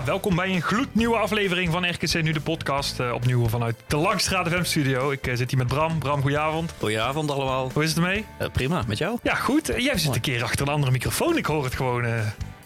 Ja, 0.00 0.06
welkom 0.06 0.36
bij 0.36 0.48
een 0.54 0.62
gloednieuwe 0.62 1.16
aflevering 1.16 1.72
van 1.72 1.88
RKC 1.90 2.22
Nu 2.22 2.32
de 2.32 2.40
podcast. 2.40 3.00
eh, 3.00 3.12
opnieuw 3.12 3.48
vanuit 3.48 3.76
de 3.86 3.96
Langstraat 3.96 4.48
FM 4.48 4.62
studio. 4.62 5.10
Ik 5.10 5.26
eh, 5.26 5.36
zit 5.36 5.50
hier 5.50 5.58
met 5.58 5.68
Bram. 5.68 5.98
Bram, 5.98 6.20
goedenavond. 6.20 6.72
Goedenavond 6.78 7.30
allemaal. 7.30 7.70
Hoe 7.72 7.82
is 7.82 7.88
het 7.88 7.98
ermee? 7.98 8.24
Eh, 8.38 8.48
prima, 8.52 8.82
met 8.86 8.98
jou? 8.98 9.18
Ja, 9.22 9.34
goed. 9.34 9.66
Jij 9.76 9.98
zit 9.98 10.14
een 10.14 10.20
keer 10.20 10.42
achter 10.42 10.66
een 10.66 10.72
andere 10.72 10.92
microfoon. 10.92 11.36
Ik 11.36 11.46
hoor 11.46 11.64
het 11.64 11.74
gewoon. 11.74 12.04
eh. 12.04 12.12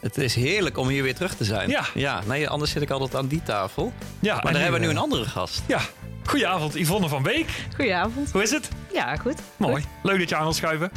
Het 0.01 0.19
is 0.19 0.35
heerlijk 0.35 0.79
om 0.79 0.89
hier 0.89 1.03
weer 1.03 1.15
terug 1.15 1.35
te 1.35 1.45
zijn. 1.45 1.69
Ja. 1.71 1.85
ja 1.95 2.21
nee, 2.27 2.49
anders 2.49 2.71
zit 2.71 2.83
ik 2.83 2.91
altijd 2.91 3.15
aan 3.15 3.27
die 3.27 3.43
tafel. 3.43 3.93
ja, 4.21 4.35
Maar 4.35 4.45
en 4.45 4.53
daar 4.53 4.63
hebben 4.63 4.81
we 4.81 4.87
nu 4.87 4.93
een 4.93 4.99
andere 4.99 5.25
gast. 5.25 5.63
Ja, 5.67 5.81
goedenavond 6.25 6.75
Yvonne 6.75 7.09
van 7.09 7.23
Beek. 7.23 7.47
Goedenavond. 7.77 8.33
Hoe 8.33 8.43
is 8.43 8.51
het? 8.51 8.69
Ja, 8.93 9.17
goed. 9.17 9.41
Mooi. 9.57 9.85
Leuk 10.03 10.19
dat 10.19 10.29
je 10.29 10.37
aan 10.37 10.43
wilt 10.43 10.57
schuiven. 10.57 10.91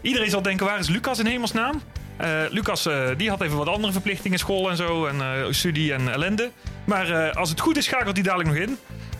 Iedereen 0.00 0.30
zal 0.30 0.42
denken, 0.42 0.66
waar 0.66 0.78
is 0.78 0.88
Lucas 0.88 1.18
in 1.18 1.26
hemelsnaam? 1.26 1.82
Eh, 2.18 2.40
Lucas 2.50 2.86
eh, 2.86 3.08
die 3.16 3.28
had 3.28 3.40
even 3.40 3.56
wat 3.56 3.68
andere 3.68 3.92
verplichtingen, 3.92 4.38
school 4.38 4.70
en 4.70 4.76
zo, 4.76 5.06
en 5.06 5.20
eh, 5.20 5.46
studie 5.50 5.92
en 5.92 6.08
ellende. 6.08 6.50
Maar 6.84 7.32
als 7.32 7.50
het 7.50 7.60
goed 7.60 7.76
is, 7.76 7.84
schakelt 7.84 8.14
hij 8.14 8.22
dadelijk 8.22 8.48
nog 8.48 8.58
in. 8.58 8.78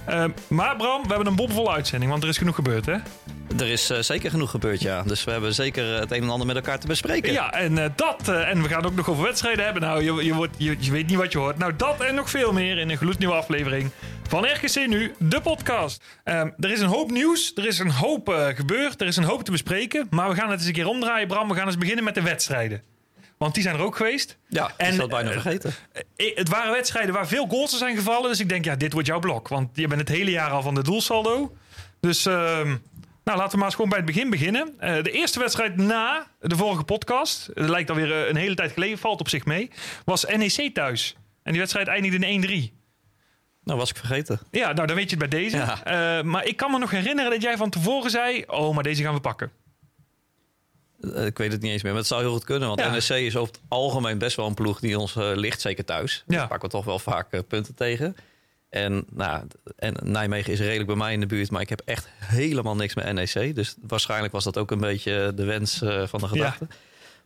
Eh, 0.08 0.24
maar 0.48 0.76
Bram, 0.76 1.02
we 1.02 1.08
hebben 1.08 1.26
een 1.26 1.36
bomvolle 1.36 1.70
uitzending, 1.70 2.10
want 2.10 2.22
er 2.22 2.28
is 2.28 2.38
genoeg 2.38 2.54
gebeurd, 2.54 2.86
hè? 2.86 2.96
Er 3.56 3.68
is 3.68 3.90
eh, 3.90 3.98
zeker 3.98 4.30
genoeg 4.30 4.50
gebeurd, 4.50 4.80
ja. 4.80 5.02
Dus 5.02 5.24
we 5.24 5.30
hebben 5.30 5.54
zeker 5.54 5.94
eh, 5.94 6.00
het 6.00 6.10
een 6.10 6.22
en 6.22 6.28
ander 6.28 6.46
met 6.46 6.56
elkaar 6.56 6.78
te 6.78 6.86
bespreken. 6.86 7.32
Ja, 7.32 7.52
en 7.52 7.78
eh, 7.78 7.90
dat, 7.96 8.28
en 8.28 8.62
we 8.62 8.68
gaan 8.68 8.84
ook 8.84 8.94
nog 8.94 9.08
over 9.10 9.24
wedstrijden 9.24 9.64
hebben. 9.64 9.82
Nou, 9.82 10.04
je, 10.04 10.24
je, 10.24 10.34
wordt, 10.34 10.54
je, 10.58 10.76
je 10.78 10.90
weet 10.90 11.06
niet 11.06 11.16
wat 11.16 11.32
je 11.32 11.38
hoort. 11.38 11.58
Nou, 11.58 11.76
dat 11.76 12.00
en 12.00 12.14
nog 12.14 12.30
veel 12.30 12.52
meer 12.52 12.78
in 12.78 12.90
een 12.90 12.96
gloednieuwe 12.96 13.34
aflevering 13.34 13.90
van 14.28 14.44
RKC 14.46 14.86
Nu, 14.86 15.14
de 15.18 15.40
podcast. 15.40 16.04
Ehm, 16.24 16.50
er 16.58 16.70
is 16.70 16.80
een 16.80 16.88
hoop 16.88 17.10
nieuws, 17.10 17.52
er 17.54 17.66
is 17.66 17.78
een 17.78 17.90
hoop 17.90 18.52
gebeurd, 18.54 19.00
er 19.00 19.06
is 19.06 19.16
een 19.16 19.24
hoop 19.24 19.42
te 19.42 19.50
bespreken. 19.50 20.06
Maar 20.10 20.28
we 20.28 20.34
gaan 20.34 20.50
het 20.50 20.58
eens 20.58 20.68
een 20.68 20.74
keer 20.74 20.86
omdraaien, 20.86 21.28
Bram. 21.28 21.48
We 21.48 21.54
gaan 21.54 21.66
eens 21.66 21.78
beginnen 21.78 22.04
met 22.04 22.14
de 22.14 22.22
wedstrijden. 22.22 22.82
Want 23.38 23.54
die 23.54 23.62
zijn 23.62 23.74
er 23.74 23.80
ook 23.82 23.96
geweest. 23.96 24.38
Ja, 24.48 24.72
En, 24.76 24.86
en, 24.86 24.96
dat 24.96 25.08
bijna 25.08 25.30
eh, 25.30 25.40
vergeten. 25.40 25.74
Eh, 26.16 26.36
Het 26.36 26.48
waren 26.48 26.72
wedstrijden 26.72 27.14
waar 27.14 27.28
veel 27.28 27.46
goals 27.46 27.72
er 27.72 27.78
zijn 27.78 27.96
gevallen. 27.96 28.30
Dus 28.30 28.40
ik 28.40 28.48
denk, 28.48 28.64
ja, 28.64 28.76
dit 28.76 28.92
wordt 28.92 29.08
jouw 29.08 29.18
blok. 29.18 29.48
Want 29.48 29.68
je 29.72 29.88
bent 29.88 30.00
het 30.00 30.08
hele 30.08 30.30
jaar 30.30 30.50
al 30.50 30.62
van 30.62 30.74
de 30.74 30.82
doelsaldo. 30.82 31.56
Dus 32.00 32.26
ehm, 32.26 32.76
nou, 33.28 33.40
laten 33.40 33.52
we 33.52 33.56
maar 33.56 33.66
eens 33.66 33.74
gewoon 33.74 33.90
bij 33.90 33.98
het 33.98 34.06
begin 34.06 34.30
beginnen. 34.30 34.74
Eh, 34.78 35.02
de 35.02 35.10
eerste 35.10 35.38
wedstrijd 35.38 35.76
na 35.76 36.26
de 36.40 36.56
vorige 36.56 36.84
podcast, 36.84 37.50
het 37.54 37.68
lijkt 37.68 37.90
alweer 37.90 38.12
eh, 38.22 38.28
een 38.28 38.36
hele 38.36 38.54
tijd 38.54 38.72
geleden, 38.72 38.98
valt 38.98 39.20
op 39.20 39.28
zich 39.28 39.44
mee, 39.44 39.70
was 40.04 40.24
NEC 40.24 40.74
thuis. 40.74 41.16
En 41.42 41.50
die 41.52 41.60
wedstrijd 41.60 41.88
eindigde 41.88 42.26
in 42.26 42.70
1-3. 42.70 42.76
Nou, 43.62 43.78
was 43.78 43.90
ik 43.90 43.96
vergeten. 43.96 44.40
Ja, 44.50 44.72
nou 44.72 44.86
dan 44.86 44.96
weet 44.96 45.10
je 45.10 45.16
het 45.16 45.30
bij 45.30 45.40
deze. 45.40 45.56
Ja. 45.56 45.84
Eh, 45.84 46.24
maar 46.24 46.46
ik 46.46 46.56
kan 46.56 46.70
me 46.70 46.78
nog 46.78 46.90
herinneren 46.90 47.30
dat 47.30 47.42
jij 47.42 47.56
van 47.56 47.70
tevoren 47.70 48.10
zei, 48.10 48.44
oh, 48.46 48.74
maar 48.74 48.82
deze 48.82 49.02
gaan 49.02 49.14
we 49.14 49.20
pakken. 49.20 49.50
Eh, 51.00 51.26
ik 51.26 51.38
weet 51.38 51.52
het 51.52 51.60
niet 51.62 51.72
eens 51.72 51.82
meer, 51.82 51.92
maar 51.92 52.00
het 52.00 52.10
zou 52.10 52.20
heel 52.22 52.32
goed 52.32 52.44
kunnen. 52.44 52.68
Want 52.68 52.80
Ja. 52.80 52.90
NEC 52.90 53.08
is 53.26 53.36
over 53.36 53.54
het 53.54 53.62
algemeen 53.68 54.18
best 54.18 54.36
wel 54.36 54.46
een 54.46 54.54
ploeg 54.54 54.80
die 54.80 54.98
ons 54.98 55.16
eh, 55.16 55.30
ligt, 55.34 55.60
zeker 55.60 55.84
thuis. 55.84 56.24
Ja. 56.26 56.36
Daar 56.36 56.48
pakken 56.48 56.68
we 56.68 56.74
toch 56.74 56.84
wel 56.84 56.98
vaak 56.98 57.32
eh, 57.32 57.40
punten 57.48 57.74
tegen. 57.74 58.16
En, 58.70 59.04
nou, 59.10 59.46
en 59.76 59.94
Nijmegen 60.02 60.52
is 60.52 60.58
redelijk 60.60 60.86
bij 60.86 60.96
mij 60.96 61.12
in 61.12 61.20
de 61.20 61.26
buurt, 61.26 61.50
maar 61.50 61.60
ik 61.60 61.68
heb 61.68 61.80
echt 61.84 62.08
helemaal 62.18 62.76
niks 62.76 62.94
met 62.94 63.12
NEC. 63.12 63.54
Dus 63.54 63.74
waarschijnlijk 63.86 64.32
was 64.32 64.44
dat 64.44 64.58
ook 64.58 64.70
een 64.70 64.80
beetje 64.80 65.32
de 65.34 65.44
wens 65.44 65.78
van 66.04 66.20
de 66.20 66.28
gedachte. 66.28 66.66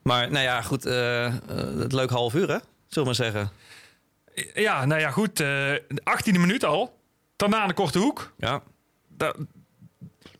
Maar 0.02 0.30
nou 0.30 0.44
ja, 0.44 0.62
goed, 0.62 0.84
het 0.84 1.92
leuk 1.92 2.10
half 2.10 2.34
uur 2.34 2.48
hè, 2.48 2.58
zullen 2.58 2.64
we 2.88 3.04
maar 3.04 3.14
zeggen. 3.14 3.50
Ja, 4.54 4.84
nou 4.84 5.00
ja, 5.00 5.10
goed. 5.10 5.40
eh 5.40 5.74
18e 6.04 6.38
minuut 6.38 6.64
al. 6.64 6.98
Daarna 7.36 7.66
de 7.66 7.74
korte 7.74 7.98
hoek. 7.98 8.32
Ja. 8.38 8.62
Da- 9.08 9.34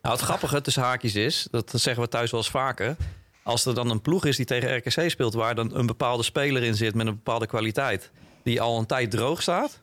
Nou, 0.01 0.15
het 0.15 0.23
grappige 0.23 0.61
tussen 0.61 0.83
haakjes 0.83 1.15
is, 1.15 1.47
dat 1.51 1.71
zeggen 1.75 2.03
we 2.03 2.09
thuis 2.09 2.31
wel 2.31 2.39
eens 2.39 2.49
vaker. 2.49 2.95
Als 3.43 3.65
er 3.65 3.75
dan 3.75 3.89
een 3.89 4.01
ploeg 4.01 4.25
is 4.25 4.37
die 4.37 4.45
tegen 4.45 4.75
RKC 4.77 5.09
speelt, 5.09 5.33
waar 5.33 5.55
dan 5.55 5.75
een 5.75 5.85
bepaalde 5.85 6.23
speler 6.23 6.63
in 6.63 6.75
zit 6.75 6.95
met 6.95 7.07
een 7.07 7.15
bepaalde 7.15 7.47
kwaliteit, 7.47 8.11
die 8.43 8.61
al 8.61 8.79
een 8.79 8.85
tijd 8.85 9.11
droog 9.11 9.41
staat, 9.41 9.81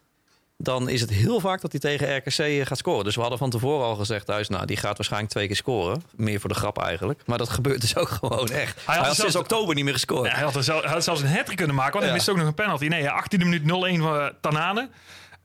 dan 0.57 0.89
is 0.89 1.01
het 1.01 1.11
heel 1.11 1.41
vaak 1.41 1.61
dat 1.61 1.71
hij 1.73 1.81
tegen 1.81 2.17
RKC 2.17 2.67
gaat 2.67 2.79
scoren. 2.79 3.05
Dus 3.05 3.15
we 3.15 3.21
hadden 3.21 3.39
van 3.39 3.51
tevoren 3.51 3.87
al 3.87 3.95
gezegd 3.97 4.27
thuis, 4.27 4.49
nou, 4.49 4.67
die 4.67 4.77
gaat 4.77 4.97
waarschijnlijk 4.97 5.33
twee 5.33 5.47
keer 5.47 5.57
scoren. 5.57 6.03
Meer 6.17 6.41
voor 6.41 6.49
de 6.49 6.55
grap 6.55 6.79
eigenlijk. 6.83 7.23
Maar 7.27 7.39
dat 7.39 7.49
gebeurt 7.59 7.81
dus 7.81 7.97
ook 7.97 8.09
gewoon 8.09 8.49
echt. 8.49 8.77
Hij 8.87 8.97
had 8.97 8.97
had, 8.97 9.05
zelfs- 9.05 9.19
sinds 9.21 9.37
oktober 9.37 9.75
niet 9.75 9.85
meer 9.85 9.93
gescoord. 9.93 10.29
Ja, 10.29 10.35
hij, 10.35 10.45
had 10.45 10.65
zel- 10.65 10.83
hij 10.83 10.91
had 10.91 11.05
zelfs 11.05 11.21
een 11.21 11.29
hat 11.29 11.55
kunnen 11.55 11.75
maken, 11.77 11.93
want 11.93 12.03
hij 12.05 12.09
Ja. 12.09 12.13
miste 12.15 12.31
ook 12.31 12.37
nog 12.37 12.47
een 12.47 12.55
penalty. 12.55 12.87
Nee, 12.87 13.03
ja, 13.03 13.25
18e 13.25 13.39
minuut 13.39 13.63
0-1 13.63 14.01
van 14.03 14.19
eh, 14.21 14.27
Tanane. 14.41 14.89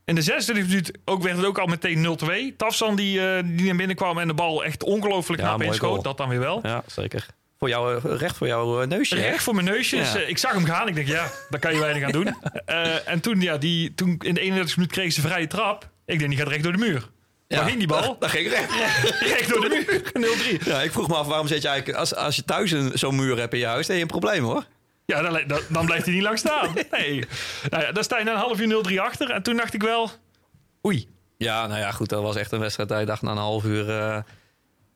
In 0.05 0.15
de 0.15 0.21
26e 0.23 0.53
minuut 0.53 0.91
ook 1.05 1.23
werd 1.23 1.37
het 1.37 1.45
ook 1.45 1.57
al 1.59 1.65
meteen 1.67 2.01
0-2. 2.53 2.55
Tafsan 2.57 2.95
die, 2.95 3.27
eh, 3.29 3.43
die 3.45 3.65
naar 3.65 3.75
binnen 3.75 3.95
kwam 3.95 4.17
en 4.19 4.27
de 4.27 4.33
bal 4.33 4.63
echt 4.63 4.83
ongelooflijk 4.83 5.41
Ja, 5.41 5.51
mooi 5.57 5.67
inschoot. 5.67 5.89
goal. 5.89 6.01
Dat 6.01 6.17
dan 6.17 6.29
weer 6.29 6.39
wel. 6.39 6.59
Ja, 6.63 6.83
zeker. 6.87 7.25
Voor 7.65 7.73
jou, 7.73 7.95
eh, 7.95 8.19
recht 8.19 8.37
voor 8.37 8.47
jouw 8.47 8.81
eh, 8.81 8.87
neusje. 8.87 9.15
Recht 9.15 9.43
voor 9.43 9.53
mijn 9.53 9.65
neusje. 9.65 9.95
Dus, 9.95 10.15
ik 10.15 10.37
zag 10.37 10.51
hem 10.51 10.65
gaan. 10.65 10.87
Ik 10.87 10.95
denk, 10.95 11.07
ja, 11.07 11.31
daar 11.49 11.59
kan 11.59 11.73
je 11.73 11.79
weinig 11.79 12.03
aan 12.03 12.11
doen. 12.11 12.35
Eh, 12.65 13.07
en 13.07 13.19
toen, 13.19 13.41
ja, 13.41 13.57
die, 13.57 13.95
toen 13.95 14.15
in 14.19 14.33
de 14.33 14.41
31e 14.41 14.75
minuut 14.75 14.91
kreeg 14.91 15.13
ze 15.13 15.21
vrije 15.21 15.47
trap. 15.47 15.89
Ik 16.05 16.19
denk, 16.19 16.29
die 16.29 16.39
gaat 16.39 16.47
recht 16.47 16.63
door 16.63 16.71
de 16.71 16.77
muur. 16.77 17.09
Ja, 17.47 17.57
Waar 17.57 17.65
ging 17.65 17.77
die 17.77 17.87
bal? 17.87 18.15
Dat 18.19 18.29
ging 18.29 18.49
recht. 18.49 18.71
recht 19.35 19.49
door 19.49 19.61
de 19.61 20.01
muur. 20.13 20.61
0-3. 20.61 20.65
Ja, 20.65 20.81
ik 20.81 20.91
vroeg 20.91 21.07
me 21.07 21.15
af, 21.15 21.27
waarom 21.27 21.47
zet 21.47 21.61
je 21.61 21.67
eigenlijk... 21.67 21.97
Als, 21.97 22.15
als 22.15 22.35
je 22.35 22.43
thuis 22.43 22.71
een, 22.71 22.91
zo'n 22.93 23.15
muur 23.15 23.37
hebt 23.37 23.53
in 23.53 23.59
je 23.59 23.65
huis, 23.65 23.87
dan 23.87 23.97
heb 23.97 24.07
je 24.07 24.13
een 24.13 24.19
probleem 24.19 24.43
hoor. 24.43 24.65
Ja, 25.05 25.21
dan, 25.21 25.43
dan, 25.47 25.59
dan 25.69 25.85
blijft 25.85 26.05
hij 26.05 26.13
niet 26.13 26.23
lang 26.23 26.37
staan. 26.37 26.73
Nee. 26.91 27.25
Nou 27.69 27.83
ja, 27.83 27.91
dan 27.91 28.03
sta 28.03 28.17
je 28.17 28.23
na 28.23 28.31
een 28.31 28.37
half 28.37 28.59
uur 28.59 28.83
0-3 28.91 28.99
achter. 28.99 29.29
En 29.29 29.43
toen 29.43 29.55
dacht 29.57 29.73
ik 29.73 29.81
wel, 29.81 30.09
oei. 30.85 31.07
Ja, 31.37 31.67
nou 31.67 31.79
ja, 31.79 31.91
goed, 31.91 32.09
dat 32.09 32.21
was 32.21 32.35
echt 32.35 32.51
een 32.51 32.59
wedstrijd. 32.59 32.89
je 32.89 33.05
dacht 33.05 33.21
na 33.21 33.31
een 33.31 33.37
half 33.37 33.63
uur, 33.63 33.85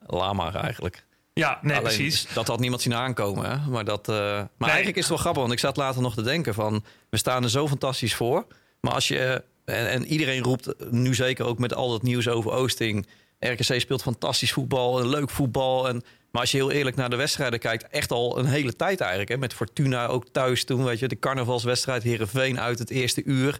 laat 0.06 0.34
maar 0.34 0.54
eigenlijk. 0.54 1.04
Ja, 1.40 1.58
nee, 1.62 1.76
Alleen, 1.76 1.82
precies. 1.96 2.26
Dat 2.34 2.46
had 2.46 2.60
niemand 2.60 2.82
zien 2.82 2.94
aankomen. 2.94 3.50
Hè? 3.50 3.70
Maar, 3.70 3.84
dat, 3.84 4.08
eh, 4.08 4.14
maar 4.56 4.68
eigenlijk 4.68 4.96
is 4.96 5.02
het 5.02 5.08
wel 5.08 5.18
grappig, 5.18 5.40
want 5.42 5.52
ik 5.52 5.58
zat 5.58 5.76
later 5.76 6.02
nog 6.02 6.14
te 6.14 6.22
denken 6.22 6.54
van... 6.54 6.84
we 7.10 7.16
staan 7.16 7.42
er 7.42 7.50
zo 7.50 7.68
fantastisch 7.68 8.14
voor. 8.14 8.46
Maar 8.80 8.92
als 8.92 9.08
je... 9.08 9.18
eh, 9.64 9.78
En, 9.80 9.90
en 9.90 10.04
iedereen 10.06 10.42
roept 10.42 10.74
nu 10.90 11.14
zeker 11.14 11.44
ook 11.44 11.58
met 11.58 11.74
al 11.74 11.90
dat 11.90 12.02
nieuws 12.02 12.28
over 12.28 12.50
Oosting... 12.52 13.06
RKC 13.38 13.80
speelt 13.80 14.02
fantastisch 14.02 14.52
voetbal, 14.52 15.06
leuk 15.06 15.30
voetbal. 15.30 15.88
En, 15.88 16.02
maar 16.30 16.40
als 16.40 16.50
je 16.50 16.56
heel 16.56 16.70
eerlijk 16.70 16.96
naar 16.96 17.10
de 17.10 17.16
wedstrijden 17.16 17.58
kijkt... 17.58 17.88
echt 17.88 18.10
al 18.10 18.38
een 18.38 18.46
hele 18.46 18.76
tijd 18.76 19.00
eigenlijk. 19.00 19.30
Hè? 19.30 19.36
Met 19.36 19.54
Fortuna 19.54 20.06
ook 20.06 20.24
thuis 20.32 20.64
toen, 20.64 20.84
weet 20.84 20.98
je. 20.98 21.08
De 21.08 21.18
carnavalswedstrijd 21.18 22.02
Heerenveen 22.02 22.60
uit 22.60 22.78
het 22.78 22.90
eerste 22.90 23.22
uur. 23.24 23.58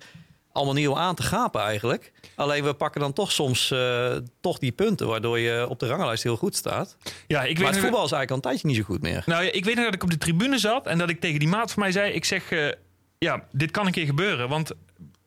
Allemaal 0.52 0.74
niet 0.74 0.88
om 0.88 0.96
aan 0.96 1.14
te 1.14 1.22
gapen 1.22 1.60
eigenlijk. 1.60 2.12
Alleen 2.34 2.64
we 2.64 2.74
pakken 2.74 3.00
dan 3.00 3.12
toch 3.12 3.32
soms 3.32 3.70
eh, 3.70 4.16
toch 4.40 4.58
die 4.58 4.72
punten... 4.72 5.06
waardoor 5.06 5.38
je 5.38 5.68
op 5.68 5.78
de 5.78 5.86
ranglijst 5.86 6.22
heel 6.22 6.36
goed 6.36 6.56
staat. 6.56 6.96
Ja, 7.26 7.40
ik 7.40 7.46
weet 7.46 7.58
Maar 7.58 7.72
het 7.72 7.82
voetbal 7.82 8.04
is 8.04 8.12
eigenlijk 8.12 8.30
al 8.30 8.36
een 8.36 8.42
tijdje 8.42 8.66
niet 8.66 8.76
zo 8.76 8.82
goed 8.82 9.02
meer. 9.02 9.22
Nou 9.26 9.44
ja, 9.44 9.52
ik 9.52 9.64
weet 9.64 9.74
nog 9.74 9.84
dat 9.84 9.94
ik 9.94 10.02
op 10.02 10.10
de 10.10 10.18
tribune 10.18 10.58
zat 10.58 10.86
en 10.86 10.98
dat 10.98 11.10
ik 11.10 11.20
tegen 11.20 11.38
die 11.38 11.48
maat 11.48 11.72
van 11.72 11.82
mij 11.82 11.92
zei: 11.92 12.12
Ik 12.12 12.24
zeg, 12.24 12.50
eh, 12.50 12.68
ja, 13.18 13.44
dit 13.52 13.70
kan 13.70 13.86
een 13.86 13.92
keer 13.92 14.06
gebeuren. 14.06 14.48
Want 14.48 14.72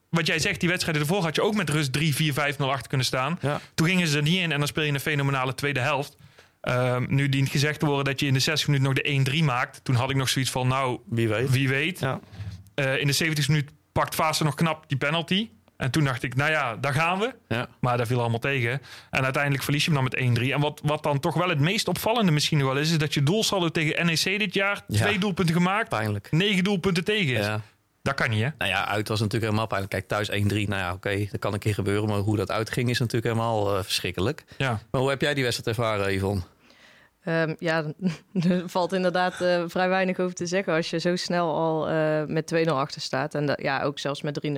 wat 0.08 0.26
jij 0.26 0.38
zegt, 0.38 0.60
die 0.60 0.68
wedstrijden 0.68 1.02
ervoor 1.02 1.22
had 1.22 1.34
je 1.34 1.42
ook 1.42 1.54
met 1.54 1.70
rust 1.70 1.92
3, 1.92 2.14
4, 2.14 2.32
5, 2.32 2.58
0 2.58 2.70
achter 2.70 2.88
kunnen 2.88 3.06
staan. 3.06 3.38
Ja. 3.40 3.60
Toen 3.74 3.86
gingen 3.86 4.06
ze 4.06 4.16
er 4.16 4.22
niet 4.22 4.38
in 4.38 4.52
en 4.52 4.58
dan 4.58 4.68
speel 4.68 4.84
je 4.84 4.92
een 4.92 5.00
fenomenale 5.00 5.54
tweede 5.54 5.80
helft. 5.80 6.16
Ehm, 6.60 7.04
nu 7.08 7.28
dient 7.28 7.48
gezegd 7.48 7.80
te 7.80 7.86
worden 7.86 8.04
dat 8.04 8.20
je 8.20 8.26
in 8.26 8.32
de 8.32 8.38
60 8.38 8.68
minuten 8.68 8.88
nog 8.88 9.02
de 9.02 9.40
1-3 9.40 9.44
maakt. 9.44 9.84
Toen 9.84 9.94
had 9.94 10.10
ik 10.10 10.16
nog 10.16 10.28
zoiets 10.28 10.50
van, 10.50 10.68
nou, 10.68 10.98
Wie 11.06 11.28
weet. 11.28 11.50
wie 11.50 11.68
weet. 11.68 12.00
Ja. 12.00 12.20
Eh, 12.74 13.00
in 13.00 13.06
de 13.06 13.12
70 13.12 13.48
minuut 13.48 13.70
pakt 13.94 14.14
Vaassen 14.14 14.44
nog 14.46 14.54
knap 14.54 14.88
die 14.88 14.98
penalty. 14.98 15.48
En 15.76 15.90
toen 15.90 16.04
dacht 16.04 16.22
ik, 16.22 16.34
nou 16.34 16.50
ja, 16.50 16.76
daar 16.76 16.92
gaan 16.92 17.18
we. 17.18 17.34
Ja. 17.48 17.68
Maar 17.80 17.96
dat 17.96 18.06
viel 18.06 18.20
allemaal 18.20 18.38
tegen. 18.38 18.80
En 19.10 19.24
uiteindelijk 19.24 19.62
verlies 19.62 19.84
je 19.84 19.90
hem 19.92 20.00
dan 20.00 20.34
met 20.34 20.38
1-3. 20.38 20.52
En 20.52 20.60
wat, 20.60 20.80
wat 20.84 21.02
dan 21.02 21.20
toch 21.20 21.34
wel 21.34 21.48
het 21.48 21.60
meest 21.60 21.88
opvallende 21.88 22.32
misschien 22.32 22.64
wel 22.64 22.76
is... 22.76 22.90
is 22.90 22.98
dat 22.98 23.14
je 23.14 23.22
doelsaldo 23.22 23.68
tegen 23.68 24.06
NEC 24.06 24.38
dit 24.38 24.54
jaar... 24.54 24.82
Ja. 24.88 25.00
twee 25.00 25.18
doelpunten 25.18 25.54
gemaakt, 25.54 25.88
Pijnlijk. 25.88 26.28
negen 26.30 26.64
doelpunten 26.64 27.04
tegen 27.04 27.34
is. 27.34 27.46
Ja. 27.46 27.60
Dat 28.02 28.14
kan 28.14 28.30
niet, 28.30 28.42
hè? 28.42 28.48
Nou 28.58 28.70
ja, 28.70 28.88
uit 28.88 29.08
was 29.08 29.18
natuurlijk 29.20 29.44
helemaal 29.44 29.66
pijnlijk. 29.66 29.92
Kijk, 29.92 30.08
thuis 30.08 30.30
1-3, 30.30 30.32
nou 30.34 30.66
ja, 30.68 30.92
oké, 30.92 31.26
dat 31.30 31.40
kan 31.40 31.52
een 31.52 31.58
keer 31.58 31.74
gebeuren. 31.74 32.08
Maar 32.08 32.18
hoe 32.18 32.36
dat 32.36 32.50
uitging 32.50 32.90
is 32.90 32.98
natuurlijk 32.98 33.34
helemaal 33.34 33.76
uh, 33.76 33.82
verschrikkelijk. 33.82 34.44
Ja. 34.56 34.80
Maar 34.90 35.00
hoe 35.00 35.10
heb 35.10 35.20
jij 35.20 35.34
die 35.34 35.42
wedstrijd 35.44 35.78
ervaren, 35.78 36.14
Yvonne? 36.14 36.42
Um, 37.28 37.56
ja, 37.58 37.84
er 38.48 38.68
valt 38.68 38.92
inderdaad 38.92 39.40
uh, 39.40 39.64
vrij 39.66 39.88
weinig 39.88 40.18
over 40.18 40.34
te 40.34 40.46
zeggen 40.46 40.74
als 40.74 40.90
je 40.90 40.98
zo 40.98 41.16
snel 41.16 41.54
al 41.54 41.90
uh, 41.90 42.24
met 42.24 42.54
2-0 42.54 42.68
achter 42.68 43.00
staat. 43.00 43.34
En 43.34 43.58
ja, 43.62 43.82
ook 43.82 43.98
zelfs 43.98 44.22
met 44.22 44.40
3-0. 44.46 44.50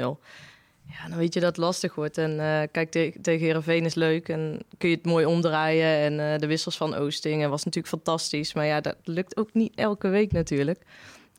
Ja, 0.89 1.09
dan 1.09 1.19
weet 1.19 1.35
je 1.35 1.41
dat 1.41 1.49
het 1.49 1.65
lastig 1.65 1.95
wordt. 1.95 2.19
En 2.19 2.31
uh, 2.31 2.63
kijk, 2.71 2.91
te 2.91 3.15
tegen 3.23 3.47
Herenveen 3.47 3.85
is 3.85 3.95
leuk 3.95 4.29
en 4.29 4.61
kun 4.79 4.89
je 4.89 4.95
het 4.95 5.05
mooi 5.05 5.25
omdraaien. 5.25 6.21
En 6.21 6.41
de 6.41 6.47
wissels 6.47 6.77
van 6.77 6.95
Oosting 6.95 7.47
was 7.47 7.65
natuurlijk 7.65 7.95
fantastisch. 7.95 8.55
Maar 8.55 8.67
ja, 8.67 8.81
dat 8.81 8.97
lukt 9.05 9.37
ook 9.37 9.53
niet 9.53 9.75
elke 9.75 10.09
week 10.09 10.33
natuurlijk. 10.33 10.83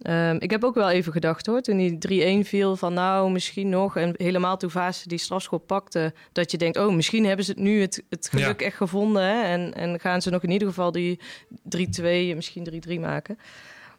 Um, 0.03 0.39
ik 0.39 0.51
heb 0.51 0.63
ook 0.63 0.75
wel 0.75 0.89
even 0.89 1.11
gedacht 1.11 1.45
hoor, 1.45 1.61
toen 1.61 1.77
die 1.77 2.43
3-1 2.43 2.47
viel, 2.47 2.75
van 2.75 2.93
nou 2.93 3.31
misschien 3.31 3.69
nog. 3.69 3.97
En 3.97 4.13
helemaal 4.17 4.57
toen 4.57 4.69
Vaas 4.69 5.03
die 5.03 5.17
strafschop 5.17 5.67
pakte, 5.67 6.13
dat 6.31 6.51
je 6.51 6.57
denkt, 6.57 6.77
oh 6.77 6.93
misschien 6.93 7.25
hebben 7.25 7.45
ze 7.45 7.51
het 7.51 7.59
nu 7.59 7.81
het, 7.81 8.03
het 8.09 8.29
geluk 8.29 8.59
ja. 8.59 8.65
echt 8.65 8.77
gevonden. 8.77 9.23
Hè? 9.23 9.43
En, 9.43 9.73
en 9.73 9.99
gaan 9.99 10.21
ze 10.21 10.29
nog 10.29 10.43
in 10.43 10.51
ieder 10.51 10.67
geval 10.67 10.91
die 10.91 11.19
3-2, 11.51 12.01
misschien 12.35 12.81
3-3 12.89 12.99
maken. 12.99 13.37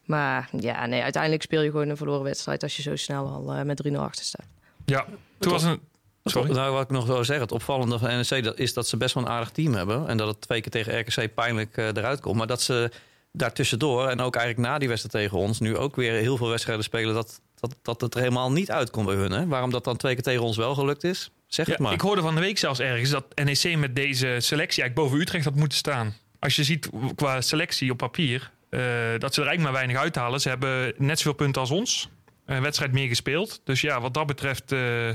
Maar 0.05 0.49
ja, 0.59 0.87
nee, 0.87 1.03
uiteindelijk 1.03 1.43
speel 1.43 1.63
je 1.63 1.71
gewoon 1.71 1.89
een 1.89 1.97
verloren 1.97 2.23
wedstrijd 2.23 2.63
als 2.63 2.77
je 2.77 2.83
zo 2.83 2.97
snel 2.97 3.27
al 3.27 3.57
uh, 3.57 3.63
met 3.63 3.89
3-0 3.89 3.97
achter 3.97 4.25
staat. 4.25 4.47
Ja, 4.85 5.07
toen 5.39 5.53
was 5.53 5.63
een... 5.63 5.81
Sorry. 6.25 6.53
Nou, 6.53 6.73
wat 6.73 6.83
ik 6.83 6.91
nog 6.91 7.07
wil 7.07 7.25
zeggen, 7.25 7.41
het 7.41 7.53
opvallende 7.53 7.99
van 7.99 8.09
NEC 8.09 8.45
dat 8.45 8.59
is 8.59 8.75
dat 8.75 8.89
ze 8.89 8.97
best 8.97 9.15
wel 9.15 9.23
een 9.25 9.29
aardig 9.29 9.51
team 9.51 9.75
hebben. 9.75 10.09
En 10.09 10.17
dat 10.17 10.29
het 10.29 10.41
twee 10.41 10.61
keer 10.61 10.71
tegen 10.71 11.01
RKC 11.01 11.35
pijnlijk 11.35 11.77
uh, 11.77 11.87
eruit 11.87 12.21
komt. 12.21 12.37
Maar 12.37 12.47
dat 12.47 12.63
ze 12.63 12.91
daartussendoor 13.39 14.09
en 14.09 14.21
ook 14.21 14.37
eigenlijk 14.37 14.69
na 14.69 14.79
die 14.79 14.89
wedstrijd 14.89 15.25
tegen 15.25 15.39
ons... 15.39 15.61
nu 15.61 15.77
ook 15.77 15.97
weer 15.97 16.13
heel 16.13 16.37
veel 16.37 16.49
wedstrijden 16.49 16.85
spelen... 16.85 17.15
dat, 17.15 17.41
dat, 17.61 17.77
dat 17.83 18.01
het 18.01 18.15
er 18.15 18.21
helemaal 18.21 18.53
niet 18.53 18.71
uitkomt 18.71 19.07
bij 19.07 19.15
hun. 19.15 19.31
Hè? 19.31 19.47
Waarom 19.47 19.71
dat 19.71 19.85
dan 19.85 19.97
twee 19.97 20.15
keer 20.15 20.23
tegen 20.23 20.43
ons 20.43 20.57
wel 20.57 20.75
gelukt 20.75 21.05
is, 21.05 21.31
zeg 21.47 21.67
ja, 21.67 21.73
het 21.73 21.81
maar. 21.81 21.93
Ik 21.93 22.01
hoorde 22.01 22.23
van 22.23 22.35
de 22.35 22.41
week 22.41 22.59
zelfs 22.59 22.81
ergens 22.81 23.11
dat 23.11 23.25
NEC 23.35 23.77
met 23.77 23.97
deze 23.97 24.37
selectie... 24.39 24.83
eigenlijk 24.83 24.95
boven 24.95 25.21
Utrecht 25.21 25.45
had 25.45 25.55
moeten 25.55 25.79
staan. 25.79 26.15
Als 26.39 26.57
je 26.57 26.65
ziet 26.65 26.91
qua 27.15 27.41
selectie 27.41 27.91
op 27.91 27.97
papier... 27.97 28.51
Uh, 28.71 28.81
dat 29.19 29.35
ze 29.35 29.41
er 29.41 29.47
eigenlijk 29.47 29.61
maar 29.61 29.73
weinig 29.73 29.97
uithalen. 29.97 30.41
Ze 30.41 30.49
hebben 30.49 30.95
net 30.97 31.19
zoveel 31.19 31.33
punten 31.33 31.61
als 31.61 31.71
ons. 31.71 32.09
Een 32.47 32.63
wedstrijd 32.63 32.93
meer 32.93 33.09
gespeeld. 33.09 33.61
Dus 33.65 33.81
ja, 33.81 34.01
wat 34.01 34.15
dat 34.15 34.27
betreft... 34.27 34.73
Uh, 34.73 35.09
uh, 35.09 35.15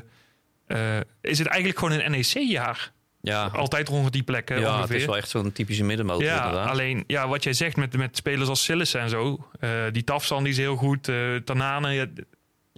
is 1.21 1.39
het 1.39 1.47
eigenlijk 1.47 1.79
gewoon 1.79 1.99
een 1.99 2.11
NEC-jaar. 2.11 2.91
Ja. 3.25 3.45
Altijd 3.47 3.87
rond 3.87 4.11
die 4.11 4.23
plekken. 4.23 4.59
Ja, 4.59 4.67
ongeveer. 4.75 4.87
het 4.87 5.01
is 5.01 5.05
wel 5.05 5.17
echt 5.17 5.29
zo'n 5.29 5.51
typische 5.51 5.83
middenmotor. 5.83 6.23
Ja, 6.23 6.45
inderdaad. 6.45 6.69
alleen 6.69 7.03
ja, 7.07 7.27
wat 7.27 7.43
jij 7.43 7.53
zegt 7.53 7.75
met, 7.75 7.97
met 7.97 8.17
spelers 8.17 8.49
als 8.49 8.63
Sillissen 8.63 9.01
en 9.01 9.09
zo. 9.09 9.47
Uh, 9.59 9.69
die 9.91 10.03
Tafsan 10.03 10.43
die 10.43 10.51
is 10.51 10.57
heel 10.57 10.75
goed. 10.75 11.07
Uh, 11.07 11.35
Tanane. 11.35 12.09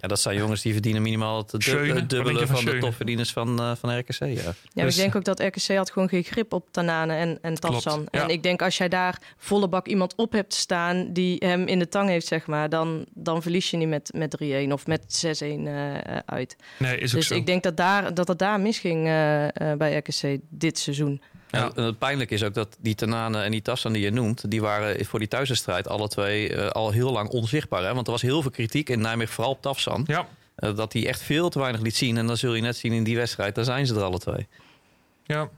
Ja, 0.06 0.12
dat 0.12 0.20
zijn 0.20 0.36
jongens 0.36 0.62
die 0.62 0.72
verdienen 0.72 1.02
minimaal 1.02 1.38
het, 1.38 1.62
Schöne, 1.62 2.06
dubbele 2.06 2.46
van, 2.46 2.56
van 2.56 2.64
de 2.64 2.78
topverdieners 2.78 3.32
van, 3.32 3.60
uh, 3.60 3.72
van 3.76 3.98
RKC. 3.98 4.18
Ja, 4.18 4.26
ja 4.26 4.84
Dus- 4.84 4.96
ik 4.96 5.02
denk 5.02 5.16
ook 5.16 5.24
dat 5.24 5.40
RKC 5.40 5.76
had 5.76 5.90
gewoon 5.90 6.08
geen 6.08 6.24
grip 6.24 6.52
op 6.52 6.68
Tanane 6.70 7.14
en, 7.14 7.38
en 7.42 7.54
Tafsan. 7.54 8.06
ja. 8.10 8.22
En 8.22 8.28
ik 8.28 8.42
denk 8.42 8.62
als 8.62 8.76
jij 8.76 8.88
daar 8.88 9.20
volle 9.36 9.68
bak 9.68 9.86
iemand 9.86 10.14
op 10.14 10.32
hebt 10.32 10.54
staan 10.54 11.12
die 11.12 11.36
hem 11.44 11.66
in 11.66 11.78
de 11.78 11.88
tang 11.88 12.08
heeft, 12.08 12.26
zeg 12.26 12.46
maar, 12.46 12.68
dan, 12.68 13.04
dan 13.14 13.42
verlies 13.42 13.70
je 13.70 13.76
niet 13.76 13.88
met, 13.88 14.10
met 14.14 14.36
3-1 14.42 14.72
of 14.72 14.86
met 14.86 15.24
6-1 15.42 15.46
uh, 15.46 15.94
uit. 16.26 16.56
Nee, 16.78 16.98
is 16.98 17.10
ook 17.10 17.18
Dus 17.18 17.28
zo. 17.28 17.34
ik 17.34 17.46
denk 17.46 17.62
dat, 17.62 17.76
daar, 17.76 18.14
dat 18.14 18.28
het 18.28 18.38
daar 18.38 18.60
misging 18.60 19.06
uh, 19.06 19.42
uh, 19.44 19.48
bij 19.76 19.96
RKC 19.96 20.38
dit 20.48 20.78
seizoen. 20.78 21.22
Ja. 21.56 21.70
En 21.74 21.82
het 21.82 21.98
pijnlijke 21.98 22.34
is 22.34 22.42
ook 22.42 22.54
dat 22.54 22.76
die 22.80 22.94
Tanane 22.94 23.42
en 23.42 23.50
die 23.50 23.62
Tassan 23.62 23.92
die 23.92 24.02
je 24.02 24.10
noemt... 24.10 24.50
die 24.50 24.60
waren 24.60 25.06
voor 25.06 25.18
die 25.18 25.28
thuiswedstrijd 25.28 25.88
alle 25.88 26.08
twee 26.08 26.50
uh, 26.50 26.68
al 26.68 26.90
heel 26.90 27.12
lang 27.12 27.28
onzichtbaar. 27.28 27.82
Hè? 27.82 27.94
Want 27.94 28.06
er 28.06 28.12
was 28.12 28.22
heel 28.22 28.42
veel 28.42 28.50
kritiek 28.50 28.88
in 28.88 29.00
Nijmegen, 29.00 29.34
vooral 29.34 29.52
op 29.52 29.62
Tafsan. 29.62 30.04
Ja. 30.06 30.26
Uh, 30.58 30.76
dat 30.76 30.92
hij 30.92 31.06
echt 31.06 31.22
veel 31.22 31.48
te 31.48 31.58
weinig 31.58 31.80
liet 31.80 31.96
zien. 31.96 32.16
En 32.16 32.26
dan 32.26 32.36
zul 32.36 32.54
je 32.54 32.62
net 32.62 32.76
zien 32.76 32.92
in 32.92 33.04
die 33.04 33.16
wedstrijd, 33.16 33.54
daar 33.54 33.64
zijn 33.64 33.86
ze 33.86 33.94
er 33.94 34.02
alle 34.02 34.18
twee. 34.18 34.46
Ja. 35.24 35.48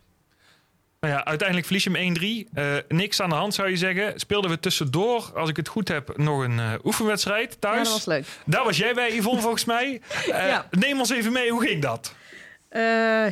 Nou 1.01 1.15
ja, 1.15 1.25
uiteindelijk 1.25 1.67
verlies 1.67 1.85
je 1.85 1.91
hem 1.91 2.47
1-3. 2.49 2.53
Uh, 2.55 2.77
niks 2.89 3.21
aan 3.21 3.29
de 3.29 3.35
hand 3.35 3.55
zou 3.55 3.69
je 3.69 3.77
zeggen. 3.77 4.21
Speelden 4.21 4.51
we 4.51 4.61
tussendoor, 4.61 5.33
als 5.35 5.49
ik 5.49 5.57
het 5.57 5.69
goed 5.69 5.89
heb, 5.89 6.17
nog 6.17 6.43
een 6.43 6.59
uh, 6.59 6.73
oefenwedstrijd 6.85 7.61
thuis. 7.61 7.77
Ja, 7.77 7.83
dat 7.83 7.93
was 7.93 8.05
leuk. 8.05 8.27
Daar 8.45 8.65
was 8.65 8.77
jij 8.77 8.95
bij, 8.95 9.17
Yvonne, 9.17 9.41
volgens 9.41 9.65
mij. 9.65 10.01
Uh, 10.29 10.49
ja. 10.49 10.69
Neem 10.71 10.99
ons 10.99 11.11
even 11.11 11.33
mee, 11.33 11.51
hoe 11.51 11.67
ging 11.67 11.83
dat? 11.83 12.15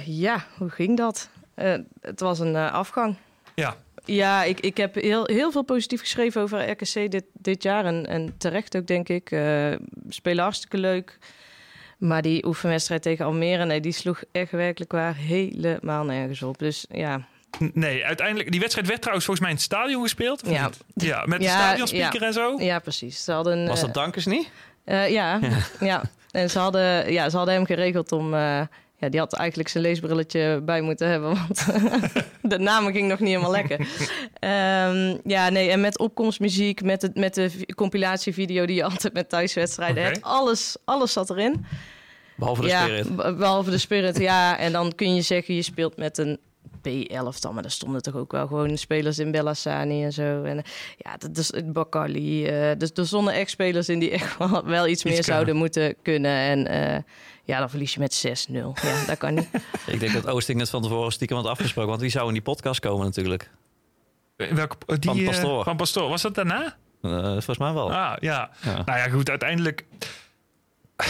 ja, 0.04 0.46
hoe 0.56 0.70
ging 0.70 0.96
dat? 0.96 1.28
Uh, 1.56 1.75
het 2.00 2.20
was 2.20 2.38
een 2.38 2.55
uh, 2.55 2.73
afgang. 2.73 3.17
Ja. 3.55 3.76
Ja, 4.05 4.43
ik, 4.43 4.61
ik 4.61 4.76
heb 4.76 4.94
heel, 4.94 5.25
heel 5.26 5.53
veel 5.53 5.62
positief 5.62 6.00
geschreven 6.00 6.43
over 6.43 6.70
RKC 6.70 7.11
dit, 7.11 7.25
dit 7.32 7.62
jaar. 7.62 7.85
En, 7.85 8.06
en 8.06 8.35
terecht 8.38 8.76
ook, 8.76 8.87
denk 8.87 9.08
ik. 9.08 9.31
Uh, 9.31 9.73
spelen 10.08 10.43
hartstikke 10.43 10.79
leuk. 10.79 11.19
Maar 11.99 12.23
die 12.23 12.47
oefenwedstrijd 12.47 13.03
tegen 13.03 13.25
Almere, 13.25 13.64
nee, 13.64 13.81
die 13.81 13.93
sloeg 13.93 14.23
echt 14.32 14.50
werkelijk 14.50 14.93
waar 14.93 15.14
helemaal 15.14 16.05
nergens 16.05 16.43
op. 16.43 16.58
Dus 16.58 16.87
ja. 16.91 17.26
Nee, 17.73 18.05
uiteindelijk, 18.05 18.50
die 18.50 18.61
wedstrijd 18.61 18.88
werd 18.88 19.00
trouwens 19.00 19.26
volgens 19.26 19.47
mij 19.47 19.55
in 19.56 19.62
het 19.62 19.73
stadion 19.73 20.02
gespeeld. 20.02 20.43
Of 20.43 20.50
ja. 20.50 20.64
Niet? 20.64 20.82
ja, 20.94 21.25
met 21.26 21.43
ja, 21.43 21.56
de 21.56 21.62
stadionspeaker 21.62 22.20
ja. 22.20 22.26
en 22.26 22.32
zo. 22.32 22.55
Ja, 22.59 22.79
precies. 22.79 23.25
Ze 23.25 23.32
hadden, 23.32 23.67
Was 23.67 23.81
dat 23.81 23.94
Dankers 23.94 24.26
niet? 24.26 24.50
Uh, 24.85 25.11
ja, 25.11 25.38
ja, 25.43 25.59
ja. 25.81 26.02
En 26.31 26.50
ze 26.50 26.59
hadden, 26.59 27.12
ja, 27.12 27.31
ze 27.31 27.37
hadden 27.37 27.55
hem 27.55 27.67
geregeld 27.67 28.12
om... 28.12 28.35
Uh, 28.35 28.61
ja, 28.98 29.08
die 29.08 29.20
had 29.20 29.32
eigenlijk 29.32 29.69
zijn 29.69 29.84
leesbrilletje 29.84 30.60
bij 30.64 30.81
moeten 30.81 31.08
hebben, 31.08 31.28
want 31.34 31.66
de 32.52 32.58
namen 32.58 32.93
ging 32.93 33.08
nog 33.08 33.19
niet 33.19 33.28
helemaal 33.28 33.50
lekker. 33.50 33.81
um, 33.81 35.20
ja, 35.34 35.48
nee, 35.48 35.70
en 35.70 35.81
met 35.81 35.98
opkomstmuziek, 35.98 36.82
met, 36.82 37.02
het, 37.02 37.14
met 37.14 37.34
de 37.34 37.50
compilatievideo 37.75 38.66
die 38.66 38.76
je 38.76 38.84
altijd 38.84 39.12
met 39.12 39.28
thuiswedstrijden 39.28 40.02
Oké. 40.02 40.06
hebt. 40.12 40.22
Alles, 40.25 40.76
alles 40.84 41.12
zat 41.12 41.31
erin. 41.31 41.64
Behalve 42.37 42.60
de 42.62 42.69
ja, 42.69 42.82
spirit. 42.82 43.16
be- 43.16 43.34
Behalve 43.34 43.70
de 43.70 43.78
spirit, 43.78 44.19
ja. 44.19 44.58
En 44.58 44.72
dan 44.72 44.94
kun 44.94 45.14
je 45.14 45.22
zeggen, 45.22 45.54
je 45.54 45.62
speelt 45.62 45.96
met 45.96 46.19
een 46.19 46.38
B11 46.88 47.52
maar 47.52 47.62
daar 47.62 47.70
stonden 47.70 48.02
toch 48.02 48.14
ook 48.16 48.32
wel 48.32 48.46
gewoon 48.46 48.76
spelers 48.76 49.19
in 49.19 49.31
Bellassani 49.31 50.04
en 50.04 50.12
zo. 50.12 50.42
En 50.42 50.58
eh, 50.58 50.64
ja, 50.96 51.16
dat 51.16 51.37
is 51.38 51.52
het 51.52 51.72
Bakali. 51.72 52.46
eh, 52.46 52.70
dus 52.78 52.90
er 52.94 53.06
stonden 53.06 53.34
echt 53.34 53.50
spelers 53.50 53.88
in 53.88 53.99
die 53.99 54.10
echt 54.10 54.37
wel, 54.38 54.64
wel 54.64 54.87
iets 54.87 55.04
meer 55.04 55.12
kunnen. 55.12 55.32
zouden 55.32 55.56
moeten 55.56 55.94
kunnen. 56.02 56.31
En 56.32 56.66
eh, 56.66 56.99
ja, 57.46 57.58
dan 57.58 57.70
verlies 57.70 57.94
je 57.94 58.00
met 58.00 58.46
6-0. 58.48 58.52
Ja, 58.52 59.04
dat 59.06 59.19
kan 59.19 59.34
niet. 59.34 59.48
Ik 59.87 60.00
denk 60.00 60.12
dat 60.12 60.26
Oosting 60.26 60.58
net 60.58 60.70
van 60.70 60.82
tevoren 60.82 61.12
stiekem 61.12 61.37
had 61.37 61.46
afgesproken. 61.46 61.90
Want 61.90 62.00
die 62.00 62.10
zou 62.10 62.26
in 62.26 62.32
die 62.32 62.43
podcast 62.43 62.81
komen 62.81 63.04
natuurlijk. 63.04 63.50
Welke, 64.37 64.76
die, 64.87 64.98
Van 65.00 65.19
eh, 65.19 65.26
Pastoor. 65.26 65.64
van 65.64 65.76
Pastoor. 65.76 66.08
Was 66.08 66.22
dat 66.22 66.34
daarna? 66.34 66.76
Uh, 67.02 67.22
volgens 67.22 67.58
mij 67.58 67.72
wel. 67.72 67.93
Ah, 67.93 68.16
ja. 68.20 68.50
Ja. 68.62 68.82
Nou 68.84 68.98
ja, 68.98 69.08
goed, 69.08 69.31
uiteindelijk... 69.31 69.84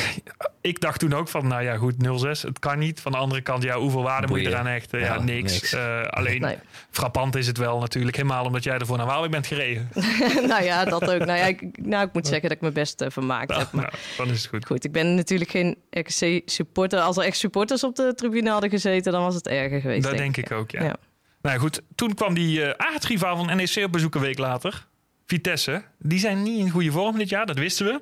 Ik 0.60 0.80
dacht 0.80 0.98
toen 1.00 1.12
ook 1.12 1.28
van, 1.28 1.46
nou 1.46 1.62
ja, 1.62 1.76
goed, 1.76 1.94
0-6, 1.94 1.98
het 2.42 2.58
kan 2.58 2.78
niet. 2.78 3.00
Van 3.00 3.12
de 3.12 3.18
andere 3.18 3.40
kant, 3.40 3.62
ja, 3.62 3.76
hoeveel 3.78 4.02
waarde 4.02 4.26
moet 4.26 4.40
je 4.40 4.46
eraan 4.48 4.66
hechten? 4.66 4.98
Ja, 5.00 5.06
Ja, 5.14 5.22
niks. 5.22 5.52
niks. 5.52 5.72
Eh, 5.72 6.02
alleen, 6.02 6.40
Nee. 6.40 6.56
frappant 6.90 7.36
is 7.36 7.46
het 7.46 7.58
wel 7.58 7.78
natuurlijk. 7.78 8.16
Helemaal 8.16 8.44
omdat 8.44 8.64
jij 8.64 8.78
ervoor 8.78 8.96
naar 8.96 9.06
Waalwijk 9.06 9.30
bent 9.32 9.46
gereden. 9.46 9.88
nou 10.48 10.64
ja, 10.64 10.84
dat 10.84 11.02
ook. 11.02 11.24
Nou 11.24 11.38
ja, 11.38 11.44
ik, 11.44 11.62
nou, 11.82 12.06
ik 12.06 12.12
moet 12.12 12.26
zeggen 12.26 12.48
dat 12.48 12.56
ik 12.56 12.62
me 12.62 12.70
best 12.72 13.00
eh, 13.00 13.10
vermaakt 13.10 13.48
Nou, 13.48 13.60
heb. 13.60 13.72
Maar 13.72 13.82
nou, 13.82 13.94
dan 14.16 14.28
is 14.28 14.40
het 14.42 14.50
goed. 14.50 14.66
goed, 14.66 14.84
ik 14.84 14.92
ben 14.92 15.14
natuurlijk 15.14 15.50
geen 15.50 15.76
RKC-supporter. 15.90 17.00
Als 17.00 17.16
er 17.16 17.24
echt 17.24 17.36
supporters 17.38 17.84
op 17.84 17.96
de 17.96 18.12
tribune 18.14 18.50
hadden 18.50 18.70
gezeten, 18.70 19.12
dan 19.12 19.22
was 19.22 19.34
het 19.34 19.46
erger 19.48 19.80
geweest. 19.80 20.02
Dat 20.02 20.16
denk 20.16 20.36
ik 20.36 20.52
ook, 20.52 20.70
ja. 20.70 20.82
Ja. 20.84 20.96
Nou 21.42 21.58
goed, 21.58 21.82
toen 21.94 22.14
kwam 22.14 22.34
die 22.34 22.58
uh, 22.60 22.70
aardsrivaal 22.76 23.36
van 23.36 23.56
NEC 23.56 23.84
op 23.84 23.92
bezoek 23.92 24.14
een 24.14 24.20
week 24.20 24.38
later. 24.38 24.86
Vitesse. 25.26 25.82
Die 25.98 26.18
zijn 26.18 26.42
niet 26.42 26.58
in 26.58 26.70
goede 26.70 26.90
vorm 26.90 27.18
dit 27.18 27.28
jaar, 27.28 27.46
dat 27.46 27.58
wisten 27.58 27.86
we. 27.86 28.00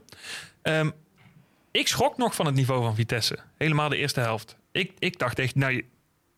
Ehm, 0.62 0.90
ik 1.80 1.88
schrok 1.88 2.16
nog 2.16 2.34
van 2.34 2.46
het 2.46 2.54
niveau 2.54 2.82
van 2.82 2.94
Vitesse. 2.94 3.38
Helemaal 3.56 3.88
de 3.88 3.96
eerste 3.96 4.20
helft. 4.20 4.56
Ik, 4.72 4.92
ik 4.98 5.18
dacht 5.18 5.38
echt, 5.38 5.54
nou, 5.54 5.84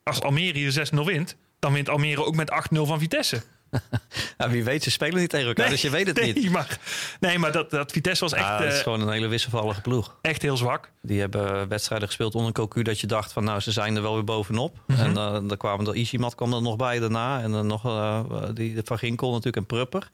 als 0.02 0.20
Almere 0.20 0.58
hier 0.58 0.88
6-0 0.94 0.96
wint... 1.04 1.36
dan 1.58 1.72
wint 1.72 1.88
Almere 1.88 2.24
ook 2.24 2.36
met 2.36 2.52
8-0 2.74 2.80
van 2.80 2.98
Vitesse. 2.98 3.42
Ja, 4.38 4.50
wie 4.50 4.64
weet, 4.64 4.82
ze 4.82 4.90
spelen 4.90 5.20
niet 5.20 5.30
tegen 5.30 5.46
elkaar, 5.46 5.68
dus 5.68 5.82
je 5.82 5.90
weet 5.90 6.06
het 6.06 6.16
nee, 6.16 6.32
niet. 6.32 6.50
Maar, 6.50 6.78
nee, 7.20 7.38
maar 7.38 7.52
dat, 7.52 7.70
dat 7.70 7.92
Vitesse 7.92 8.24
was 8.24 8.32
echt, 8.32 8.44
Ja, 8.44 8.58
het 8.58 8.72
is 8.72 8.76
eh, 8.76 8.82
gewoon 8.82 9.00
een 9.00 9.12
hele 9.12 9.26
wisselvallige 9.26 9.80
ploeg. 9.80 10.18
echt 10.20 10.42
heel 10.42 10.56
zwak. 10.56 10.90
Die 11.02 11.20
hebben 11.20 11.68
wedstrijden 11.68 12.06
gespeeld 12.06 12.34
onder 12.34 12.52
Cocu 12.52 12.82
dat 12.82 13.00
je 13.00 13.06
dacht 13.06 13.32
van 13.32 13.44
nou, 13.44 13.60
ze 13.60 13.72
zijn 13.72 13.96
er 13.96 14.02
wel 14.02 14.14
weer 14.14 14.24
bovenop. 14.24 14.76
Mhm. 14.86 15.00
En 15.00 15.10
uh, 15.10 15.32
dan 15.32 15.56
kwamen 15.56 15.86
er 15.86 15.94
Ishimat 15.94 16.34
kwam 16.34 16.52
er 16.52 16.62
nog 16.62 16.76
bij 16.76 16.98
daarna. 16.98 17.42
En 17.42 17.52
dan 17.52 17.66
nog 17.66 17.84
uh, 17.84 18.20
die 18.54 18.80
Van 18.84 18.98
Ginkel 18.98 19.28
natuurlijk 19.28 19.56
en 19.56 19.66
Prupper. 19.66 20.10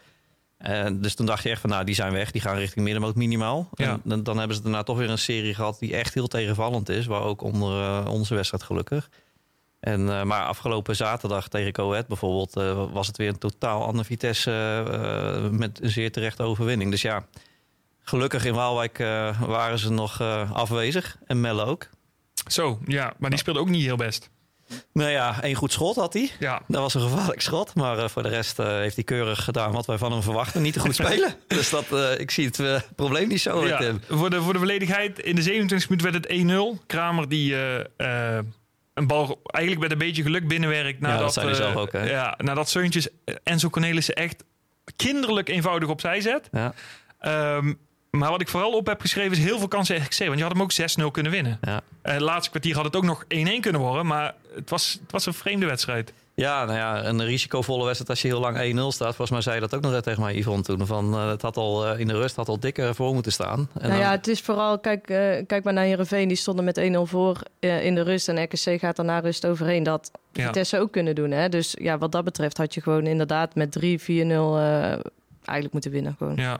Dus 0.92 1.14
toen 1.14 1.26
dacht 1.26 1.42
je 1.42 1.50
echt 1.50 1.60
van 1.60 1.70
nou, 1.70 1.84
die 1.84 1.94
zijn 1.94 2.12
weg. 2.12 2.30
Die 2.30 2.40
gaan 2.40 2.56
richting 2.56 2.84
middenmoot 2.84 3.14
minimaal. 3.14 3.68
Ja. 3.74 3.90
En 3.90 4.00
dan, 4.04 4.22
dan 4.22 4.38
hebben 4.38 4.56
ze 4.56 4.62
daarna 4.62 4.82
toch 4.82 4.96
weer 4.96 5.10
een 5.10 5.18
serie 5.18 5.54
gehad 5.54 5.78
die 5.78 5.96
echt 5.96 6.14
heel 6.14 6.28
tegenvallend 6.28 6.88
is. 6.88 7.06
Waar 7.06 7.22
ook 7.22 7.42
onder 7.42 7.80
uh, 7.80 8.06
onze 8.10 8.34
wedstrijd 8.34 8.62
gelukkig. 8.62 9.10
En, 9.80 10.00
uh, 10.00 10.22
maar 10.22 10.44
afgelopen 10.44 10.96
zaterdag 10.96 11.48
tegen 11.48 11.72
Coët 11.72 12.06
bijvoorbeeld 12.06 12.56
uh, 12.56 12.92
was 12.92 13.06
het 13.06 13.16
weer 13.16 13.28
een 13.28 13.38
totaal 13.38 13.86
ander 13.86 14.04
Vitesse 14.04 15.50
met 15.52 15.82
een 15.82 15.90
zeer 15.90 16.12
terechte 16.12 16.42
overwinning. 16.42 16.90
Dus 16.90 17.02
ja, 17.02 17.26
gelukkig 18.00 18.44
in 18.44 18.54
Waalwijk 18.54 18.98
waren 19.46 19.78
ze 19.78 19.90
nog 19.90 20.20
afwezig 20.52 21.16
en 21.26 21.40
Melle 21.40 21.64
ook. 21.64 21.88
Zo, 22.46 22.78
ja, 22.86 23.14
maar 23.18 23.30
die 23.30 23.38
speelde 23.38 23.60
ook 23.60 23.68
niet 23.68 23.84
heel 23.84 23.96
best. 23.96 24.30
Nou 24.92 25.10
ja, 25.10 25.42
één 25.42 25.54
goed 25.54 25.72
schot 25.72 25.96
had 25.96 26.12
hij. 26.12 26.30
Ja. 26.38 26.62
Dat 26.68 26.80
was 26.80 26.94
een 26.94 27.00
gevaarlijk 27.00 27.40
schot. 27.40 27.74
Maar 27.74 27.98
uh, 27.98 28.08
voor 28.08 28.22
de 28.22 28.28
rest 28.28 28.58
uh, 28.58 28.66
heeft 28.66 28.94
hij 28.94 29.04
keurig 29.04 29.44
gedaan 29.44 29.72
wat 29.72 29.86
wij 29.86 29.98
van 29.98 30.12
hem 30.12 30.22
verwachten. 30.22 30.62
Niet 30.62 30.72
te 30.72 30.80
goed 30.80 30.94
spelen. 31.04 31.34
dus 31.46 31.70
dat, 31.70 31.84
uh, 31.92 32.18
ik 32.18 32.30
zie 32.30 32.46
het 32.46 32.88
probleem 32.96 33.28
niet 33.28 33.40
zo. 33.40 33.66
Ja, 33.66 33.94
voor, 34.08 34.30
de, 34.30 34.42
voor 34.42 34.52
de 34.52 34.58
volledigheid, 34.58 35.18
in 35.18 35.34
de 35.34 35.42
27 35.42 35.88
minuut 35.88 36.04
werd 36.04 36.14
het 36.14 36.80
1-0. 36.80 36.86
Kramer 36.86 37.28
die 37.28 37.56
een 38.94 39.06
bal 39.06 39.40
eigenlijk 39.44 39.88
met 39.88 39.92
een 39.92 40.06
beetje 40.06 40.22
geluk 40.22 40.48
binnenwerkt. 40.48 41.00
Nadat, 41.00 41.18
ja, 41.18 41.24
dat 41.24 41.32
zei 41.32 41.46
hij 41.46 41.54
zelf 41.54 41.76
ook. 41.76 41.92
Hè? 41.92 42.10
Ja, 42.10 42.34
nadat 42.38 42.68
Seuntjes 42.68 43.08
Enzo 43.42 43.70
Cornelissen 43.70 44.14
echt 44.14 44.44
kinderlijk 44.96 45.48
eenvoudig 45.48 45.88
opzij 45.88 46.20
zet. 46.20 46.48
Ja. 46.52 46.74
Um, 47.56 47.78
maar 48.18 48.30
wat 48.30 48.40
ik 48.40 48.48
vooral 48.48 48.72
op 48.72 48.86
heb 48.86 49.00
geschreven 49.00 49.32
is 49.32 49.44
heel 49.44 49.58
veel 49.58 49.68
kansen 49.68 49.96
RKC. 49.96 50.18
Want 50.18 50.38
je 50.38 50.42
had 50.42 50.52
hem 50.52 50.62
ook 50.62 50.72
6-0 51.02 51.10
kunnen 51.10 51.32
winnen. 51.32 51.58
Ja. 51.62 51.80
Uh, 52.04 52.16
laatste 52.18 52.50
kwartier 52.50 52.74
had 52.74 52.84
het 52.84 52.96
ook 52.96 53.04
nog 53.04 53.24
1-1 53.24 53.26
kunnen 53.60 53.80
worden. 53.80 54.06
Maar 54.06 54.34
het 54.54 54.70
was, 54.70 54.98
het 55.02 55.12
was 55.12 55.26
een 55.26 55.34
vreemde 55.34 55.66
wedstrijd. 55.66 56.12
Ja, 56.34 56.64
nou 56.64 56.78
ja, 56.78 57.04
een 57.04 57.24
risicovolle 57.24 57.84
wedstrijd 57.84 58.10
als 58.10 58.22
je 58.22 58.28
heel 58.28 58.40
lang 58.40 58.56
1-0 58.56 58.94
staat. 58.94 59.14
Volgens 59.14 59.30
mij 59.30 59.40
zei 59.40 59.54
je 59.54 59.60
dat 59.60 59.74
ook 59.74 59.82
nog 59.82 60.00
tegen 60.00 60.22
mij, 60.22 60.34
Yvonne, 60.34 60.62
toen. 60.62 60.86
Van, 60.86 61.14
uh, 61.14 61.28
het 61.28 61.42
had 61.42 61.56
al 61.56 61.92
uh, 61.92 62.00
in 62.00 62.06
de 62.06 62.12
rust 62.12 62.36
had 62.36 62.48
al 62.48 62.60
dikker 62.60 62.94
voor 62.94 63.14
moeten 63.14 63.32
staan. 63.32 63.58
En 63.58 63.68
nou 63.88 63.90
dan... 63.90 63.98
ja, 63.98 64.10
het 64.10 64.28
is 64.28 64.40
vooral, 64.40 64.78
kijk, 64.78 65.10
uh, 65.10 65.16
kijk 65.46 65.64
maar 65.64 65.72
naar 65.72 65.84
Heerenveen. 65.84 66.28
Die 66.28 66.36
stonden 66.36 66.64
met 66.64 66.80
1-0 66.80 66.82
voor 67.02 67.38
in 67.58 67.94
de 67.94 68.02
rust. 68.02 68.28
En 68.28 68.42
RKC 68.42 68.80
gaat 68.80 68.96
daarna 68.96 69.18
rust 69.18 69.46
overheen. 69.46 69.82
Dat 69.82 70.10
ja. 70.32 70.46
Vitesse 70.46 70.78
ook 70.78 70.92
kunnen 70.92 71.14
doen. 71.14 71.30
Hè? 71.30 71.48
Dus 71.48 71.76
ja, 71.80 71.98
wat 71.98 72.12
dat 72.12 72.24
betreft 72.24 72.56
had 72.56 72.74
je 72.74 72.80
gewoon 72.80 73.06
inderdaad 73.06 73.54
met 73.54 73.78
3-4-0 73.78 73.82
eigenlijk 75.44 75.72
moeten 75.72 75.90
winnen. 75.90 76.14
Gewoon. 76.18 76.36
Ja, 76.36 76.58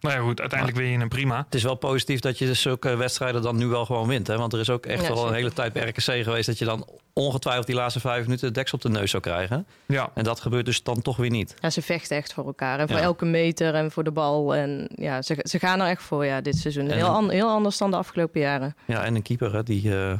nou 0.00 0.14
ja, 0.14 0.20
goed, 0.20 0.40
uiteindelijk 0.40 0.78
win 0.78 0.90
je 0.90 0.98
een 0.98 1.08
prima. 1.08 1.36
Het 1.44 1.54
is 1.54 1.62
wel 1.62 1.74
positief 1.74 2.20
dat 2.20 2.38
je 2.38 2.54
zulke 2.54 2.96
wedstrijden 2.96 3.42
dan 3.42 3.56
nu 3.56 3.66
wel 3.66 3.84
gewoon 3.84 4.08
wint. 4.08 4.26
Hè? 4.26 4.38
Want 4.38 4.52
er 4.52 4.60
is 4.60 4.70
ook 4.70 4.86
echt 4.86 5.06
ja, 5.06 5.14
wel 5.14 5.28
een 5.28 5.34
hele 5.34 5.52
tijd 5.52 5.72
bij 5.72 5.88
RKC 5.88 6.24
geweest... 6.24 6.46
dat 6.46 6.58
je 6.58 6.64
dan 6.64 6.86
ongetwijfeld 7.12 7.66
die 7.66 7.74
laatste 7.74 8.00
vijf 8.00 8.24
minuten 8.24 8.46
de 8.46 8.52
deks 8.52 8.72
op 8.72 8.80
de 8.82 8.88
neus 8.88 9.10
zou 9.10 9.22
krijgen. 9.22 9.66
Ja. 9.86 10.10
En 10.14 10.24
dat 10.24 10.40
gebeurt 10.40 10.64
dus 10.64 10.82
dan 10.82 11.02
toch 11.02 11.16
weer 11.16 11.30
niet. 11.30 11.54
Ja, 11.60 11.70
ze 11.70 11.82
vechten 11.82 12.16
echt 12.16 12.32
voor 12.32 12.46
elkaar. 12.46 12.78
En 12.78 12.88
voor 12.88 12.96
ja. 12.96 13.02
elke 13.02 13.24
meter 13.24 13.74
en 13.74 13.90
voor 13.90 14.04
de 14.04 14.10
bal. 14.10 14.54
En 14.54 14.88
ja, 14.94 15.22
ze, 15.22 15.38
ze 15.42 15.58
gaan 15.58 15.80
er 15.80 15.88
echt 15.88 16.02
voor 16.02 16.24
ja, 16.24 16.40
dit 16.40 16.56
seizoen. 16.56 16.90
Heel, 16.90 17.06
an, 17.06 17.30
heel 17.30 17.48
anders 17.48 17.78
dan 17.78 17.90
de 17.90 17.96
afgelopen 17.96 18.40
jaren. 18.40 18.76
Ja, 18.84 19.04
en 19.04 19.14
een 19.14 19.22
keeper 19.22 19.52
hè, 19.52 19.62
die 19.62 19.82
uh, 19.82 20.18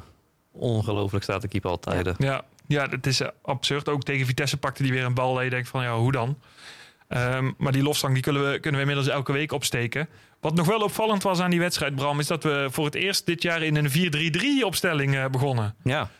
ongelooflijk 0.53 1.25
staat 1.25 1.41
te 1.41 1.49
keeper 1.49 1.71
altijd. 1.71 2.07
Ja. 2.07 2.15
ja, 2.19 2.45
ja, 2.67 2.89
het 2.89 3.07
is 3.07 3.21
absurd. 3.43 3.89
Ook 3.89 4.03
tegen 4.03 4.27
Vitesse 4.27 4.57
pakte 4.57 4.83
die 4.83 4.93
weer 4.93 5.05
een 5.05 5.15
bal. 5.15 5.39
En 5.39 5.45
je 5.45 5.51
denkt 5.51 5.69
van, 5.69 5.83
ja, 5.83 5.97
hoe 5.97 6.13
dan? 6.13 6.39
Um, 7.09 7.55
maar 7.59 7.73
die 7.73 7.83
lofzang 7.83 8.13
die 8.15 8.23
kunnen, 8.23 8.51
we, 8.51 8.59
kunnen 8.59 8.81
we 8.81 8.87
inmiddels 8.87 9.15
elke 9.15 9.33
week 9.33 9.53
opsteken. 9.53 10.09
Wat 10.41 10.55
nog 10.55 10.67
wel 10.67 10.81
opvallend 10.81 11.23
was 11.23 11.41
aan 11.41 11.51
die 11.51 11.61
wedstrijd, 11.61 11.95
Bram, 11.95 12.19
is 12.19 12.27
dat 12.27 12.43
we 12.43 12.69
voor 12.71 12.85
het 12.85 12.95
eerst 12.95 13.27
dit 13.27 13.43
jaar 13.43 13.63
in 13.63 13.77
een 13.77 14.61
4-3-3 14.61 14.65
opstelling 14.65 15.15
uh, 15.15 15.27
begonnen. 15.27 15.75
Ja. 15.85 16.11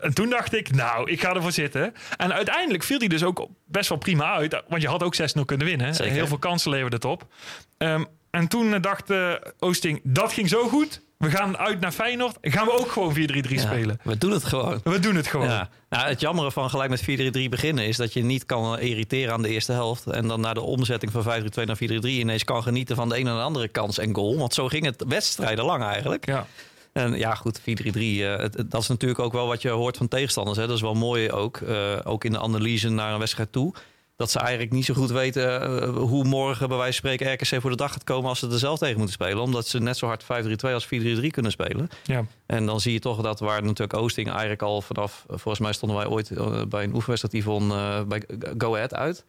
En 0.00 0.14
toen 0.14 0.30
dacht 0.30 0.54
ik, 0.54 0.74
nou, 0.74 1.10
ik 1.10 1.20
ga 1.20 1.34
ervoor 1.34 1.52
zitten. 1.52 1.94
En 2.16 2.32
uiteindelijk 2.32 2.82
viel 2.82 2.98
die 2.98 3.08
dus 3.08 3.22
ook 3.22 3.48
best 3.66 3.88
wel 3.88 3.98
prima 3.98 4.32
uit. 4.32 4.62
Want 4.68 4.82
je 4.82 4.88
had 4.88 5.02
ook 5.02 5.16
6-0 5.16 5.44
kunnen 5.44 5.66
winnen. 5.66 5.94
Zeker. 5.94 6.12
Heel 6.12 6.26
veel 6.26 6.38
kansen 6.38 6.70
leverde 6.70 6.96
het 6.96 7.04
op. 7.04 7.26
Um, 7.78 8.06
en 8.30 8.48
toen 8.48 8.80
dacht 8.80 9.10
uh, 9.10 9.32
Oosting, 9.58 10.00
dat 10.02 10.32
ging 10.32 10.48
zo 10.48 10.68
goed. 10.68 11.02
We 11.18 11.30
gaan 11.30 11.56
uit 11.56 11.80
naar 11.80 11.92
Feyenoord. 11.92 12.36
Gaan 12.40 12.66
we 12.66 12.78
ook 12.78 12.90
gewoon 12.90 13.14
4-3-3 13.14 13.18
ja, 13.18 13.60
spelen. 13.60 14.00
We 14.02 14.18
doen 14.18 14.30
het 14.30 14.44
gewoon. 14.44 14.80
We 14.84 14.98
doen 14.98 15.16
het 15.16 15.26
gewoon. 15.26 15.48
Ja. 15.48 15.68
Nou, 15.88 16.08
het 16.08 16.20
jammere 16.20 16.52
van 16.52 16.70
gelijk 16.70 16.90
met 16.90 17.02
4-3-3 17.46 17.48
beginnen 17.48 17.86
is 17.86 17.96
dat 17.96 18.12
je 18.12 18.24
niet 18.24 18.46
kan 18.46 18.78
irriteren 18.78 19.32
aan 19.32 19.42
de 19.42 19.48
eerste 19.48 19.72
helft. 19.72 20.06
En 20.06 20.28
dan 20.28 20.40
naar 20.40 20.54
de 20.54 20.60
omzetting 20.60 21.12
van 21.12 21.22
5-3-2 21.22 21.64
naar 21.64 21.76
4-3-3 21.76 21.80
ineens 22.00 22.44
kan 22.44 22.62
genieten 22.62 22.96
van 22.96 23.08
de 23.08 23.18
een 23.18 23.26
en 23.26 23.34
de 23.34 23.40
andere 23.40 23.68
kans 23.68 23.98
en 23.98 24.14
goal. 24.14 24.38
Want 24.38 24.54
zo 24.54 24.68
ging 24.68 24.84
het 24.84 25.04
wedstrijden 25.08 25.64
lang 25.64 25.82
eigenlijk. 25.82 26.26
Ja. 26.26 26.46
En 26.92 27.18
ja, 27.18 27.34
goed, 27.34 27.60
4-3-3, 27.60 27.62
uh, 27.64 28.44
dat 28.66 28.82
is 28.82 28.88
natuurlijk 28.88 29.20
ook 29.20 29.32
wel 29.32 29.46
wat 29.46 29.62
je 29.62 29.68
hoort 29.68 29.96
van 29.96 30.08
tegenstanders. 30.08 30.58
Hè. 30.58 30.66
Dat 30.66 30.76
is 30.76 30.82
wel 30.82 30.94
mooi 30.94 31.30
ook, 31.30 31.58
uh, 31.58 31.98
ook 32.04 32.24
in 32.24 32.32
de 32.32 32.40
analyse 32.40 32.88
naar 32.88 33.12
een 33.12 33.18
wedstrijd 33.18 33.52
toe. 33.52 33.74
Dat 34.18 34.30
ze 34.30 34.38
eigenlijk 34.38 34.72
niet 34.72 34.84
zo 34.84 34.94
goed 34.94 35.10
weten 35.10 35.82
uh, 35.82 35.96
hoe 35.96 36.24
morgen 36.24 36.68
bij 36.68 36.76
wijze 36.76 37.00
van 37.00 37.10
spreken 37.10 37.32
RKC 37.32 37.60
voor 37.60 37.70
de 37.70 37.76
dag 37.76 37.92
gaat 37.92 38.04
komen 38.04 38.28
als 38.28 38.38
ze 38.38 38.48
er 38.50 38.58
zelf 38.58 38.78
tegen 38.78 38.96
moeten 38.96 39.14
spelen. 39.14 39.42
Omdat 39.42 39.66
ze 39.66 39.78
net 39.78 39.96
zo 39.96 40.06
hard 40.06 40.22
5-3-2 40.22 40.26
als 40.72 40.86
4-3-3 40.86 40.88
kunnen 41.30 41.52
spelen. 41.52 41.88
Ja. 42.04 42.24
En 42.46 42.66
dan 42.66 42.80
zie 42.80 42.92
je 42.92 42.98
toch 42.98 43.20
dat 43.20 43.40
waar 43.40 43.62
natuurlijk 43.62 43.98
Oosting 43.98 44.28
eigenlijk 44.28 44.62
al 44.62 44.82
vanaf, 44.82 45.24
volgens 45.28 45.58
mij 45.58 45.72
stonden 45.72 45.98
wij 45.98 46.06
ooit 46.06 46.30
uh, 46.30 46.62
bij 46.64 46.84
een 46.84 46.94
oefenwedstrijd 46.94 47.44
Yvonne 47.44 47.74
uh, 47.74 48.02
bij 48.02 48.22
Go 48.58 48.74
Ahead 48.74 48.94
uit. 48.94 49.24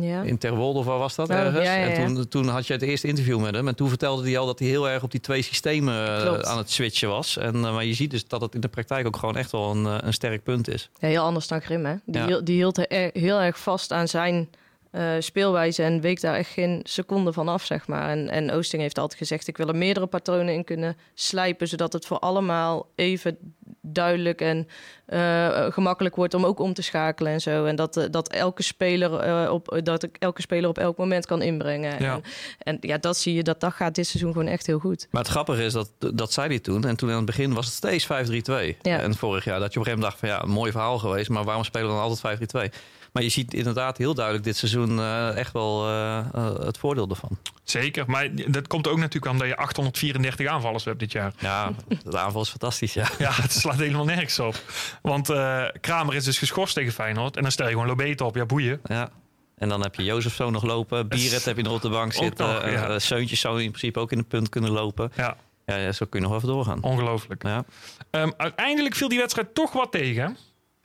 Ja. 0.00 0.22
In 0.22 0.38
Terwolde 0.38 0.78
of 0.78 0.84
waar 0.84 0.98
was 0.98 1.14
dat 1.14 1.28
Oh, 1.30 1.36
ergens? 1.36 1.64
ja. 1.64 1.76
En 1.76 2.14
toen, 2.14 2.28
toen 2.28 2.48
had 2.48 2.66
je 2.66 2.72
het 2.72 2.82
eerste 2.82 3.08
interview 3.08 3.40
met 3.40 3.54
hem. 3.54 3.68
En 3.68 3.74
toen 3.74 3.88
vertelde 3.88 4.22
hij 4.22 4.38
al 4.38 4.46
dat 4.46 4.58
hij 4.58 4.68
heel 4.68 4.88
erg 4.88 5.02
op 5.02 5.10
die 5.10 5.20
twee 5.20 5.42
systemen 5.42 6.20
Klopt. 6.20 6.44
aan 6.44 6.58
het 6.58 6.70
switchen 6.70 7.08
was. 7.08 7.36
En, 7.36 7.54
uh, 7.54 7.72
maar 7.74 7.84
je 7.84 7.94
ziet 7.94 8.10
dus 8.10 8.26
dat 8.26 8.40
het 8.40 8.54
in 8.54 8.60
de 8.60 8.68
praktijk 8.68 9.06
ook 9.06 9.16
gewoon 9.16 9.36
echt 9.36 9.50
wel 9.52 9.70
een, 9.70 9.84
uh, 9.84 9.96
een 10.00 10.12
sterk 10.12 10.42
punt 10.42 10.68
is. 10.68 10.90
Ja, 10.98 11.08
heel 11.08 11.22
anders 11.22 11.48
dan 11.48 11.60
Grim, 11.60 11.84
hè? 11.84 11.94
Die, 12.06 12.22
hield, 12.22 12.46
die 12.46 12.56
hield 12.56 12.78
er 12.90 13.10
heel 13.12 13.40
erg 13.40 13.58
vast 13.58 13.92
aan 13.92 14.08
zijn 14.08 14.48
eh, 14.94 15.12
speelwijze 15.18 15.82
en 15.82 16.00
week 16.00 16.20
daar 16.20 16.34
echt 16.34 16.50
geen 16.50 16.80
seconde 16.82 17.32
van 17.32 17.48
af, 17.48 17.64
zeg 17.64 17.86
maar. 17.86 18.08
En, 18.08 18.28
en 18.28 18.50
Oosting 18.50 18.82
heeft 18.82 18.98
altijd 18.98 19.18
gezegd, 19.18 19.48
ik 19.48 19.56
wil 19.56 19.68
er 19.68 19.76
meerdere 19.76 20.06
patronen 20.06 20.54
in 20.54 20.64
kunnen 20.64 20.96
slijpen, 21.14 21.68
zodat 21.68 21.92
het 21.92 22.06
voor 22.06 22.18
allemaal 22.18 22.86
even 22.94 23.38
duidelijk 23.86 24.40
en 24.40 24.68
eh, 25.06 25.72
gemakkelijk 25.72 26.16
wordt 26.16 26.34
om 26.34 26.44
ook 26.44 26.58
om 26.58 26.74
te 26.74 26.82
schakelen 26.82 27.32
en 27.32 27.40
zo. 27.40 27.64
En 27.64 27.76
dat, 27.76 27.96
eh, 27.96 28.04
dat, 28.10 28.28
elke, 28.28 28.62
speler, 28.62 29.18
eh, 29.18 29.52
op, 29.52 29.80
dat 29.82 30.02
ik 30.02 30.16
elke 30.18 30.40
speler 30.40 30.68
op 30.68 30.78
elk 30.78 30.96
moment 30.96 31.26
kan 31.26 31.42
inbrengen. 31.42 32.02
Ja. 32.02 32.14
En, 32.14 32.22
en 32.58 32.76
ja, 32.80 32.98
dat 32.98 33.16
zie 33.16 33.34
je, 33.34 33.42
dat, 33.42 33.60
dat 33.60 33.72
gaat 33.72 33.94
dit 33.94 34.06
seizoen 34.06 34.32
gewoon 34.32 34.48
echt 34.48 34.66
heel 34.66 34.78
goed. 34.78 35.06
Maar 35.10 35.22
het 35.22 35.30
grappige 35.30 35.64
is, 35.64 35.72
dat, 35.72 35.90
dat 35.98 36.32
zei 36.32 36.48
hij 36.48 36.58
toen. 36.58 36.84
En 36.84 36.96
toen 36.96 37.10
aan 37.10 37.16
het 37.16 37.26
begin 37.26 37.54
was 37.54 37.66
het 37.66 37.74
steeds 37.74 38.04
5-3-2. 38.04 38.78
Ja. 38.82 39.00
En 39.00 39.14
vorig 39.14 39.44
jaar 39.44 39.60
dat 39.60 39.72
je 39.72 39.80
op 39.80 39.86
een 39.86 39.92
gegeven 39.92 39.92
moment 39.92 40.02
dacht 40.02 40.18
van 40.18 40.28
ja, 40.28 40.42
een 40.42 40.50
mooi 40.50 40.70
verhaal 40.70 40.98
geweest. 40.98 41.28
Maar 41.28 41.44
waarom 41.44 41.64
spelen 41.64 41.88
we 41.88 41.94
dan 41.94 42.02
altijd 42.02 42.70
5-3-2? 42.70 42.74
Maar 43.14 43.22
je 43.22 43.28
ziet 43.28 43.54
inderdaad 43.54 43.98
heel 43.98 44.14
duidelijk 44.14 44.44
dit 44.44 44.56
seizoen 44.56 44.98
eh, 44.98 45.36
echt 45.36 45.52
wel 45.52 45.86
eh, 45.86 46.18
eh, 46.18 46.58
het 46.58 46.78
voordeel 46.78 47.08
ervan. 47.08 47.38
Zeker, 47.62 48.04
maar 48.06 48.28
dat 48.34 48.66
komt 48.66 48.88
ook 48.88 48.98
natuurlijk 48.98 49.32
omdat 49.32 49.48
je 49.48 49.56
834 49.56 50.46
aanvallers 50.46 50.84
hebt 50.84 50.98
dit 50.98 51.12
jaar. 51.12 51.32
Ja, 51.38 51.72
de 52.04 52.18
aanval 52.18 52.42
is 52.42 52.48
fantastisch, 52.48 52.94
ja. 52.94 53.08
Ja, 53.18 53.32
het 53.32 53.52
slaat 53.52 53.76
helemaal 53.76 54.04
nergens 54.04 54.38
op. 54.38 54.60
Want 55.02 55.32
Kramer 55.80 56.14
is 56.14 56.24
dus 56.24 56.38
geschorst 56.38 56.74
tegen 56.74 56.92
Feyenoord. 56.92 57.36
En 57.36 57.42
dan 57.42 57.52
stel 57.52 57.66
je 57.66 57.72
gewoon 57.72 57.86
Lobete 57.86 58.24
op. 58.24 58.34
Ja, 58.34 58.46
boeien. 58.46 58.80
ja. 58.84 59.10
En 59.54 59.68
dan 59.68 59.82
heb 59.82 59.94
je 59.94 60.04
Jozef 60.04 60.34
zo 60.34 60.50
nog 60.50 60.62
lopen. 60.62 61.08
Bieret 61.08 61.44
heb 61.44 61.56
je 61.56 61.62
nog 61.62 61.72
op 61.72 61.82
de 61.82 61.88
bank 61.88 62.12
zitten. 62.12 62.46
nog, 62.46 62.70
ja. 62.70 62.98
Seuntjes 62.98 63.40
zou 63.40 63.62
in 63.62 63.68
principe 63.68 63.98
ook 63.98 64.12
in 64.12 64.18
de 64.18 64.24
punt 64.24 64.48
kunnen 64.48 64.70
lopen. 64.70 65.12
Ja, 65.16 65.36
Ja, 65.66 65.92
zo 65.92 66.06
kun 66.06 66.20
je 66.20 66.26
nog 66.26 66.36
even 66.36 66.48
doorgaan. 66.48 66.82
ongelooflijk. 66.82 67.42
Ja. 67.42 67.64
Ehm, 68.10 68.30
uiteindelijk 68.36 68.94
viel 68.94 69.08
die 69.08 69.18
wedstrijd 69.18 69.54
toch 69.54 69.72
wat 69.72 69.92
tegen. 69.92 70.36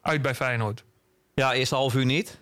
Uit 0.02 0.22
bij 0.22 0.36
Feyenoord. 0.36 0.84
Ja, 1.40 1.54
eerste 1.54 1.76
half 1.76 1.96
uur 1.96 2.06
niet. 2.06 2.40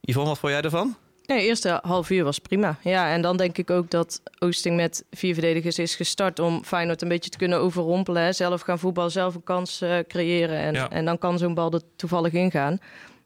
Yvonne, 0.00 0.28
wat 0.28 0.38
vond 0.38 0.52
jij 0.52 0.62
ervan? 0.62 0.96
Nee, 1.26 1.46
eerste 1.46 1.78
half 1.82 2.10
uur 2.10 2.24
was 2.24 2.38
prima. 2.38 2.76
Ja, 2.82 3.12
en 3.12 3.22
dan 3.22 3.36
denk 3.36 3.58
ik 3.58 3.70
ook 3.70 3.90
dat 3.90 4.22
Oosting 4.38 4.76
met 4.76 5.04
vier 5.10 5.32
verdedigers 5.34 5.78
is 5.78 5.94
gestart 5.94 6.38
om 6.38 6.64
Feyenoord 6.64 7.02
een 7.02 7.08
beetje 7.08 7.30
te 7.30 7.38
kunnen 7.38 7.58
overrompelen. 7.58 8.22
Hè. 8.22 8.32
Zelf 8.32 8.60
gaan 8.60 8.78
voetbal, 8.78 9.10
zelf 9.10 9.34
een 9.34 9.42
kans 9.42 9.80
eh, 9.80 9.98
creëren 10.08 10.58
en, 10.58 10.74
Ja. 10.74 10.90
en 10.90 11.04
dan 11.04 11.18
kan 11.18 11.38
zo'n 11.38 11.54
bal 11.54 11.72
er 11.72 11.80
toevallig 11.96 12.32
ingaan. 12.32 12.78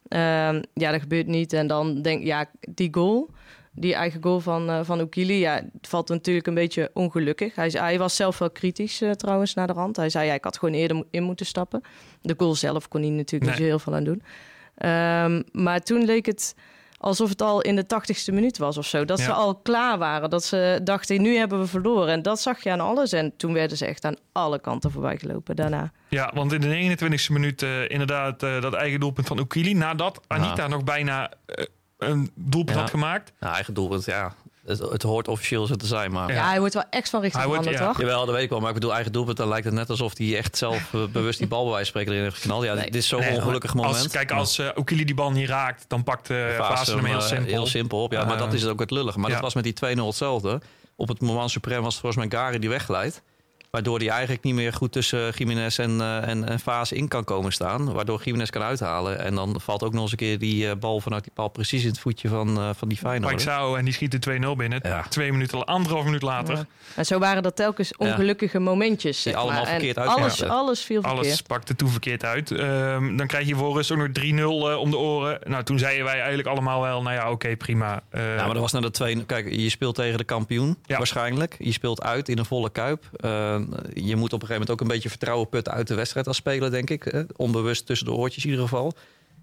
Ehm, 0.08 0.62
ja, 0.74 0.90
dat 0.90 1.00
gebeurt 1.00 1.26
niet. 1.26 1.52
En 1.52 1.66
dan 1.66 2.02
denk 2.02 2.20
ik, 2.20 2.26
ja, 2.26 2.50
die 2.70 2.88
goal, 2.94 3.30
die 3.72 3.94
eigen 3.94 4.22
goal 4.22 4.40
van, 4.40 4.70
eh 4.70 4.80
van 4.82 5.00
Ukili, 5.00 5.38
ja, 5.38 5.54
het 5.54 5.88
valt 5.88 6.08
natuurlijk 6.08 6.46
een 6.46 6.54
beetje 6.54 6.90
ongelukkig. 6.94 7.54
Hij, 7.54 7.68
hij 7.68 7.98
was 7.98 8.16
zelf 8.16 8.38
wel 8.38 8.50
kritisch 8.50 9.00
eh, 9.00 9.10
trouwens 9.10 9.54
naar 9.54 9.66
de 9.66 9.72
rand. 9.72 9.96
Hij 9.96 10.10
zei, 10.10 10.26
ja, 10.26 10.34
ik 10.34 10.44
had 10.44 10.58
gewoon 10.58 10.74
eerder 10.74 11.04
in 11.10 11.22
moeten 11.22 11.46
stappen. 11.46 11.80
De 12.22 12.34
goal 12.36 12.54
zelf 12.54 12.88
kon 12.88 13.00
hij 13.00 13.10
natuurlijk 13.10 13.50
niet 13.50 13.60
zo 13.60 13.66
heel 13.66 13.78
veel 13.78 13.94
aan 13.94 14.04
doen. 14.04 14.22
Ehm, 14.76 15.42
maar 15.52 15.80
toen 15.80 16.04
leek 16.04 16.26
het 16.26 16.54
alsof 16.98 17.28
het 17.28 17.42
al 17.42 17.60
in 17.60 17.76
de 17.76 17.86
tachtigste 17.86 18.32
minuut 18.32 18.58
was 18.58 18.76
of 18.78 18.86
zo. 18.86 19.04
Dat 19.04 19.18
Ja. 19.18 19.24
ze 19.24 19.32
al 19.32 19.54
klaar 19.54 19.98
waren. 19.98 20.30
Dat 20.30 20.44
ze 20.44 20.80
dachten, 20.84 21.22
nu 21.22 21.36
hebben 21.36 21.60
we 21.60 21.66
verloren. 21.66 22.08
En 22.12 22.22
dat 22.22 22.40
zag 22.40 22.62
je 22.62 22.70
aan 22.70 22.80
alles. 22.80 23.12
En 23.12 23.36
toen 23.36 23.52
werden 23.52 23.76
ze 23.76 23.86
echt 23.86 24.04
aan 24.04 24.16
alle 24.32 24.60
kanten 24.60 24.90
voorbij 24.90 25.18
gelopen 25.18 25.56
daarna. 25.56 25.92
Ja, 26.08 26.30
want 26.34 26.52
in 26.52 26.60
de 26.60 26.66
29e 26.68 27.32
minuut 27.32 27.62
eh, 27.62 27.88
inderdaad 27.88 28.42
eh, 28.42 28.60
dat 28.60 28.74
eigen 28.74 29.00
doelpunt 29.00 29.26
van 29.26 29.38
Ukili. 29.38 29.74
Nadat 29.74 30.20
Anita 30.26 30.66
nog 30.68 30.84
bijna 30.84 31.30
eh, 31.46 31.64
een 31.98 32.30
doelpunt 32.34 32.76
Ja. 32.76 32.80
had 32.82 32.90
gemaakt. 32.90 33.32
Nou, 33.40 33.54
eigen 33.54 33.74
doelpunt, 33.74 34.04
ja. 34.04 34.34
Het, 34.66 34.78
het 34.78 35.02
hoort 35.02 35.28
officieel 35.28 35.66
zo 35.66 35.74
te 35.74 35.86
zijn, 35.86 36.10
maar... 36.12 36.32
Ja. 36.32 36.48
Hij 36.48 36.58
wordt 36.58 36.74
wel 36.74 36.82
echt 36.90 37.10
van 37.10 37.20
richting 37.20 37.42
Hij 37.42 37.52
wordt- 37.52 37.68
veranderd, 37.68 37.94
ja. 37.96 38.00
toch? 38.00 38.08
Jawel, 38.10 38.26
dat 38.26 38.34
weet 38.34 38.44
ik 38.44 38.50
wel. 38.50 38.58
Maar 38.60 38.68
ik 38.68 38.74
bedoel, 38.74 38.92
eigen 38.94 39.12
doelpunt, 39.12 39.36
dan 39.36 39.48
lijkt 39.48 39.64
het 39.64 39.74
net 39.74 39.90
alsof 39.90 40.18
hij 40.18 40.36
echt 40.36 40.56
zelf 40.56 40.94
eh, 40.94 41.04
bewust 41.12 41.38
die 41.38 41.48
bal 41.48 41.62
bij 41.64 41.72
wijze 41.72 41.90
van 41.92 42.00
spreken 42.00 42.12
erin 42.12 42.24
heeft 42.24 42.36
geknald. 42.42 42.64
Ja, 42.64 42.74
Nee. 42.74 42.84
dit 42.84 42.94
is 42.94 43.08
zo'n 43.08 43.20
Nee, 43.20 43.34
ongelukkig 43.34 43.76
als, 43.76 43.86
moment. 43.86 44.10
Kijk, 44.10 44.30
als 44.30 44.58
eh 44.58 44.68
Ukili 44.78 45.04
die 45.04 45.14
bal 45.14 45.30
niet 45.30 45.48
raakt, 45.48 45.84
dan 45.88 46.04
pakt 46.04 46.30
uh, 46.30 46.36
Fase 46.48 46.56
Vaassen 46.62 46.96
hem 46.96 47.04
heel 47.04 47.16
eh, 47.18 47.22
simpel. 47.26 47.46
heel 47.48 47.66
simpel 47.66 48.02
op. 48.02 48.12
Ja, 48.12 48.24
maar 48.24 48.34
Eh, 48.34 48.38
dat 48.38 48.52
is 48.52 48.66
ook 48.66 48.80
het 48.80 48.90
lullige. 48.90 49.18
Maar 49.18 49.28
ja. 49.28 49.34
dat 49.34 49.44
was 49.44 49.54
met 49.54 49.64
die 49.64 49.96
2-0 49.96 50.06
hetzelfde. 50.06 50.60
Op 50.96 51.08
het 51.08 51.20
moment 51.20 51.50
suprem 51.50 51.82
was 51.82 51.92
het 51.92 52.00
volgens 52.02 52.26
mij 52.28 52.38
Gary 52.40 52.58
die 52.58 52.68
wegglijdt. 52.68 53.22
Waardoor 53.74 53.98
hij 53.98 54.08
eigenlijk 54.08 54.42
niet 54.42 54.54
meer 54.54 54.72
goed 54.72 54.92
tussen 54.92 55.30
Jiménez 55.30 55.78
en, 55.78 55.90
uh, 55.90 56.28
en, 56.28 56.48
en 56.48 56.60
Vaas 56.60 56.92
in 56.92 57.08
kan 57.08 57.24
komen 57.24 57.52
staan. 57.52 57.92
Waardoor 57.92 58.20
Jiménez 58.24 58.50
kan 58.50 58.62
uithalen. 58.62 59.18
En 59.18 59.34
dan 59.34 59.60
valt 59.60 59.82
ook 59.82 59.92
nog 59.92 60.02
eens 60.02 60.10
een 60.10 60.16
keer 60.16 60.38
die 60.38 60.64
uh, 60.64 60.72
bal 60.80 61.00
vanuit 61.00 61.22
die 61.22 61.32
bal 61.34 61.48
precies 61.48 61.82
in 61.82 61.88
het 61.88 61.98
voetje 61.98 62.28
van, 62.28 62.58
uh, 62.58 62.70
van 62.76 62.88
die 62.88 62.98
Feyenoord. 62.98 63.42
zou 63.42 63.78
en 63.78 63.84
die 63.84 63.94
schiet 63.94 64.24
de 64.24 64.38
2-0 64.40 64.56
binnen. 64.56 64.80
Ja. 64.82 65.02
Twee 65.08 65.32
minuten, 65.32 65.64
anderhalf 65.64 66.04
minuut 66.04 66.22
later. 66.22 66.56
Ja. 66.56 66.66
En 66.94 67.06
zo 67.06 67.18
waren 67.18 67.42
dat 67.42 67.56
telkens 67.56 67.96
ongelukkige 67.96 68.58
ja. 68.58 68.64
momentjes. 68.64 69.22
Die 69.22 69.36
allemaal 69.36 69.62
maar. 69.62 69.70
verkeerd 69.70 69.98
uit. 69.98 70.08
Alles, 70.08 70.42
alles 70.42 70.80
viel 70.80 71.02
verkeerd. 71.02 71.24
Alles 71.24 71.42
pakte 71.42 71.76
toen 71.76 71.90
verkeerd 71.90 72.24
uit. 72.24 72.50
Um, 72.50 73.16
dan 73.16 73.26
krijg 73.26 73.46
je 73.46 73.54
voor 73.54 73.74
rust 73.74 73.92
ook 73.92 73.98
nog 73.98 74.08
3-0 74.08 74.78
om 74.78 74.90
de 74.90 74.98
oren. 74.98 75.38
Nou, 75.44 75.64
toen 75.64 75.78
zeiden 75.78 76.04
wij 76.04 76.18
eigenlijk 76.18 76.48
allemaal 76.48 76.80
wel, 76.80 77.02
nou 77.02 77.14
ja, 77.14 77.22
oké, 77.22 77.32
okay, 77.32 77.56
prima. 77.56 78.02
ja, 78.12 78.36
maar 78.36 78.46
dat 78.46 78.62
was 78.62 78.72
naar 78.72 78.82
de 78.82 78.90
twee. 78.90 79.24
Kijk, 79.24 79.54
je 79.54 79.68
speelt 79.68 79.94
tegen 79.94 80.18
de 80.18 80.24
kampioen 80.24 80.78
waarschijnlijk. 80.86 81.56
Je 81.58 81.72
speelt 81.72 82.02
uit 82.02 82.28
in 82.28 82.38
een 82.38 82.44
volle 82.44 82.70
kuip. 82.70 83.04
Je 83.94 84.16
moet 84.16 84.32
op 84.32 84.42
een 84.42 84.46
gegeven 84.46 84.52
moment 84.52 84.70
ook 84.70 84.80
een 84.80 84.86
beetje 84.86 85.08
vertrouwen 85.08 85.48
putten 85.48 85.72
uit 85.72 85.86
de 85.86 85.94
wedstrijd 85.94 86.26
als 86.26 86.36
speler, 86.36 86.70
denk 86.70 86.90
ik. 86.90 87.02
Hè? 87.02 87.22
Onbewust 87.36 87.86
tussen 87.86 88.06
de 88.06 88.12
oortjes 88.12 88.44
in 88.44 88.50
ieder 88.50 88.64
geval. 88.64 88.92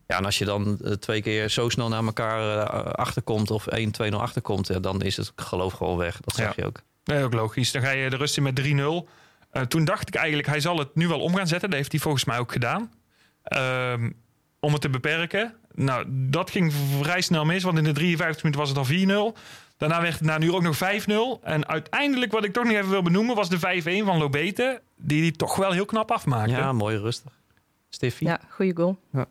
Ja, 0.07 0.17
en 0.17 0.25
als 0.25 0.37
je 0.37 0.45
dan 0.45 0.79
uh, 0.81 0.91
twee 0.91 1.21
keer 1.21 1.49
zo 1.49 1.69
snel 1.69 1.89
naar 1.89 2.03
elkaar 2.03 2.57
uh, 2.57 2.91
achterkomt 2.91 3.51
of 3.51 3.65
1-2-0 4.11 4.13
achterkomt, 4.13 4.67
ja, 4.67 4.79
dan 4.79 5.01
is 5.01 5.17
het 5.17 5.31
geloof 5.35 5.73
gewoon 5.73 5.97
weg. 5.97 6.19
Dat 6.19 6.35
zeg 6.35 6.47
ja. 6.47 6.53
je 6.55 6.65
ook. 6.65 6.81
Nee, 7.03 7.23
ook 7.23 7.33
logisch. 7.33 7.71
Dan 7.71 7.81
ga 7.81 7.91
je 7.91 8.09
de 8.09 8.15
rust 8.15 8.37
in 8.37 8.43
met 8.43 8.61
3-0. 8.61 8.65
Uh, 8.65 9.61
toen 9.67 9.85
dacht 9.85 10.07
ik 10.07 10.15
eigenlijk, 10.15 10.47
hij 10.47 10.59
zal 10.59 10.77
het 10.77 10.95
nu 10.95 11.07
wel 11.07 11.19
om 11.19 11.35
gaan 11.35 11.47
zetten. 11.47 11.69
Dat 11.69 11.77
heeft 11.77 11.91
hij 11.91 12.01
volgens 12.01 12.25
mij 12.25 12.37
ook 12.37 12.51
gedaan. 12.51 12.91
Um, 13.57 14.15
om 14.61 14.71
het 14.71 14.81
te 14.81 14.89
beperken. 14.89 15.55
Nou, 15.73 16.05
dat 16.09 16.51
ging 16.51 16.73
vrij 16.99 17.21
snel 17.21 17.45
mis, 17.45 17.63
want 17.63 17.77
in 17.77 17.83
de 17.83 17.91
53 17.91 18.43
minuten 18.43 18.61
was 18.61 18.69
het 18.69 18.77
al 18.77 19.33
4-0. 19.33 19.37
Daarna 19.81 20.01
werd 20.01 20.13
het 20.13 20.23
na 20.23 20.37
nu 20.37 20.51
ook 20.51 20.61
nog 20.61 20.77
5-0. 20.77 21.43
En 21.43 21.67
uiteindelijk, 21.67 22.31
wat 22.31 22.43
ik 22.43 22.53
toch 22.53 22.63
nog 22.63 22.73
even 22.73 22.89
wil 22.89 23.01
benoemen, 23.01 23.35
was 23.35 23.49
de 23.49 23.59
5-1 24.01 24.05
van 24.05 24.17
Lobete. 24.17 24.81
Die 24.95 25.21
die 25.21 25.31
toch 25.31 25.55
wel 25.55 25.71
heel 25.71 25.85
knap 25.85 26.11
afmaakte. 26.11 26.51
Ja, 26.51 26.73
mooi 26.73 26.97
rustig. 26.97 27.31
Stiffie. 27.89 28.27
Ja, 28.27 28.39
goede 28.49 28.75
goal. 28.75 28.97
Ja. 29.11 29.25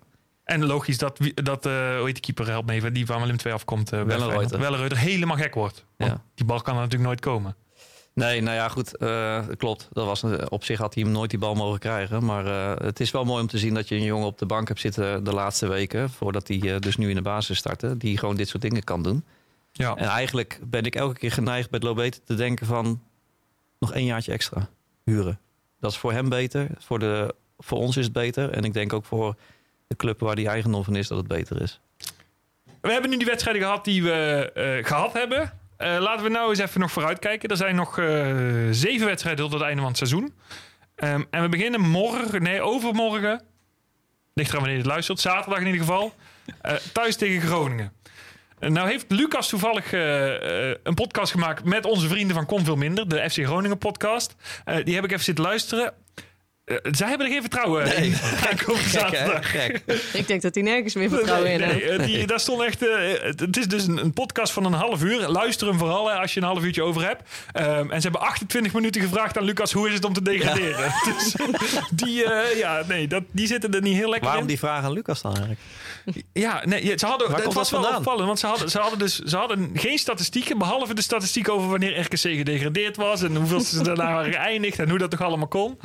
En 0.44 0.66
logisch 0.66 0.98
dat, 0.98 1.18
dat 1.34 1.66
uh, 1.66 1.72
hoe 1.96 2.06
heet 2.06 2.14
de 2.14 2.20
keeper, 2.20 2.46
helpt 2.46 2.66
me 2.66 2.72
even, 2.72 2.92
die 2.92 3.06
van 3.06 3.20
Willem 3.20 3.36
2 3.36 3.52
afkomt. 3.52 3.92
Uh, 3.92 4.02
Wellenreuter. 4.02 4.58
Wellenreuter 4.58 4.98
helemaal 4.98 5.36
gek 5.36 5.54
wordt. 5.54 5.84
Want 5.96 6.10
ja. 6.10 6.22
die 6.34 6.46
bal 6.46 6.60
kan 6.60 6.74
er 6.74 6.80
natuurlijk 6.80 7.08
nooit 7.08 7.20
komen. 7.20 7.56
Nee, 8.14 8.40
nou 8.40 8.56
ja, 8.56 8.68
goed. 8.68 8.94
Uh, 8.98 9.44
klopt. 9.56 9.88
Dat 9.92 10.06
was, 10.06 10.24
op 10.48 10.64
zich 10.64 10.78
had 10.78 10.94
hij 10.94 11.02
hem 11.02 11.12
nooit 11.12 11.30
die 11.30 11.38
bal 11.38 11.54
mogen 11.54 11.78
krijgen. 11.78 12.24
Maar 12.24 12.46
uh, 12.46 12.86
het 12.86 13.00
is 13.00 13.10
wel 13.10 13.24
mooi 13.24 13.40
om 13.40 13.48
te 13.48 13.58
zien 13.58 13.74
dat 13.74 13.88
je 13.88 13.94
een 13.94 14.02
jongen 14.02 14.26
op 14.26 14.38
de 14.38 14.46
bank 14.46 14.68
hebt 14.68 14.80
zitten 14.80 15.24
de 15.24 15.32
laatste 15.32 15.68
weken. 15.68 16.10
Voordat 16.10 16.48
hij 16.48 16.56
uh, 16.56 16.78
dus 16.78 16.96
nu 16.96 17.08
in 17.08 17.14
de 17.14 17.22
basis 17.22 17.58
startte. 17.58 17.96
Die 17.96 18.18
gewoon 18.18 18.36
dit 18.36 18.48
soort 18.48 18.62
dingen 18.62 18.84
kan 18.84 19.02
doen. 19.02 19.24
Ja. 19.80 19.94
En 19.94 20.08
eigenlijk 20.08 20.60
ben 20.62 20.84
ik 20.84 20.94
elke 20.94 21.18
keer 21.18 21.32
geneigd 21.32 21.70
bij 21.70 21.80
Lobete 21.80 22.22
te 22.22 22.34
denken 22.34 22.66
van... 22.66 23.02
nog 23.78 23.92
één 23.92 24.04
jaartje 24.04 24.32
extra 24.32 24.68
huren. 25.04 25.40
Dat 25.80 25.90
is 25.90 25.98
voor 25.98 26.12
hem 26.12 26.28
beter. 26.28 26.68
Voor, 26.78 26.98
de, 26.98 27.34
voor 27.58 27.78
ons 27.78 27.96
is 27.96 28.04
het 28.04 28.12
beter. 28.12 28.50
En 28.50 28.64
ik 28.64 28.72
denk 28.72 28.92
ook 28.92 29.04
voor 29.04 29.34
de 29.86 29.96
club 29.96 30.20
waar 30.20 30.36
die 30.36 30.48
eigendom 30.48 30.84
van 30.84 30.96
is 30.96 31.08
dat 31.08 31.18
het 31.18 31.26
beter 31.26 31.62
is. 31.62 31.80
We 32.80 32.92
hebben 32.92 33.10
nu 33.10 33.16
die 33.16 33.26
wedstrijden 33.26 33.62
gehad 33.62 33.84
die 33.84 34.02
we 34.02 34.80
gehad 34.84 35.12
hebben. 35.12 35.40
Uh, 35.78 35.96
laten 36.00 36.24
we 36.24 36.30
nou 36.30 36.50
eens 36.50 36.58
even 36.58 36.80
nog 36.80 36.90
vooruitkijken. 36.90 37.48
Er 37.48 37.56
zijn 37.56 37.74
nog 37.74 37.98
uh, 37.98 38.06
zeven 38.70 39.06
wedstrijden 39.06 39.44
tot 39.44 39.52
het 39.52 39.62
einde 39.62 39.80
van 39.80 39.88
het 39.88 39.96
seizoen. 39.96 40.34
Um, 40.96 41.26
en 41.30 41.42
we 41.42 41.48
beginnen 41.48 41.80
morgen, 41.80 42.42
nee, 42.42 42.62
overmorgen. 42.62 43.42
Ligt 44.34 44.48
eraan 44.48 44.60
wanneer 44.60 44.78
je 44.78 44.82
het 44.82 44.92
luistert. 44.92 45.20
Zaterdag 45.20 45.58
in 45.58 45.66
ieder 45.66 45.80
geval. 45.80 46.14
Thuis 46.92 47.16
tegen 47.16 47.40
Groningen. 47.48 47.92
Nou 48.60 48.88
heeft 48.88 49.04
Lucas 49.08 49.48
toevallig 49.48 49.92
een 50.82 50.94
podcast 50.94 51.32
gemaakt 51.32 51.64
met 51.64 51.84
onze 51.84 52.08
vrienden 52.08 52.36
van 52.36 52.46
Kon 52.46 52.64
Veel 52.64 52.76
Minder. 52.76 53.08
De 53.08 53.30
FC 53.30 53.44
Groningen 53.44 53.78
podcast. 53.78 54.34
die 54.84 54.94
heb 54.94 55.04
ik 55.04 55.10
even 55.10 55.24
zitten 55.24 55.44
luisteren. 55.44 55.94
Uh, 56.70 56.76
zij 56.90 57.08
hebben 57.08 57.26
er 57.26 57.32
geen 57.32 57.40
vertrouwen 57.40 57.84
nee. 57.84 57.96
in. 58.06 58.12
Gek, 58.12 58.62
gek, 58.62 59.44
gek, 59.44 59.82
Ik 60.12 60.26
denk 60.26 60.42
dat 60.42 60.54
hij 60.54 60.62
nergens 60.62 60.94
meer 60.94 61.08
vertrouwen 61.08 61.48
nee, 61.48 61.58
in 61.58 61.68
nee, 61.68 61.90
heeft. 61.90 62.04
Die, 62.04 62.26
daar 62.26 62.40
stond 62.40 62.62
echt, 62.62 62.82
uh, 62.82 62.90
het 63.22 63.56
is 63.56 63.68
dus 63.68 63.86
een, 63.86 63.96
een, 63.96 64.12
podcast 64.12 64.52
van 64.52 64.64
een 64.64 64.72
half 64.72 65.02
uur. 65.02 65.28
Luister 65.28 65.68
hem 65.68 65.78
vooral 65.78 66.08
hè, 66.10 66.14
als 66.14 66.34
je 66.34 66.40
een 66.40 66.46
half 66.46 66.62
uurtje 66.62 66.82
over 66.82 67.06
hebt. 67.06 67.22
Um, 67.54 67.90
en 67.90 68.00
ze 68.00 68.02
hebben 68.02 68.20
28 68.20 68.72
minuten 68.72 69.02
gevraagd 69.02 69.38
aan 69.38 69.44
Lucas 69.44 69.72
hoe 69.72 69.88
is 69.88 69.94
het 69.94 70.04
om 70.04 70.12
te 70.12 70.22
degraderen. 70.22 70.78
Ja. 70.80 70.98
Dus, 71.10 71.34
die, 71.90 72.24
uh, 72.24 72.58
ja, 72.58 72.82
nee, 72.88 73.06
dat, 73.06 73.22
die 73.30 73.46
zitten 73.46 73.74
er 73.74 73.82
niet 73.82 73.96
heel 73.96 74.08
lekker 74.08 74.24
Waarom 74.24 74.42
in. 74.42 74.48
die 74.48 74.58
vraag 74.58 74.84
aan 74.84 74.92
Lucas 74.92 75.22
dan 75.22 75.30
eigenlijk? 75.36 75.60
Ja, 76.32 76.62
nee, 76.64 76.98
ze 76.98 77.06
hadden, 77.06 77.30
Waar 77.30 77.42
het 77.42 77.52
was 77.52 77.70
wel 77.70 77.96
opvallend, 77.96 78.26
want 78.26 78.38
ze 78.38 78.46
hadden, 78.46 78.70
ze 78.70 78.78
hadden 78.78 78.98
dus 78.98 79.18
ze 79.18 79.36
hadden 79.36 79.70
geen 79.74 79.98
statistieken, 79.98 80.58
behalve 80.58 80.94
de 80.94 81.02
statistiek 81.02 81.48
over 81.48 81.68
wanneer 81.70 82.00
RKC 82.00 82.18
gedegradeerd 82.18 82.96
was 82.96 83.22
en 83.22 83.36
hoeveel 83.36 83.60
ze 83.60 83.82
daarna 83.82 84.12
waren 84.12 84.32
geëindigd 84.32 84.78
en 84.78 84.88
hoe 84.88 84.98
dat 84.98 85.10
toch 85.10 85.20
allemaal 85.20 85.48
kon. 85.48 85.78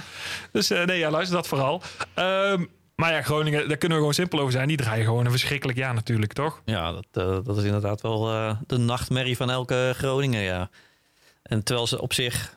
Dus 0.51 0.71
uh, 0.71 0.74
nee, 0.83 0.97
ja, 0.97 1.09
luister 1.09 1.35
dat 1.35 1.47
vooral. 1.47 1.81
Um, 2.15 2.69
maar 2.95 3.11
ja, 3.11 3.21
Groningen, 3.21 3.67
daar 3.67 3.77
kunnen 3.77 3.97
we 3.97 4.03
gewoon 4.03 4.13
simpel 4.13 4.39
over 4.39 4.51
zijn. 4.51 4.67
Die 4.67 4.77
draaien 4.77 5.05
gewoon 5.05 5.25
een 5.25 5.31
verschrikkelijk 5.31 5.77
jaar 5.77 5.93
natuurlijk, 5.93 6.33
toch? 6.33 6.61
Ja, 6.65 6.91
dat, 6.91 7.05
uh, 7.13 7.37
dat 7.43 7.57
is 7.57 7.63
inderdaad 7.63 8.01
wel 8.01 8.33
uh, 8.33 8.55
de 8.67 8.77
nachtmerrie 8.77 9.37
van 9.37 9.49
elke 9.49 9.93
Groningen, 9.95 10.41
ja. 10.41 10.69
En 11.43 11.63
terwijl 11.63 11.87
ze 11.87 12.01
op 12.01 12.13
zich 12.13 12.55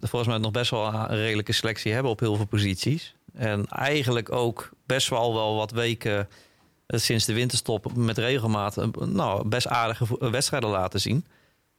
volgens 0.00 0.26
mij 0.26 0.38
nog 0.38 0.50
best 0.50 0.70
wel 0.70 0.86
een 0.86 1.06
redelijke 1.06 1.52
selectie 1.52 1.92
hebben 1.92 2.10
op 2.10 2.20
heel 2.20 2.36
veel 2.36 2.46
posities. 2.46 3.14
En 3.34 3.66
eigenlijk 3.66 4.32
ook 4.32 4.70
best 4.86 5.08
wel 5.08 5.34
wel 5.34 5.56
wat 5.56 5.70
weken 5.70 6.28
sinds 6.86 7.24
de 7.24 7.32
winterstop 7.32 7.96
met 7.96 8.18
regelmaat 8.18 8.76
nou, 8.98 9.48
best 9.48 9.66
aardige 9.66 10.30
wedstrijden 10.30 10.70
laten 10.70 11.00
zien. 11.00 11.26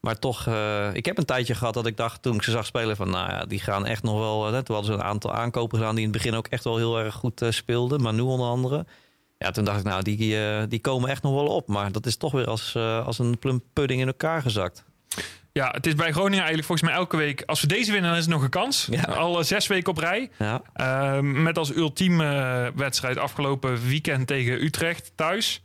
Maar 0.06 0.20
toch, 0.20 0.48
uh, 0.48 0.94
ik 0.94 1.06
heb 1.06 1.18
een 1.18 1.26
tijdje 1.26 1.56
gehad 1.56 1.74
dat 1.74 1.86
ik 1.86 1.98
dacht 1.98 2.22
toen 2.22 2.36
ik 2.36 2.44
ze 2.44 2.52
zag 2.52 2.65
spelen 2.65 2.96
van, 2.96 3.10
nou 3.10 3.30
ja, 3.30 3.46
die 3.46 3.60
gaan 3.60 3.86
echt 3.86 4.04
nog 4.04 4.18
wel. 4.18 4.46
Hè, 4.46 4.63
toen 4.63 4.76
hadden 4.76 4.94
ze 4.94 5.00
een 5.00 5.06
aantal 5.06 5.34
aankopen 5.34 5.78
gedaan 5.78 5.96
die 5.96 6.06
in 6.06 6.10
het 6.10 6.22
begin 6.22 6.38
ook 6.38 6.48
echt 6.48 6.63
wel 6.63 6.78
heel 6.78 7.00
erg 7.00 7.15
goed 7.15 7.41
uh, 7.41 7.52
speelden. 7.52 8.02
Maar 8.02 8.13
nu 8.13 8.22
onder 8.22 8.48
andere. 8.48 8.86
Ja, 9.38 9.52
toen 9.52 9.65
dacht 9.65 9.80
ik, 9.80 9.86
nou, 9.86 10.04
die, 10.04 10.36
uh, 10.36 10.63
die 10.70 10.80
komen 10.80 11.10
echt 11.10 11.24
nog 11.24 11.34
wel 11.34 11.48
op. 11.48 11.68
Maar 11.68 11.91
dat 11.91 12.06
is 12.06 12.18
toch 12.18 12.32
weer 12.32 12.48
als, 12.48 12.76
als 12.76 13.20
een 13.20 13.39
plum 13.39 13.63
pudding 13.74 14.02
in 14.02 14.08
elkaar 14.08 14.41
gezakt. 14.41 14.86
Ja, 15.52 15.70
het 15.72 15.86
is 15.88 15.96
bij 15.96 16.12
Groningen 16.12 16.38
eigenlijk 16.46 16.68
volgens 16.68 16.89
mij 16.89 16.98
elke 16.98 17.18
week. 17.18 17.44
Als 17.46 17.62
we 17.62 17.68
deze 17.68 17.91
winnen, 17.91 18.10
dan 18.10 18.20
is 18.20 18.26
het 18.26 18.34
nog 18.34 18.44
een 18.44 18.50
kans. 18.50 18.88
Ja. 18.91 19.02
Al 19.02 19.44
zes 19.44 19.68
weken 19.68 19.91
op 19.91 19.98
rij. 19.98 20.32
Ja. 20.38 20.62
Uh, 20.76 21.20
met 21.20 21.58
als 21.58 21.76
ultieme 21.76 22.72
wedstrijd 22.76 23.18
afgelopen 23.18 23.88
weekend 23.88 24.28
tegen 24.28 24.63
Utrecht 24.63 25.12
thuis. 25.15 25.63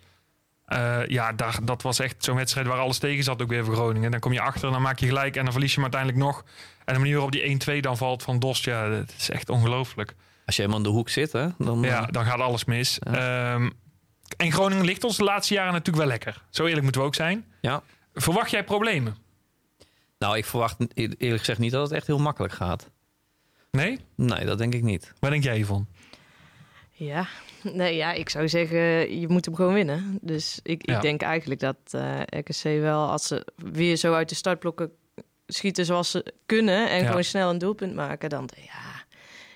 Uh, 0.73 1.07
ja, 1.07 1.33
daar, 1.33 1.59
dat 1.63 1.83
was 1.83 1.99
echt 1.99 2.25
zo'n 2.25 2.37
wedstrijd 2.37 2.67
waar 2.67 2.79
alles 2.79 2.99
tegen 2.99 3.25
zat 3.25 3.43
ook 3.43 3.49
weer 3.49 3.65
voor 3.65 3.75
Groningen. 3.75 4.11
Dan 4.11 4.21
kom 4.21 4.33
je 4.33 4.41
achter 4.41 4.67
en 4.67 4.73
dan 4.73 4.83
maak 4.83 4.99
je 4.99 5.07
gelijk 5.07 5.37
en 5.37 5.43
dan 5.43 5.53
verlies 5.53 5.75
je 5.75 5.81
hem 5.81 5.93
uiteindelijk 5.93 6.25
nog. 6.25 6.45
En 6.85 6.95
de 6.95 7.01
manier 7.01 7.15
waarop 7.15 7.33
die 7.33 7.79
1-2 7.79 7.81
dan 7.81 7.97
valt 7.97 8.23
van 8.23 8.39
Dost, 8.39 8.65
ja, 8.65 8.89
dat 8.89 9.15
is 9.19 9.31
echt 9.31 9.49
ongelooflijk. 9.49 10.15
Als 10.47 10.57
je 10.57 10.63
helemaal 10.63 10.85
in 10.85 10.91
de 10.91 10.97
hoek 10.97 11.09
zit, 11.09 11.33
hè? 11.33 11.49
Dan, 11.59 11.81
ja, 11.81 12.07
dan 12.07 12.25
gaat 12.25 12.41
alles 12.41 12.65
mis. 12.65 12.99
Ja. 13.01 13.55
Um, 13.55 13.73
en 14.37 14.53
Groningen 14.53 14.85
ligt 14.85 15.05
ons 15.05 15.17
de 15.17 15.25
laatste 15.25 15.55
jaren 15.55 15.73
natuurlijk 15.73 15.99
wel 15.99 16.07
lekker. 16.07 16.43
Zo 16.51 16.65
eerlijk 16.65 16.83
moeten 16.83 17.01
we 17.01 17.07
ook 17.07 17.15
zijn. 17.15 17.45
Ja. 17.61 17.83
Verwacht 18.15 18.51
jij 18.51 18.65
problemen? 18.65 19.17
Nou, 20.19 20.37
ik 20.37 20.45
verwacht 20.45 20.77
eerlijk 20.95 21.39
gezegd 21.39 21.59
niet 21.59 21.73
dat 21.73 21.83
het 21.83 21.93
echt 21.93 22.07
heel 22.07 22.19
makkelijk 22.19 22.53
gaat. 22.53 22.91
Nee? 23.71 23.99
Nee, 24.15 24.45
dat 24.45 24.59
denk 24.59 24.75
ik 24.75 24.83
niet. 24.83 25.13
Waar 25.19 25.31
denk 25.31 25.45
jij 25.45 25.57
hiervan? 25.57 25.87
Ja, 26.93 27.29
nee, 27.73 27.97
ja, 27.97 28.13
ik 28.13 28.29
zou 28.29 28.49
zeggen, 28.49 29.21
je 29.21 29.29
moet 29.29 29.45
hem 29.45 29.55
gewoon 29.55 29.75
winnen. 29.75 30.19
Dus 30.21 30.61
ik, 30.63 30.89
Ja. 30.91 30.97
ik 30.97 31.03
denk 31.03 31.23
eigenlijk 31.23 31.61
dat 31.61 31.77
eh 31.91 32.21
RKC 32.27 32.63
wel, 32.81 33.09
als 33.11 33.27
ze 33.27 33.47
weer 33.73 33.97
zo 33.97 34.15
uit 34.15 34.29
de 34.29 34.35
startblokken 34.35 34.91
schieten 35.47 35.85
zoals 35.85 36.11
ze 36.11 36.33
kunnen... 36.47 36.91
en 36.91 37.01
Ja. 37.01 37.07
gewoon 37.07 37.25
snel 37.25 37.51
een 37.51 37.59
doelpunt 37.59 37.95
maken, 37.95 38.29
dan 38.31 38.49
ja... 38.57 38.89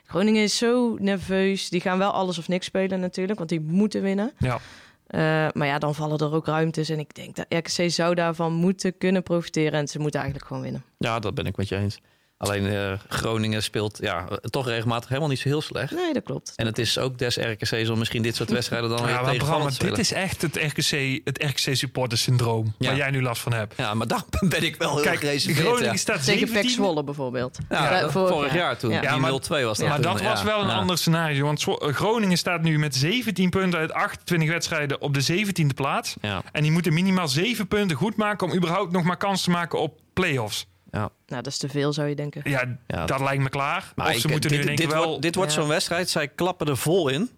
Groningen 0.06 0.42
is 0.42 0.56
zo 0.58 0.96
nerveus. 0.98 1.68
Die 1.68 1.80
gaan 1.80 1.98
wel 1.98 2.10
alles 2.10 2.38
of 2.38 2.48
niks 2.48 2.66
spelen 2.66 3.00
natuurlijk, 3.00 3.38
want 3.38 3.50
die 3.50 3.60
moeten 3.60 4.02
winnen. 4.02 4.32
Ja. 4.38 4.58
Eh, 5.06 5.20
maar 5.52 5.66
ja, 5.66 5.78
dan 5.78 5.94
vallen 5.94 6.18
er 6.18 6.32
ook 6.32 6.46
ruimtes. 6.46 6.88
En 6.88 6.98
ik 6.98 7.14
denk 7.14 7.36
dat 7.36 7.46
RKC 7.48 7.90
zou 7.90 8.14
daarvan 8.14 8.52
moeten 8.52 8.98
kunnen 8.98 9.22
profiteren. 9.22 9.72
En 9.72 9.88
ze 9.88 9.98
moeten 9.98 10.20
eigenlijk 10.20 10.48
gewoon 10.48 10.62
winnen. 10.62 10.84
Ja, 10.98 11.18
dat 11.18 11.34
ben 11.34 11.46
ik 11.46 11.56
met 11.56 11.68
je 11.68 11.76
eens. 11.76 11.98
Alleen 12.36 12.66
eh, 12.66 12.92
Groningen 13.08 13.62
speelt 13.62 13.98
ja, 14.00 14.24
toch 14.50 14.66
regelmatig 14.66 15.08
helemaal 15.08 15.28
niet 15.30 15.38
zo 15.38 15.48
heel 15.48 15.60
slecht. 15.62 15.90
Nee, 15.92 16.12
dat 16.12 16.22
klopt. 16.22 16.52
En 16.56 16.66
het 16.66 16.78
is 16.78 16.98
ook 16.98 17.18
des 17.18 17.36
RKC's 17.36 17.88
om 17.88 17.98
misschien 17.98 18.22
dit 18.22 18.36
soort 18.36 18.50
wedstrijden 18.50 18.88
dan 18.90 18.98
weer 19.04 19.08
Ja, 19.08 19.20
maar 19.20 19.30
tegen 19.30 19.46
Bram, 19.46 19.56
te 19.58 19.62
maar 19.64 19.72
spelen. 19.72 19.94
dit 19.94 20.04
is 20.04 20.12
echt 20.12 20.42
het 20.42 20.56
RKC, 20.56 21.20
het 21.24 21.42
RKC 21.42 21.76
supporter 21.76 22.18
syndroom 22.18 22.74
Ja. 22.78 22.88
waar 22.88 22.96
jij 22.96 23.10
nu 23.10 23.22
last 23.22 23.42
van 23.42 23.52
hebt. 23.52 23.74
Ja, 23.76 23.94
maar 23.94 24.06
daar 24.06 24.22
ben 24.48 24.62
ik 24.62 24.76
wel 24.76 24.94
heel 24.94 25.02
Kijk, 25.02 25.18
gereserveerd. 25.18 25.66
Groningen 25.66 25.92
ja. 25.92 25.96
staat 25.98 26.24
Tegen 26.24 26.52
PEC 26.52 26.64
17e. 26.64 26.68
Zwolle 26.70 27.04
bijvoorbeeld. 27.04 27.58
Ja, 27.68 28.00
dat- 28.00 28.12
vorig 28.12 28.28
vorig 28.30 28.54
jaar. 28.54 28.76
toen. 28.78 28.90
Ja. 28.90 29.16
Maar- 29.16 29.30
0-2 29.30 29.64
was 29.64 29.78
dat 29.78 29.88
Maar 29.88 30.00
toen, 30.00 30.12
dat 30.12 30.22
was 30.22 30.42
wel 30.42 30.60
een 30.60 30.66
Ja. 30.68 30.74
ander 30.74 30.98
scenario. 30.98 31.44
Want 31.44 31.60
Zwo- 31.60 31.78
Groningen 31.80 32.38
staat 32.38 32.62
nu 32.62 32.78
met 32.78 32.94
17 32.94 33.50
punten 33.50 33.78
uit 33.78 33.92
28 33.92 34.48
wedstrijden 34.48 35.00
op 35.00 35.14
de 35.14 35.20
17e 35.20 35.74
plaats. 35.74 36.14
Ja, 36.20 36.42
En 36.52 36.62
die 36.62 36.70
moeten 36.72 36.92
minimaal 36.92 37.28
7 37.28 37.68
punten 37.68 37.96
goed 37.96 38.16
maken 38.16 38.46
om 38.46 38.54
überhaupt 38.54 38.92
nog 38.92 39.02
maar 39.04 39.16
kans 39.16 39.42
te 39.42 39.50
maken 39.50 39.80
op 39.80 40.00
play-offs. 40.12 40.66
Ja. 40.94 41.10
Nou, 41.26 41.42
dat 41.42 41.46
is 41.46 41.58
te 41.58 41.68
veel, 41.68 41.92
zou 41.92 42.08
je 42.08 42.14
denken. 42.14 42.40
Ja, 42.44 42.78
Ja. 42.86 43.06
dat 43.06 43.20
lijkt 43.20 43.42
me 43.42 43.48
klaar. 43.48 43.92
Maar 43.96 44.06
of 44.06 44.12
ze 44.16 44.26
ik- 44.26 44.30
moeten 44.32 44.50
dit, 44.50 44.58
nu 44.58 44.64
in 44.64 44.68
één 44.70 44.78
dit, 44.78 44.92
wel... 44.92 45.06
wordt, 45.06 45.22
dit 45.22 45.34
wordt 45.34 45.52
Ja. 45.54 45.60
zo'n 45.60 45.68
wedstrijd. 45.68 46.10
Zij 46.10 46.28
klappen 46.28 46.66
er 46.66 46.76
vol 46.76 47.08
in, 47.08 47.30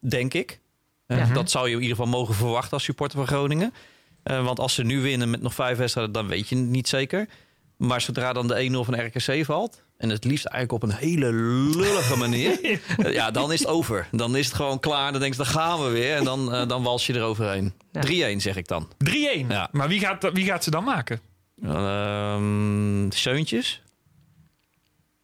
denk 0.00 0.34
ik. 0.34 0.60
Eh, 1.06 1.18
Ja. 1.18 1.34
Dat 1.34 1.50
zou 1.50 1.68
je 1.68 1.74
in 1.74 1.80
ieder 1.82 1.96
geval 1.96 2.10
mogen 2.10 2.34
verwachten 2.34 2.72
als 2.72 2.84
supporter 2.84 3.18
van 3.18 3.26
Groningen. 3.26 3.74
Eh, 4.22 4.44
want 4.44 4.58
als 4.60 4.74
ze 4.74 4.82
nu 4.84 5.00
winnen 5.00 5.30
met 5.30 5.42
nog 5.42 5.54
vijf 5.54 5.78
wedstrijden, 5.78 6.12
dan 6.12 6.26
weet 6.26 6.48
je 6.48 6.56
het 6.56 6.64
niet 6.64 6.88
zeker. 6.88 7.28
Maar 7.76 8.00
zodra 8.00 8.32
dan 8.32 8.46
de 8.48 8.54
1-0 8.70 8.84
van 8.84 9.00
RKC 9.06 9.44
valt... 9.44 9.82
en 9.96 10.08
het 10.08 10.24
liefst 10.24 10.44
eigenlijk 10.46 10.84
op 10.84 10.90
een 10.90 10.96
hele 10.96 11.32
lullige 11.32 12.16
manier, 12.16 12.60
eh, 12.98 13.12
ja, 13.12 13.30
dan 13.30 13.52
is 13.52 13.58
het 13.58 13.68
over. 13.68 14.08
Dan 14.10 14.36
is 14.36 14.46
het 14.46 14.54
gewoon 14.54 14.80
klaar. 14.80 15.10
Dan 15.12 15.20
denk 15.20 15.32
je, 15.32 15.38
dan 15.42 15.46
gaan 15.52 15.82
we 15.84 15.90
weer. 15.90 16.16
En 16.16 16.24
dan, 16.24 16.68
dan 16.68 16.82
wals 16.82 17.06
je 17.06 17.14
eroverheen. 17.14 17.72
Ja. 17.92 18.00
3-1 18.34 18.40
zeg 18.40 18.56
ik 18.56 18.68
dan. 18.68 18.88
3-1. 18.98 19.48
Ja. 19.48 19.68
Maar 19.72 19.88
wie 19.88 20.00
gaat, 20.00 20.30
wie 20.32 20.44
gaat 20.44 20.64
ze 20.64 20.70
dan 20.70 20.84
maken? 20.84 21.20
Ehm 21.62 23.10
Seuntjes. 23.10 23.82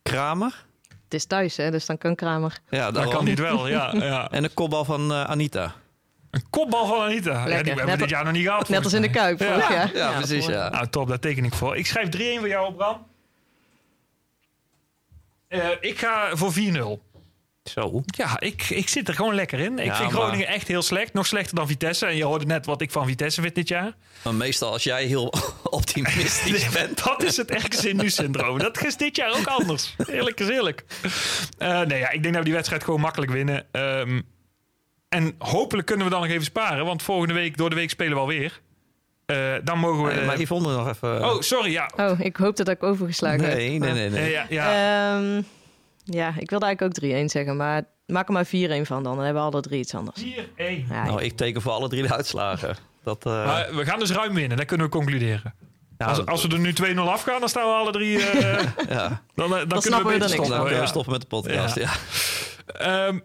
Kramer. 0.03 0.67
Het 1.05 1.15
is 1.15 1.25
thuis, 1.27 1.57
hè, 1.57 1.71
dus 1.71 1.87
dan 1.87 1.99
kan 1.99 2.15
Kramer. 2.15 2.59
Ja, 2.69 2.91
Dat 2.91 3.09
kan 3.09 3.25
niet 3.25 3.39
wel, 3.39 3.69
ja. 3.69 3.91
ja. 3.95 4.31
En 4.37 4.43
de 4.43 4.49
kopbal 4.49 4.85
van 4.85 5.13
eh, 5.13 5.25
Anita. 5.25 5.75
Een 6.31 6.43
kopbal 6.51 6.87
van 6.87 7.01
Anita. 7.01 7.33
Ja, 7.49 7.63
die 7.63 7.73
hebben 7.73 7.87
we 7.95 7.97
dit 7.97 8.09
jaar 8.11 8.25
nog 8.25 8.33
niet 8.33 8.45
gehad. 8.47 8.69
Net 8.69 8.85
als 8.85 8.93
in 8.93 9.03
de 9.03 9.11
Kuip 9.11 9.39
Ja. 9.39 9.53
vorig 9.53 9.69
jaar. 9.69 9.97
Ja, 9.97 10.13
precies, 10.13 10.47
ja. 10.47 10.69
Nou, 10.69 10.89
top, 10.89 11.09
daar 11.09 11.19
teken 11.19 11.45
ik 11.45 11.55
voor. 11.55 11.77
Ik 11.77 11.87
schrijf 11.87 12.09
3-1 12.09 12.39
voor 12.39 12.49
jou, 12.49 12.75
Bram. 12.75 13.07
Eh, 15.49 15.69
ik 15.81 15.99
ga 15.99 16.37
voor 16.37 16.53
4-0. 16.53 17.03
Zo. 17.69 18.03
Ja, 18.07 18.41
ik, 18.41 18.63
ik 18.71 18.89
zit 18.89 19.09
er 19.09 19.15
gewoon 19.15 19.35
lekker 19.35 19.59
in. 19.59 19.79
Ik 19.79 19.85
Ja, 19.85 19.97
vind 19.97 20.13
maar- 20.13 20.21
Groningen 20.23 20.47
echt 20.47 20.69
heel 20.69 20.83
slecht. 20.83 21.13
Nog 21.13 21.27
slechter 21.27 21.55
dan 21.57 21.67
Vitesse. 21.67 22.07
En 22.07 22.17
je 22.17 22.25
hoorde 22.25 22.45
net 22.45 22.67
wat 22.67 22.81
ik 22.81 22.91
van 22.91 23.07
Vitesse 23.07 23.41
vind 23.43 23.55
dit 23.55 23.69
jaar. 23.69 23.93
Maar 24.25 24.35
meestal 24.35 24.73
als 24.73 24.83
jij 24.83 25.05
heel 25.05 25.33
optimistisch 25.71 26.69
bent. 26.79 27.05
Dat 27.05 27.23
is 27.23 27.37
het 27.37 27.51
ergste 27.51 27.89
nu-syndroom. 27.89 28.59
Dat 28.59 28.85
is 28.85 28.97
dit 28.97 29.17
jaar 29.17 29.37
ook 29.39 29.47
anders. 29.47 29.97
Eerlijk 30.07 30.41
is 30.41 30.49
eerlijk. 30.49 30.85
Eh, 31.59 31.81
nee, 31.81 31.99
ja, 31.99 32.11
ik 32.11 32.23
denk 32.23 32.25
dat 32.25 32.37
we 32.37 32.45
die 32.45 32.53
wedstrijd 32.55 32.85
gewoon 32.85 33.01
makkelijk 33.01 33.31
winnen. 33.33 33.67
Ehm, 33.73 34.21
en 35.09 35.35
hopelijk 35.39 35.87
kunnen 35.87 36.05
we 36.07 36.13
dan 36.13 36.21
nog 36.21 36.31
even 36.31 36.45
sparen. 36.45 36.85
Want 36.85 37.03
volgende 37.03 37.35
week, 37.35 37.57
door 37.57 37.71
de 37.71 37.77
week 37.77 37.91
spelen 37.91 38.13
we 38.15 38.19
alweer. 38.21 38.61
Eh 39.27 39.55
dan 39.65 39.79
mogen 39.79 40.05
we... 40.05 40.11
Eh, 40.11 40.27
maar 40.27 40.41
Yvonne 40.41 40.73
nog 40.77 40.89
even... 40.89 41.25
oh, 41.25 41.41
sorry. 41.41 41.71
Ja. 41.73 41.91
Oh, 41.97 42.21
ik 42.21 42.37
hoop 42.37 42.57
dat 42.57 42.69
ik 42.69 42.83
overgeslagen 42.83 43.45
heb. 43.45 43.57
nee, 43.57 43.79
nee, 43.79 43.93
nee. 43.93 44.11
nee. 44.11 44.21
Eh, 44.25 44.31
ja, 44.31 44.47
ja. 44.49 45.17
Ehm, 45.19 45.43
ja, 46.15 46.35
ik 46.39 46.51
wilde 46.51 46.65
eigenlijk 46.67 47.03
ook 47.05 47.23
3-1 47.23 47.25
zeggen, 47.25 47.57
maar 47.57 47.85
maak 48.07 48.27
er 48.27 48.33
maar 48.33 48.47
4-1 48.47 48.51
van 48.87 49.03
dan. 49.03 49.15
Dan 49.15 49.25
hebben 49.25 49.43
we 49.45 49.51
alle 49.51 49.61
drie 49.63 49.79
iets 49.81 49.95
anders. 49.95 50.21
4-1. 50.23 50.27
Ja, 50.89 51.05
Nou, 51.05 51.23
ik 51.23 51.37
teken 51.37 51.63
voor 51.63 51.73
alle 51.73 51.89
drie 51.89 52.03
de 52.03 52.15
uitslagen. 52.15 52.77
Dat, 53.03 53.27
eh, 53.27 53.33
Maar 53.47 53.69
we 53.75 53.85
gaan 53.85 53.99
dus 53.99 54.11
ruim 54.11 54.35
winnen. 54.35 54.57
Dat 54.57 54.67
kunnen 54.67 54.87
we 54.87 54.93
concluderen. 54.93 55.55
ja, 55.99 56.07
Als, 56.07 56.27
als 56.27 56.43
we 56.43 56.49
er 56.49 56.59
nu 56.59 56.73
2-0 56.73 56.99
afgaan, 56.99 57.41
dan 57.41 57.49
staan 57.49 57.67
we 57.67 57.73
alle 57.73 57.93
drie... 57.93 58.19
eh, 58.31 58.65
ja. 58.97 59.23
dan, 59.35 59.45
eh, 59.45 59.51
dan, 59.51 59.67
kunnen 59.67 59.83
snappen 59.83 60.07
we 60.07 60.13
we 60.13 60.19
beter 60.19 60.19
niks 60.19 60.33
stoppen. 60.33 60.51
Dan 60.57 60.65
kunnen 60.65 60.81
we 60.81 60.87
stoppen 60.87 61.13
met 61.13 61.21
de 61.21 61.27
podcast. 61.27 61.75
Ja. 61.75 61.91
Ja. 62.67 63.07
Ehm, 63.07 63.19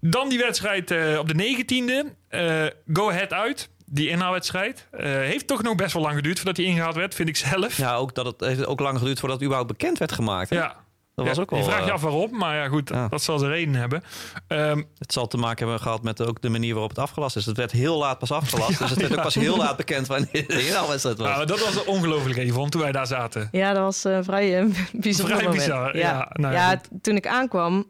dan 0.00 0.28
die 0.28 0.38
wedstrijd 0.38 0.90
eh, 0.90 1.18
op 1.18 1.28
de 1.28 1.34
19e. 1.34 2.12
eh, 2.28 2.64
go 2.92 3.10
ahead 3.10 3.32
uit. 3.32 3.70
Die 3.86 4.08
inhaalwedstrijd. 4.08 4.88
Eh, 4.90 5.04
heeft 5.04 5.46
toch 5.46 5.62
nog 5.62 5.74
best 5.74 5.92
wel 5.92 6.02
lang 6.02 6.14
geduurd 6.14 6.36
voordat 6.36 6.56
hij 6.56 6.66
ingehaald 6.66 6.94
werd, 6.94 7.14
vind 7.14 7.28
ik 7.28 7.36
zelf. 7.36 7.76
Ja, 7.76 7.94
ook 7.94 8.14
dat 8.14 8.26
het 8.26 8.40
heeft 8.40 8.66
ook 8.66 8.80
lang 8.80 8.98
geduurd 8.98 9.18
voordat 9.20 9.38
het 9.38 9.46
überhaupt 9.48 9.78
bekend 9.78 9.98
werd 9.98 10.12
gemaakt. 10.12 10.50
hè? 10.50 10.56
Ja. 10.56 10.76
Dat 11.14 11.26
was 11.26 11.38
ook 11.38 11.50
wel. 11.50 11.58
Je 11.58 11.64
vraagt 11.64 11.82
je 11.82 11.88
eh, 11.88 11.94
af 11.94 12.00
waarom, 12.02 12.36
maar 12.36 12.56
ja 12.56 12.68
goed, 12.68 12.88
Ja. 12.88 13.08
dat 13.08 13.22
zal 13.22 13.38
zijn 13.38 13.50
reden 13.50 13.74
hebben. 13.74 14.02
Ehm, 14.46 14.82
Het 14.98 15.12
zal 15.12 15.26
te 15.26 15.36
maken 15.36 15.58
hebben 15.66 15.82
gehad 15.82 16.02
met 16.02 16.26
ook 16.26 16.40
de 16.42 16.48
manier 16.48 16.72
waarop 16.72 16.90
het 16.90 16.98
afgelast 16.98 17.36
is. 17.36 17.46
Het 17.46 17.56
werd 17.56 17.70
heel 17.72 17.98
laat 17.98 18.18
pas 18.18 18.30
afgelast. 18.32 18.78
dus 18.78 18.90
het 18.90 18.98
werd 19.00 19.16
ook 19.16 19.22
pas 19.22 19.34
heel 19.34 19.56
laat 19.56 19.76
bekend 19.76 20.06
wanneer 20.06 20.46
de 20.48 20.66
inhaalwedstrijd 20.68 21.18
was. 21.18 21.26
nou, 21.28 21.46
dat 21.46 21.60
was 21.64 21.84
ongelooflijk 21.84 22.38
even, 22.38 22.70
toen 22.70 22.80
wij 22.80 22.92
daar 22.92 23.06
zaten. 23.06 23.48
Ja, 23.52 23.72
dat 23.72 23.82
was 23.82 24.04
een 24.04 24.24
vrij 24.24 24.58
eh, 24.60 24.66
bijzonder 24.92 25.36
Vrij 25.36 25.50
bizar, 25.50 25.96
ja. 25.96 26.28
Nou 26.32 26.54
ja, 26.54 26.76
t- 26.76 26.88
toen 27.02 27.16
ik 27.16 27.26
aankwam, 27.26 27.86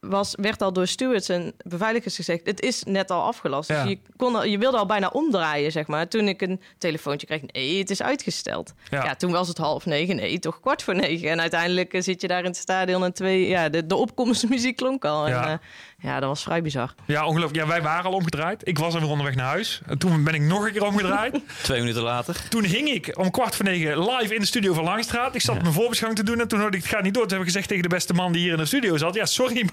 was, 0.00 0.34
werd 0.40 0.62
al 0.62 0.72
door 0.72 0.86
stewards 0.86 1.28
en 1.28 1.52
beveiligers 1.64 2.16
gezegd... 2.16 2.46
het 2.46 2.60
is 2.60 2.82
net 2.84 3.10
al 3.10 3.22
afgelast. 3.22 3.68
Ja. 3.68 3.82
Dus 3.82 3.90
je, 3.90 3.98
kon 4.16 4.34
al, 4.34 4.44
je 4.44 4.58
wilde 4.58 4.76
al 4.76 4.86
bijna 4.86 5.08
omdraaien, 5.08 5.72
zeg 5.72 5.86
maar. 5.86 6.08
Toen 6.08 6.28
ik 6.28 6.42
een 6.42 6.60
telefoontje 6.78 7.26
kreeg, 7.26 7.40
nee, 7.52 7.78
het 7.78 7.90
is 7.90 8.02
uitgesteld. 8.02 8.72
Ja. 8.90 9.04
Ja. 9.04 9.14
toen 9.14 9.32
was 9.32 9.48
het 9.48 9.58
half 9.58 9.86
negen, 9.86 10.16
nee, 10.16 10.38
toch 10.38 10.60
kwart 10.60 10.82
voor 10.82 10.94
negen. 10.94 11.30
En 11.30 11.40
uiteindelijk 11.40 11.92
eh, 11.92 12.02
zit 12.02 12.20
je 12.20 12.28
daar 12.28 12.38
in 12.38 12.44
het 12.44 12.56
stadion 12.56 13.04
en 13.04 13.12
twee... 13.12 13.46
Ja, 13.48 13.68
de, 13.68 13.86
de 13.86 13.96
opkomstmuziek 13.96 14.76
klonk 14.76 15.04
al. 15.04 15.24
En, 15.26 15.30
Ja. 15.30 15.48
ja. 15.48 15.60
ja, 15.98 16.20
dat 16.20 16.28
was 16.28 16.42
vrij 16.42 16.62
bizar. 16.62 16.94
Ja, 17.06 17.26
ongelooflijk. 17.26 17.64
Ja, 17.64 17.66
wij 17.66 17.82
waren 17.82 18.04
al 18.04 18.12
omgedraaid. 18.12 18.68
Ik 18.68 18.78
was 18.78 18.94
alweer 18.94 19.10
onderweg 19.10 19.34
naar 19.34 19.46
huis. 19.46 19.80
En 19.86 19.98
Toen 19.98 20.24
ben 20.24 20.34
ik 20.34 20.40
nog 20.40 20.66
een 20.66 20.72
keer 20.72 20.84
omgedraaid. 20.84 21.40
Twee 21.62 21.80
minuten 21.80 22.02
later. 22.02 22.48
toen 22.48 22.64
hing 22.64 22.88
ik 22.88 23.18
om 23.18 23.30
kwart 23.30 23.56
voor 23.56 23.64
negen 23.64 23.98
live 24.04 24.34
in 24.34 24.40
de 24.40 24.46
studio 24.46 24.72
van 24.72 24.84
Langstraat. 24.84 25.34
Ik 25.34 25.40
zat 25.40 25.62
mijn 25.62 25.72
voorbeschouwing 25.74 26.20
te 26.24 26.30
doen 26.30 26.40
en 26.40 26.48
toen 26.48 26.60
hoorde 26.60 26.76
ik 26.76 26.82
het 26.82 26.92
gaat 26.92 27.02
niet 27.02 27.14
door. 27.14 27.22
Toen 27.22 27.32
heb 27.32 27.40
ik 27.40 27.46
gezegd 27.52 27.68
tegen 27.68 27.82
de 27.82 27.88
beste 27.88 28.14
man 28.14 28.32
die 28.32 28.42
hier 28.42 28.52
in 28.52 28.58
de 28.58 28.64
studio 28.64 28.96
zat. 28.96 29.14
Ja, 29.14 29.26
sorry, 29.26 29.62
maar 29.62 29.72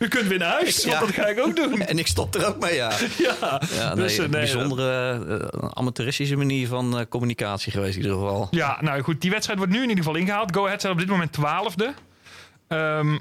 u 0.00 0.08
kunt 0.08 0.26
weer 0.26 0.38
naar 0.38 0.52
huis. 0.52 0.84
Want 0.84 0.94
Ja. 0.94 1.00
dat 1.00 1.10
ga 1.14 1.26
ik 1.26 1.40
ook 1.40 1.56
doen. 1.56 1.80
En 1.80 1.98
ik 1.98 2.06
stop 2.06 2.34
er 2.34 2.46
ook 2.46 2.58
mee, 2.60 2.74
ja. 2.74 2.92
Ja, 3.18 3.60
Ja, 3.74 3.94
dus, 3.94 3.96
nee, 3.96 4.06
eh, 4.06 4.16
een 4.16 4.20
nee, 4.20 4.28
bijzondere 4.28 5.50
eh, 5.52 5.68
amateuristische 5.72 6.36
manier 6.36 6.68
van 6.68 6.98
eh, 6.98 7.04
communicatie 7.08 7.72
geweest 7.72 7.96
in 7.96 8.02
ieder 8.02 8.16
geval. 8.18 8.48
Ja, 8.50 8.78
nou 8.80 9.02
goed, 9.02 9.20
die 9.20 9.30
wedstrijd 9.30 9.58
wordt 9.58 9.72
nu 9.74 9.82
in 9.82 9.88
ieder 9.88 10.04
geval 10.04 10.20
ingehaald. 10.20 10.54
Go 10.54 10.64
Ahead 10.64 10.80
staat 10.80 10.92
op 10.92 10.98
dit 10.98 11.08
moment 11.08 11.32
twaalfde. 11.32 11.94
Ehm, 12.68 13.18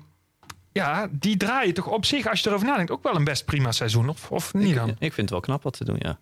ja, 0.72 1.08
die 1.12 1.38
draaien 1.38 1.74
toch 1.74 1.88
op 1.88 2.06
zich, 2.06 2.28
als 2.30 2.42
je 2.42 2.50
erover 2.50 2.68
nadenkt, 2.68 2.92
ook 2.92 3.04
wel 3.04 3.16
een 3.16 3.24
best 3.24 3.46
prima 3.46 3.72
seizoen. 3.72 4.10
Of, 4.10 4.32
of 4.32 4.54
niet 4.54 4.76
dan? 4.76 4.90
Ik 4.90 4.98
vind 5.00 5.16
het 5.16 5.30
wel 5.30 5.40
knap 5.40 5.64
wat 5.64 5.76
ze 5.76 5.86
doen, 5.86 6.00
ja. 6.00 6.18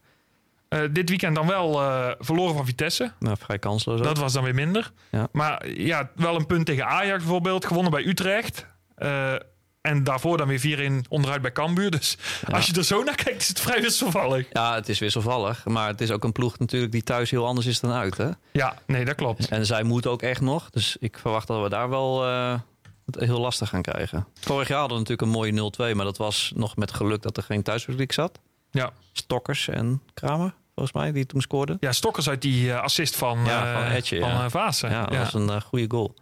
Dit 0.92 1.10
weekend 1.10 1.36
dan 1.36 1.48
wel 1.48 1.72
verloren 2.20 2.56
van 2.56 2.66
Vitesse. 2.66 3.12
Nou, 3.20 3.38
vrij 3.40 3.60
kansloos 3.60 3.98
ook. 3.98 4.04
Dat 4.04 4.18
was 4.18 4.34
dan 4.34 4.44
weer 4.44 4.54
minder. 4.56 4.92
Ja. 5.12 5.28
Maar 5.32 5.70
ja, 5.70 6.10
wel 6.16 6.36
een 6.36 6.46
punt 6.46 6.66
tegen 6.66 6.86
Ajax 6.88 7.18
bijvoorbeeld. 7.18 7.66
Gewonnen 7.66 7.92
bij 7.92 8.06
Utrecht. 8.06 8.66
Eh, 8.96 9.34
en 9.82 10.04
daarvoor 10.04 10.38
dan 10.38 10.48
weer 10.48 11.02
4-1 11.04 11.08
onderuit 11.10 11.42
bij 11.42 11.52
Cambuur. 11.52 11.92
Dus 11.92 12.18
als 12.52 12.66
je 12.66 12.74
er 12.74 12.84
zo 12.84 13.04
naar 13.04 13.16
kijkt, 13.16 13.42
is 13.42 13.48
het 13.48 13.60
vrij 13.60 13.82
wisselvallig. 13.82 14.48
Ja, 14.52 14.76
het 14.76 14.90
is 14.90 15.00
wisselvallig. 15.00 15.66
Maar 15.66 15.88
het 15.88 16.02
is 16.02 16.12
ook 16.12 16.24
een 16.24 16.32
ploeg 16.32 16.60
natuurlijk 16.60 16.92
die 16.92 17.04
thuis 17.04 17.32
heel 17.32 17.46
anders 17.46 17.68
is 17.68 17.80
dan 17.80 17.92
uit, 17.92 18.18
hè? 18.18 18.30
Ja, 18.52 18.78
nee, 18.88 19.06
dat 19.06 19.16
klopt. 19.16 19.48
En 19.48 19.66
zij 19.66 19.84
moeten 19.84 20.12
ook 20.12 20.22
echt 20.22 20.42
nog. 20.42 20.70
Dus 20.70 20.98
ik 21.00 21.18
verwacht 21.18 21.48
dat 21.48 21.64
we 21.64 21.70
daar 21.70 21.90
wel 21.90 22.26
eh, 22.26 22.60
het 23.06 23.20
heel 23.20 23.40
lastig 23.40 23.70
gaan 23.70 23.82
krijgen. 23.82 24.28
Vorig 24.40 24.68
jaar 24.68 24.80
hadden 24.80 24.98
we 24.98 25.04
natuurlijk 25.04 25.52
een 25.52 25.60
mooie 25.60 25.92
0-2. 25.92 25.96
Maar 25.96 26.06
dat 26.06 26.18
was 26.18 26.52
nog 26.56 26.76
met 26.76 26.92
geluk 26.94 27.22
dat 27.22 27.38
er 27.38 27.44
geen 27.44 27.64
thuispubliek 27.64 28.12
zat. 28.12 28.40
Ja, 28.72 28.92
Stokkers 29.12 29.68
en 29.68 30.02
Kramer, 30.14 30.54
volgens 30.76 30.96
mij, 30.96 31.12
die 31.12 31.26
toen 31.26 31.42
scoorden. 31.42 31.78
ja 31.80 31.92
Stokkers 31.92 32.30
uit 32.30 32.42
die 32.42 32.72
eh, 32.72 32.82
assist 32.82 33.16
van, 33.16 33.40
Ja, 33.46 33.74
van 33.74 33.84
eh, 33.84 33.96
Etje, 33.96 34.20
van 34.20 34.30
ja. 34.30 34.90
Ja, 34.90 35.06
dat 35.06 35.18
was 35.18 35.34
een 35.34 35.62
goede 35.62 35.86
goal. 35.88 36.14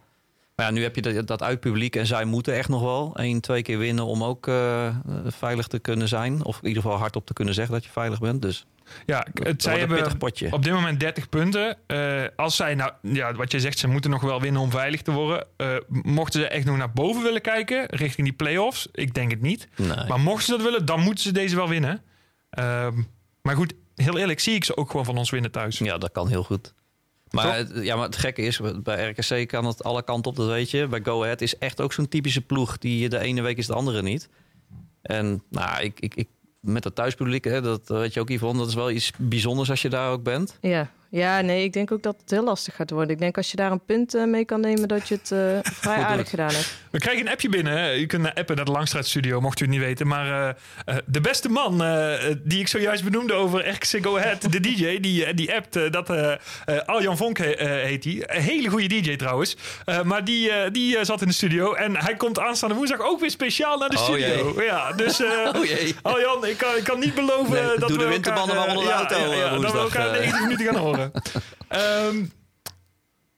Maar 0.58 0.66
ja, 0.66 0.72
nu 0.72 0.82
heb 0.82 0.94
je 0.94 1.02
dat, 1.02 1.26
dat 1.26 1.42
uitpubliek 1.42 1.96
en 1.96 2.06
zij 2.06 2.24
moeten 2.24 2.54
echt 2.54 2.68
nog 2.68 2.82
wel 2.82 3.16
één, 3.16 3.40
twee 3.40 3.62
keer 3.62 3.78
winnen 3.78 4.04
om 4.04 4.24
ook 4.24 4.46
eh, 4.46 4.96
veilig 5.26 5.66
te 5.66 5.78
kunnen 5.78 6.08
zijn. 6.08 6.44
Of 6.44 6.58
in 6.62 6.68
ieder 6.68 6.82
geval 6.82 6.98
hardop 6.98 7.26
te 7.26 7.32
kunnen 7.32 7.54
zeggen 7.54 7.74
dat 7.74 7.84
je 7.84 7.90
veilig 7.90 8.20
bent. 8.20 8.42
Dus 8.42 8.66
Ja, 9.06 9.26
het, 9.32 9.62
zij 9.62 9.78
hebben 9.78 10.18
potje. 10.18 10.52
op 10.52 10.62
dit 10.62 10.72
moment 10.72 11.00
30 11.00 11.28
punten. 11.28 11.76
Eh, 11.86 12.24
als 12.36 12.56
zij, 12.56 12.74
nou, 12.74 12.92
ja, 13.02 13.34
wat 13.34 13.52
je 13.52 13.60
zegt, 13.60 13.78
ze 13.78 13.88
moeten 13.88 14.10
nog 14.10 14.22
wel 14.22 14.40
winnen 14.40 14.62
om 14.62 14.70
veilig 14.70 15.02
te 15.02 15.10
worden. 15.10 15.46
Eh, 15.56 15.76
mochten 15.88 16.40
ze 16.40 16.48
echt 16.48 16.64
nog 16.64 16.76
naar 16.76 16.92
boven 16.92 17.22
willen 17.22 17.40
kijken, 17.42 17.86
richting 17.86 18.26
die 18.26 18.36
play-offs? 18.36 18.88
Ik 18.92 19.14
denk 19.14 19.30
het 19.30 19.40
niet. 19.40 19.68
Nee. 19.76 20.06
Maar 20.08 20.20
mochten 20.20 20.44
ze 20.44 20.50
dat 20.50 20.62
willen, 20.62 20.84
dan 20.84 21.00
moeten 21.00 21.24
ze 21.24 21.32
deze 21.32 21.56
wel 21.56 21.68
winnen. 21.68 22.02
Ehm, 22.50 23.02
maar 23.42 23.56
goed, 23.56 23.74
heel 23.94 24.18
eerlijk, 24.18 24.40
zie 24.40 24.54
ik 24.54 24.64
ze 24.64 24.76
ook 24.76 24.90
gewoon 24.90 25.04
van 25.04 25.18
ons 25.18 25.30
winnen 25.30 25.50
thuis. 25.50 25.78
Ja, 25.78 25.98
dat 25.98 26.12
kan 26.12 26.28
heel 26.28 26.44
goed. 26.44 26.74
Maar 27.30 27.56
het, 27.56 27.70
ja, 27.74 27.96
maar 27.96 28.06
het 28.06 28.16
gekke 28.16 28.42
is, 28.42 28.60
bij 28.82 29.08
RKC 29.10 29.48
kan 29.48 29.64
het 29.64 29.84
alle 29.84 30.02
kanten 30.02 30.30
op, 30.30 30.36
dat 30.36 30.46
weet 30.46 30.70
je. 30.70 30.86
Bij 30.86 31.00
Go 31.02 31.22
Ahead 31.22 31.40
is 31.40 31.58
echt 31.58 31.80
ook 31.80 31.92
zo'n 31.92 32.08
typische 32.08 32.40
ploeg 32.40 32.78
die 32.78 33.08
de 33.08 33.18
ene 33.18 33.42
week 33.42 33.56
is 33.56 33.66
de 33.66 33.74
andere 33.74 34.02
niet. 34.02 34.28
En 35.02 35.42
nou, 35.48 35.82
ik, 35.82 36.00
ik, 36.00 36.14
ik, 36.14 36.28
met 36.60 36.82
dat 36.82 36.94
thuispubliek, 36.94 37.44
hè, 37.44 37.60
dat 37.60 37.88
weet 37.88 38.14
je 38.14 38.20
ook 38.20 38.30
Yvonne, 38.30 38.58
dat 38.58 38.68
is 38.68 38.74
wel 38.74 38.90
iets 38.90 39.12
bijzonders 39.18 39.70
als 39.70 39.82
je 39.82 39.88
daar 39.88 40.10
ook 40.10 40.22
bent. 40.22 40.58
Ja. 40.60 40.90
ja, 41.10 41.40
nee, 41.40 41.64
ik 41.64 41.72
denk 41.72 41.92
ook 41.92 42.02
dat 42.02 42.16
het 42.20 42.30
heel 42.30 42.44
lastig 42.44 42.74
gaat 42.76 42.90
worden. 42.90 43.10
Ik 43.10 43.18
denk 43.18 43.36
als 43.36 43.50
je 43.50 43.56
daar 43.56 43.72
een 43.72 43.84
punt 43.84 44.14
eh, 44.14 44.24
mee 44.24 44.44
kan 44.44 44.60
nemen, 44.60 44.88
dat 44.88 45.08
je 45.08 45.14
het 45.14 45.32
eh, 45.32 45.72
vrij 45.82 46.04
aardig 46.04 46.30
gedaan 46.30 46.52
hebt. 46.52 46.74
We 46.90 46.98
krijgen 46.98 47.26
een 47.26 47.32
appje 47.32 47.48
binnen. 47.48 47.72
hè. 47.78 47.94
U 47.96 48.06
kunt 48.06 48.22
naar 48.22 48.34
appen 48.34 48.56
naar 48.56 48.64
de 48.64 48.70
Langstraatstudio, 48.70 49.40
mocht 49.40 49.60
u 49.60 49.64
het 49.64 49.72
niet 49.72 49.80
weten. 49.82 50.06
Maar 50.06 50.26
eh, 50.48 50.48
eh, 50.84 50.96
de 51.06 51.20
beste 51.20 51.48
man 51.48 51.84
eh, 51.84 52.12
die 52.42 52.60
ik 52.60 52.68
zojuist 52.68 53.04
benoemde 53.04 53.32
over 53.32 53.68
RKC 53.68 53.98
Go 54.04 54.16
Ahead, 54.18 54.52
de 54.52 54.60
DJ, 54.60 55.00
die, 55.00 55.34
die 55.34 55.54
appt, 55.54 55.92
dat 55.92 56.10
Arjan 56.86 57.16
Vonk 57.16 57.38
he- 57.38 57.66
heet 57.84 58.04
hij. 58.04 58.22
Een 58.26 58.42
hele 58.42 58.68
goede 58.68 58.86
DJ 58.86 59.16
trouwens. 59.16 59.56
Maar 60.04 60.24
die, 60.24 60.70
die 60.70 61.04
zat 61.04 61.20
in 61.20 61.26
de 61.28 61.34
studio 61.34 61.72
en 61.74 61.96
hij 61.96 62.14
komt 62.16 62.38
aanstaande 62.38 62.74
woensdag 62.74 63.00
ook 63.00 63.20
weer 63.20 63.30
speciaal 63.30 63.78
naar 63.78 63.88
de 63.88 63.96
Oh, 63.96 64.02
studio. 64.04 64.62
Ja, 64.62 64.92
dus 64.92 65.20
Oh 65.56 65.64
jee. 65.64 65.94
Arjan, 66.02 66.46
ik 66.46 66.56
kan, 66.56 66.76
ik 66.76 66.84
kan 66.84 66.98
niet 66.98 67.14
beloven 67.14 67.52
Nee, 67.52 67.78
dat 67.78 67.88
doe 67.88 67.96
we 67.98 68.04
de 68.04 68.08
winterbanden 68.08 68.56
elkaar, 68.56 68.74
maar 68.74 68.76
onder 68.76 68.92
de 68.92 69.14
auto, 69.16 69.34
ja, 69.34 69.58
dat 69.58 69.72
we 69.72 69.78
elkaar 69.78 70.06
eh. 70.06 70.18
90 70.20 70.40
minuten 70.40 70.66
gaan 70.66 70.76
horen. 70.76 71.12
Ehm, 71.68 72.24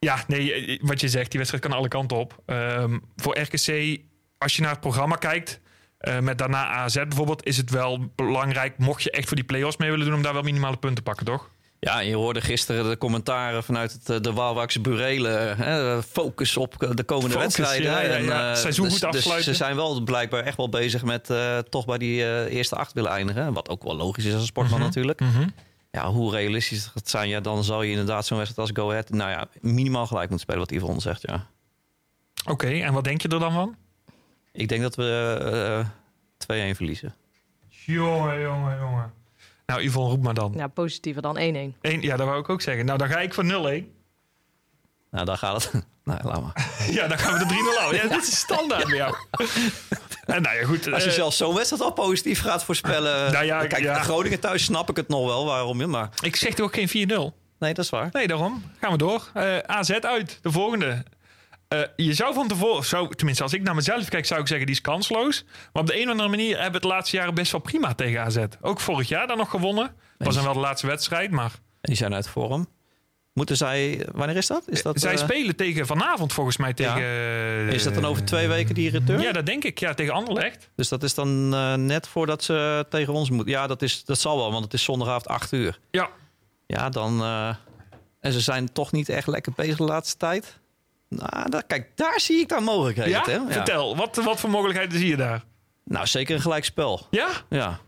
ja, 0.00 0.24
nee, 0.26 0.52
eh, 0.54 0.78
wat 0.82 1.00
je 1.00 1.08
zegt, 1.08 1.28
die 1.30 1.38
wedstrijd 1.38 1.64
kan 1.66 1.72
alle 1.78 1.88
kanten 1.88 2.16
op. 2.16 2.42
Ehm, 2.46 2.98
voor 3.16 3.38
RKC, 3.38 3.98
als 4.38 4.56
je 4.56 4.62
naar 4.62 4.70
het 4.70 4.80
programma 4.80 5.16
kijkt, 5.16 5.60
eh, 5.98 6.18
met 6.18 6.38
daarna 6.38 6.66
AZ 6.66 6.94
bijvoorbeeld, 6.94 7.44
is 7.46 7.56
het 7.56 7.70
wel 7.70 8.10
belangrijk, 8.16 8.78
mocht 8.78 9.02
je 9.02 9.10
echt 9.10 9.26
voor 9.26 9.36
die 9.36 9.44
play-offs 9.46 9.76
mee 9.76 9.90
willen 9.90 10.06
doen, 10.06 10.14
om 10.14 10.22
daar 10.22 10.32
wel 10.32 10.42
minimale 10.42 10.76
punten 10.76 10.94
te 11.04 11.10
pakken, 11.10 11.26
toch? 11.26 11.50
Ja, 11.80 12.00
je 12.00 12.14
hoorde 12.14 12.40
gisteren 12.40 12.88
de 12.88 12.98
commentaren 12.98 13.64
vanuit 13.64 13.92
het, 13.92 14.08
eh, 14.10 14.20
de 14.20 14.32
Waalwijkse 14.32 14.80
burelen. 14.80 15.56
Hè, 15.56 16.02
focus 16.02 16.56
op 16.56 16.74
de 16.94 17.02
komende 17.04 17.34
Focus, 17.38 17.56
wedstrijden. 17.56 17.90
ja, 17.90 18.00
ja, 18.00 18.08
En, 18.08 18.24
ja. 18.24 18.50
eh, 18.50 18.56
Seizoen 18.56 18.84
dus, 18.88 18.92
goed 18.92 19.02
dus 19.12 19.16
afsluiten. 19.20 19.52
ze 19.52 19.64
zijn 19.64 19.76
wel 19.76 20.00
blijkbaar 20.02 20.44
echt 20.44 20.56
wel 20.56 20.68
bezig 20.68 21.04
met 21.04 21.30
eh, 21.30 21.58
toch 21.58 21.84
bij 21.86 21.98
die 21.98 22.24
eh, 22.24 22.54
eerste 22.54 22.76
acht 22.76 22.92
willen 22.92 23.10
eindigen. 23.10 23.52
Wat 23.52 23.68
ook 23.68 23.82
wel 23.82 23.96
logisch 23.96 24.24
is 24.24 24.32
als 24.32 24.40
een 24.40 24.46
sportman 24.46 24.78
Mhm. 24.78 24.86
natuurlijk. 24.88 25.20
Ja, 25.90 26.11
hoe 26.11 26.31
realistisch 26.31 26.90
het 26.94 27.09
zijn, 27.11 27.29
ja, 27.29 27.40
dan 27.40 27.64
zal 27.64 27.83
je 27.83 27.90
inderdaad 27.90 28.26
zo'n 28.26 28.38
wedstrijd 28.38 28.68
als 28.68 28.79
Go 28.79 28.90
Ahead... 28.90 29.11
nou 29.11 29.31
ja, 29.31 29.48
minimaal 29.61 30.07
gelijk 30.07 30.31
moeten 30.31 30.48
spelen 30.48 30.68
wat 30.68 30.81
Yvonne 30.81 31.00
zegt, 31.00 31.22
ja. 31.22 31.46
Oké, 32.44 32.68
en 32.68 32.92
wat 32.92 33.05
denk 33.05 33.22
je 33.22 33.29
er 33.29 33.38
dan 33.38 33.53
van? 33.53 33.76
Ik 34.53 34.68
denk 34.68 34.83
dat 34.83 34.94
we 34.94 35.87
eh 36.48 36.72
2-1 36.72 36.76
verliezen. 36.76 37.14
Jongen, 37.68 38.40
jongen, 38.40 38.79
jongen. 38.79 39.12
Nou, 39.66 39.83
Yvonne, 39.83 40.11
roep 40.11 40.22
maar 40.22 40.35
dan. 40.35 40.53
Ja, 40.57 40.66
positiever 40.66 41.22
dan 41.22 41.37
1-1. 41.37 41.40
Eén, 41.40 41.74
ja, 42.00 42.16
dat 42.16 42.26
wou 42.26 42.40
ik 42.40 42.48
ook 42.48 42.61
zeggen. 42.61 42.85
Nou, 42.85 42.98
dan 42.98 43.09
ga 43.09 43.20
ik 43.20 43.35
voor 43.35 43.44
0-1. 43.44 43.48
Nou, 45.11 45.24
dan 45.24 45.38
gaat 45.38 45.72
het. 45.72 45.87
Nou, 46.10 46.22
laat 46.24 46.42
maar. 46.42 46.68
Ja, 46.96 47.08
dan 47.08 47.18
gaan 47.18 47.32
we 47.38 47.46
de 47.46 47.74
3-0 47.74 47.78
houden. 47.78 48.02
Ja, 48.02 48.08
dit 48.08 48.22
is 48.22 48.36
standaard 48.38 48.84
bij 48.86 48.96
jou. 48.96 49.14
En 50.26 50.42
nou 50.42 50.56
ja, 50.56 50.64
goed. 50.64 50.92
Als 50.92 51.02
je 51.04 51.08
eh, 51.08 51.14
zelfs 51.14 51.36
zo'n 51.36 51.54
wedstrijd 51.54 51.82
al 51.82 51.92
positief 51.92 52.40
gaat 52.40 52.64
voorspellen. 52.64 53.12
Nou 53.32 53.44
ja, 53.44 53.66
Kijk, 53.66 53.82
ja. 53.82 54.02
Groningen 54.02 54.40
thuis 54.40 54.64
snap 54.64 54.90
ik 54.90 54.96
het 54.96 55.08
nog 55.08 55.26
wel 55.26 55.44
waarom 55.44 55.80
je. 55.80 55.86
Maar 55.86 56.08
Ik 56.22 56.36
zeg 56.36 56.54
toch 56.54 56.66
ook 56.66 56.74
geen 56.74 57.08
4-0? 57.10 57.36
nee, 57.58 57.74
dat 57.74 57.84
is 57.84 57.90
waar. 57.90 58.08
Nee, 58.12 58.26
daarom. 58.26 58.64
Gaan 58.80 58.90
we 58.92 58.98
door. 58.98 59.30
Eh, 59.34 59.58
AZ 59.58 59.90
uit, 59.90 60.38
de 60.42 60.50
volgende. 60.50 61.04
Eh, 61.68 61.80
je 61.96 62.14
zou 62.14 62.34
van 62.34 62.48
tevoren, 62.48 62.84
zou, 62.84 63.14
tenminste 63.14 63.42
als 63.42 63.52
ik 63.52 63.62
naar 63.62 63.74
mezelf 63.74 64.08
kijk, 64.08 64.26
zou 64.26 64.40
ik 64.40 64.46
zeggen 64.46 64.66
die 64.66 64.74
is 64.74 64.80
kansloos. 64.80 65.44
Maar 65.72 65.82
op 65.82 65.88
de 65.88 65.96
een 65.96 66.04
of 66.04 66.10
andere 66.10 66.28
manier 66.28 66.54
hebben 66.54 66.80
we 66.80 66.86
het 66.86 66.96
laatste 66.96 67.16
jaren 67.16 67.34
best 67.34 67.52
wel 67.52 67.60
prima 67.60 67.94
tegen 67.94 68.20
AZ. 68.22 68.44
Ook 68.60 68.80
vorig 68.80 69.08
jaar 69.08 69.26
dan 69.26 69.36
nog 69.36 69.50
gewonnen. 69.50 69.94
Was 70.18 70.34
dan 70.34 70.44
wel 70.44 70.52
de 70.52 70.58
laatste 70.58 70.86
wedstrijd, 70.86 71.30
maar 71.30 71.52
Die 71.80 71.96
zijn 71.96 72.14
uit 72.14 72.28
vorm. 72.28 72.66
Moeten 73.40 73.59
zij. 73.59 74.07
Wanneer 74.12 74.37
is 74.37 74.46
dat? 74.46 74.62
Is 74.66 74.83
dat 74.83 75.00
zij 75.00 75.12
eh, 75.12 75.18
spelen 75.18 75.57
tegen 75.57 75.87
vanavond 75.87 76.33
volgens 76.33 76.57
mij 76.57 76.72
tegen... 76.74 77.00
Ja. 77.00 77.66
eh, 77.66 77.72
Is 77.72 77.83
dat 77.83 77.94
dan 77.94 78.05
over 78.05 78.24
twee 78.24 78.48
weken 78.48 78.74
die 78.74 78.90
return? 78.90 79.20
Ja, 79.20 79.33
dat 79.33 79.46
denk 79.46 79.64
ik. 79.64 79.79
Ja, 79.79 79.94
tegen 79.94 80.12
Anderlecht. 80.12 80.68
Dus 80.74 80.88
dat 80.88 81.03
is 81.03 81.14
dan 81.14 81.55
eh, 81.55 81.74
net 81.74 82.09
voordat 82.09 82.42
ze 82.44 82.87
tegen 82.88 83.12
ons 83.12 83.31
moeten. 83.31 83.53
Ja, 83.53 83.66
dat, 83.66 83.83
is, 83.83 84.05
dat 84.05 84.18
zal 84.18 84.37
wel, 84.37 84.53
want 84.53 84.64
het 84.64 84.72
is 84.74 84.83
zondagavond 84.83 85.29
8 85.29 85.53
uur. 85.53 85.79
Ja, 85.90 86.09
Ja, 86.66 86.88
dan. 86.88 87.22
en 88.20 88.33
ze 88.33 88.40
zijn 88.40 88.72
toch 88.72 88.92
niet 88.92 89.09
echt 89.09 89.26
lekker 89.26 89.53
bezig 89.57 89.76
de 89.76 89.83
laatste 89.85 90.16
tijd. 90.16 90.59
Nou, 91.09 91.50
dat, 91.50 91.64
kijk, 91.66 91.90
daar 91.94 92.20
zie 92.20 92.40
ik 92.40 92.48
dan 92.48 92.62
mogelijkheden. 92.62 93.11
ja? 93.12 93.20
Tim. 93.22 93.46
Ja. 93.46 93.53
vertel. 93.53 93.96
Wat, 93.96 94.16
wat 94.16 94.40
voor 94.40 94.50
mogelijkheden 94.50 94.98
zie 94.98 95.09
je 95.09 95.16
daar? 95.16 95.44
Nou, 95.85 96.07
zeker 96.07 96.35
een 96.35 96.40
gelijkspel. 96.40 97.07
Ja? 97.11 97.29
Ja. 97.48 97.79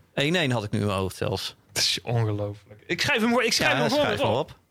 1-1 0.47 0.51
had 0.51 0.63
ik 0.63 0.71
nu 0.71 0.79
in 0.79 0.85
mijn 0.85 0.97
hoofd 0.97 1.15
zelfs. 1.15 1.55
Het 1.67 1.77
is 1.77 1.99
ongelooflijk. 2.03 2.83
Ik 2.87 3.01
schrijf 3.01 3.21
hem, 3.21 3.39
ik 3.39 3.53
schrijf 3.53 3.71
Ja, 3.71 3.77
hem 3.79 3.89
gewoon 3.89 4.05
schrijf 4.05 4.21
op. 4.21 4.35
op. 4.35 4.61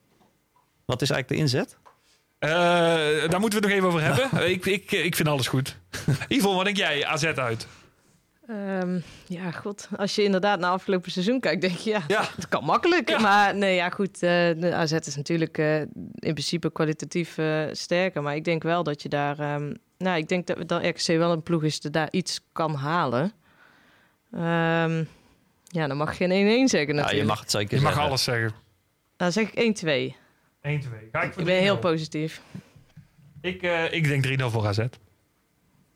Wat 0.84 1.02
is 1.02 1.10
eigenlijk 1.10 1.28
de 1.28 1.34
inzet? 1.46 1.76
Eh, 2.38 2.50
daar 3.30 3.40
moeten 3.40 3.48
we 3.48 3.54
het 3.54 3.62
nog 3.64 3.70
even 3.70 3.86
over 3.88 4.02
hebben. 4.02 4.50
Ik, 4.54 4.66
ik, 4.66 4.92
ik 4.92 5.16
vind 5.16 5.28
alles 5.28 5.46
goed. 5.48 5.76
Yvonne, 6.28 6.56
wat 6.56 6.64
denk 6.64 6.76
jij? 6.76 7.06
AZ 7.06 7.24
uit. 7.24 7.66
Ehm, 8.48 9.00
ja, 9.26 9.50
god. 9.50 9.88
Als 9.96 10.14
je 10.14 10.22
inderdaad 10.22 10.58
naar 10.60 10.70
afgelopen 10.70 11.10
seizoen 11.10 11.40
kijkt, 11.40 11.60
denk 11.60 11.76
je, 11.76 11.90
ja, 11.90 12.02
Ja. 12.08 12.24
het 12.36 12.48
kan 12.48 12.64
makkelijk. 12.64 13.08
Ja. 13.08 13.18
Maar 13.20 13.54
nee, 13.56 13.74
ja, 13.74 13.88
goed. 13.90 14.14
eh, 14.14 14.20
de 14.56 14.70
AZ 14.74 14.92
is 14.92 15.16
natuurlijk 15.16 15.58
eh, 15.58 15.80
in 15.80 15.88
principe 16.18 16.72
kwalitatief 16.72 17.38
eh, 17.38 17.62
sterker. 17.72 18.22
Maar 18.22 18.34
ik 18.36 18.44
denk 18.44 18.62
wel 18.62 18.82
dat 18.82 19.02
je 19.02 19.08
daar... 19.08 19.38
ehm, 19.38 19.74
nou, 19.98 20.16
ik 20.18 20.28
denk 20.28 20.46
dat, 20.46 20.68
dat 20.68 20.84
RKC 20.84 21.06
wel 21.06 21.32
een 21.32 21.42
ploeg 21.42 21.62
is 21.62 21.80
die 21.80 21.90
daar 21.90 22.08
iets 22.10 22.40
kan 22.52 22.74
halen. 22.74 23.32
Ehm, 24.32 25.04
ja, 25.64 25.86
dan 25.86 25.96
mag 25.96 26.18
je 26.18 26.26
geen 26.26 26.66
1-1 26.66 26.70
zeggen 26.70 26.94
Ja, 26.94 27.00
natuurlijk. 27.00 27.20
je 27.22 27.24
mag 27.24 27.40
het 27.40 27.50
zeker 27.50 27.76
Je 27.76 27.82
mag 27.82 27.92
zeggen. 27.92 28.08
alles 28.08 28.22
zeggen. 28.24 28.52
Dan 29.16 29.32
zeg 29.32 29.50
ik 29.52 30.12
1-2. 30.14 30.16
1-2. 30.62 31.10
Ga 31.12 31.22
ik 31.22 31.32
voor 31.32 31.40
Ik 31.42 31.44
ben 31.48 31.56
heel 31.60 31.76
3-0. 31.76 31.78
positief. 31.80 32.40
Ik, 33.40 33.62
eh, 33.62 33.92
ik 33.92 34.04
denk 34.08 34.22
3-0 34.40 34.50
voor 34.50 34.66
AZ. 34.66 34.78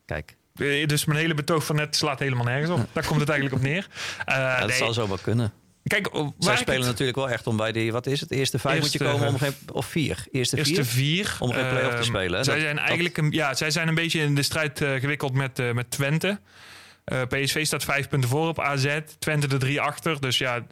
Kijk, 0.06 0.36
Eh, 0.56 0.86
Dus 0.86 1.04
mijn 1.04 1.18
hele 1.18 1.34
betoog 1.34 1.64
van 1.66 1.76
net 1.76 1.96
slaat 1.96 2.18
helemaal 2.18 2.44
nergens 2.44 2.70
op. 2.80 2.88
Daar 2.92 3.06
komt 3.06 3.20
het 3.20 3.28
eigenlijk 3.28 3.60
op 3.62 3.66
neer. 3.68 3.86
Eh, 4.26 4.36
ja, 4.36 4.58
dat 4.58 4.68
nee. 4.68 4.76
zou 4.76 4.92
zo 4.92 5.08
wel 5.08 5.18
kunnen. 5.22 5.52
Kijk, 5.84 6.14
oh, 6.14 6.30
Zij 6.38 6.56
spelen 6.56 6.80
het- 6.80 6.90
natuurlijk 6.90 7.16
wel 7.18 7.30
echt 7.30 7.46
om 7.46 7.56
bij 7.56 7.72
die, 7.72 7.92
wat 7.92 8.06
is 8.06 8.20
het, 8.20 8.30
eerste 8.30 8.58
vijf 8.58 8.74
moet 8.74 8.82
Eerste, 8.84 9.04
je 9.04 9.10
komen 9.10 9.28
om 9.28 9.38
geen, 9.38 9.52
of 9.72 9.86
vier, 9.86 10.26
eerste, 10.32 10.56
Eerste 10.56 10.74
vier. 10.74 10.84
vier. 10.84 11.36
Om 11.40 11.50
geen 11.52 11.68
play-off 11.68 11.90
te 11.90 11.96
Ehm, 11.96 12.04
spelen, 12.04 12.38
hè? 12.38 12.44
Zij 12.44 12.54
Dat- 12.54 12.62
zijn 12.62 12.76
dat- 12.76 12.84
eigenlijk 12.84 13.16
een, 13.16 13.30
ja, 13.30 13.54
zij 13.54 13.70
zijn 13.70 13.88
een 13.88 13.94
beetje 13.94 14.20
in 14.20 14.34
de 14.34 14.42
strijd 14.42 14.80
eh, 14.80 14.94
gewikkeld 14.94 15.32
met, 15.34 15.58
eh, 15.58 15.72
met 15.72 15.90
Twente. 15.90 16.40
Eh, 17.04 17.22
PSV 17.28 17.66
staat 17.66 17.84
vijf 17.84 18.08
punten 18.08 18.28
voor 18.30 18.48
op 18.48 18.60
AZ. 18.60 18.98
Twente 19.18 19.46
er 19.48 19.58
drie 19.58 19.80
achter. 19.80 20.20
Dus 20.20 20.38
ja, 20.38 20.66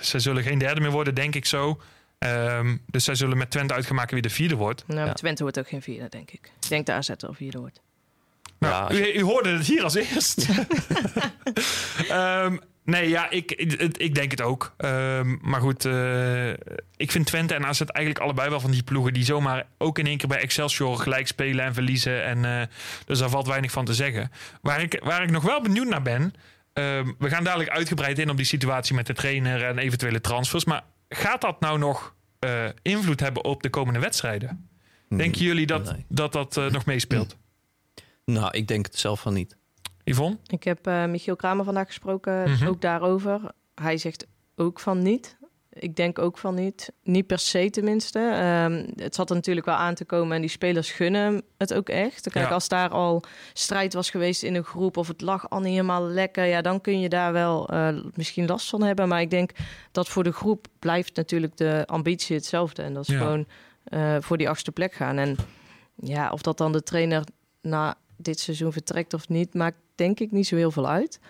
ze 0.00 0.18
zullen 0.18 0.42
geen 0.42 0.58
derde 0.58 0.80
meer 0.80 0.90
worden, 0.90 1.14
denk 1.14 1.34
ik 1.34 1.46
zo. 1.46 1.80
Ehm, 2.22 2.76
dus 2.86 3.04
zij 3.04 3.14
zullen 3.14 3.38
met 3.38 3.50
Twente 3.50 3.74
uitgemaakt 3.74 4.10
wie 4.10 4.22
de 4.22 4.30
vierde 4.30 4.54
wordt. 4.56 4.84
Nou, 4.86 5.06
Ja. 5.06 5.12
Twente 5.12 5.42
wordt 5.42 5.58
ook 5.58 5.68
geen 5.68 5.82
vierde, 5.82 6.08
denk 6.08 6.30
ik. 6.30 6.50
Ik 6.62 6.68
denk 6.68 6.86
de 6.86 6.92
AZ 6.92 7.10
wel 7.18 7.34
vierde 7.34 7.58
wordt. 7.58 7.80
Nou, 8.58 8.94
Ja, 8.94 9.00
u, 9.00 9.12
u 9.18 9.22
hoorde 9.22 9.48
het 9.56 9.66
hier 9.66 9.82
als 9.82 9.94
eerst. 9.94 10.46
Ehm, 12.08 12.56
nee, 12.84 13.08
ja, 13.08 13.30
ik, 13.30 13.52
ik, 13.52 13.72
ik 13.96 14.14
denk 14.14 14.30
het 14.30 14.40
ook. 14.40 14.74
Ehm, 14.76 15.36
maar 15.40 15.60
goed, 15.60 15.84
eh, 15.84 16.48
ik 16.96 17.10
vind 17.10 17.26
Twente 17.26 17.54
en 17.54 17.64
AZ 17.66 17.80
eigenlijk 17.80 18.24
allebei 18.24 18.48
wel 18.50 18.60
van 18.60 18.70
die 18.70 18.82
ploegen... 18.82 19.12
die 19.12 19.24
zomaar 19.24 19.66
ook 19.78 19.98
in 19.98 20.06
één 20.06 20.16
keer 20.18 20.28
bij 20.28 20.40
Excelsior 20.40 20.98
gelijk 20.98 21.26
spelen 21.26 21.64
en 21.64 21.74
verliezen. 21.74 22.24
En, 22.24 22.44
eh, 22.44 22.66
dus 23.06 23.18
daar 23.18 23.28
valt 23.30 23.46
weinig 23.46 23.70
van 23.70 23.84
te 23.84 23.94
zeggen. 23.94 24.30
Waar 24.60 24.82
ik, 24.82 25.00
waar 25.04 25.22
ik 25.22 25.30
nog 25.30 25.42
wel 25.42 25.60
benieuwd 25.62 25.88
naar 25.88 26.02
ben... 26.02 26.34
ehm, 26.72 27.12
we 27.18 27.28
gaan 27.28 27.44
dadelijk 27.44 27.70
uitgebreid 27.70 28.18
in 28.18 28.30
op 28.30 28.36
die 28.36 28.46
situatie 28.46 28.94
met 28.94 29.06
de 29.06 29.14
trainer 29.14 29.64
en 29.64 29.78
eventuele 29.78 30.20
transfers. 30.20 30.64
Maar 30.64 30.82
gaat 31.14 31.40
dat 31.40 31.60
nou 31.60 31.78
nog 31.78 32.14
eh, 32.38 32.64
invloed 32.82 33.20
hebben 33.20 33.44
op 33.44 33.62
de 33.62 33.70
komende 33.70 33.98
wedstrijden? 34.00 34.68
Denken 35.08 35.40
jullie 35.42 35.66
dat 35.66 35.92
Nee. 35.92 36.04
dat, 36.08 36.32
dat 36.32 36.56
eh, 36.56 36.70
nog 36.70 36.84
meespeelt? 36.86 37.36
Nou, 38.24 38.50
ik 38.56 38.68
denk 38.68 38.86
het 38.86 38.98
zelf 38.98 39.20
van 39.20 39.32
niet. 39.34 39.56
Yvonne? 40.04 40.38
Ik 40.46 40.62
heb 40.64 40.86
eh, 40.86 41.04
Michiel 41.04 41.36
Kramer 41.36 41.64
vandaag 41.64 41.86
gesproken, 41.86 42.50
Mhm. 42.50 42.66
ook 42.66 42.80
daarover. 42.80 43.40
Hij 43.74 43.96
zegt 43.96 44.26
ook 44.56 44.80
van 44.80 45.02
niet. 45.02 45.36
Ik 45.78 45.96
denk 45.96 46.18
ook 46.18 46.38
van 46.38 46.54
niet. 46.54 46.92
Niet 47.02 47.26
per 47.26 47.38
se 47.38 47.70
tenminste. 47.70 48.18
Ehm, 48.18 48.86
het 49.02 49.14
zat 49.14 49.28
er 49.30 49.36
natuurlijk 49.36 49.66
wel 49.66 49.74
aan 49.74 49.94
te 49.94 50.04
komen 50.04 50.34
en 50.34 50.40
die 50.40 50.50
spelers 50.50 50.90
gunnen 50.92 51.42
het 51.58 51.74
ook 51.74 51.88
echt. 51.88 52.30
Kijk, 52.30 52.48
Ja. 52.48 52.52
als 52.54 52.68
daar 52.68 52.88
al 52.88 53.22
strijd 53.52 53.94
was 53.94 54.10
geweest 54.10 54.42
in 54.42 54.54
een 54.54 54.64
groep 54.64 54.96
of 54.96 55.08
het 55.08 55.20
lag 55.20 55.50
al 55.50 55.60
niet 55.60 55.70
helemaal 55.70 56.02
lekker, 56.06 56.44
ja, 56.44 56.60
dan 56.62 56.80
kun 56.80 57.00
je 57.00 57.08
daar 57.08 57.32
wel 57.32 57.68
eh, 57.68 57.88
misschien 58.14 58.46
last 58.46 58.68
van 58.68 58.82
hebben. 58.82 59.08
Maar 59.08 59.20
ik 59.20 59.30
denk 59.30 59.50
dat 59.92 60.08
voor 60.08 60.24
de 60.24 60.32
groep 60.32 60.66
blijft 60.78 61.16
natuurlijk 61.16 61.56
de 61.56 61.82
ambitie 61.86 62.36
hetzelfde. 62.36 62.82
En 62.82 62.94
dat 62.94 63.08
is 63.08 63.14
Ja. 63.14 63.18
gewoon 63.20 63.46
eh, 63.84 64.16
voor 64.20 64.36
die 64.38 64.48
achtste 64.48 64.72
plek 64.72 64.92
gaan. 64.92 65.18
En 65.18 65.36
ja, 65.94 66.30
of 66.30 66.42
dat 66.42 66.58
dan 66.58 66.72
de 66.72 66.82
trainer 66.82 67.24
na 67.60 67.94
dit 68.16 68.40
seizoen 68.40 68.72
vertrekt 68.72 69.14
of 69.14 69.28
niet, 69.28 69.54
maakt 69.54 69.76
denk 69.94 70.20
ik 70.20 70.30
niet 70.30 70.46
zo 70.46 70.56
heel 70.56 70.70
veel 70.70 70.88
uit. 70.88 71.20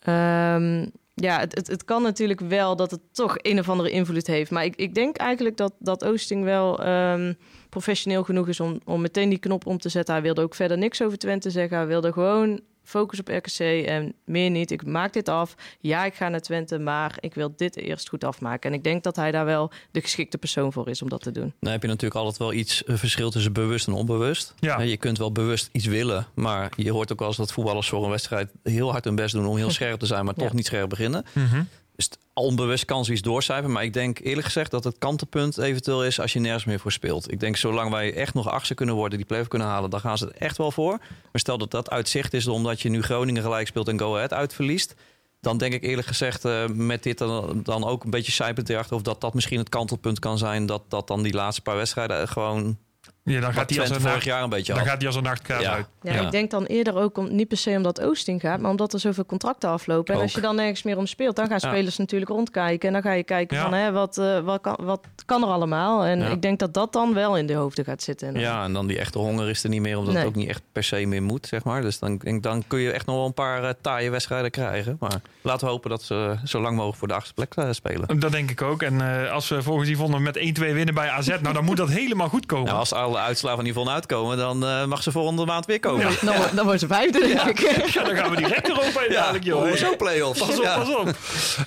Ehm, 0.00 0.86
ja, 1.20 1.38
het, 1.38 1.54
het, 1.54 1.66
het 1.66 1.84
kan 1.84 2.02
natuurlijk 2.02 2.40
wel 2.40 2.76
dat 2.76 2.90
het 2.90 3.00
toch 3.12 3.36
een 3.36 3.58
of 3.58 3.68
andere 3.68 3.90
invloed 3.90 4.26
heeft. 4.26 4.50
Maar 4.50 4.64
ik, 4.64 4.76
ik 4.76 4.94
denk 4.94 5.16
eigenlijk 5.16 5.56
dat, 5.56 5.72
dat 5.78 6.04
Oosting 6.04 6.44
wel 6.44 6.82
ehm, 6.82 7.32
professioneel 7.68 8.22
genoeg 8.22 8.48
is 8.48 8.60
om, 8.60 8.80
om 8.84 9.00
meteen 9.00 9.28
die 9.28 9.38
knop 9.38 9.66
om 9.66 9.78
te 9.78 9.88
zetten. 9.88 10.14
Hij 10.14 10.22
wilde 10.22 10.42
ook 10.42 10.54
verder 10.54 10.78
niks 10.78 11.02
over 11.02 11.18
Twente 11.18 11.50
zeggen. 11.50 11.76
Hij 11.76 11.86
wilde 11.86 12.12
gewoon 12.12 12.60
focus 12.90 13.20
op 13.20 13.28
RKC 13.28 13.58
en 13.86 14.14
meer 14.24 14.50
niet. 14.50 14.70
Ik 14.70 14.86
maak 14.86 15.12
dit 15.12 15.28
af. 15.28 15.54
Ja, 15.80 16.04
ik 16.04 16.14
ga 16.14 16.28
naar 16.28 16.40
Twente, 16.40 16.78
maar 16.78 17.16
ik 17.20 17.34
wil 17.34 17.52
dit 17.56 17.76
eerst 17.76 18.08
goed 18.08 18.24
afmaken. 18.24 18.70
En 18.70 18.76
ik 18.76 18.84
denk 18.84 19.02
dat 19.02 19.16
hij 19.16 19.30
daar 19.30 19.44
wel 19.44 19.70
de 19.90 20.00
geschikte 20.00 20.38
persoon 20.38 20.72
voor 20.72 20.88
is 20.88 21.02
om 21.02 21.08
dat 21.08 21.22
te 21.22 21.30
doen. 21.30 21.52
Dan 21.60 21.72
heb 21.72 21.82
je 21.82 21.88
natuurlijk 21.88 22.20
altijd 22.20 22.38
wel 22.38 22.52
iets 22.52 22.82
verschil 22.86 23.30
tussen 23.30 23.52
bewust 23.52 23.86
en 23.86 23.92
onbewust. 23.92 24.54
Ja. 24.58 24.80
Je 24.80 24.96
kunt 24.96 25.18
wel 25.18 25.32
bewust 25.32 25.68
iets 25.72 25.86
willen, 25.86 26.26
maar 26.34 26.72
je 26.76 26.90
hoort 26.90 27.12
ook 27.12 27.18
wel 27.18 27.28
eens 27.28 27.36
dat 27.36 27.52
voetballers 27.52 27.88
voor 27.88 28.04
een 28.04 28.10
wedstrijd 28.10 28.50
heel 28.62 28.90
hard 28.90 29.04
hun 29.04 29.14
best 29.14 29.34
doen 29.34 29.46
om 29.46 29.56
heel 29.56 29.70
scherp 29.80 29.98
te 29.98 30.06
zijn, 30.06 30.24
maar 30.24 30.34
toch 30.34 30.48
Ja. 30.48 30.54
niet 30.54 30.66
scherp 30.66 30.88
beginnen. 30.88 31.24
Mhm. 31.34 31.62
Dus 32.00 32.08
het 32.08 32.18
onbewust 32.34 32.84
kan 32.84 33.04
zoiets 33.04 33.22
doorcijferen. 33.22 33.72
Maar 33.72 33.84
ik 33.84 33.92
denk 33.92 34.18
eerlijk 34.18 34.46
gezegd 34.46 34.70
dat 34.70 34.84
het 34.84 34.98
kantelpunt 34.98 35.58
eventueel 35.58 36.04
is 36.04 36.20
als 36.20 36.32
je 36.32 36.40
nergens 36.40 36.64
meer 36.64 36.80
voor 36.80 36.92
speelt. 36.92 37.32
Ik 37.32 37.40
denk 37.40 37.56
zolang 37.56 37.90
wij 37.90 38.14
echt 38.14 38.34
nog 38.34 38.48
achtste 38.48 38.74
kunnen 38.74 38.94
worden, 38.94 39.18
die 39.18 39.26
play 39.26 39.44
kunnen 39.44 39.68
halen, 39.68 39.90
dan 39.90 40.00
gaan 40.00 40.18
ze 40.18 40.26
er 40.26 40.42
echt 40.42 40.56
wel 40.56 40.70
voor. 40.70 40.98
Maar 40.98 41.40
stel 41.40 41.58
dat 41.58 41.70
dat 41.70 41.90
uit 41.90 42.08
zicht 42.08 42.34
is 42.34 42.46
omdat 42.46 42.80
je 42.80 42.88
nu 42.88 43.02
Groningen 43.02 43.42
gelijk 43.42 43.66
speelt 43.66 43.88
en 43.88 43.98
Go 43.98 44.14
Ahead 44.14 44.32
uitverliest. 44.32 44.94
Dan 45.40 45.58
denk 45.58 45.72
ik 45.72 45.82
eerlijk 45.82 46.06
gezegd 46.06 46.44
eh, 46.44 46.66
met 46.66 47.02
dit 47.02 47.18
dan, 47.18 47.60
dan 47.62 47.84
ook 47.84 48.04
een 48.04 48.10
beetje 48.10 48.32
zijpend 48.32 48.68
erachter... 48.68 48.96
of 48.96 49.02
dat 49.02 49.20
dat 49.20 49.34
misschien 49.34 49.58
het 49.58 49.68
kantelpunt 49.68 50.18
kan 50.18 50.38
zijn... 50.38 50.66
dat, 50.66 50.82
dat 50.88 51.06
dan 51.06 51.22
die 51.22 51.32
laatste 51.32 51.62
paar 51.62 51.76
wedstrijden 51.76 52.28
gewoon... 52.28 52.78
Ja, 53.24 53.40
dan 53.40 53.52
gaat 53.52 53.70
hij 53.70 53.80
als 53.80 53.88
een 53.90 53.94
vorig 54.00 54.12
nacht, 54.12 54.24
jaar 54.24 54.42
een 54.42 54.48
beetje 54.48 54.72
dan 54.72 54.82
af. 54.82 54.88
gaat 54.88 54.96
hij 54.98 55.06
als 55.06 55.16
een 55.16 55.22
nachtkaart 55.22 55.62
Ja. 55.62 55.72
uit. 55.72 55.86
Ja, 56.02 56.12
Ja. 56.12 56.20
ik 56.20 56.30
denk 56.30 56.50
dan 56.50 56.64
eerder 56.64 56.94
ook 56.96 57.18
om, 57.18 57.34
niet 57.34 57.48
per 57.48 57.56
se 57.56 57.70
omdat 57.70 58.00
Oosting 58.02 58.40
gaat, 58.40 58.60
maar 58.60 58.70
omdat 58.70 58.92
er 58.92 59.00
zoveel 59.00 59.26
contracten 59.26 59.68
aflopen. 59.70 60.14
En 60.14 60.20
als 60.20 60.32
je 60.32 60.40
dan 60.40 60.56
nergens 60.56 60.82
meer 60.82 60.96
om 60.96 61.06
speelt, 61.06 61.36
dan 61.36 61.46
gaan 61.46 61.58
Ja. 61.60 61.68
spelers 61.68 61.96
natuurlijk 61.96 62.30
rondkijken. 62.30 62.86
En 62.88 62.92
dan 62.92 63.02
ga 63.02 63.12
je 63.12 63.22
kijken 63.24 63.56
Ja. 63.56 63.62
van 63.62 63.72
hè, 63.72 63.92
wat, 63.92 64.18
eh, 64.18 64.38
wat, 64.40 64.60
kan, 64.60 64.76
wat 64.82 65.00
kan 65.26 65.42
er 65.42 65.48
allemaal. 65.48 66.04
En 66.04 66.18
Ja. 66.18 66.26
ik 66.28 66.42
denk 66.42 66.58
dat 66.58 66.74
dat 66.74 66.92
dan 66.92 67.14
wel 67.14 67.36
in 67.36 67.46
de 67.46 67.54
hoofden 67.54 67.84
gaat 67.84 68.02
zitten. 68.02 68.38
Ja, 68.38 68.64
en 68.64 68.72
dan 68.72 68.86
die 68.86 68.98
echte 68.98 69.18
honger 69.18 69.48
is 69.48 69.62
er 69.64 69.68
niet 69.70 69.80
meer... 69.80 69.98
omdat 69.98 70.14
Nee. 70.14 70.22
het 70.22 70.32
ook 70.32 70.36
niet 70.38 70.48
echt 70.48 70.62
per 70.72 70.84
se 70.84 71.06
meer 71.06 71.22
moet, 71.22 71.46
zeg 71.46 71.64
maar. 71.64 71.82
Dus 71.82 71.98
dan, 71.98 72.16
denk- 72.16 72.42
dan 72.42 72.64
kun 72.66 72.78
je 72.80 72.90
echt 72.92 73.06
nog 73.06 73.16
wel 73.16 73.26
een 73.26 73.34
paar 73.34 73.64
eh, 73.64 73.70
taaie 73.80 74.10
wedstrijden 74.10 74.50
krijgen. 74.50 74.96
Maar 75.00 75.20
laten 75.42 75.66
we 75.66 75.72
hopen 75.72 75.90
dat 75.90 76.02
ze 76.02 76.36
zo 76.44 76.60
lang 76.60 76.74
mogelijk 76.74 76.98
voor 76.98 77.08
de 77.08 77.14
achtste 77.14 77.34
plek 77.34 77.54
eh, 77.54 77.68
spelen. 77.70 78.18
Dat 78.20 78.32
denk 78.32 78.50
ik 78.50 78.62
ook. 78.62 78.82
En 78.82 79.00
eh, 79.24 79.32
als 79.32 79.48
we 79.48 79.62
volgens 79.62 79.88
Yvonne 79.88 80.18
met 80.18 80.36
1-2 80.38 80.74
winnen 80.74 80.94
bij 80.94 81.08
AZ, 81.08 81.28
nou 81.28 81.52
dan 81.54 81.64
moet 81.64 81.76
dat 81.76 81.88
helemaal 81.88 82.28
goed 82.28 82.46
komen. 82.46 82.66
Nou, 82.66 82.78
als 82.78 82.94
alle 83.10 83.18
uitslagen 83.18 83.58
van 83.58 83.66
Yvonne 83.68 83.90
uitkomen, 83.90 84.36
dan 84.36 84.64
eh, 84.66 84.84
mag 84.84 85.02
ze 85.02 85.12
volgende 85.12 85.44
maand 85.44 85.66
weer 85.66 85.80
komen. 85.80 86.10
Ja. 86.10 86.16
Dan, 86.24 86.36
wordt- 86.36 86.56
dan 86.56 86.64
wordt 86.64 86.80
ze 86.80 86.86
vijfde, 86.86 87.18
denk 87.20 87.40
ik. 87.42 87.58
Ja, 87.94 88.04
dan 88.04 88.16
gaan 88.16 88.30
we 88.30 88.36
direct 88.36 88.68
Europa 88.68 89.02
in 89.04 89.12
dadelijk, 89.12 89.44
joh. 89.44 89.62
oh, 89.62 89.72
zo 89.72 89.96
play-offs. 89.96 90.38
Pas 90.40 90.56
op, 90.58 90.62
Ja. 90.62 90.76
pas 90.78 90.96
op. 90.96 91.14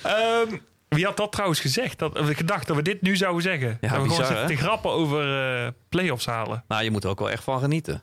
Ehm, 0.02 0.56
wie 0.88 1.04
had 1.04 1.16
dat 1.16 1.32
trouwens 1.32 1.60
gezegd? 1.60 1.98
Dat, 1.98 2.18
gedacht 2.22 2.66
dat 2.66 2.76
we 2.76 2.82
dit 2.82 3.02
nu 3.02 3.16
zouden 3.16 3.42
zeggen. 3.42 3.78
Dat 3.80 3.90
we 3.90 4.02
bizar, 4.02 4.24
gewoon 4.24 4.46
te 4.46 4.56
grappen 4.56 4.90
over 4.90 5.52
eh 5.64 5.68
play-offs 5.88 6.26
halen. 6.26 6.64
Nou, 6.68 6.84
je 6.84 6.90
moet 6.90 7.04
er 7.04 7.10
ook 7.10 7.18
wel 7.18 7.30
echt 7.30 7.44
van 7.44 7.60
genieten. 7.60 8.02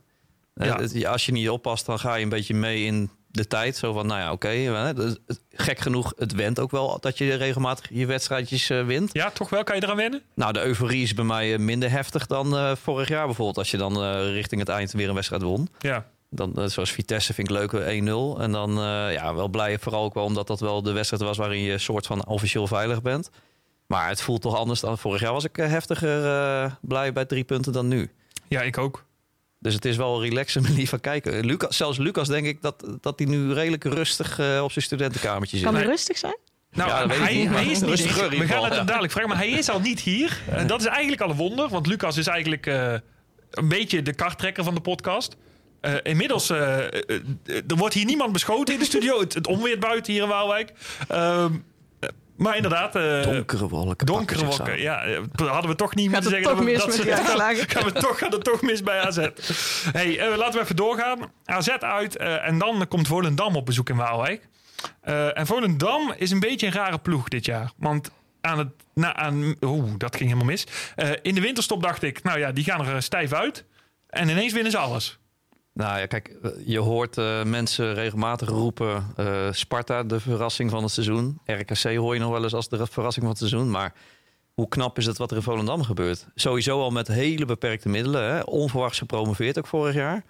Ja. 0.54 0.76
Het- 0.78 1.06
Als 1.06 1.26
je 1.26 1.32
niet 1.32 1.50
oppast, 1.50 1.86
dan 1.86 2.00
ga 2.00 2.16
je 2.16 2.24
een 2.24 2.30
beetje 2.30 2.54
mee 2.54 2.84
in 2.86 3.10
de 3.32 3.48
tijd. 3.48 3.78
Zo 3.78 3.94
van, 3.94 4.08
nou 4.08 4.20
ja, 4.20 4.32
oké. 4.32 4.94
dus 4.96 5.16
het- 5.28 5.42
gek 5.52 5.80
genoeg, 5.80 6.14
het 6.18 6.34
went 6.34 6.60
ook 6.60 6.72
wel 6.72 6.98
dat 7.00 7.18
je 7.18 7.34
regelmatig 7.36 7.86
je 7.92 8.06
wedstrijdjes 8.06 8.70
eh, 8.70 8.86
wint. 8.86 9.10
Ja, 9.14 9.30
toch 9.30 9.50
wel? 9.50 9.64
Kan 9.64 9.76
je 9.76 9.84
eraan 9.84 9.96
wennen? 9.96 10.22
Nou, 10.36 10.54
de 10.54 10.62
euforie 10.64 11.04
is 11.04 11.14
bij 11.14 11.26
mij 11.26 11.54
eh, 11.54 11.60
minder 11.60 11.92
heftig 11.92 12.26
dan 12.28 12.56
eh, 12.58 12.72
vorig 12.76 13.08
jaar 13.08 13.26
bijvoorbeeld. 13.26 13.58
Als 13.58 13.72
je 13.72 13.78
dan 13.78 14.04
eh, 14.04 14.32
richting 14.34 14.62
het 14.62 14.70
eind 14.70 14.92
weer 14.92 15.08
een 15.10 15.16
wedstrijd 15.16 15.42
won. 15.42 15.68
Ja. 15.80 16.06
Dan, 16.30 16.54
eh, 16.56 16.66
zoals 16.66 16.92
Vitesse 16.92 17.34
vind 17.34 17.50
ik 17.50 17.56
leuk, 17.56 17.74
eh, 17.74 17.88
1-0. 17.96 18.40
En 18.42 18.52
dan 18.52 18.70
eh, 18.78 19.14
ja, 19.14 19.36
wel 19.36 19.48
blij, 19.48 19.80
vooral 19.80 20.04
ook 20.04 20.14
wel 20.14 20.24
omdat 20.24 20.48
dat 20.48 20.60
wel 20.60 20.82
de 20.82 20.92
wedstrijd 20.92 21.24
was 21.24 21.38
waarin 21.38 21.62
je 21.62 21.78
soort 21.78 22.06
van 22.08 22.26
officieel 22.28 22.68
veilig 22.68 23.02
bent. 23.02 23.30
Maar 23.88 24.08
het 24.10 24.22
voelt 24.22 24.42
toch 24.42 24.56
anders 24.56 24.80
dan 24.80 24.98
vorig 24.98 25.22
jaar 25.22 25.34
was 25.34 25.44
ik 25.44 25.58
eh, 25.58 25.68
heftiger 25.68 26.26
eh, 26.26 26.72
blij 26.82 27.14
bij 27.14 27.26
drie 27.26 27.44
punten 27.44 27.74
dan 27.74 27.88
nu. 27.88 28.12
ja, 28.48 28.62
ik 28.62 28.78
ook. 28.78 29.06
Dus 29.62 29.74
het 29.74 29.86
is 29.86 29.98
wel 29.98 30.16
een 30.16 30.30
relaxe 30.30 30.62
manier 30.70 30.88
van 30.88 31.00
kijken. 31.00 31.46
Lucas, 31.46 31.78
zelfs 31.78 31.98
Lucas 31.98 32.28
denk 32.28 32.46
ik 32.46 32.62
dat, 32.62 32.86
dat 33.02 33.20
hij 33.20 33.28
nu 33.28 33.54
redelijk 33.54 33.84
rustig 33.84 34.40
eh, 34.40 34.64
op 34.64 34.72
zijn 34.72 34.86
studentenkamertje 34.86 35.58
zit. 35.58 35.66
Kan 35.66 35.76
hij 35.76 35.86
rustig 35.86 36.18
zijn? 36.18 36.38
Nou, 36.72 36.90
Ja, 36.90 37.00
dat 37.00 37.08
weet 37.08 37.18
ik 37.18 37.24
hij, 37.24 37.36
niet, 37.36 37.50
hij 37.50 37.66
is 37.66 37.82
niet 37.82 38.30
We 38.30 38.48
gaan 38.48 38.64
het 38.64 38.76
hem 38.76 38.86
dadelijk 38.86 39.12
vragen, 39.12 39.30
maar 39.30 39.38
hij 39.38 39.50
is 39.50 39.70
al 39.70 39.80
niet 39.80 40.00
hier. 40.00 40.42
En 40.50 40.68
dat 40.68 40.80
is 40.80 40.86
eigenlijk 40.86 41.22
al 41.22 41.30
een 41.30 41.36
wonder, 41.36 41.70
want 41.70 41.88
Lucas 41.88 42.18
is 42.18 42.28
eigenlijk 42.28 42.66
eh, 42.66 42.94
een 43.52 43.68
beetje 43.68 44.02
de 44.02 44.14
karttrekker 44.14 44.64
van 44.64 44.76
de 44.76 44.82
podcast. 44.82 45.36
Eh, 45.82 45.94
inmiddels, 46.04 46.50
er 46.50 47.76
wordt 47.76 47.94
hier 47.94 48.06
niemand 48.06 48.32
beschoten 48.32 48.74
in 48.74 48.80
de 48.80 48.86
studio. 48.86 49.20
Het, 49.20 49.34
het 49.34 49.48
onweert 49.48 49.80
buiten 49.80 50.14
hier 50.14 50.22
in 50.22 50.28
Waalwijk. 50.28 50.74
Ehm, 51.08 51.46
eh, 51.46 51.50
maar 52.42 52.56
inderdaad... 52.56 52.96
eh, 52.96 53.24
Donkere 53.24 53.68
wolken. 53.68 54.06
Donkere 54.06 54.46
wolken, 54.46 54.82
ja. 54.82 55.04
eh, 55.04 55.20
Hadden 55.36 55.70
we 55.72 55.76
toch 55.76 55.96
niet 55.96 56.12
Gaat 56.12 56.14
moeten 56.24 56.32
zeggen... 56.40 56.58
toch 56.58 56.66
mis 56.66 56.80
dat 56.80 56.94
ze- 56.94 57.66
gaan 57.76 57.84
we 57.86 57.92
toch, 57.92 58.18
gaat 58.18 58.34
het 58.34 58.44
toch 58.44 58.62
mis 58.62 58.84
bij 58.84 59.00
AZ. 59.00 59.28
Hey, 59.92 60.20
eh, 60.20 60.38
laten 60.38 60.54
we 60.54 60.60
even 60.64 60.76
doorgaan. 60.76 61.32
AZ 61.46 61.68
uit 61.70 62.18
eh, 62.18 62.48
en 62.48 62.58
dan 62.58 62.88
komt 62.88 63.08
Volendam 63.08 63.56
op 63.56 63.66
bezoek 63.66 63.90
in 63.90 63.96
Waalwijk. 63.96 64.48
Eh, 65.02 65.38
en 65.38 65.46
Volendam 65.48 66.14
is 66.18 66.32
een 66.32 66.40
beetje 66.40 66.68
een 66.68 66.74
rare 66.74 66.98
ploeg 67.00 67.28
dit 67.30 67.46
jaar. 67.46 67.72
Want 67.78 68.12
aan 68.42 68.58
het... 68.58 68.68
Na, 68.94 69.16
aan, 69.16 69.56
Oeh, 69.62 69.92
dat 69.98 70.16
ging 70.16 70.30
helemaal 70.30 70.52
mis. 70.52 70.68
Eh, 70.96 71.10
in 71.22 71.36
de 71.36 71.42
winterstop 71.42 71.82
dacht 71.84 72.04
ik, 72.04 72.24
nou 72.24 72.40
ja, 72.40 72.52
die 72.52 72.64
gaan 72.64 72.88
er 72.88 73.02
stijf 73.04 73.34
uit. 73.34 73.66
En 74.10 74.30
ineens 74.30 74.54
winnen 74.54 74.72
ze 74.72 74.78
alles. 74.78 75.20
Nou 75.74 76.00
ja, 76.00 76.06
kijk, 76.06 76.36
je 76.66 76.80
hoort 76.80 77.18
eh, 77.18 77.44
mensen 77.44 77.94
regelmatig 77.94 78.50
roepen... 78.50 79.06
eh, 79.16 79.52
Sparta, 79.52 80.04
de 80.04 80.20
verrassing 80.20 80.70
van 80.70 80.84
het 80.84 80.92
seizoen. 80.92 81.40
RKC 81.46 81.96
hoor 81.96 82.14
je 82.14 82.20
nog 82.20 82.32
wel 82.32 82.44
eens 82.44 82.54
als 82.54 82.70
de 82.70 82.88
verrassing 82.88 83.26
van 83.26 83.28
het 83.36 83.38
seizoen. 83.38 83.70
Maar 83.72 83.94
hoe 84.54 84.68
knap 84.68 84.98
is 84.98 85.06
het 85.06 85.18
wat 85.18 85.32
er 85.32 85.38
in 85.38 85.44
Volendam 85.44 85.84
gebeurt? 85.84 86.28
Sowieso 86.36 86.82
al 86.82 86.90
met 86.92 87.08
hele 87.08 87.46
beperkte 87.46 87.90
middelen. 87.90 88.24
Hè? 88.24 88.40
Onverwachts 88.42 88.98
gepromoveerd 88.98 89.58
ook 89.58 89.68
vorig 89.68 89.96
jaar. 89.96 90.24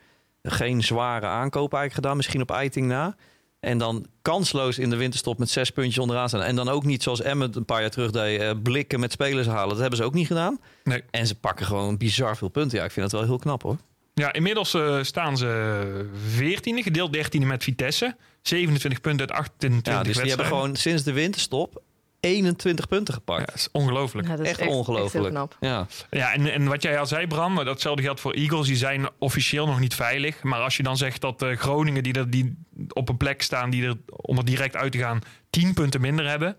Geen 0.43 0.83
zware 0.83 1.25
aankoop 1.25 1.73
eigenlijk 1.73 1.93
gedaan, 1.93 2.17
misschien 2.17 2.41
op 2.41 2.51
Eiting 2.51 2.87
na. 2.87 3.15
En 3.59 3.77
dan 3.77 4.05
kansloos 4.21 4.79
in 4.79 4.89
de 4.89 4.95
winterstop 4.95 5.37
met 5.37 5.49
zes 5.49 5.71
puntjes 5.71 5.97
onderaan 5.97 6.27
staan. 6.27 6.41
En 6.41 6.55
dan 6.55 6.69
ook 6.69 6.83
niet 6.83 7.03
zoals 7.03 7.21
Emmen 7.21 7.55
een 7.55 7.65
paar 7.65 7.81
jaar 7.81 7.89
terug 7.89 8.11
deed... 8.11 8.39
eh, 8.39 8.51
blikken 8.63 8.99
met 8.99 9.11
spelers 9.11 9.47
halen. 9.47 9.69
Dat 9.69 9.79
hebben 9.79 9.97
ze 9.97 10.03
ook 10.03 10.13
niet 10.13 10.27
gedaan. 10.27 10.59
Nee. 10.83 11.03
En 11.09 11.27
ze 11.27 11.35
pakken 11.35 11.65
gewoon 11.65 11.97
bizar 11.97 12.37
veel 12.37 12.49
punten. 12.49 12.77
Ja, 12.77 12.83
ik 12.83 12.91
vind 12.91 13.11
dat 13.11 13.19
wel 13.19 13.29
heel 13.29 13.39
knap 13.39 13.61
hoor. 13.63 13.77
Ja, 14.21 14.33
inmiddels 14.33 14.73
eh, 14.73 14.97
staan 15.01 15.37
ze 15.37 16.05
14e, 16.39 16.83
gedeeld 16.83 17.17
13e 17.17 17.45
met 17.45 17.63
Vitesse. 17.63 18.15
27 18.41 19.01
punten 19.01 19.29
uit 19.29 19.37
28 19.39 19.93
Ja, 19.93 20.03
dus 20.03 20.07
die 20.13 20.15
hebben 20.15 20.35
wedstrijden. 20.35 20.45
gewoon 20.45 20.75
sinds 20.75 21.03
de 21.03 21.11
winterstop 21.11 21.81
21 22.19 22.87
punten 22.87 23.13
Ja, 23.13 23.19
gepakt. 23.19 23.45
dat 23.45 23.55
is 23.55 23.67
ongelooflijk. 23.71 24.27
Ja, 24.27 24.35
dat 24.35 24.45
is 24.45 24.51
echt, 24.51 24.59
echt, 24.59 24.69
ongelooflijk. 24.69 25.29
knap. 25.29 25.57
ja. 25.59 25.87
Ja, 26.09 26.33
en, 26.33 26.53
en 26.53 26.65
wat 26.67 26.81
jij 26.81 26.99
al 26.99 27.05
zei, 27.05 27.27
Bram, 27.27 27.53
maar 27.53 27.65
datzelfde 27.65 28.03
geldt 28.03 28.19
voor 28.19 28.33
Eagles. 28.33 28.67
Die 28.67 28.75
zijn 28.75 29.09
officieel 29.17 29.65
nog 29.65 29.79
niet 29.79 29.95
veilig. 29.95 30.43
Maar 30.43 30.59
als 30.59 30.77
je 30.77 30.83
dan 30.83 30.97
zegt 30.97 31.21
dat 31.21 31.41
eh, 31.41 31.57
Groningen, 31.57 32.03
die, 32.03 32.13
er, 32.13 32.29
die 32.29 32.57
op 32.93 33.09
een 33.09 33.17
plek 33.17 33.41
staan, 33.41 33.69
die 33.69 33.85
er, 33.85 33.95
om 34.09 34.37
er 34.37 34.45
direct 34.45 34.75
uit 34.75 34.91
te 34.91 34.97
gaan, 34.97 35.19
10 35.49 35.73
punten 35.73 36.01
minder 36.01 36.27
hebben. 36.29 36.57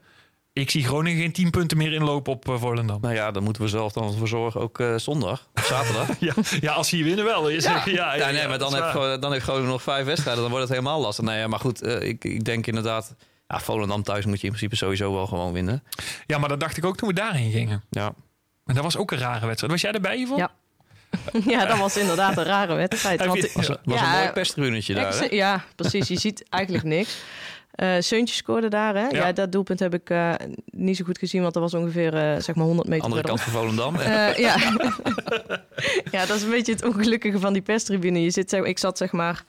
Ik 0.55 0.71
zie 0.71 0.85
Groningen 0.85 1.21
geen 1.21 1.33
10 1.33 1.51
punten 1.51 1.77
meer 1.77 1.93
inlopen 1.93 2.33
op 2.33 2.49
eh, 2.49 2.59
Volendam. 2.61 3.01
Nou 3.01 3.15
ja, 3.15 3.31
dan 3.31 3.43
moeten 3.43 3.63
we 3.63 3.69
zelf 3.69 3.93
dan 3.93 4.17
voor 4.17 4.29
zorgen. 4.29 4.61
Ook 4.61 4.79
eh, 4.81 4.95
zondag, 4.97 5.49
of 5.55 5.65
zaterdag. 5.75 6.09
Ja, 6.19 6.33
ja, 6.61 6.73
als 6.73 6.89
ze 6.89 6.97
hier 6.97 7.05
winnen 7.05 7.25
wel. 7.25 7.49
Is 7.49 7.65
ja. 7.65 7.83
Ja, 7.85 8.15
ja, 8.15 8.31
nee, 8.31 8.49
maar 8.49 8.59
dan, 8.59 8.75
heb, 8.75 9.21
dan 9.21 9.33
heeft 9.33 9.45
Groningen 9.45 9.69
nog 9.71 9.83
vijf 9.83 10.05
wedstrijden. 10.05 10.43
Dan 10.43 10.51
wordt 10.53 10.69
het 10.69 10.77
helemaal 10.79 11.01
lastig. 11.01 11.25
Nee, 11.25 11.39
ja, 11.39 11.47
maar 11.49 11.61
goed, 11.61 11.83
eh, 11.83 12.09
ik, 12.09 12.25
ik 12.25 12.45
denk 12.45 12.67
inderdaad... 12.67 13.15
Ja, 13.49 13.61
Volendam 13.61 14.03
thuis 14.03 14.25
moet 14.25 14.39
je 14.41 14.47
in 14.47 14.53
principe 14.53 14.77
sowieso 14.77 15.13
wel 15.15 15.27
gewoon 15.27 15.53
winnen. 15.53 15.83
ja, 16.27 16.39
maar 16.39 16.49
dat 16.49 16.61
dacht 16.61 16.77
ik 16.77 16.85
ook 16.85 16.97
toen 16.97 17.09
we 17.09 17.15
daarheen 17.15 17.51
gingen. 17.51 17.83
Ja, 17.91 18.15
En 18.67 18.75
dat 18.75 18.83
was 18.85 18.97
ook 18.97 19.11
een 19.13 19.19
rare 19.19 19.47
wedstrijd. 19.47 19.73
Was 19.73 19.81
jij 19.81 19.93
erbij, 19.93 20.19
Yvonne? 20.19 20.43
Ja. 20.43 20.51
Ja, 21.53 21.65
dat 21.67 21.79
was 21.79 21.97
inderdaad 21.97 22.37
een 22.37 22.45
rare 22.45 22.75
wedstrijd. 22.75 23.25
Want 23.25 23.53
was, 23.53 23.67
was 23.67 24.01
Ja, 24.01 24.13
een 24.13 24.19
mooi 24.21 24.33
pestribunetje 24.33 24.95
daar. 24.95 25.19
hè? 25.19 25.27
Ja, 25.31 25.65
precies. 25.77 26.09
Je 26.09 26.19
ziet 26.19 26.49
eigenlijk 26.49 26.85
niks. 26.85 27.17
Eh 27.73 27.95
Seuntje 27.99 28.35
scoorde 28.35 28.69
daar, 28.69 28.95
hè? 28.95 29.07
Ja. 29.07 29.33
dat 29.33 29.53
doelpunt 29.53 29.79
heb 29.81 29.95
ik 29.95 30.11
eh, 30.11 30.35
niet 30.65 30.97
zo 30.97 31.05
goed 31.05 31.19
gezien, 31.19 31.43
want 31.43 31.55
dat 31.55 31.63
was 31.63 31.75
ongeveer 31.75 32.15
eh, 32.15 32.41
zeg 32.41 32.55
maar 32.55 32.65
100 32.67 32.89
meter 32.89 33.05
Andere 33.05 33.23
kant 33.23 33.41
van 33.41 33.53
Volendam. 33.53 33.97
Eh, 33.97 34.37
ja. 34.37 34.57
ja, 36.11 36.27
dat 36.27 36.37
is 36.37 36.43
een 36.43 36.51
beetje 36.51 36.73
het 36.73 36.85
ongelukkige 36.85 37.39
van 37.39 37.53
die 37.53 37.63
perstribune. 37.63 38.23
Je 38.23 38.31
zit, 38.31 38.51
zeg, 38.51 38.63
ik 38.63 38.79
zat 38.79 38.99
zeg 38.99 39.13
maar 39.13 39.45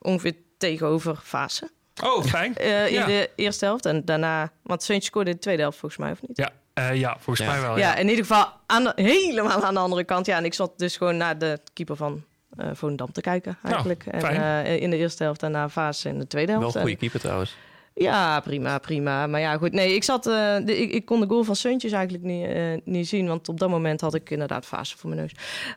ongeveer 0.00 0.34
tegenover 0.58 1.16
Fase 1.22 1.70
Oh, 2.04 2.24
fijn. 2.24 2.56
eh, 2.56 2.86
in 2.86 2.92
Ja. 2.92 3.06
de 3.06 3.30
eerste 3.36 3.64
helft. 3.64 3.86
En 3.86 4.04
daarna, 4.04 4.50
want 4.62 4.82
Seuntje 4.82 5.08
scoorde 5.08 5.30
in 5.30 5.36
de 5.36 5.42
tweede 5.42 5.62
helft 5.62 5.78
volgens 5.78 6.00
mij, 6.00 6.10
of 6.10 6.18
niet? 6.26 6.36
Ja, 6.36 6.50
eh, 6.74 6.94
ja 6.94 7.16
volgens 7.20 7.46
Ja. 7.46 7.52
mij 7.52 7.60
wel. 7.62 7.78
ja, 7.78 7.88
Ja. 7.88 7.96
in 7.96 8.08
ieder 8.08 8.24
geval 8.26 8.46
aan 8.66 8.84
de- 8.84 8.92
helemaal 9.02 9.62
aan 9.62 9.74
de 9.74 9.80
andere 9.80 10.04
kant. 10.04 10.26
Ja, 10.26 10.36
en 10.36 10.44
ik 10.44 10.54
zat 10.54 10.78
dus 10.78 10.96
gewoon 10.96 11.16
naar 11.16 11.38
de 11.38 11.58
keeper 11.72 11.96
van 11.96 12.24
eh 12.58 12.68
Volendam 12.72 13.12
te 13.12 13.20
kijken 13.20 13.58
eigenlijk. 13.62 14.06
en, 14.06 14.64
eh, 14.64 14.80
in 14.80 14.90
de 14.90 14.96
eerste 14.96 15.22
helft 15.22 15.42
en 15.42 15.50
naar 15.50 15.68
Fase 15.68 16.08
in 16.08 16.18
de 16.18 16.26
tweede 16.26 16.52
Wel 16.52 16.60
helft. 16.60 16.74
een 16.74 16.80
En- 16.80 16.86
goede 16.86 17.00
keeper 17.02 17.20
trouwens. 17.20 17.56
Ja, 17.94 18.40
prima, 18.40 18.78
prima. 18.78 19.26
Maar 19.26 19.40
ja, 19.40 19.56
goed. 19.56 19.72
Nee, 19.72 19.94
ik, 19.94 20.04
zat, 20.04 20.26
eh, 20.26 20.56
de, 20.64 20.78
ik, 20.78 20.90
ik 20.92 21.04
kon 21.04 21.20
de 21.20 21.26
goal 21.26 21.42
van 21.44 21.56
Suntjes 21.56 21.92
eigenlijk 21.92 22.24
niet, 22.24 22.46
eh, 22.46 22.62
niet 22.84 23.08
zien. 23.08 23.26
Want 23.26 23.48
op 23.48 23.58
dat 23.60 23.68
moment 23.68 24.00
had 24.00 24.14
ik 24.14 24.30
inderdaad 24.30 24.66
fase 24.66 24.96
voor 24.98 25.08
mijn 25.10 25.20
neus. 25.20 25.32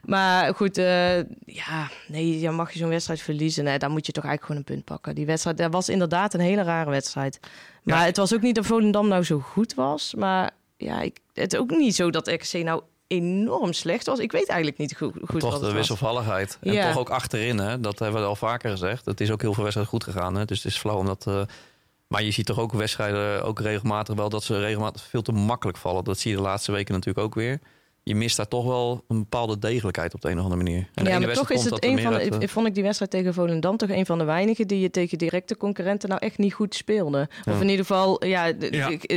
Maar 0.05 0.55
goed, 0.55 0.77
eh, 0.77 1.17
ja, 1.45 1.89
nee, 2.07 2.41
dan 2.41 2.55
mag 2.55 2.71
je 2.71 2.79
zo'n 2.79 2.89
wedstrijd 2.89 3.21
verliezen. 3.21 3.63
Nee, 3.63 3.77
dan 3.79 3.91
moet 3.91 4.05
je 4.05 4.11
toch 4.11 4.23
eigenlijk 4.25 4.43
gewoon 4.53 4.57
een 4.67 4.75
punt 4.75 4.85
pakken. 4.95 5.15
Die 5.15 5.25
wedstrijd, 5.25 5.57
dat 5.57 5.71
was 5.71 5.89
inderdaad 5.89 6.33
een 6.33 6.39
hele 6.39 6.63
rare 6.63 6.89
wedstrijd. 6.89 7.39
Maar 7.83 7.99
Ja. 7.99 8.05
het 8.05 8.17
was 8.17 8.33
ook 8.33 8.41
niet 8.41 8.55
dat 8.55 8.65
Volendam 8.65 9.07
nou 9.07 9.23
zo 9.23 9.39
goed 9.39 9.73
was. 9.73 10.13
Maar 10.15 10.51
ja, 10.77 11.01
ik, 11.01 11.17
het 11.33 11.53
is 11.53 11.59
ook 11.59 11.69
niet 11.69 11.95
zo 11.95 12.09
dat 12.09 12.27
RKC 12.27 12.53
nou 12.63 12.81
enorm 13.11 13.73
slecht 13.73 14.05
was. 14.05 14.19
Ik 14.19 14.31
weet 14.31 14.47
eigenlijk 14.47 14.77
niet 14.79 14.97
goed, 14.97 15.13
goed 15.25 15.39
Toch 15.39 15.59
de 15.59 15.71
wisselvalligheid. 15.71 16.57
En 16.61 16.73
Ja. 16.73 16.87
toch 16.87 16.99
ook 16.99 17.09
achterin, 17.09 17.57
hè? 17.57 17.79
dat 17.79 17.99
hebben 17.99 18.21
we 18.21 18.27
al 18.27 18.35
vaker 18.35 18.69
gezegd. 18.69 19.05
Het 19.05 19.21
is 19.21 19.31
ook 19.31 19.41
heel 19.41 19.53
veel 19.53 19.63
wedstrijden 19.63 19.93
goed 19.93 20.03
gegaan. 20.03 20.35
Hè? 20.35 20.45
Dus 20.45 20.63
het 20.63 20.71
is 20.71 20.77
flauw 20.79 20.97
omdat... 20.97 21.27
eh, 21.27 21.41
maar 22.07 22.23
je 22.23 22.31
ziet 22.31 22.45
toch 22.45 22.59
ook 22.59 22.71
wedstrijden 22.73 23.43
ook 23.43 23.59
regelmatig 23.59 24.15
wel... 24.15 24.29
dat 24.29 24.43
ze 24.43 24.59
regelmatig 24.59 25.03
veel 25.03 25.21
te 25.21 25.31
makkelijk 25.31 25.77
vallen. 25.77 26.03
Dat 26.03 26.19
zie 26.19 26.31
je 26.31 26.37
de 26.37 26.43
laatste 26.43 26.71
weken 26.71 26.93
natuurlijk 26.93 27.25
ook 27.25 27.35
weer. 27.35 27.59
Je 28.03 28.15
mist 28.15 28.37
daar 28.37 28.47
toch 28.47 28.65
wel 28.65 29.03
een 29.07 29.19
bepaalde 29.19 29.59
degelijkheid 29.59 30.13
op 30.13 30.21
de 30.21 30.29
een 30.29 30.37
of 30.37 30.43
andere 30.43 30.63
manier. 30.63 30.87
En 30.93 31.05
Ja, 31.05 31.19
maar 31.19 31.33
toch 31.33 31.51
is 31.51 31.61
het 31.61 31.69
dat 31.69 31.83
een 31.83 32.01
van 32.01 32.13
de, 32.13 32.19
uit, 32.19 32.37
eh, 32.37 32.47
vond 32.47 32.67
ik 32.67 32.73
die 32.73 32.83
wedstrijd 32.83 33.11
tegen 33.11 33.33
Volendam 33.33 33.77
toch 33.77 33.89
een 33.89 34.05
van 34.05 34.17
de 34.17 34.23
weinigen 34.23 34.67
die 34.67 34.79
je 34.79 34.89
tegen 34.89 35.17
directe 35.17 35.57
concurrenten 35.57 36.09
nou 36.09 36.21
echt 36.21 36.37
niet 36.37 36.53
goed 36.53 36.75
speelde. 36.75 37.29
Of 37.45 37.53
Ja. 37.53 37.59
in 37.61 37.69
ieder 37.69 37.85
geval 37.85 38.25
ja, 38.25 38.51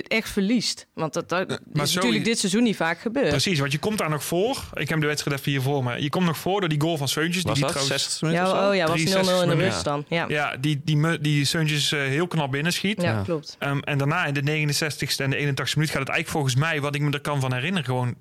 echt 0.08 0.28
verliest. 0.28 0.86
Want 0.94 1.12
dat, 1.12 1.28
dat 1.28 1.60
is 1.72 1.94
natuurlijk 1.94 2.24
dit 2.24 2.38
seizoen 2.38 2.62
niet 2.62 2.76
vaak 2.76 2.98
gebeurd. 2.98 3.28
Precies, 3.28 3.58
want 3.58 3.72
je 3.72 3.78
komt 3.78 3.98
daar 3.98 4.10
nog 4.10 4.24
voor. 4.24 4.64
Ik 4.74 4.88
heb 4.88 5.00
de 5.00 5.06
wedstrijd 5.06 5.38
even 5.38 5.50
hier 5.50 5.62
voor 5.62 5.84
me. 5.84 6.02
Je 6.02 6.08
komt 6.08 6.26
nog 6.26 6.38
voor 6.38 6.60
door 6.60 6.68
die 6.68 6.80
goal 6.80 6.96
van 6.96 7.08
Seuntjes. 7.08 7.42
Die 7.42 7.50
was 7.50 7.54
die 7.54 7.64
dat? 7.64 7.72
trouwens, 7.72 8.02
60 8.02 8.22
minuten 8.22 8.44
of 8.44 8.50
zo? 8.50 8.56
Ja, 8.56 8.68
oh 8.68 8.74
ja, 8.74 8.86
was 8.86 9.02
63 9.02 9.38
0-0 9.38 9.42
in 9.42 9.58
de 9.58 9.64
rust 9.64 9.84
dan. 9.84 10.04
Ja, 10.08 10.24
ja. 10.28 10.56
Die, 10.56 10.80
die, 10.84 11.20
die 11.20 11.44
Seuntjes 11.44 11.92
eh, 11.92 12.00
heel 12.00 12.26
knap 12.26 12.50
binnenschiet. 12.50 13.02
Ja. 13.02 13.22
klopt. 13.22 13.56
Ehm, 13.58 13.78
en 13.78 13.98
daarna 13.98 14.24
in 14.26 14.34
de 14.34 14.42
69ste 14.42 15.16
en 15.16 15.30
de 15.30 15.36
81ste 15.36 15.74
minuut 15.74 15.90
gaat 15.90 16.00
het 16.00 16.08
eigenlijk 16.08 16.28
volgens 16.28 16.54
mij, 16.54 16.80
wat 16.80 16.94
ik 16.94 17.00
me 17.00 17.10
er 17.10 17.20
kan 17.20 17.40
van 17.40 17.52
herinneren, 17.52 17.84
gewoon 17.84 18.14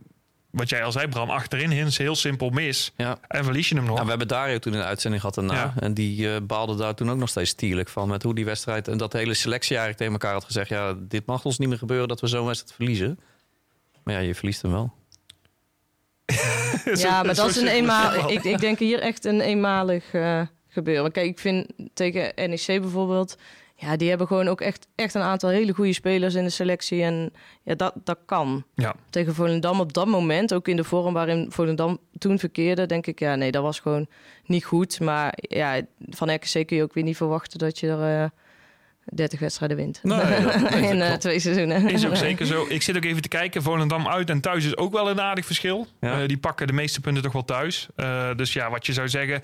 wat 0.53 0.69
jij 0.69 0.83
al 0.83 0.91
zei, 0.91 1.07
Bram, 1.07 1.29
achterin 1.29 1.71
is 1.71 1.97
heel 1.97 2.15
simpel 2.15 2.49
mis. 2.49 2.91
Ja. 2.97 3.17
En 3.27 3.43
verlies 3.43 3.69
je 3.69 3.75
hem 3.75 3.83
nog. 3.83 3.93
Nou, 3.93 4.03
we 4.03 4.09
hebben 4.09 4.27
Dario 4.27 4.59
toen 4.59 4.73
in 4.73 4.79
de 4.79 4.85
uitzending 4.85 5.21
gehad 5.21 5.35
daarna. 5.35 5.53
Ja. 5.53 5.73
En 5.79 5.93
die 5.93 6.33
eh, 6.33 6.41
baalde 6.41 6.75
daar 6.75 6.95
toen 6.95 7.11
ook 7.11 7.17
nog 7.17 7.29
steeds 7.29 7.49
stierlijk 7.49 7.89
van. 7.89 8.09
Met 8.09 8.23
hoe 8.23 8.35
die 8.35 8.45
wedstrijd 8.45 8.87
en 8.87 8.97
dat 8.97 9.11
de 9.11 9.17
hele 9.17 9.33
selectie 9.33 9.77
eigenlijk 9.77 9.97
tegen 9.97 10.13
elkaar 10.13 10.33
had 10.33 10.43
gezegd... 10.43 10.69
ja, 10.69 10.95
dit 10.99 11.25
mag 11.25 11.45
ons 11.45 11.57
niet 11.57 11.69
meer 11.69 11.77
gebeuren 11.77 12.07
dat 12.07 12.21
we 12.21 12.27
zo'n 12.27 12.45
wedstrijd 12.45 12.75
verliezen. 12.75 13.19
Maar 14.03 14.13
ja, 14.13 14.19
je 14.19 14.35
verliest 14.35 14.61
hem 14.61 14.71
wel. 14.71 14.93
Ja, 16.93 17.23
maar 17.23 17.35
dat 17.35 17.49
is 17.49 17.55
een 17.55 17.67
eenmalig. 17.67 18.27
Ik, 18.27 18.43
ik 18.43 18.59
denk 18.59 18.79
hier 18.79 18.99
echt 18.99 19.25
een 19.25 19.41
eenmalig 19.41 20.13
eh, 20.13 20.41
gebeuren. 20.67 21.11
Kijk, 21.11 21.27
ik 21.27 21.39
vind 21.39 21.67
tegen 21.93 22.31
NEC 22.35 22.65
bijvoorbeeld. 22.65 23.37
Ja, 23.83 23.95
die 23.95 24.09
hebben 24.09 24.27
gewoon 24.27 24.47
ook 24.47 24.61
echt, 24.61 24.87
echt 24.95 25.13
een 25.13 25.21
aantal 25.21 25.49
hele 25.49 25.73
goede 25.73 25.93
spelers 25.93 26.33
in 26.33 26.43
de 26.43 26.49
selectie. 26.49 27.03
En 27.03 27.33
ja, 27.63 27.75
dat, 27.75 27.93
dat 28.03 28.17
kan. 28.25 28.63
Ja. 28.75 28.95
Tegen 29.09 29.35
Volendam 29.35 29.79
op 29.79 29.93
dat 29.93 30.07
moment, 30.07 30.53
ook 30.53 30.67
in 30.67 30.75
de 30.75 30.83
vorm 30.83 31.13
waarin 31.13 31.45
Volendam 31.51 31.97
toen 32.17 32.39
verkeerde, 32.39 32.85
denk 32.85 33.07
ik, 33.07 33.19
ja, 33.19 33.35
nee, 33.35 33.51
dat 33.51 33.63
was 33.63 33.79
gewoon 33.79 34.07
niet 34.45 34.65
goed. 34.65 34.99
Maar 34.99 35.33
ja, 35.35 35.81
van 36.09 36.33
RKC 36.33 36.67
kun 36.67 36.77
je 36.77 36.83
ook 36.83 36.93
weer 36.93 37.03
niet 37.03 37.17
verwachten 37.17 37.59
dat 37.59 37.79
je 37.79 37.87
er 37.87 38.31
30 39.05 39.39
wedstrijden 39.39 39.77
wint. 39.77 39.99
Nee, 40.03 40.19
in 40.91 41.01
eh, 41.01 41.13
twee 41.13 41.39
seizoenen. 41.39 41.89
Is 41.89 42.07
ook 42.07 42.15
zeker 42.15 42.45
zo. 42.45 42.65
Ik 42.69 42.81
zit 42.81 42.95
ook 42.97 43.03
even 43.03 43.21
te 43.21 43.27
kijken. 43.27 43.63
Volendam 43.63 44.07
uit 44.07 44.29
en 44.29 44.41
thuis 44.41 44.65
is 44.65 44.77
ook 44.77 44.93
wel 44.93 45.09
een 45.09 45.21
aardig 45.21 45.45
verschil. 45.45 45.87
Ja. 45.99 46.21
Eh, 46.21 46.27
die 46.27 46.37
pakken 46.37 46.67
de 46.67 46.73
meeste 46.73 46.99
punten 47.01 47.23
toch 47.23 47.33
wel 47.33 47.45
thuis. 47.45 47.87
Eh, 47.95 48.35
dus 48.35 48.53
ja, 48.53 48.69
wat 48.69 48.85
je 48.85 48.93
zou 48.93 49.09
zeggen... 49.09 49.41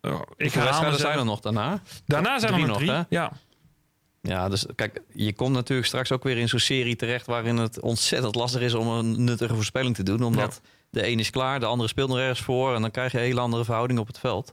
eh, 0.00 0.20
ik 0.36 0.52
ga 0.52 0.64
wedstrijden 0.64 0.98
zijn 1.00 1.18
er 1.18 1.24
nog 1.24 1.40
daarna? 1.40 1.80
Daarna 2.06 2.38
zijn 2.38 2.52
er 2.52 2.58
Drie 2.58 2.68
nog 2.70 2.78
nog, 2.80 2.86
drie. 2.86 2.90
hè? 2.90 3.02
ja. 3.08 3.32
Ja, 4.22 4.48
dus 4.48 4.66
kijk, 4.74 5.00
je 5.12 5.32
komt 5.32 5.54
natuurlijk 5.54 5.88
straks 5.88 6.12
ook 6.12 6.22
weer 6.22 6.38
in 6.38 6.48
zo'n 6.48 6.58
serie 6.58 6.96
terecht... 6.96 7.26
waarin 7.26 7.56
het 7.56 7.80
ontzettend 7.80 8.34
lastig 8.34 8.60
is 8.60 8.74
om 8.74 8.88
een 8.88 9.24
nuttige 9.24 9.54
voorspelling 9.54 9.94
te 9.94 10.02
doen. 10.02 10.22
Omdat 10.22 10.60
de 10.90 11.06
een 11.08 11.18
is 11.18 11.30
klaar, 11.30 11.60
de 11.60 11.66
andere 11.66 11.88
speelt 11.88 12.08
nog 12.08 12.18
ergens 12.18 12.40
voor... 12.40 12.74
en 12.74 12.80
dan 12.80 12.90
krijg 12.90 13.12
je 13.12 13.18
een 13.18 13.24
hele 13.24 13.40
andere 13.40 13.64
verhouding 13.64 13.98
op 13.98 14.06
het 14.06 14.18
veld. 14.18 14.52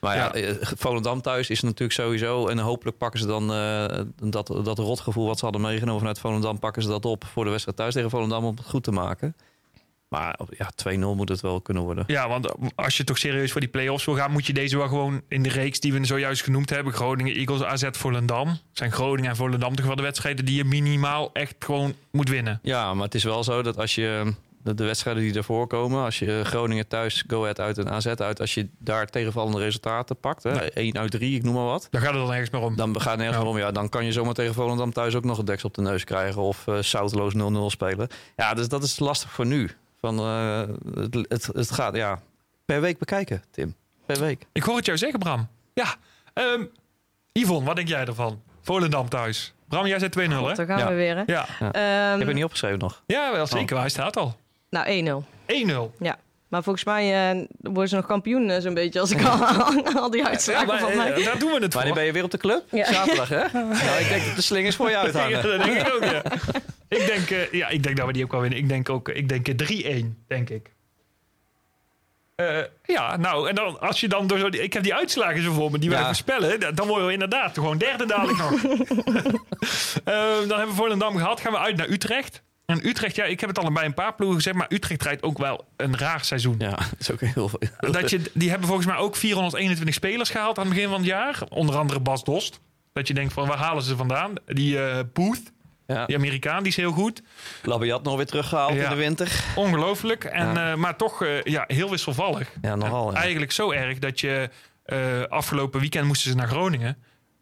Maar 0.00 0.16
ja, 0.16 0.22
Ja. 0.24 0.32
eh, 0.32 0.54
Volendam 0.60 1.20
thuis 1.22 1.50
is 1.50 1.60
natuurlijk 1.60 1.92
sowieso... 1.92 2.46
en 2.46 2.58
hopelijk 2.58 2.98
pakken 2.98 3.20
ze 3.20 3.26
dan 3.26 3.52
eh, 3.52 4.00
dat, 4.30 4.46
dat 4.64 4.78
rotgevoel 4.78 5.26
wat 5.26 5.38
ze 5.38 5.44
hadden 5.44 5.62
meegenomen 5.62 5.98
vanuit 5.98 6.18
Volendam... 6.18 6.58
pakken 6.58 6.82
ze 6.82 6.88
dat 6.88 7.04
op 7.04 7.24
voor 7.24 7.44
de 7.44 7.50
wedstrijd 7.50 7.76
thuis 7.76 7.94
tegen 7.94 8.10
Volendam 8.10 8.44
om 8.44 8.56
het 8.56 8.66
goed 8.66 8.84
te 8.84 8.90
maken. 8.92 9.36
Maar 10.08 10.38
ja, 10.58 10.70
2-0 10.94 10.98
moet 10.98 11.28
het 11.28 11.40
wel 11.40 11.60
kunnen 11.60 11.82
worden. 11.82 12.04
Ja, 12.06 12.28
want 12.28 12.52
als 12.74 12.96
je 12.96 13.04
toch 13.04 13.18
serieus 13.18 13.52
voor 13.52 13.60
die 13.60 13.70
play-offs 13.70 14.04
wil 14.04 14.14
gaan... 14.14 14.30
moet 14.30 14.46
je 14.46 14.52
deze 14.52 14.76
wel 14.76 14.88
gewoon 14.88 15.22
in 15.28 15.42
de 15.42 15.48
reeks 15.48 15.80
die 15.80 15.92
we 15.92 16.04
zojuist 16.04 16.42
genoemd 16.42 16.70
hebben... 16.70 16.92
Groningen, 16.92 17.34
Eagles, 17.34 17.62
AZ, 17.62 17.84
Volendam... 17.90 18.58
zijn 18.72 18.92
Groningen 18.92 19.30
en 19.30 19.36
Volendam 19.36 19.74
toch 19.76 19.86
wel 19.86 19.96
de 19.96 20.02
wedstrijden... 20.02 20.44
die 20.44 20.56
je 20.56 20.64
minimaal 20.64 21.30
echt 21.32 21.54
gewoon 21.58 21.94
moet 22.10 22.28
winnen. 22.28 22.58
Ja, 22.62 22.94
maar 22.94 23.04
het 23.04 23.14
is 23.14 23.24
wel 23.24 23.44
zo 23.44 23.62
dat 23.62 23.78
als 23.78 23.94
je 23.94 24.32
de, 24.62 24.74
de 24.74 24.84
wedstrijden 24.84 25.22
die 25.22 25.32
daarvoor 25.32 25.66
komen, 25.66 26.04
als 26.04 26.18
je 26.18 26.40
Groningen 26.44 26.88
thuis, 26.88 27.24
Go 27.26 27.40
Ahead 27.42 27.60
uit 27.60 27.78
en 27.78 27.90
AZ 27.90 28.06
uit, 28.06 28.40
als 28.40 28.54
je 28.54 28.68
daar 28.78 29.06
tegenvallende 29.06 29.58
resultaten 29.58 30.16
pakt, 30.20 30.42
hè, 30.42 30.50
1 30.56 30.98
uit 30.98 31.10
3, 31.10 31.36
ik 31.36 31.42
noem 31.42 31.54
maar 31.54 31.64
wat, 31.64 31.86
Daar 31.90 32.00
gaat 32.02 32.10
het 32.14 32.20
dan 32.20 32.30
ergens 32.32 32.50
meer 32.50 32.60
om. 32.60 32.76
dan 32.76 33.00
gaat 33.00 33.10
het 33.10 33.16
nergens 33.18 33.36
Ja. 33.38 33.42
meer 33.44 33.52
om. 33.52 33.58
Ja, 33.58 33.70
dan 33.72 33.88
kan 33.88 34.04
je 34.04 34.12
zomaar 34.12 34.34
tegen 34.34 34.54
Volendam 34.54 34.92
thuis 34.92 35.14
ook 35.14 35.24
nog 35.24 35.38
een 35.38 35.44
deks 35.44 35.64
op 35.64 35.74
de 35.74 35.82
neus 35.82 36.04
krijgen 36.04 36.42
of 36.42 36.66
eh 36.66 36.78
zouteloos 36.78 37.34
0-0 37.34 37.36
spelen. 37.70 38.08
Ja, 38.36 38.54
dus 38.54 38.68
dat 38.68 38.82
is 38.82 38.98
lastig 38.98 39.30
voor 39.30 39.46
nu. 39.46 39.70
Van, 40.00 40.18
eh, 40.18 40.62
het, 40.94 41.14
het, 41.28 41.46
het 41.52 41.70
gaat, 41.70 41.96
ja, 41.96 42.20
per 42.64 42.80
week 42.80 42.98
bekijken, 42.98 43.42
Tim. 43.50 43.74
Per 44.06 44.20
week. 44.20 44.46
Ik 44.52 44.62
hoor 44.62 44.76
het 44.76 44.86
jou 44.86 44.98
zeggen, 44.98 45.18
Bram. 45.18 45.48
Ja. 45.74 45.94
ehm 46.34 46.64
Yvonne, 47.32 47.64
wat 47.66 47.76
denk 47.76 47.88
jij 47.88 48.04
ervan? 48.04 48.42
Volendam 48.62 49.08
thuis. 49.08 49.52
Bram, 49.68 49.86
jij 49.86 49.98
zegt 49.98 50.12
2-0, 50.18 50.20
hè? 50.20 50.54
Daar 50.54 50.66
gaan 50.66 50.78
Ja. 50.78 50.88
we 50.88 50.94
weer. 50.94 51.16
Hè? 51.16 51.22
Ja. 51.26 51.42
Ik 51.42 51.74
Ehm, 51.74 52.18
heb 52.18 52.26
het 52.26 52.34
niet 52.34 52.44
opgeschreven 52.44 52.78
nog. 52.78 53.02
ja, 53.06 53.32
wel 53.32 53.46
zeker. 53.46 53.78
Hij 53.78 53.88
staat 53.88 54.16
al. 54.16 54.28
1-0. 54.28 54.34
nou, 54.70 54.86
1-0. 55.46 55.94
Ja. 55.98 56.18
Maar 56.48 56.62
volgens 56.62 56.84
mij 56.84 57.30
eh, 57.30 57.44
worden 57.60 57.88
ze 57.88 57.94
nog 57.94 58.06
kampioen 58.06 58.50
eh, 58.50 58.60
zo'n 58.60 58.74
beetje 58.74 59.00
als 59.00 59.10
ik 59.10 59.22
al, 59.24 59.44
al 60.02 60.10
die 60.10 60.24
uitslagen 60.24 60.66
maar, 60.66 60.78
van 60.78 60.96
mij. 60.96 61.12
eh, 61.12 61.24
daar 61.24 61.38
doen 61.38 61.50
we 61.50 61.54
het 61.58 61.64
voor. 61.64 61.72
Wanneer 61.74 61.94
ben 61.94 62.04
je 62.04 62.12
weer 62.12 62.24
op 62.24 62.30
de 62.30 62.38
club? 62.38 62.64
Ja. 62.70 62.92
Zaterdag, 62.92 63.28
hè? 63.28 63.42
Nou, 63.84 64.00
ik 64.00 64.08
denk 64.08 64.24
dat 64.26 64.36
de 64.36 64.42
slingers 64.42 64.76
voor 64.76 64.86
je 64.86 64.92
Ja, 64.96 65.00
uithangen. 65.00 65.42
dat 65.42 65.62
denk 65.64 65.80
ik 65.80 65.94
ook, 65.94 66.04
ja. 66.04 66.22
ik, 66.88 67.06
denk, 67.06 67.30
eh, 67.30 67.52
ja, 67.52 67.68
ik 67.68 67.82
denk 67.82 67.96
dat 67.96 68.06
we 68.06 68.12
die 68.12 68.24
ook 68.24 68.32
wel 68.32 68.40
winnen. 68.40 68.58
Ik 68.58 68.68
denk 68.68 68.88
ook 68.88 69.08
ik 69.08 69.28
denk 69.28 69.48
eh, 69.48 70.00
3-1, 70.02 70.24
denk 70.28 70.50
ik. 70.50 70.70
Eh, 72.34 72.58
ja, 72.84 73.16
nou, 73.16 73.48
en 73.48 73.54
dan, 73.54 73.80
als 73.80 74.00
je 74.00 74.08
dan 74.08 74.26
door 74.26 74.38
zo... 74.38 74.48
die- 74.50 74.62
Ik 74.62 74.72
heb 74.72 74.82
die 74.82 74.94
uitslagen 74.94 75.42
zo 75.42 75.52
voor 75.52 75.70
me, 75.70 75.78
die 75.78 75.90
wij 75.90 75.98
Ja. 75.98 76.06
voorspellen. 76.06 76.60
da- 76.60 76.70
Dan 76.72 76.86
worden 76.86 77.06
we 77.06 77.12
inderdaad 77.12 77.54
gewoon 77.54 77.78
derde 77.78 78.06
dadelijk 78.06 78.38
nog. 78.38 78.60
Dan 80.04 80.58
hebben 80.58 80.68
we 80.68 80.72
Volendam 80.74 81.16
gehad. 81.16 81.40
Gaan 81.40 81.52
we 81.52 81.58
uit 81.58 81.76
naar 81.76 81.88
Utrecht. 81.88 82.42
En 82.68 82.86
Utrecht, 82.86 83.16
ja, 83.16 83.24
ik 83.24 83.40
heb 83.40 83.48
het 83.48 83.58
al 83.58 83.72
bij 83.72 83.84
een 83.84 83.94
paar 83.94 84.14
ploegen 84.14 84.36
gezegd... 84.36 84.56
maar 84.56 84.66
Utrecht 84.68 85.02
rijdt 85.02 85.22
ook 85.22 85.38
wel 85.38 85.64
een 85.76 85.96
raar 85.98 86.24
seizoen. 86.24 86.54
Ja, 86.58 86.70
dat 86.70 86.94
is 86.98 87.10
ook 87.10 87.20
heel 87.20 87.48
veel. 87.48 87.60
Dat 87.92 88.10
je, 88.10 88.20
die 88.34 88.48
hebben 88.50 88.66
volgens 88.66 88.86
mij 88.88 88.96
ook 88.96 89.16
421 89.16 89.94
spelers 89.94 90.30
gehaald 90.30 90.58
aan 90.58 90.64
het 90.64 90.74
begin 90.74 90.88
van 90.88 90.98
het 90.98 91.06
jaar. 91.06 91.38
Onder 91.48 91.76
andere 91.76 92.00
Bas 92.00 92.24
Dost. 92.24 92.60
Dat 92.92 93.08
je 93.08 93.14
denkt 93.14 93.32
van, 93.32 93.46
waar 93.48 93.58
halen 93.58 93.82
ze 93.82 93.96
vandaan? 93.96 94.32
Die 94.46 94.78
Booth, 95.12 95.42
Ja. 95.86 96.06
die 96.06 96.16
Amerikaan, 96.16 96.58
die 96.62 96.68
is 96.72 96.76
heel 96.76 96.92
goed. 96.92 97.22
Labiat 97.62 98.02
nog 98.02 98.16
weer 98.16 98.26
teruggehaald 98.26 98.74
Ja. 98.74 98.84
in 98.84 98.90
de 98.90 98.96
winter. 98.96 99.44
Ongelooflijk. 99.56 100.24
En, 100.24 100.54
Ja. 100.54 100.70
eh, 100.70 100.76
maar 100.76 100.96
toch 100.96 101.22
eh, 101.24 101.42
ja, 101.42 101.64
heel 101.66 101.90
wisselvallig. 101.90 102.52
Ja, 102.62 102.74
nogal. 102.74 103.14
Eigenlijk 103.14 103.52
zo 103.52 103.70
erg 103.72 103.98
dat 103.98 104.20
je 104.20 104.50
afgelopen 105.28 105.80
weekend 105.80 106.06
moesten 106.06 106.30
ze 106.30 106.36
naar 106.36 106.48
Groningen. 106.48 106.96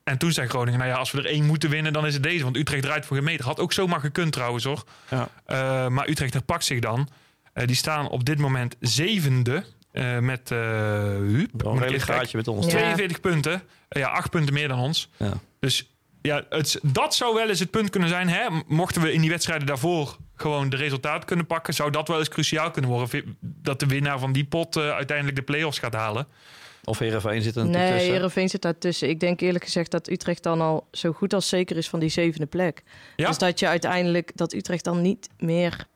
En 0.09 0.19
toen 0.19 0.33
zei 0.33 0.49
Groningen, 0.49 0.79
nou 0.79 0.91
ja, 0.91 0.97
als 0.97 1.11
we 1.11 1.19
er 1.19 1.27
één 1.27 1.45
moeten 1.45 1.71
winnen, 1.71 1.93
dan 1.93 2.07
is 2.07 2.15
het 2.15 2.23
deze. 2.23 2.45
Want 2.45 2.57
Utrecht 2.57 2.83
draait 2.83 3.07
voor 3.07 3.17
geen 3.17 3.25
meter. 3.25 3.45
Had 3.45 3.61
ook 3.61 3.73
zomaar 3.73 4.01
gekund 4.01 4.33
trouwens 4.33 4.65
hoor. 4.65 4.85
Ja. 5.11 5.29
Eh, 5.47 5.89
maar 5.89 6.09
Utrecht 6.09 6.33
herpakt 6.33 6.65
zich 6.65 6.79
dan. 6.81 7.09
Eh, 7.53 7.67
die 7.67 7.77
staan 7.77 8.09
op 8.09 8.25
dit 8.25 8.39
moment 8.39 8.77
zevende. 8.81 9.65
eh, 9.93 10.19
met 10.19 10.51
uh, 10.51 10.59
een 10.59 11.49
redelijk 11.79 12.03
gaatje 12.03 12.37
met 12.37 12.49
ons. 12.49 12.65
Ja. 12.67 12.71
42 12.71 13.21
punten. 13.21 13.63
Ja, 13.89 14.09
acht 14.09 14.31
punten 14.31 14.55
meer 14.55 14.69
dan 14.69 14.79
ons. 14.79 15.11
Ja. 15.17 15.33
Dus 15.61 15.91
ja, 16.23 16.45
het, 16.49 16.79
dat 16.83 17.15
zou 17.15 17.35
wel 17.35 17.49
eens 17.49 17.59
het 17.61 17.71
punt 17.71 17.91
kunnen 17.91 18.09
zijn. 18.09 18.29
Hè? 18.29 18.47
Mochten 18.67 19.03
we 19.03 19.13
in 19.13 19.21
die 19.21 19.31
wedstrijden 19.31 19.67
daarvoor 19.67 20.17
gewoon 20.35 20.69
de 20.69 20.77
resultaat 20.77 21.25
kunnen 21.25 21.47
pakken, 21.47 21.75
zou 21.75 21.91
dat 21.91 22.09
wel 22.09 22.19
eens 22.19 22.29
cruciaal 22.29 22.71
kunnen 22.71 22.91
worden. 22.91 23.37
Dat 23.41 23.81
de 23.81 23.87
winnaar 23.87 24.19
van 24.19 24.33
die 24.33 24.45
pot 24.45 24.77
eh, 24.77 24.91
uiteindelijk 24.91 25.37
de 25.37 25.43
play-offs 25.43 25.79
gaat 25.79 25.95
halen. 25.95 26.27
Of 26.89 26.99
Heerenveen 26.99 27.43
zit 27.43 27.57
er 27.57 27.65
natuurlijk 27.65 27.89
Nee, 27.91 27.99
tussen. 27.99 28.13
Heerenveen 28.13 28.49
zit 28.49 28.63
daartussen. 28.63 29.09
Ik 29.09 29.21
denk 29.21 29.41
eerlijk 29.41 29.65
gezegd 29.65 29.91
dat 29.91 30.09
Utrecht 30.09 30.43
dan 30.43 30.61
al 30.61 30.87
zo 30.93 31.13
goed 31.13 31.35
als 31.35 31.49
zeker 31.49 31.77
is 31.77 31.89
van 31.89 32.01
die 32.01 32.09
zevende 32.09 32.47
plek. 32.47 32.83
Ja? 33.17 33.29
Dus 33.29 33.39
dat 33.39 33.59
je 33.59 33.69
uiteindelijk, 33.69 34.31
dat 34.35 34.53
Utrecht 34.53 34.85
dan 34.85 35.03
niet 35.03 35.29
meer 35.39 35.87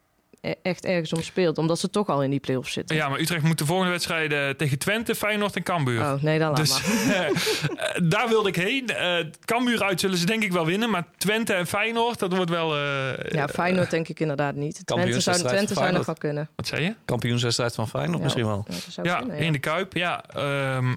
echt 0.62 0.84
ergens 0.84 1.12
om 1.12 1.22
speelt. 1.22 1.58
Omdat 1.58 1.78
ze 1.78 1.90
toch 1.90 2.08
al 2.08 2.22
in 2.22 2.30
die 2.30 2.40
play-offs 2.40 2.72
zitten. 2.72 2.96
Ja, 2.96 3.08
maar 3.08 3.20
Utrecht 3.20 3.42
moet 3.44 3.58
de 3.58 3.66
volgende 3.66 3.90
wedstrijden 3.90 4.56
tegen 4.56 4.78
Twente, 4.78 5.14
Feyenoord 5.14 5.56
en 5.56 5.62
Cambuur. 5.62 6.00
Oh, 6.00 6.22
nee, 6.22 6.38
dan 6.38 6.48
laat 6.48 6.56
Dus 6.56 6.82
maar. 7.06 7.16
eh, 7.30 8.00
daar 8.08 8.28
wilde 8.28 8.48
ik 8.48 8.56
heen. 8.56 8.86
Eh 8.88 9.24
Cambuur 9.44 9.82
uit 9.82 10.00
zullen 10.00 10.18
ze 10.18 10.26
denk 10.26 10.42
ik 10.42 10.52
wel 10.52 10.66
winnen. 10.66 10.90
Maar 10.90 11.04
Twente 11.16 11.52
en 11.54 11.66
Feyenoord, 11.66 12.18
dat 12.18 12.34
wordt 12.34 12.50
wel... 12.50 12.76
eh, 12.76 13.30
Ja, 13.32 13.48
Feyenoord 13.48 13.90
denk 13.90 14.08
ik 14.08 14.20
inderdaad 14.20 14.54
niet. 14.54 14.86
Twente 14.86 15.20
zou, 15.20 15.38
Twente 15.38 15.74
zou 15.74 15.92
nog 15.92 16.06
wel 16.06 16.14
kunnen. 16.14 16.48
Wat 16.56 16.66
zei 16.66 16.82
je? 16.82 16.94
Kampioenswedstrijd 17.04 17.74
van 17.74 17.88
Feyenoord 17.88 18.18
Ja, 18.18 18.22
misschien 18.24 18.46
wel. 18.46 18.66
Ja, 19.02 19.20
dat 19.20 19.28
in 19.38 19.52
de 19.52 19.58
Kuip. 19.58 19.94
Ja, 19.96 20.24
ehm, 20.28 20.94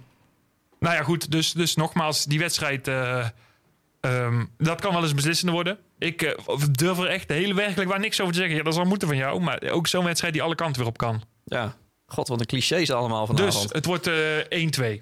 nou 0.80 0.96
ja, 0.96 1.04
goed. 1.04 1.32
Dus, 1.32 1.52
dus 1.52 1.76
nogmaals, 1.76 2.24
die 2.26 2.40
wedstrijd... 2.40 2.88
eh, 2.88 3.26
ehm, 4.04 4.46
dat 4.58 4.82
kan 4.82 4.94
wel 4.94 5.04
eens 5.04 5.14
beslissende 5.14 5.52
worden. 5.52 5.78
Ik 5.98 6.22
eh, 6.22 6.66
durf 6.72 7.00
er 7.00 7.08
echt 7.08 7.30
hele 7.30 7.54
werkelijk 7.54 7.90
waar 7.90 8.00
niks 8.00 8.22
over 8.22 8.34
te 8.34 8.40
zeggen. 8.40 8.58
Ja, 8.58 8.64
dat 8.64 8.74
zal 8.74 8.86
moeten 8.86 9.08
van 9.08 9.18
jou. 9.18 9.42
Maar 9.42 9.62
ook 9.62 9.88
zo'n 9.88 10.06
wedstrijd 10.06 10.34
die 10.34 10.42
alle 10.42 10.56
kanten 10.56 10.82
weer 10.82 10.90
op 10.90 10.98
kan. 10.98 11.22
Ja. 11.46 11.76
God, 12.06 12.28
wat 12.28 12.40
een 12.40 12.46
clichés 12.46 12.92
allemaal 12.92 13.26
vanavond. 13.26 13.54
Dus 13.54 13.74
het 13.74 13.86
wordt 13.86 14.08
eh 14.08 14.98
1-2. 15.00 15.02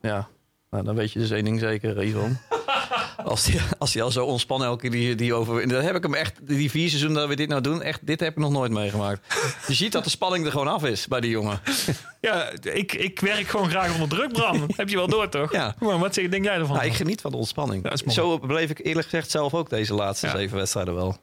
Ja. 0.00 0.28
Nou, 0.70 0.84
dan 0.84 0.94
weet 0.94 1.12
je 1.12 1.18
dus 1.18 1.30
één 1.30 1.44
ding 1.44 1.60
zeker, 1.60 2.04
Yvonne. 2.04 2.36
als, 3.24 3.44
die, 3.44 3.60
als 3.78 3.92
die 3.92 4.02
al 4.02 4.10
zo 4.10 4.24
ontspannen 4.24 4.66
elke 4.68 4.80
keer 4.80 4.90
die, 4.90 5.14
die 5.14 5.34
over... 5.34 5.68
Dan 5.68 5.82
heb 5.82 5.96
ik 5.96 6.02
hem 6.02 6.14
echt, 6.14 6.34
die 6.42 6.70
vier 6.70 6.88
seizoenen 6.88 7.18
dat 7.18 7.28
we 7.28 7.36
dit 7.36 7.48
nou 7.48 7.60
doen... 7.60 7.82
Echt, 7.82 8.06
dit 8.06 8.20
heb 8.20 8.30
ik 8.30 8.38
nog 8.38 8.50
nooit 8.50 8.72
meegemaakt. 8.72 9.34
Je 9.66 9.74
ziet 9.74 9.92
dat 9.92 10.04
de 10.04 10.10
spanning 10.10 10.44
er 10.44 10.50
gewoon 10.50 10.68
af 10.68 10.84
is 10.84 11.06
bij 11.06 11.20
die 11.20 11.30
jongen. 11.30 11.60
Ja, 12.20 12.50
ik, 12.62 12.92
ik 12.92 13.20
werk 13.20 13.46
gewoon 13.46 13.68
graag 13.70 13.94
onder 13.94 14.08
druk, 14.08 14.32
Bram. 14.32 14.66
Heb 14.76 14.88
je 14.88 14.96
wel 14.96 15.08
door, 15.08 15.28
toch? 15.28 15.52
Ja. 15.52 15.74
Maar 15.78 15.98
wat 15.98 16.14
denk 16.14 16.44
jij 16.44 16.54
ervan? 16.54 16.76
Nou, 16.76 16.86
ik 16.88 16.94
geniet 16.94 17.20
van 17.20 17.30
de 17.30 17.36
ontspanning. 17.36 17.82
Dat. 17.82 18.02
Zo 18.06 18.38
beleef 18.38 18.70
ik 18.70 18.84
eerlijk 18.84 19.08
gezegd 19.08 19.30
zelf 19.30 19.54
ook 19.54 19.70
deze 19.70 19.94
laatste 19.94 20.26
Ja. 20.26 20.36
zeven 20.36 20.56
wedstrijden 20.56 20.94
wel. 20.94 21.16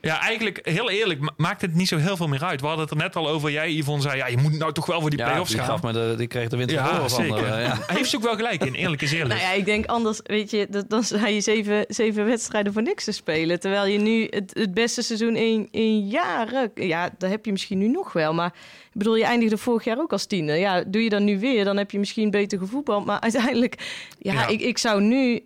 Ja, 0.00 0.20
eigenlijk, 0.20 0.60
heel 0.62 0.90
eerlijk, 0.90 1.20
ma- 1.20 1.32
maakt 1.36 1.60
het 1.60 1.74
niet 1.74 1.88
zo 1.88 1.96
heel 1.96 2.16
veel 2.16 2.26
meer 2.28 2.44
uit. 2.44 2.60
We 2.60 2.66
hadden 2.66 2.84
het 2.84 2.94
er 2.94 3.00
net 3.00 3.16
al 3.16 3.28
over. 3.28 3.50
Jij, 3.50 3.72
Yvonne, 3.72 4.02
zei, 4.02 4.16
ja, 4.16 4.26
je 4.26 4.36
moet 4.36 4.58
nou 4.58 4.72
toch 4.72 4.86
wel 4.86 5.00
voor 5.00 5.10
die 5.10 5.18
Ja, 5.18 5.24
play-offs 5.24 5.50
die, 5.50 5.60
gaan. 5.60 5.68
gaf 5.68 5.82
me 5.82 5.92
de, 5.92 6.14
die 6.16 6.26
kreeg 6.26 6.48
de 6.48 6.56
winter 6.56 6.76
ja, 6.76 7.08
van. 7.08 7.24
zeker. 7.24 7.36
eh, 7.44 7.64
ja. 7.64 7.78
Hij 7.86 7.96
heeft 7.96 8.10
ze 8.10 8.16
ook 8.16 8.22
wel 8.22 8.34
gelijk 8.36 8.64
in, 8.64 8.74
eerlijk 8.74 9.02
is 9.02 9.12
eerlijk. 9.12 9.40
Nou 9.40 9.40
ja, 9.40 9.52
ik 9.52 9.64
denk 9.64 9.86
anders, 9.86 10.20
weet 10.22 10.50
je, 10.50 10.66
dat, 10.70 10.90
dan 10.90 11.02
sta 11.04 11.26
je 11.26 11.40
zeven, 11.40 11.84
zeven 11.88 12.24
wedstrijden 12.26 12.72
voor 12.72 12.82
niks 12.82 13.04
te 13.04 13.12
spelen. 13.12 13.60
Terwijl 13.60 13.86
je 13.86 13.98
nu 13.98 14.26
het, 14.30 14.50
het 14.54 14.74
beste 14.74 15.02
seizoen 15.02 15.36
in, 15.36 15.68
in 15.70 16.06
jaren, 16.08 16.70
ja, 16.74 17.10
dat 17.18 17.30
heb 17.30 17.44
je 17.44 17.52
misschien 17.52 17.78
nu 17.78 17.88
nog 17.88 18.12
wel. 18.12 18.34
Maar 18.34 18.52
ik 18.86 18.98
bedoel, 19.04 19.16
je 19.16 19.24
eindigde 19.24 19.58
vorig 19.58 19.84
jaar 19.84 19.98
ook 19.98 20.12
als 20.12 20.26
tiende. 20.26 20.52
Ja, 20.52 20.84
doe 20.86 21.02
je 21.02 21.08
dan 21.10 21.24
nu 21.24 21.38
weer, 21.38 21.64
dan 21.64 21.76
heb 21.76 21.90
je 21.90 21.98
misschien 21.98 22.30
beter 22.30 22.58
gevoetbald. 22.58 23.04
Maar 23.06 23.20
uiteindelijk, 23.20 23.74
ja, 24.18 24.32
Ja. 24.32 24.46
Ik, 24.46 24.60
ik 24.60 24.78
zou 24.78 25.02
nu 25.02 25.44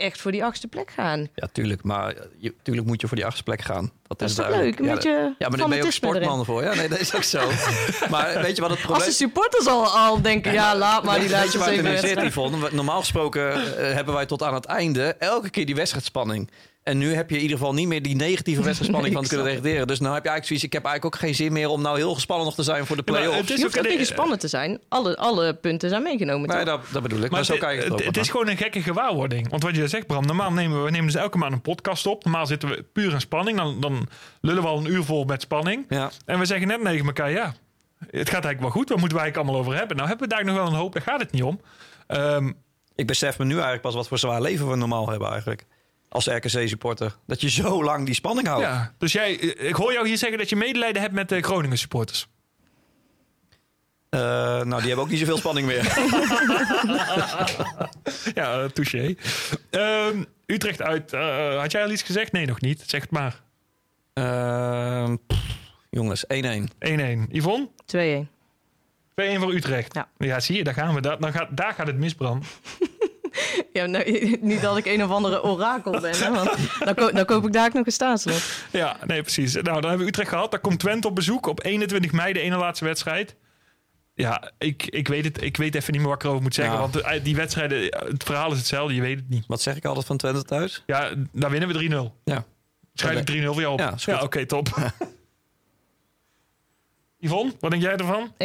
echt 0.00 0.20
voor 0.20 0.32
die 0.32 0.44
achtste 0.44 0.68
plek 0.68 0.90
gaan. 0.90 1.28
Ja, 1.34 1.48
tuurlijk. 1.52 1.82
Maar 1.82 2.14
je, 2.38 2.54
tuurlijk 2.62 2.86
moet 2.86 3.00
je 3.00 3.06
voor 3.06 3.16
die 3.16 3.26
achtste 3.26 3.42
plek 3.42 3.60
gaan. 3.62 3.90
Dat, 4.06 4.18
Dat 4.18 4.28
is 4.28 4.34
toch 4.34 4.48
leuk? 4.48 4.78
Een 4.78 4.84
ja, 4.84 4.94
beetje 4.94 5.34
Ja, 5.38 5.48
maar 5.48 5.58
daar 5.58 5.68
ben 5.68 5.76
je 5.76 5.82
ook 5.84 5.92
erin. 5.92 5.92
sportman 5.92 6.44
voor. 6.44 6.62
Ja, 6.62 6.74
nee, 6.74 6.88
dat 6.88 6.98
is 6.98 7.14
ook 7.14 7.22
zo. 7.22 7.38
maar 8.10 8.42
weet 8.42 8.56
je 8.56 8.62
wat 8.62 8.70
het 8.70 8.78
Als 8.78 8.86
probleem 8.86 9.08
de 9.08 9.14
supporters 9.14 9.66
al, 9.66 9.86
al 9.86 10.22
denken, 10.22 10.52
ja, 10.52 10.76
laat 10.76 11.04
maar 11.04 11.20
die 11.20 11.28
wedstrijden. 11.28 12.26
Yvonne? 12.26 12.68
Normaal 12.72 13.00
gesproken 13.00 13.52
eh, 13.52 13.94
hebben 13.94 14.14
wij 14.14 14.26
tot 14.26 14.42
aan 14.42 14.54
het 14.54 14.64
einde 14.64 15.14
elke 15.18 15.50
keer 15.50 15.66
die 15.66 15.74
wedstrijdspanning. 15.74 16.50
En 16.82 16.98
nu 16.98 17.14
heb 17.14 17.30
je 17.30 17.36
in 17.36 17.42
ieder 17.42 17.56
geval 17.58 17.74
niet 17.74 17.86
meer 17.88 18.02
die 18.02 18.14
negatieve 18.16 18.62
wedstrijdspanning 18.62 19.14
Nee, 19.14 19.22
van 19.22 19.30
te 19.30 19.36
kunnen 19.36 19.52
reageren. 19.62 19.86
Dus 19.86 20.00
nou 20.00 20.14
heb 20.14 20.24
je 20.24 20.28
eigenlijk 20.30 20.46
zoiets. 20.46 20.64
Ik 20.64 20.72
heb 20.72 20.84
eigenlijk 20.84 21.14
ook 21.14 21.20
geen 21.20 21.34
zin 21.34 21.52
meer 21.52 21.68
om 21.68 21.82
nou 21.82 21.96
heel 21.96 22.14
gespannen 22.14 22.46
nog 22.46 22.54
te 22.54 22.62
zijn 22.62 22.86
voor 22.86 22.96
de 22.96 23.02
Ja, 23.04 23.12
play-offs. 23.12 23.38
het 23.40 23.50
is 23.50 23.56
Je 23.56 23.62
hoeft 23.62 23.78
ook 23.78 23.84
een- 23.84 23.90
niet 23.90 23.98
gespannen 23.98 24.38
te 24.38 24.48
zijn. 24.48 24.80
Alle, 24.88 25.16
alle 25.16 25.54
punten 25.54 25.88
zijn 25.88 26.02
meegenomen, 26.02 26.48
Nee, 26.48 26.64
dat, 26.64 26.80
dat 26.92 27.02
bedoel 27.02 27.18
ik. 27.18 27.24
Maar, 27.30 27.30
Maar 27.30 27.44
zo 27.44 27.52
het, 27.52 27.60
kijk 27.62 27.84
het, 27.84 28.04
het 28.04 28.16
is 28.16 28.28
gewoon 28.30 28.48
een 28.48 28.56
gekke 28.56 28.82
gewaarwording. 28.82 29.50
Want 29.50 29.62
wat 29.62 29.76
je 29.76 29.88
zegt, 29.88 30.06
Bram, 30.06 30.26
normaal 30.26 30.52
nemen 30.52 30.78
we, 30.78 30.84
we 30.84 30.90
nemen 30.90 31.06
dus 31.12 31.20
elke 31.22 31.38
maand 31.38 31.52
een 31.52 31.60
podcast 31.60 32.06
op. 32.06 32.24
Normaal 32.24 32.46
zitten 32.46 32.68
we 32.68 32.82
puur 32.92 33.12
in 33.12 33.20
spanning. 33.20 33.56
Dan, 33.56 33.80
dan 33.80 34.08
lullen 34.40 34.62
we 34.62 34.68
al 34.68 34.78
een 34.78 34.90
uur 34.92 35.04
vol 35.04 35.24
met 35.24 35.40
spanning. 35.42 35.84
Ja. 35.88 36.10
En 36.26 36.38
we 36.38 36.44
zeggen 36.44 36.68
net 36.68 36.84
tegen 36.84 37.06
elkaar, 37.06 37.30
ja, 37.30 37.54
het 37.98 38.10
gaat 38.10 38.44
eigenlijk 38.44 38.60
wel 38.60 38.70
goed. 38.70 38.88
Wat 38.88 38.98
moeten 38.98 39.16
wij 39.16 39.24
eigenlijk 39.26 39.36
allemaal 39.36 39.60
over 39.60 39.74
hebben? 39.78 39.96
Nou 39.96 40.08
hebben 40.08 40.28
we 40.28 40.34
daar 40.34 40.44
nog 40.44 40.54
wel 40.56 40.66
een 40.66 40.72
hoop, 40.72 40.92
daar 40.92 41.02
gaat 41.02 41.20
het 41.20 41.32
niet 41.32 41.42
om. 41.42 41.60
Ehm, 42.06 42.44
Ja, 42.46 42.52
Ik 42.94 43.06
besef 43.06 43.38
me 43.38 43.44
nu 43.44 43.52
eigenlijk 43.52 43.82
pas 43.82 43.94
wat 43.94 44.08
voor 44.08 44.18
zwaar 44.18 44.40
leven 44.40 44.68
we 44.70 44.76
normaal 44.76 45.08
hebben 45.08 45.30
eigenlijk. 45.30 45.64
Als 46.12 46.26
RKC-supporter. 46.26 47.16
Dat 47.26 47.40
je 47.40 47.50
zo 47.50 47.84
lang 47.84 48.06
die 48.06 48.14
spanning 48.14 48.46
houdt. 48.46 48.62
Ja, 48.64 48.94
dus 48.98 49.12
jij, 49.12 49.32
ik 49.34 49.74
hoor 49.74 49.92
jou 49.92 50.08
hier 50.08 50.18
zeggen 50.18 50.38
dat 50.38 50.48
je 50.48 50.56
medelijden 50.56 51.02
hebt 51.02 51.14
met 51.14 51.28
de 51.28 51.42
Groningen 51.42 51.78
supporters. 51.78 52.28
Eh, 54.08 54.20
nou, 54.20 54.66
die 54.78 54.86
hebben 54.86 54.98
ook 54.98 55.08
niet 55.10 55.18
zoveel 55.18 55.36
spanning 55.36 55.66
meer. 55.66 55.84
Ja, 58.34 58.62
uh, 58.62 58.64
touché. 58.68 59.14
Ehm, 59.70 60.24
Utrecht 60.46 60.82
uit. 60.82 61.12
eh, 61.12 61.58
had 61.60 61.72
jij 61.72 61.82
al 61.84 61.90
iets 61.90 62.02
gezegd? 62.02 62.32
Nee, 62.32 62.46
nog 62.46 62.60
niet. 62.60 62.82
Zeg 62.86 63.00
het 63.00 63.10
maar. 63.10 63.34
1-1. 63.34 63.36
Ehm, 64.12 65.16
pff, 65.26 65.40
jongens, 65.90 66.24
1-1. 66.28 67.26
Yvonne? 67.30 67.68
2-1. 67.86 68.28
2-1 69.14 69.40
voor 69.40 69.52
Utrecht. 69.54 69.98
Ja. 70.18 70.40
zie 70.40 70.56
je, 70.56 70.64
daar 70.64 70.74
gaan 70.74 70.94
we. 70.94 71.00
Daar, 71.00 71.18
dan 71.18 71.32
gaat, 71.32 71.56
daar 71.56 71.72
gaat 71.74 71.86
het 71.86 71.96
misbrand. 71.96 72.46
Ja, 73.72 73.86
nou, 73.86 74.28
niet 74.40 74.60
dat 74.62 74.76
ik 74.76 74.86
een 74.86 75.04
of 75.04 75.10
andere 75.10 75.42
orakel 75.44 76.00
ben, 76.00 76.16
hè, 76.18 76.30
want 76.30 76.50
dan, 76.84 76.94
ko- 76.94 77.10
dan 77.12 77.24
koop 77.24 77.46
ik 77.46 77.52
daar 77.52 77.66
ook 77.66 77.72
nog 77.72 77.86
een 77.86 77.92
staatslot. 77.92 78.42
Ja, 78.70 78.96
nee, 79.06 79.22
precies. 79.22 79.52
Nou, 79.54 79.64
dan 79.64 79.74
hebben 79.82 79.98
we 79.98 80.06
Utrecht 80.06 80.28
gehad. 80.28 80.50
Daar 80.50 80.60
komt 80.60 80.78
Twente 80.80 81.08
op 81.08 81.14
bezoek 81.14 81.46
op 81.46 81.64
21 81.64 82.12
mei, 82.12 82.32
de 82.32 82.40
ene 82.40 82.56
laatste 82.56 82.84
wedstrijd. 82.84 83.36
Ja, 84.14 84.52
ik, 84.58 84.86
ik, 84.86 85.08
weet 85.08 85.24
het, 85.24 85.42
ik 85.42 85.56
weet 85.56 85.74
even 85.74 85.92
niet 85.92 86.00
meer 86.00 86.10
wat 86.10 86.18
ik 86.18 86.24
erover 86.24 86.42
moet 86.42 86.54
zeggen. 86.54 86.74
Ja. 86.74 86.80
Want 86.80 86.92
de- 86.92 87.20
die 87.22 87.36
wedstrijden, 87.36 87.82
het 88.08 88.24
verhaal 88.24 88.50
is 88.52 88.58
hetzelfde, 88.58 88.94
je 88.94 89.00
weet 89.00 89.16
het 89.16 89.28
niet. 89.28 89.44
Wat 89.46 89.62
zeg 89.62 89.76
ik 89.76 89.84
altijd 89.84 90.06
van 90.06 90.16
Twente 90.16 90.42
thuis? 90.42 90.82
Ja, 90.86 91.10
daar 91.32 91.50
winnen 91.50 91.68
we 91.68 92.10
3-0. 92.14 92.20
Ja. 92.24 92.44
Schrijf 92.94 93.18
ik 93.20 93.30
3-0 93.42 93.44
voor 93.44 93.60
jou 93.60 93.72
op. 93.72 93.94
Ja, 93.98 94.22
oké, 94.22 94.46
top. 94.46 94.68
Yvonne, 97.18 97.52
wat 97.60 97.70
denk 97.70 97.82
jij 97.82 97.96
ervan? 97.96 98.32
1-0. 98.32 98.36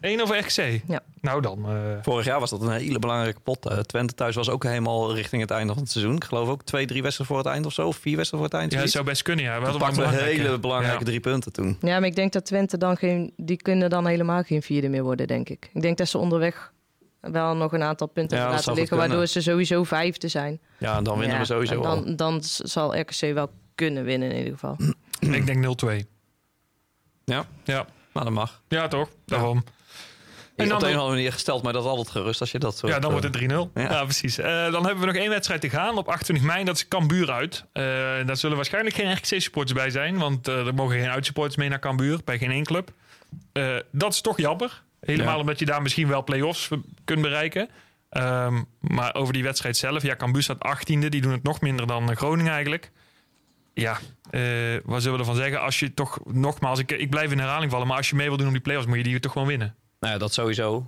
1 0.00 0.20
over 0.20 0.38
RKC? 0.38 0.80
Ja. 0.86 1.00
Nou 1.22 1.40
dan. 1.40 1.64
eh, 1.68 1.74
Vorig 2.02 2.24
jaar 2.24 2.40
was 2.40 2.50
dat 2.50 2.62
een 2.62 2.70
hele 2.70 2.98
belangrijke 2.98 3.40
pot. 3.40 3.66
Eh, 3.68 3.78
Twente 3.78 4.14
thuis 4.14 4.34
was 4.36 4.48
ook 4.50 4.62
helemaal 4.64 5.14
richting 5.14 5.42
het 5.42 5.50
einde 5.50 5.72
van 5.72 5.82
het 5.82 5.90
seizoen. 5.90 6.14
Ik 6.16 6.24
geloof 6.24 6.48
ook 6.48 6.62
twee, 6.62 6.86
drie 6.86 7.02
wedstrijden 7.02 7.36
voor 7.36 7.44
het 7.44 7.54
eind 7.54 7.66
of 7.66 7.72
zo. 7.72 7.86
Of 7.86 7.96
vier 7.96 8.16
wedstrijden 8.16 8.50
voor 8.50 8.58
het 8.58 8.68
eind. 8.68 8.72
ja, 8.72 8.80
dat 8.80 8.90
zou 8.90 9.04
best 9.04 9.22
kunnen, 9.22 9.44
ja. 9.44 9.58
We 9.58 9.62
hadden 9.64 9.80
wel 9.80 9.88
pakten 9.88 10.04
belangrijke- 10.08 10.42
hele 10.42 10.58
belangrijke 10.58 10.98
Ja. 10.98 11.04
drie 11.04 11.20
punten 11.20 11.52
toen. 11.52 11.76
Ja, 11.80 11.98
maar 11.98 12.08
ik 12.08 12.14
denk 12.16 12.32
dat 12.32 12.44
Twente 12.44 12.78
dan 12.78 12.96
geen... 12.96 13.32
Die 13.36 13.56
kunnen 13.56 13.90
dan 13.90 14.06
helemaal 14.06 14.42
geen 14.42 14.62
vierde 14.62 14.88
meer 14.88 15.02
worden, 15.02 15.26
denk 15.26 15.48
ik. 15.48 15.70
Ik 15.72 15.82
denk 15.82 15.98
dat 15.98 16.08
ze 16.08 16.18
onderweg 16.18 16.72
wel 17.20 17.56
nog 17.56 17.72
een 17.72 17.82
aantal 17.82 18.06
punten 18.06 18.38
Ja, 18.38 18.48
laten 18.50 18.74
liggen... 18.74 18.96
waardoor 18.96 19.26
ze 19.26 19.40
sowieso 19.40 19.84
vijfde 19.84 20.28
zijn. 20.28 20.60
Ja, 20.78 20.96
en 20.96 21.04
dan 21.04 21.14
winnen 21.18 21.34
Ja, 21.36 21.42
we 21.42 21.46
sowieso 21.48 21.74
en 21.82 21.86
al. 21.88 22.04
dan, 22.04 22.16
dan 22.16 22.38
zal 22.42 22.98
RKC 23.00 23.20
wel 23.34 23.50
kunnen 23.74 24.04
winnen 24.04 24.30
in 24.30 24.36
ieder 24.36 24.52
geval. 24.52 24.76
Ik 25.20 25.46
denk 25.46 25.64
0-2. 25.64 26.06
Ja, 27.24 27.44
Ja. 27.64 27.86
maar 28.12 28.24
dat 28.24 28.32
mag. 28.32 28.62
ja, 28.68 28.88
toch? 28.88 29.08
Daarom. 29.24 29.64
En 30.56 30.68
dan 30.68 30.74
op 30.76 30.80
de 30.80 30.86
een 30.86 30.92
of 30.92 30.98
andere 30.98 31.16
manier 31.16 31.32
gesteld 31.32 31.62
mij 31.62 31.72
dat 31.72 31.84
altijd 31.84 32.10
gerust 32.10 32.40
als 32.40 32.50
je 32.50 32.58
dat 32.58 32.76
soort... 32.76 32.92
Ja, 32.92 32.98
dan 32.98 33.12
eh, 33.12 33.18
wordt 33.20 33.40
het 33.40 33.50
3-0. 33.50 33.72
Ja. 33.74 33.90
ja. 33.90 34.04
precies. 34.04 34.38
Eh, 34.38 34.72
dan 34.72 34.84
hebben 34.84 35.00
we 35.00 35.06
nog 35.06 35.14
één 35.16 35.30
wedstrijd 35.30 35.60
te 35.60 35.70
gaan 35.70 35.96
op 35.98 36.08
28 36.08 36.46
mei. 36.46 36.64
Dat 36.64 36.76
is 36.76 36.88
Cambuur 36.88 37.30
uit. 37.30 37.64
Eh, 37.72 37.82
daar 38.26 38.36
zullen 38.36 38.56
waarschijnlijk 38.56 38.94
geen 38.94 39.12
RKC-supporters 39.12 39.78
bij 39.78 39.90
zijn. 39.90 40.18
Want 40.18 40.48
eh, 40.48 40.66
er 40.66 40.74
mogen 40.74 40.98
geen 41.00 41.10
uitsupporters 41.10 41.56
mee 41.56 41.68
naar 41.68 41.78
Cambuur. 41.78 42.20
Bij 42.24 42.38
geen 42.38 42.50
één 42.50 42.64
club. 42.64 42.92
Eh, 43.52 43.76
dat 43.92 44.12
is 44.12 44.20
toch 44.20 44.36
jammer. 44.38 44.82
Helemaal 45.00 45.34
Ja. 45.34 45.40
omdat 45.40 45.58
je 45.58 45.64
daar 45.64 45.82
misschien 45.82 46.08
wel 46.08 46.24
play-offs 46.24 46.68
kunt 47.04 47.22
bereiken. 47.22 47.68
Ehm, 48.10 48.62
maar 48.80 49.14
over 49.14 49.32
die 49.32 49.42
wedstrijd 49.42 49.76
zelf. 49.76 50.02
Ja, 50.02 50.16
Cambuur 50.16 50.42
staat 50.42 50.58
18e. 50.64 51.08
Die 51.08 51.20
doen 51.20 51.32
het 51.32 51.42
nog 51.42 51.60
minder 51.60 51.86
dan 51.86 52.10
eh, 52.10 52.16
Groningen 52.16 52.52
eigenlijk. 52.52 52.90
Ja, 53.74 53.98
eh, 54.30 54.42
wat 54.84 55.02
zullen 55.02 55.18
we 55.18 55.24
ervan 55.24 55.36
zeggen? 55.36 55.60
Als 55.60 55.78
je 55.78 55.94
toch, 55.94 56.18
nogmaals, 56.24 56.78
ik, 56.78 56.90
ik 56.92 57.10
blijf 57.10 57.30
in 57.32 57.38
herhaling 57.38 57.70
vallen. 57.70 57.86
Maar 57.86 57.96
als 57.96 58.10
je 58.10 58.16
mee 58.16 58.28
wil 58.28 58.36
doen 58.36 58.46
om 58.46 58.52
die 58.52 58.62
play-offs, 58.62 58.86
moet 58.86 58.96
je 58.96 59.02
die 59.02 59.20
toch 59.20 59.32
gewoon 59.32 59.48
winnen. 59.48 59.74
Nou 60.02 60.12
ja, 60.14 60.18
dat 60.18 60.32
sowieso. 60.32 60.86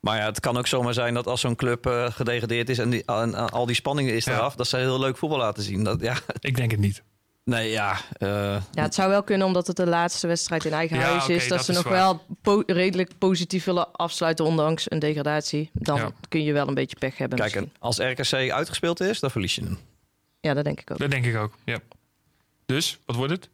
Maar 0.00 0.16
ja, 0.16 0.24
het 0.24 0.40
kan 0.40 0.56
ook 0.56 0.66
zomaar 0.66 0.94
zijn 0.94 1.14
dat 1.14 1.26
als 1.26 1.40
zo'n 1.40 1.56
club 1.56 1.86
eh, 1.86 2.10
gedegradeerd 2.10 2.68
is 2.68 2.78
en, 2.78 2.90
die, 2.90 3.04
en, 3.04 3.34
en 3.34 3.50
al 3.50 3.66
die 3.66 3.74
spanning 3.74 4.08
is 4.10 4.24
Ja. 4.24 4.32
eraf, 4.34 4.54
dat 4.54 4.66
ze 4.68 4.76
heel 4.76 4.98
leuk 5.00 5.16
voetbal 5.16 5.38
laten 5.38 5.62
zien. 5.62 5.84
Dat, 5.84 6.00
ja, 6.00 6.16
Ik 6.40 6.56
denk 6.56 6.70
het 6.70 6.80
niet. 6.80 7.02
nee, 7.44 7.70
ja. 7.70 7.96
eh, 8.18 8.28
Ja, 8.72 8.82
het 8.82 8.94
zou 8.94 9.08
wel 9.10 9.22
kunnen 9.22 9.46
omdat 9.46 9.66
het 9.66 9.76
de 9.76 9.86
laatste 9.86 10.26
wedstrijd 10.26 10.64
in 10.64 10.72
eigen 10.72 10.96
Ja, 10.96 11.02
huis 11.02 11.28
is. 11.28 11.40
Dat, 11.48 11.56
dat 11.56 11.64
ze 11.66 11.70
is 11.70 11.76
nog 11.76 11.86
waar. 11.86 11.94
wel 11.94 12.22
po- 12.42 12.62
redelijk 12.66 13.18
positief 13.18 13.64
willen 13.64 13.92
afsluiten, 13.92 14.44
ondanks 14.44 14.90
een 14.90 14.98
degradatie. 14.98 15.70
Dan 15.72 15.96
Ja. 15.96 16.10
kun 16.28 16.42
je 16.44 16.52
wel 16.52 16.68
een 16.68 16.74
beetje 16.74 16.96
pech 16.98 17.18
hebben. 17.18 17.38
kijk, 17.38 17.54
misschien. 17.54 17.72
als 17.78 17.98
RKC 17.98 18.50
uitgespeeld 18.50 19.00
is, 19.00 19.20
dan 19.20 19.30
verlies 19.30 19.54
je 19.54 19.62
hem. 19.62 19.78
Ja, 20.40 20.54
dat 20.54 20.64
denk 20.64 20.80
ik 20.80 20.90
ook. 20.90 20.98
Dat 20.98 21.10
denk 21.10 21.24
ik 21.24 21.36
ook. 21.36 21.52
Ja. 21.64 21.78
Dus, 22.66 22.98
wat 23.06 23.16
wordt 23.16 23.32
het? 23.32 23.48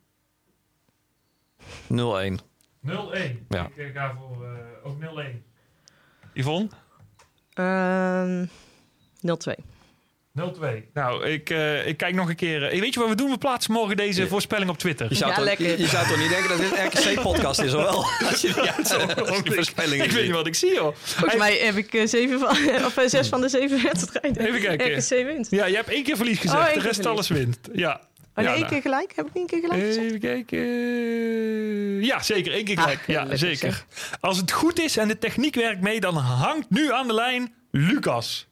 0-1. 1.88 2.38
0-1. 2.87 3.47
Ja. 3.49 3.70
Ik 3.74 3.95
eh, 3.95 4.01
ga 4.01 4.16
voor 4.18 4.45
eh, 4.45 4.87
ook 4.91 4.97
0-1. 5.24 5.43
Yvonne? 6.32 6.68
Ehm 7.55 8.45
0-2. 9.26 9.55
0-2. 10.41 10.91
Nou, 10.95 11.24
ik, 11.26 11.51
eh, 11.51 11.87
ik 11.87 11.97
kijk 11.97 12.14
nog 12.14 12.28
een 12.28 12.37
keer. 12.37 12.62
eh, 12.62 12.80
weet 12.80 12.95
je 12.95 13.01
wat 13.01 13.09
we 13.09 13.14
doen? 13.14 13.30
We 13.30 13.39
plaatsen 13.39 13.72
morgen 13.72 13.97
deze 13.97 14.22
Ja. 14.22 14.28
voorspelling 14.28 14.70
op 14.70 14.78
Twitter. 14.78 15.07
Je 15.09 15.14
zou, 15.14 15.30
Ja, 15.30 15.37
toch, 15.37 15.45
lekker. 15.45 15.66
je, 15.66 15.78
je 15.78 15.87
zou 15.87 16.07
toch 16.09 16.18
niet 16.18 16.28
denken 16.28 16.49
dat 16.49 16.59
dit 16.59 16.78
een 16.78 16.87
RKC-podcast 16.87 17.61
is, 17.61 17.74
of 17.74 17.82
wel? 17.82 18.05
Als 18.28 18.41
je, 18.43 18.49
ja, 18.64 18.74
als 18.76 19.37
je 19.37 19.43
die 19.43 19.53
voorspellingen 19.55 20.05
ik 20.05 20.11
weet 20.11 20.24
niet 20.24 20.32
wat 20.32 20.47
ik 20.47 20.55
zie, 20.55 20.78
hoor. 20.78 20.95
Volgens 20.97 21.37
mij 21.41 21.57
heb 21.59 21.76
ik 21.76 22.09
zeven 22.09 22.39
van, 22.39 22.49
of 22.87 22.99
zes 23.07 23.28
van 23.28 23.41
de 23.41 23.49
zeven 23.49 23.82
wedstrijden. 23.82 24.47
Even 24.47 24.61
kijken. 24.61 24.99
RKC 24.99 25.09
wint. 25.26 25.47
Ja, 25.51 25.66
je 25.66 25.74
hebt 25.76 25.89
één 25.89 26.03
keer 26.05 26.16
verlies 26.16 26.39
gezegd. 26.39 26.68
Oh, 26.68 26.74
de 26.74 26.80
rest 26.80 26.84
verlies. 26.95 27.07
alles 27.07 27.28
wint. 27.28 27.59
Ja. 27.72 28.01
Oh, 28.37 28.45
nee, 28.45 28.45
ja, 28.45 28.51
één 28.53 28.61
nou. 28.61 28.72
keer 28.72 28.82
gelijk? 28.82 29.12
Heb 29.16 29.26
ik 29.26 29.32
niet 29.34 29.43
een 29.53 29.61
keer 29.61 29.68
gelijk 29.68 29.87
gezegd? 29.87 30.07
Even 30.07 30.20
kijken. 30.20 30.59
Ja, 32.05 32.22
zeker. 32.22 32.53
één 32.53 32.64
keer 32.64 32.76
Ah, 32.76 32.82
gelijk. 32.82 33.07
ja, 33.07 33.20
lekker 33.20 33.39
zeker. 33.39 33.84
Als 34.20 34.37
het 34.37 34.53
goed 34.53 34.80
is 34.80 34.97
en 34.97 35.09
de 35.09 35.18
techniek 35.18 35.55
werkt 35.55 35.80
mee, 35.80 36.01
dan 36.01 36.16
hangt 36.16 36.70
nu 36.70 36.93
aan 36.93 37.07
de 37.07 37.14
lijn 37.14 37.55
Lucas. 37.70 38.49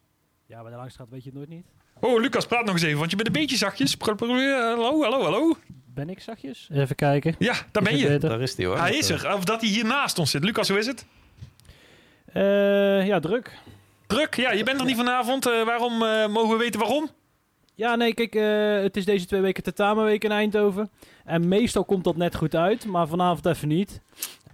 Ja, 0.47 0.63
bij 0.63 0.71
de 0.71 0.77
Langstraat 0.77 1.09
weet 1.11 1.23
je 1.23 1.29
het 1.29 1.39
nooit 1.39 1.49
niet. 1.49 1.67
Oh, 2.01 2.21
Lucas, 2.21 2.47
praat 2.47 2.65
nog 2.65 2.75
eens 2.75 2.83
even, 2.83 2.99
want 2.99 3.11
je 3.11 3.17
bent 3.17 3.29
een 3.29 3.35
beetje 3.35 3.57
zachtjes. 3.57 3.97
Hallo, 3.99 5.03
hallo, 5.03 5.23
hallo. 5.23 5.57
Ben 5.87 6.09
ik 6.11 6.21
zachtjes? 6.21 6.69
Even 6.73 6.97
kijken. 6.97 7.35
Ja, 7.39 7.55
daar 7.73 7.83
ben 7.83 7.93
Is 7.93 8.01
je. 8.01 8.09
beter? 8.09 8.29
Daar 8.29 8.41
is 8.41 8.55
die 8.55 8.67
hoor. 8.67 8.79
Hij 8.79 8.97
is 8.97 9.09
er. 9.11 9.35
Of 9.35 9.45
dat 9.45 9.61
hij 9.61 9.71
hier 9.71 9.85
naast 9.85 10.19
ons 10.19 10.31
zit. 10.31 10.45
Lucas, 10.45 10.69
hoe 10.69 10.79
is 10.79 10.87
het? 10.87 11.05
Eh, 12.33 13.07
ja, 13.07 13.21
druk. 13.21 13.51
Druk. 14.07 14.35
Ja, 14.35 14.53
je 14.53 14.63
bent 14.65 14.81
er 14.81 14.87
niet 14.87 14.97
vanavond. 14.97 15.47
Eh, 15.47 15.65
waarom? 15.65 16.03
eh, 16.03 16.27
mogen 16.27 16.51
we 16.51 16.57
weten 16.65 16.81
waarom? 16.81 17.11
Ja, 17.75 17.95
nee, 17.95 18.15
kijk, 18.15 18.35
eh, 18.35 18.83
het 18.83 18.97
is 18.97 19.05
deze 19.05 19.27
twee 19.27 19.41
weken 19.41 19.63
tentamenweek 19.63 20.25
in 20.25 20.33
Eindhoven. 20.33 20.91
En 21.25 21.49
meestal 21.49 21.85
komt 21.85 22.05
dat 22.05 22.17
net 22.17 22.35
goed 22.35 22.55
uit, 22.55 22.87
maar 22.87 23.09
vanavond 23.09 23.47
even 23.47 23.69
niet. 23.69 24.01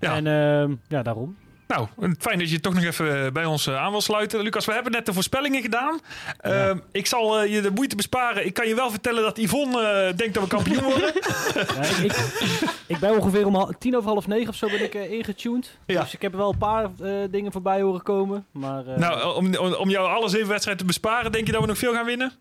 Ja. 0.00 0.14
En 0.14 0.26
ehm, 0.26 0.74
ja, 0.88 1.02
daarom. 1.02 1.36
Nou, 1.66 1.88
fijn 2.18 2.38
dat 2.38 2.50
je 2.50 2.60
toch 2.60 2.74
nog 2.74 2.84
even 2.84 3.24
eh, 3.24 3.32
bij 3.32 3.44
ons 3.44 3.66
eh, 3.66 3.76
aan 3.76 3.90
wil 3.90 4.00
sluiten. 4.00 4.42
Lucas, 4.42 4.64
we 4.64 4.72
hebben 4.72 4.92
net 4.92 5.06
de 5.06 5.12
voorspellingen 5.12 5.62
gedaan. 5.62 6.00
Ja. 6.42 6.68
Eh, 6.68 6.76
ik 6.92 7.06
zal 7.06 7.44
je 7.44 7.60
de 7.60 7.70
moeite 7.70 7.96
besparen. 7.96 8.46
Ik 8.46 8.54
kan 8.54 8.68
je 8.68 8.74
wel 8.74 8.90
vertellen 8.90 9.22
dat 9.22 9.38
Yvonne 9.38 9.80
eh, 9.82 10.16
denkt 10.16 10.34
dat 10.34 10.42
we 10.42 10.48
kampioen 10.48 10.82
worden. 10.82 11.12
Ja, 11.54 11.82
ik, 11.82 12.12
ik, 12.40 12.62
ik 12.86 12.98
ben 12.98 13.10
ongeveer 13.10 13.46
om 13.46 13.74
tien 13.78 13.96
over 13.96 14.10
half 14.10 14.26
negen 14.26 14.48
of 14.48 14.54
zo 14.54 14.66
ben 14.66 14.82
ik 14.84 14.94
eh, 14.94 15.10
ingetuned. 15.12 15.78
Ja. 15.86 16.00
Dus 16.02 16.14
ik 16.14 16.22
heb 16.22 16.32
er 16.32 16.38
wel 16.38 16.50
een 16.52 16.58
paar 16.58 16.84
eh, 16.84 17.12
dingen 17.30 17.52
voorbij 17.52 17.80
horen 17.80 18.02
komen. 18.02 18.46
Maar 18.52 18.86
eh, 18.86 18.96
nou, 18.96 19.34
om, 19.36 19.56
om, 19.56 19.74
om 19.74 19.90
jou 19.90 20.08
alle 20.08 20.28
zeven 20.28 20.48
wedstrijden 20.48 20.82
te 20.82 20.88
besparen, 20.92 21.32
denk 21.32 21.46
je 21.46 21.52
dat 21.52 21.60
we 21.60 21.66
nog 21.66 21.78
veel 21.78 21.92
gaan 21.92 22.04
winnen? 22.04 22.32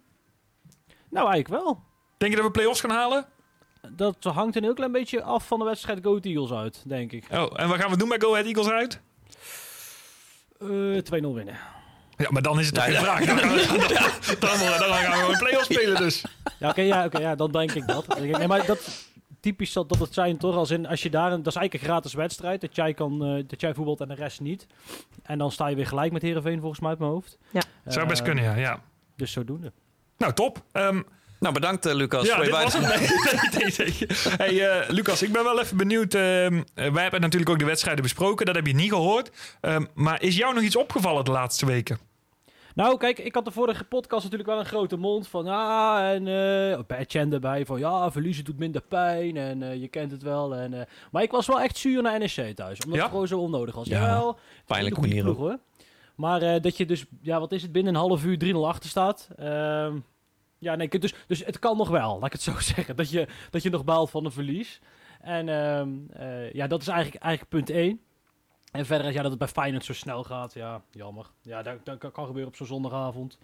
Nou, 1.10 1.32
eigenlijk 1.32 1.64
wel. 1.64 1.80
Denk 2.18 2.32
je 2.32 2.38
dat 2.38 2.46
we 2.48 2.52
play-offs 2.52 2.80
gaan 2.82 2.90
halen? 2.90 3.26
Dat 3.90 4.16
hangt 4.24 4.56
een 4.56 4.64
heel 4.64 4.74
klein 4.74 4.92
beetje 4.92 5.24
af 5.24 5.48
van 5.48 5.60
de 5.60 5.66
wedstrijd 5.66 6.00
Go 6.04 6.10
Ahead 6.10 6.26
Eagles 6.26 6.52
uit, 6.52 6.84
denk 6.88 7.12
ik. 7.12 7.26
Oh, 7.32 7.48
en 7.56 7.68
wat 7.70 7.78
gaan 7.80 7.90
we 7.92 7.98
doen 7.98 8.10
bij 8.10 8.20
Go 8.20 8.32
Ahead 8.32 8.46
Eagles 8.46 8.70
uit? 8.70 9.00
Eh 10.60 10.68
2-0 10.68 11.34
winnen. 11.34 11.58
Ja, 12.18 12.28
maar 12.30 12.42
dan 12.42 12.60
is 12.60 12.66
het 12.66 12.76
toch 12.76 12.84
geen 12.84 12.94
ja. 12.94 13.02
vraag. 13.02 13.26
Dan, 13.26 13.38
gaan 13.38 13.50
we- 13.50 14.36
dan, 14.40 14.60
dan, 14.60 14.80
dan 14.80 14.94
gaan 14.98 15.12
we 15.12 15.18
gewoon 15.18 15.38
play-offs 15.38 15.66
spelen 15.66 15.96
dus. 16.02 16.26
Ja, 16.60 16.70
oké, 16.70 16.82
ja, 16.82 17.06
oké, 17.06 17.20
ja, 17.20 17.36
dan 17.36 17.52
denk 17.52 17.72
ik 17.72 17.88
dat. 17.88 18.20
Nee, 18.20 18.48
maar 18.48 18.66
dat 18.66 19.08
typisch 19.40 19.74
dat, 19.74 19.90
dat 19.90 20.00
het 20.00 20.14
zijn 20.14 20.38
toch 20.38 20.56
als 20.56 20.72
in 20.72 20.86
als 20.88 21.02
je 21.04 21.10
daar 21.10 21.32
een, 21.32 21.44
dat 21.44 21.54
is 21.54 21.60
eigenlijk 21.60 21.74
een 21.74 21.90
gratis 21.94 22.14
wedstrijd 22.14 22.62
dat 22.62 22.76
jij 22.76 22.94
kan 22.94 23.24
eh, 23.26 23.44
dat 23.48 23.62
jij 23.62 23.74
voetbalt 23.74 24.02
en 24.02 24.08
de 24.08 24.14
rest 24.14 24.40
niet. 24.40 24.68
En 25.24 25.38
dan 25.38 25.52
sta 25.52 25.68
je 25.68 25.76
weer 25.76 25.88
gelijk 25.88 26.12
met 26.12 26.22
Herenveen 26.22 26.60
volgens 26.60 26.80
mij 26.80 26.90
uit 26.90 27.00
mijn 27.00 27.12
hoofd. 27.12 27.38
Ja. 27.50 27.62
Zou 27.86 28.08
best 28.08 28.20
Eh, 28.20 28.26
kunnen, 28.26 28.44
ja. 28.44 28.56
ja. 28.56 28.80
Dus 29.16 29.32
zodoende. 29.32 29.72
Nou, 30.20 30.34
top. 30.34 30.64
Ehm, 30.72 31.02
Nou, 31.40 31.54
bedankt 31.54 31.86
eh, 31.86 31.94
Lucas 31.94 32.26
ja, 32.26 32.36
voor 32.36 32.46
je 32.46 32.52
dit 32.52 32.64
was 32.64 32.74
het. 32.74 32.82
Nee, 33.60 33.74
nee, 33.78 33.96
nee. 34.00 34.08
Hey, 34.38 34.80
eh, 34.82 34.90
Lucas, 34.90 35.22
ik 35.22 35.32
ben 35.32 35.44
wel 35.44 35.60
even 35.62 35.78
benieuwd. 35.78 36.14
ehm, 36.14 36.62
eh, 36.76 36.92
wij 36.92 37.02
hebben 37.02 37.22
natuurlijk 37.22 37.50
ook 37.52 37.60
de 37.60 37.66
wedstrijden 37.66 38.04
besproken. 38.04 38.46
Dat 38.46 38.56
heb 38.56 38.68
je 38.68 38.74
niet 38.76 38.90
gehoord. 38.92 39.32
Ehm, 39.62 39.86
maar 39.94 40.22
is 40.22 40.36
jou 40.38 40.54
nog 40.54 40.64
iets 40.64 40.76
opgevallen 40.76 41.26
de 41.26 41.32
laatste 41.32 41.66
weken? 41.66 42.00
Nou, 42.76 42.98
kijk, 42.98 43.20
ik 43.20 43.34
had 43.34 43.46
de 43.46 43.52
vorige 43.52 43.84
podcast 43.84 44.24
natuurlijk 44.24 44.50
wel 44.50 44.60
een 44.60 44.66
grote 44.66 44.98
mond 44.98 45.28
van 45.28 45.46
ja, 45.46 46.12
en 46.14 46.28
eh 46.28 46.80
bij 46.88 47.06
Chen 47.08 47.34
erbij 47.34 47.66
van 47.66 47.80
ja, 47.80 48.12
verliezen 48.12 48.44
doet 48.44 48.60
minder 48.60 48.82
pijn 48.82 49.38
en 49.38 49.64
eh, 49.64 49.82
je 49.82 49.88
kent 49.88 50.12
het 50.12 50.24
wel. 50.24 50.56
En, 50.56 50.74
eh, 50.74 50.86
maar 51.12 51.24
ik 51.24 51.32
was 51.32 51.48
wel 51.48 51.62
echt 51.62 51.78
zuur 51.78 52.02
naar 52.02 52.20
NEC 52.20 52.56
thuis, 52.56 52.80
omdat 52.80 52.96
Ja? 52.98 53.02
het 53.02 53.10
gewoon 53.12 53.28
zo 53.28 53.40
onnodig 53.40 53.76
was. 53.76 53.88
Ja, 53.88 54.00
Jawel, 54.00 54.38
goede 54.68 55.00
manier 55.00 55.24
ploeg, 55.24 55.38
hoor. 55.38 55.58
Maar 56.20 56.42
eh, 56.42 56.62
dat 56.62 56.78
je 56.78 56.86
dus, 56.86 57.06
ja, 57.22 57.40
wat 57.40 57.52
is 57.52 57.62
het, 57.62 57.72
binnen 57.72 57.94
een 57.94 58.00
half 58.00 58.24
uur 58.26 58.54
3-0 58.56 58.58
achter 58.68 58.90
staat. 58.90 59.30
Ehm, 59.38 59.98
ja, 60.58 60.76
nee, 60.76 60.90
dus, 60.90 61.14
dus 61.28 61.46
het 61.46 61.60
kan 61.60 61.78
nog 61.78 61.90
wel, 61.90 62.14
laat 62.20 62.26
ik 62.26 62.32
het 62.32 62.42
zo 62.42 62.60
zeggen. 62.60 62.96
Dat 62.96 63.10
je, 63.10 63.28
dat 63.50 63.64
je 63.64 63.70
nog 63.70 63.84
baalt 63.84 64.10
van 64.10 64.26
een 64.26 64.32
verlies. 64.32 64.80
En 65.22 65.50
ehm, 65.50 65.90
eh, 66.14 66.54
ja, 66.54 66.68
dat 66.68 66.82
is 66.82 66.88
eigenlijk, 66.88 67.24
eigenlijk 67.24 67.52
punt 67.52 67.70
1. 67.78 68.00
En 68.72 68.86
verder, 68.86 69.12
ja, 69.12 69.22
dat 69.22 69.30
het 69.32 69.40
bij 69.40 69.48
Feyenoord 69.48 69.86
zo 69.86 69.94
snel 69.94 70.24
gaat, 70.24 70.54
ja, 70.54 70.82
jammer. 70.92 71.26
Ja, 71.42 71.62
dat, 71.62 71.86
dat 71.86 71.98
kan- 72.12 72.26
gebeuren 72.26 72.48
op 72.52 72.56
zo'n 72.56 72.68
zondagavond. 72.68 73.38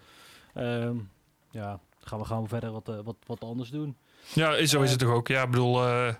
Ehm, 0.54 0.96
ja, 1.52 1.80
gaan 2.00 2.20
we, 2.20 2.26
gaan 2.26 2.42
we 2.42 2.48
verder 2.48 2.72
wat, 2.72 2.90
eh, 2.90 3.00
wat, 3.04 3.16
wat 3.26 3.40
anders 3.44 3.70
doen. 3.70 3.98
Ja, 4.34 4.56
is- 4.56 4.70
zo 4.70 4.82
is 4.82 4.90
het 4.92 5.00
toch 5.00 5.10
ook. 5.12 5.28
Ja, 5.28 5.44
ik 5.44 5.50
bedoel, 5.52 5.84
er, 5.84 6.18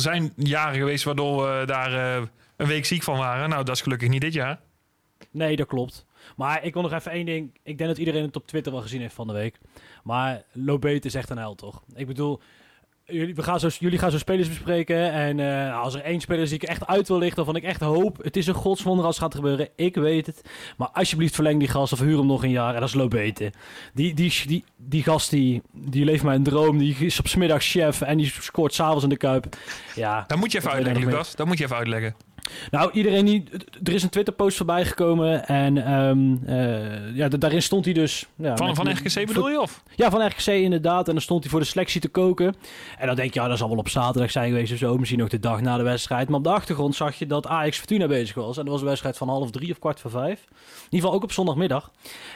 zijn 0.00 0.32
jaren 0.36 0.78
geweest 0.78 1.04
waardoor 1.04 1.58
we 1.58 1.66
daar 1.66 1.92
een 2.56 2.66
week 2.66 2.84
ziek 2.84 3.02
van 3.02 3.18
waren. 3.18 3.48
Nou, 3.48 3.64
dat 3.64 3.74
is 3.74 3.82
gelukkig 3.82 4.08
niet 4.08 4.20
dit 4.20 4.32
jaar. 4.32 4.60
Nee, 5.32 5.56
dat 5.56 5.66
klopt. 5.66 6.06
Maar 6.36 6.64
ik 6.64 6.72
wil 6.72 6.82
nog 6.82 6.92
even 6.92 7.12
één 7.12 7.26
ding. 7.26 7.50
Ik 7.62 7.78
denk 7.78 7.90
dat 7.90 7.98
iedereen 7.98 8.22
het 8.22 8.36
op 8.36 8.46
Twitter 8.46 8.72
wel 8.72 8.80
gezien 8.80 9.00
heeft 9.00 9.14
van 9.14 9.26
de 9.26 9.32
week. 9.32 9.58
Maar 10.04 10.42
Lobete 10.52 11.06
is 11.06 11.14
echt 11.14 11.30
een 11.30 11.38
held, 11.38 11.58
toch? 11.58 11.82
Ik 11.94 12.06
bedoel, 12.06 12.40
jullie, 13.04 13.34
we 13.34 13.42
gaan 13.42 13.60
zo, 13.60 13.68
jullie 13.78 13.98
gaan 13.98 14.10
zo 14.10 14.18
spelers 14.18 14.48
bespreken. 14.48 15.12
En 15.12 15.40
eh, 15.40 15.80
als 15.80 15.94
er 15.94 16.00
één 16.02 16.20
speler 16.20 16.42
is 16.42 16.48
die 16.48 16.58
ik 16.58 16.68
echt 16.68 16.86
uit 16.86 17.08
wil 17.08 17.18
lichten, 17.18 17.36
waarvan 17.36 17.56
ik 17.56 17.62
echt 17.62 17.80
hoop... 17.80 18.18
Het 18.22 18.36
is 18.36 18.46
een 18.46 18.54
godswonder 18.54 19.04
als 19.04 19.14
het 19.16 19.24
gaat 19.24 19.34
gebeuren. 19.34 19.68
Ik 19.76 19.94
weet 19.94 20.26
het. 20.26 20.42
Maar 20.76 20.88
alsjeblieft 20.88 21.34
verleng 21.34 21.58
die 21.58 21.68
gast 21.68 21.92
of 21.92 21.98
huur 22.00 22.18
hem 22.18 22.26
nog 22.26 22.42
een 22.42 22.50
jaar. 22.50 22.74
En 22.74 22.80
dat 22.80 22.88
is 22.88 22.94
Lobete. 22.94 23.52
Die, 23.94 24.14
die, 24.14 24.42
die, 24.46 24.64
die 24.76 25.02
gast, 25.02 25.30
die, 25.30 25.62
die 25.72 26.04
leeft 26.04 26.24
mijn 26.24 26.42
droom. 26.42 26.78
Die 26.78 26.96
is 26.96 27.18
op 27.18 27.28
's 27.28 27.34
middags 27.34 27.70
chef 27.70 28.00
en 28.00 28.16
die 28.16 28.32
scoort 28.40 28.74
s'avonds 28.74 29.02
in 29.02 29.08
de 29.08 29.16
Kuip. 29.16 29.56
Ja, 29.94 30.24
Dat 30.26 30.38
moet 30.38 30.52
je 30.52 30.58
even 30.58 30.70
uitleggen, 30.70 31.04
Lucas. 31.04 31.34
Dat 31.36 31.46
moet 31.46 31.58
je 31.58 31.64
even 31.64 31.76
uitleggen. 31.76 32.14
Nou, 32.70 32.90
iedereen 32.92 33.24
die. 33.24 33.44
Er 33.84 33.92
is 33.92 34.02
een 34.02 34.08
Twitter-post 34.08 34.56
voorbij 34.56 34.84
gekomen. 34.84 35.46
En 35.46 35.84
ehm, 35.86 36.34
eh, 36.46 37.14
ja, 37.16 37.28
da- 37.28 37.36
daarin 37.36 37.62
stond 37.62 37.84
hij 37.84 37.94
dus. 37.94 38.26
Ja, 38.36 38.56
Van, 38.56 38.66
met- 38.66 38.76
van 38.76 38.90
RKC 38.90 39.26
bedoel 39.26 39.50
je? 39.50 39.60
Of? 39.60 39.82
Ja, 39.96 40.10
van 40.10 40.26
RKC 40.26 40.46
inderdaad. 40.46 41.06
En 41.06 41.12
dan 41.12 41.22
stond 41.22 41.42
hij 41.42 41.50
voor 41.50 41.60
de 41.60 41.66
selectie 41.66 42.00
te 42.00 42.08
koken. 42.08 42.54
En 42.98 43.06
dan 43.06 43.16
denk 43.16 43.34
je, 43.34 43.40
ja, 43.40 43.48
dat 43.48 43.58
zal 43.58 43.68
wel 43.68 43.78
op 43.78 43.88
zaterdag 43.88 44.30
zijn 44.30 44.48
geweest 44.48 44.72
of 44.72 44.78
zo. 44.78 44.98
Misschien 44.98 45.22
ook 45.22 45.30
de 45.30 45.38
dag 45.40 45.60
na 45.60 45.76
de 45.76 45.82
wedstrijd. 45.82 46.28
Maar 46.28 46.38
op 46.38 46.44
de 46.44 46.50
achtergrond 46.50 46.94
zag 46.94 47.14
je 47.18 47.26
dat 47.26 47.46
Ajax 47.46 47.78
Fortuna 47.78 48.06
bezig 48.06 48.34
was. 48.34 48.56
En 48.56 48.62
dat 48.62 48.72
was 48.72 48.80
een 48.80 48.86
wedstrijd 48.88 49.16
van 49.16 49.28
half 49.28 49.50
drie 49.50 49.70
of 49.70 49.78
kwart 49.78 50.00
voor 50.00 50.10
vijf. 50.10 50.40
In 50.48 50.84
ieder 50.84 50.98
geval 51.00 51.12
ook 51.12 51.22
op 51.22 51.32
zondagmiddag. 51.32 51.90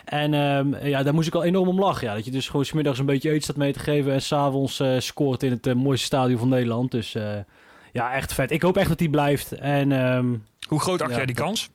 En 0.04 0.34
ehm, 0.34 0.86
ja, 0.86 1.02
daar 1.02 1.14
moest 1.14 1.28
ik 1.28 1.34
al 1.34 1.44
enorm 1.44 1.68
om 1.68 1.78
lachen. 1.80 2.06
Ja, 2.08 2.14
dat 2.14 2.24
je 2.24 2.30
dus 2.30 2.48
gewoon 2.48 2.64
's 2.64 2.72
middags 2.72 2.98
een 2.98 3.06
beetje 3.06 3.30
eten 3.30 3.42
staat 3.42 3.56
mee 3.56 3.72
te 3.72 3.78
geven. 3.78 4.12
En 4.12 4.22
s'avonds 4.22 4.80
eh 4.80 4.98
scoort 4.98 5.42
in 5.42 5.50
het 5.50 5.66
eh, 5.66 5.74
mooiste 5.74 6.06
stadion 6.06 6.38
van 6.38 6.48
Nederland. 6.48 6.90
Dus 6.90 7.14
ja, 7.96 8.12
echt 8.12 8.32
vet. 8.32 8.50
Ik 8.50 8.62
hoop 8.62 8.76
echt 8.76 8.88
dat 8.88 8.98
hij 8.98 9.08
blijft. 9.08 9.52
En... 9.52 9.92
ehm, 9.92 10.34
Hoe 10.68 10.80
groot 10.80 11.00
acht 11.00 11.10
Ja, 11.10 11.16
jij 11.16 11.26
die 11.26 11.34
kans? 11.34 11.70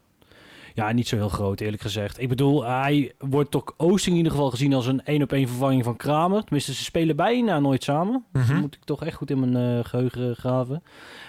ja, 0.74 0.92
niet 0.92 1.08
zo 1.08 1.16
heel 1.16 1.30
groot, 1.30 1.60
eerlijk 1.60 1.82
gezegd. 1.82 2.20
Ik 2.22 2.30
bedoel, 2.30 2.66
hij 2.66 3.12
wordt 3.20 3.52
door 3.52 3.74
Oosting 3.78 4.12
in 4.12 4.16
ieder 4.18 4.32
geval 4.32 4.50
gezien 4.50 4.74
als 4.74 4.86
een 4.88 5.04
één 5.06 5.22
op 5.22 5.32
één 5.32 5.48
vervanging 5.48 5.84
van 5.84 5.96
Kramer. 5.98 6.44
Tenminste, 6.44 6.74
ze 6.74 6.84
spelen 6.84 7.16
bijna 7.16 7.60
nooit 7.60 7.84
samen. 7.84 8.24
Mhm. 8.32 8.48
Dat 8.48 8.62
moet 8.62 8.76
ik 8.76 8.84
toch 8.84 9.04
echt 9.06 9.16
goed 9.16 9.30
in 9.30 9.40
mijn 9.50 9.78
eh, 9.80 9.86
geheugen 9.90 10.36
graven. 10.36 10.84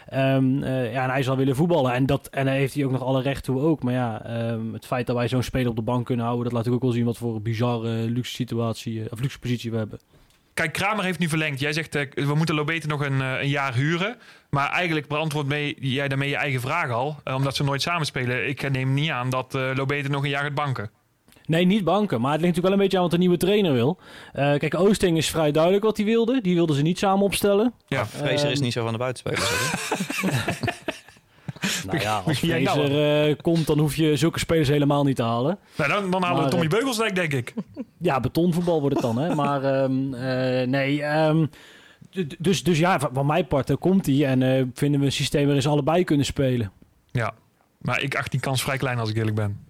Ehm, 0.08 0.62
eh, 0.62 0.92
ja, 0.92 1.04
en 1.04 1.10
hij 1.10 1.22
zal 1.22 1.36
willen 1.36 1.56
voetballen. 1.56 1.92
En, 1.92 2.06
dat, 2.06 2.26
en 2.26 2.44
daar 2.44 2.54
heeft 2.54 2.74
hij 2.74 2.84
ook 2.84 2.90
nog 2.90 3.02
alle 3.02 3.22
recht 3.22 3.44
toe 3.44 3.60
ook. 3.60 3.82
Maar 3.82 3.94
ja, 3.94 4.24
ehm, 4.24 4.72
het 4.72 4.86
feit 4.86 5.06
dat 5.06 5.16
wij 5.16 5.28
zo'n 5.28 5.42
speler 5.42 5.68
op 5.70 5.76
de 5.76 5.82
bank 5.82 6.06
kunnen 6.06 6.24
houden... 6.24 6.44
dat 6.44 6.52
laat 6.54 6.66
ik 6.66 6.72
ook 6.72 6.82
wel 6.82 6.92
zien 6.92 7.04
wat 7.04 7.18
voor 7.18 7.34
een 7.34 7.42
bizarre 7.42 8.10
luxe 8.10 8.34
situatie, 8.34 9.00
eh, 9.04 9.06
of 9.12 9.20
luxe 9.20 9.38
positie 9.38 9.70
we 9.70 9.76
hebben. 9.76 9.98
Kijk, 10.54 10.72
Kramer 10.72 11.04
heeft 11.04 11.18
nu 11.18 11.28
verlengd. 11.28 11.60
Jij 11.60 11.72
zegt, 11.72 11.94
eh, 11.94 12.06
we 12.14 12.34
moeten 12.34 12.54
Lobete 12.54 12.86
nog 12.86 13.00
een, 13.04 13.20
eh, 13.20 13.40
een 13.40 13.48
jaar 13.48 13.74
huren. 13.74 14.16
Maar 14.50 14.70
eigenlijk 14.70 15.06
beantwoord 15.08 15.46
mee, 15.46 15.76
jij 15.80 16.08
daarmee 16.08 16.28
je 16.28 16.36
eigen 16.36 16.60
vraag 16.60 16.90
al. 16.90 17.16
eh, 17.24 17.34
omdat 17.34 17.56
ze 17.56 17.64
nooit 17.64 17.82
samenspelen. 17.82 18.48
Ik 18.48 18.70
neem 18.70 18.94
niet 18.94 19.10
aan 19.10 19.30
dat 19.30 19.52
Lobete 19.52 20.08
nog 20.08 20.22
een 20.22 20.28
jaar 20.30 20.42
gaat 20.42 20.54
banken. 20.54 20.90
Nee, 21.46 21.64
niet 21.64 21.84
banken. 21.84 22.20
Maar 22.20 22.32
het 22.32 22.40
ligt 22.40 22.54
natuurlijk 22.56 22.62
wel 22.62 22.72
een 22.72 22.78
beetje 22.78 22.96
aan 22.96 23.02
wat 23.02 23.12
de 23.12 23.18
nieuwe 23.18 23.36
trainer 23.36 23.72
wil. 23.72 23.98
Eh, 24.32 24.58
kijk, 24.58 24.74
Oosting 24.74 25.16
is 25.16 25.30
vrij 25.30 25.50
duidelijk 25.50 25.84
wat 25.84 25.96
hij 25.96 26.06
wilde. 26.06 26.40
Die 26.40 26.54
wilden 26.54 26.76
ze 26.76 26.82
niet 26.82 26.98
samen 26.98 27.24
opstellen. 27.24 27.72
Ja. 27.86 28.06
Fraser 28.06 28.50
is 28.50 28.60
niet 28.60 28.72
zo 28.72 28.82
van 28.82 28.92
de 28.92 28.98
buitenspelers. 28.98 29.50
Nou 31.86 32.00
ja, 32.00 32.22
als 32.26 32.40
jij 32.40 32.62
nou 32.62 32.78
Fraser 32.78 33.28
eh, 33.28 33.36
komt, 33.42 33.66
dan 33.66 33.78
hoef 33.78 33.94
je 33.94 34.16
zulke 34.16 34.38
spelers 34.38 34.68
helemaal 34.68 35.04
niet 35.04 35.16
te 35.16 35.22
halen. 35.22 35.58
Nou, 35.76 35.90
dan, 35.90 36.10
dan 36.10 36.22
halen 36.22 36.44
we 36.44 36.50
Tommy 36.50 36.64
eh, 36.64 36.70
Beugelsdijk, 36.70 37.14
denk 37.14 37.32
ik. 37.32 37.54
Ja, 37.98 38.20
betonvoetbal 38.20 38.80
wordt 38.80 38.94
het 38.94 39.04
dan, 39.04 39.18
hè. 39.18 39.34
Maar 39.34 39.64
ehm, 39.82 40.14
eh, 40.14 40.66
nee, 40.66 41.02
ehm, 41.02 41.46
dus, 42.38 42.62
dus 42.64 42.78
ja, 42.78 43.00
van, 43.00 43.10
van 43.12 43.26
mijn 43.26 43.46
part 43.46 43.78
komt 43.78 44.06
hij. 44.06 44.26
En 44.26 44.42
eh, 44.42 44.64
vinden 44.74 45.00
we 45.00 45.06
een 45.06 45.12
systeem 45.12 45.44
waarin 45.44 45.62
ze 45.62 45.68
allebei 45.68 46.04
kunnen 46.04 46.26
spelen. 46.26 46.72
Ja. 47.10 47.34
Maar 47.78 48.02
ik 48.02 48.16
acht 48.16 48.30
die 48.30 48.40
kans 48.40 48.62
vrij 48.62 48.76
klein 48.76 48.98
als 48.98 49.10
ik 49.10 49.16
eerlijk 49.16 49.36
ben. 49.36 49.60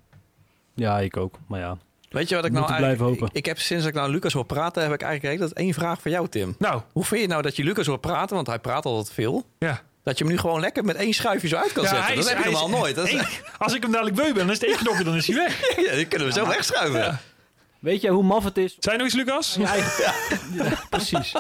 Ja, 0.75 1.01
ik 1.01 1.17
ook. 1.17 1.39
Maar 1.47 1.61
ja. 1.61 1.77
Weet 2.09 2.29
je 2.29 2.35
wat 2.35 2.45
ik 2.45 2.53
nou 2.53 2.73
eigenlijk... 2.73 3.21
ik 3.33 3.47
heb 3.47 3.59
sinds 3.59 3.87
ik 3.87 3.95
nou 3.95 4.11
Lucas 4.11 4.33
hoor 4.33 4.45
praten, 4.45 4.83
heb 4.83 4.93
ik 4.93 5.03
eigenlijk 5.03 5.41
dat 5.41 5.53
één 5.53 5.75
vraag 5.75 6.01
voor 6.01 6.11
jou, 6.11 6.29
Tim. 6.29 6.55
Nou, 6.59 6.83
Hoe 6.93 7.05
vind 7.05 7.21
je 7.21 7.27
nou 7.27 7.43
dat 7.43 7.57
je 7.57 7.65
Lucas 7.65 7.87
hoort 7.87 8.01
praten, 8.01 8.35
want 8.35 8.47
hij 8.47 8.59
praat 8.59 8.85
altijd 8.85 9.15
veel... 9.15 9.45
ja. 9.59 9.83
Dat 10.05 10.19
je 10.19 10.25
hem 10.25 10.33
nu 10.33 10.39
gewoon 10.39 10.61
lekker 10.61 10.85
met 10.85 10.97
één 10.97 11.13
schuifje 11.13 11.49
zo 11.49 11.57
uit 11.57 11.73
kan 11.73 11.83
Ja, 11.83 11.89
zetten. 11.89 12.07
hij 12.07 12.15
Dat 12.17 12.25
is- 12.25 12.31
heb 12.31 12.43
je 12.43 12.49
is- 12.51 12.61
normaal 12.61 12.79
nooit. 12.79 12.95
Dat 12.95 13.07
is, 13.07 13.13
Eén- 13.13 13.27
als 13.59 13.75
ik 13.75 13.83
hem 13.83 13.91
dadelijk 13.93 14.17
beu 14.17 14.25
ben, 14.25 14.35
dan 14.35 14.51
is 14.51 14.61
het 14.61 14.65
één 14.69 14.77
knopje, 14.77 15.05
dan 15.05 15.15
is 15.17 15.27
hij 15.27 15.37
weg. 15.37 15.77
ja, 15.89 15.95
die 15.95 16.07
kunnen 16.07 16.29
we 16.29 16.33
zo 16.35 16.47
wegschuiven. 16.49 17.01
Ja. 17.01 17.21
Weet 17.79 18.01
je 18.01 18.09
hoe 18.11 18.23
maf 18.23 18.45
het 18.45 18.57
is? 18.59 18.77
Zijn 18.79 18.97
nog 18.99 19.07
eens, 19.07 19.15
Lucas? 19.17 19.57
Ja, 19.59 19.75
precies. 20.91 21.33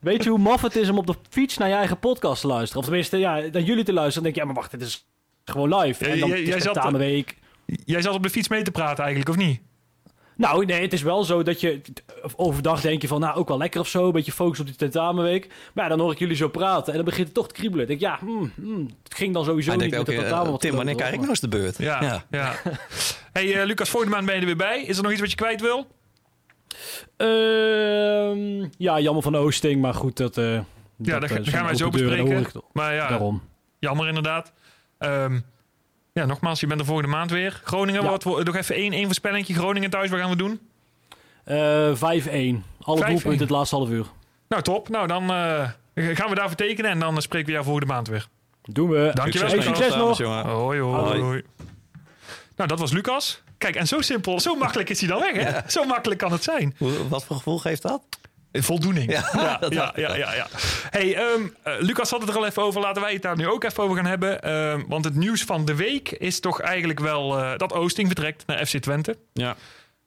Weet 0.00 0.22
je 0.24 0.30
hoe 0.30 0.38
maf 0.38 0.62
het 0.62 0.76
is 0.76 0.88
om 0.88 0.98
op 0.98 1.06
de 1.06 1.14
fiets 1.30 1.56
naar 1.56 1.68
je 1.68 1.74
eigen 1.74 1.98
podcast 1.98 2.40
te 2.40 2.46
luisteren? 2.46 2.78
Of 2.78 2.84
tenminste, 2.84 3.16
ja, 3.18 3.34
naar 3.34 3.62
jullie 3.62 3.84
te 3.84 3.92
luisteren. 3.92 4.12
Dan 4.12 4.22
denk 4.22 4.34
je, 4.34 4.40
ja, 4.40 4.46
maar 4.46 4.54
wacht, 4.54 4.70
dit 4.70 4.82
is 4.82 5.06
gewoon 5.44 5.74
live. 5.78 6.04
En 6.04 6.18
dan 6.20 6.28
jij- 6.28 6.38
het 6.38 6.46
jij 6.46 6.60
zat- 6.60 6.72
tentamenweek. 6.74 7.36
Jij 7.84 8.02
zat 8.02 8.14
op 8.14 8.22
de 8.22 8.30
fiets 8.30 8.48
mee 8.48 8.62
te 8.62 8.70
praten 8.70 9.04
eigenlijk, 9.04 9.30
of 9.30 9.36
niet? 9.44 9.60
Nou, 10.40 10.64
nee, 10.64 10.82
het 10.82 10.92
is 10.92 11.02
wel 11.02 11.24
zo 11.24 11.42
dat 11.42 11.60
je 11.60 11.80
overdag 12.36 12.80
denk 12.80 13.02
je 13.02 13.08
van, 13.08 13.20
nou, 13.20 13.36
ook 13.36 13.48
wel 13.48 13.58
lekker 13.58 13.80
of 13.80 13.88
zo. 13.88 14.06
Een 14.06 14.12
beetje 14.12 14.32
focus 14.32 14.60
op 14.60 14.66
die 14.66 14.76
tentamenweek. 14.76 15.46
Maar 15.74 15.84
ja, 15.84 15.90
dan 15.90 16.00
hoor 16.00 16.12
ik 16.12 16.18
jullie 16.18 16.36
zo 16.36 16.48
praten 16.48 16.86
en 16.88 16.94
dan 16.94 17.04
begint 17.04 17.26
het 17.26 17.34
toch 17.34 17.48
te 17.48 17.54
kriebelen. 17.54 17.82
Ik 17.82 17.88
denk, 17.88 18.00
ja, 18.00 18.18
hmm, 18.26 18.52
hmm, 18.54 18.90
het 19.02 19.14
ging 19.14 19.34
dan 19.34 19.44
sowieso 19.44 19.70
Hij 19.70 19.78
niet 19.86 19.90
met 19.96 20.08
eh, 20.08 20.18
tentamen. 20.18 20.50
wat 20.50 20.60
Tim, 20.60 20.74
wanneer 20.74 20.94
krijg 20.94 21.12
ik 21.12 21.18
was, 21.18 21.26
nog 21.26 21.36
eens 21.36 21.50
de 21.50 21.56
beurt? 21.58 21.78
Ja. 21.78 22.24
ja. 22.30 22.54
hey, 23.32 23.60
eh, 23.60 23.66
Lucas, 23.66 23.88
volgende 23.88 24.14
maand 24.14 24.26
ben 24.26 24.34
je 24.34 24.40
er 24.40 24.46
weer 24.46 24.56
bij. 24.56 24.82
Is 24.82 24.96
er 24.96 25.02
nog 25.02 25.12
iets 25.12 25.20
wat 25.20 25.30
je 25.30 25.36
kwijt 25.36 25.60
wil? 25.60 25.86
Ehm, 27.16 28.66
ja, 28.78 29.00
jammer 29.00 29.22
van 29.22 29.36
Oosting, 29.36 29.80
maar 29.80 29.94
goed, 29.94 30.16
dat... 30.16 30.38
eh, 30.38 30.44
Ja, 30.54 30.62
dat, 31.18 31.28
dat, 31.28 31.38
eh, 31.38 31.52
gaan 31.52 31.64
wij 31.64 31.74
zo 31.74 31.88
bespreken. 31.90 32.46
Maar 32.72 32.94
ja, 32.94 33.08
Daarom. 33.08 33.42
jammer 33.78 34.08
inderdaad. 34.08 34.52
Ehm, 34.98 35.40
ja, 36.20 36.26
nogmaals, 36.26 36.60
je 36.60 36.66
bent 36.66 36.80
er 36.80 36.86
volgende 36.86 37.10
maand 37.10 37.30
weer. 37.30 37.60
Groningen, 37.64 38.02
Ja. 38.02 38.08
wat, 38.10 38.24
nog 38.24 38.56
even 38.56 38.74
één, 38.74 38.92
één 38.92 39.04
voorspellingje. 39.04 39.54
Groningen 39.54 39.90
thuis, 39.90 40.10
wat 40.10 40.20
gaan 40.20 40.30
we 40.30 40.36
doen? 40.36 40.60
Eh 41.44 41.56
5-1. 41.94 42.64
Alle 42.80 43.00
5-1. 43.00 43.06
doelpunten 43.08 43.38
het 43.40 43.50
laatste 43.50 43.76
half 43.76 43.88
uur. 43.88 44.06
Nou, 44.48 44.62
top. 44.62 44.88
Nou, 44.88 45.06
dan 45.06 45.22
eh, 45.22 45.68
gaan 45.94 46.28
we 46.28 46.34
daarvoor 46.34 46.56
tekenen 46.56 46.90
en 46.90 46.98
dan 46.98 47.14
eh, 47.14 47.20
spreken 47.20 47.46
we 47.46 47.52
jou 47.52 47.64
volgende 47.64 47.92
maand 47.92 48.08
weer. 48.08 48.26
Doen 48.62 48.88
we. 48.88 49.10
Dankjewel, 49.14 49.48
Hey, 49.48 49.56
Lucas. 49.58 49.76
succes 49.78 49.94
nog. 49.96 50.18
jongen. 50.18 50.46
Hoi, 50.46 50.80
hoi. 50.80 51.42
Nou, 52.56 52.68
dat 52.68 52.78
was 52.78 52.92
Lucas. 52.92 53.42
Kijk, 53.58 53.74
en 53.76 53.86
zo 53.86 54.00
simpel, 54.00 54.40
zo 54.40 54.54
makkelijk 54.54 54.88
is 54.90 55.00
hij 55.00 55.08
dan 55.08 55.20
weg, 55.20 55.32
hè? 55.44 55.60
Zo 55.70 55.84
makkelijk 55.84 56.20
kan 56.20 56.32
het 56.32 56.42
zijn. 56.42 56.76
Wat 57.08 57.24
voor 57.24 57.36
gevoel 57.36 57.58
geeft 57.58 57.82
dat? 57.82 58.02
Voldoening. 58.52 59.10
Ja, 59.12 59.30
Ja, 59.32 59.58
ja, 59.68 59.92
ja, 59.96 60.16
ja, 60.16 60.34
ja. 60.34 60.46
Hey, 60.90 61.14
ehm, 61.14 61.42
eh, 61.62 61.74
Lucas 61.78 62.10
had 62.10 62.20
het 62.20 62.30
er 62.30 62.36
al 62.36 62.46
even 62.46 62.62
over. 62.62 62.80
Laten 62.80 63.02
wij 63.02 63.12
het 63.12 63.22
daar 63.22 63.36
nu 63.36 63.46
ook 63.48 63.64
even 63.64 63.82
over 63.82 63.96
gaan 63.96 64.06
hebben. 64.06 64.42
Ehm, 64.42 64.82
want 64.88 65.04
het 65.04 65.14
nieuws 65.14 65.42
van 65.42 65.64
de 65.64 65.74
week 65.74 66.10
is 66.10 66.40
toch 66.40 66.60
eigenlijk 66.60 67.00
wel 67.00 67.38
eh, 67.38 67.56
dat 67.58 67.72
Oosting 67.72 68.06
vertrekt 68.06 68.46
naar 68.46 68.66
FC 68.66 68.78
Twente. 68.78 69.18
Ja. 69.32 69.56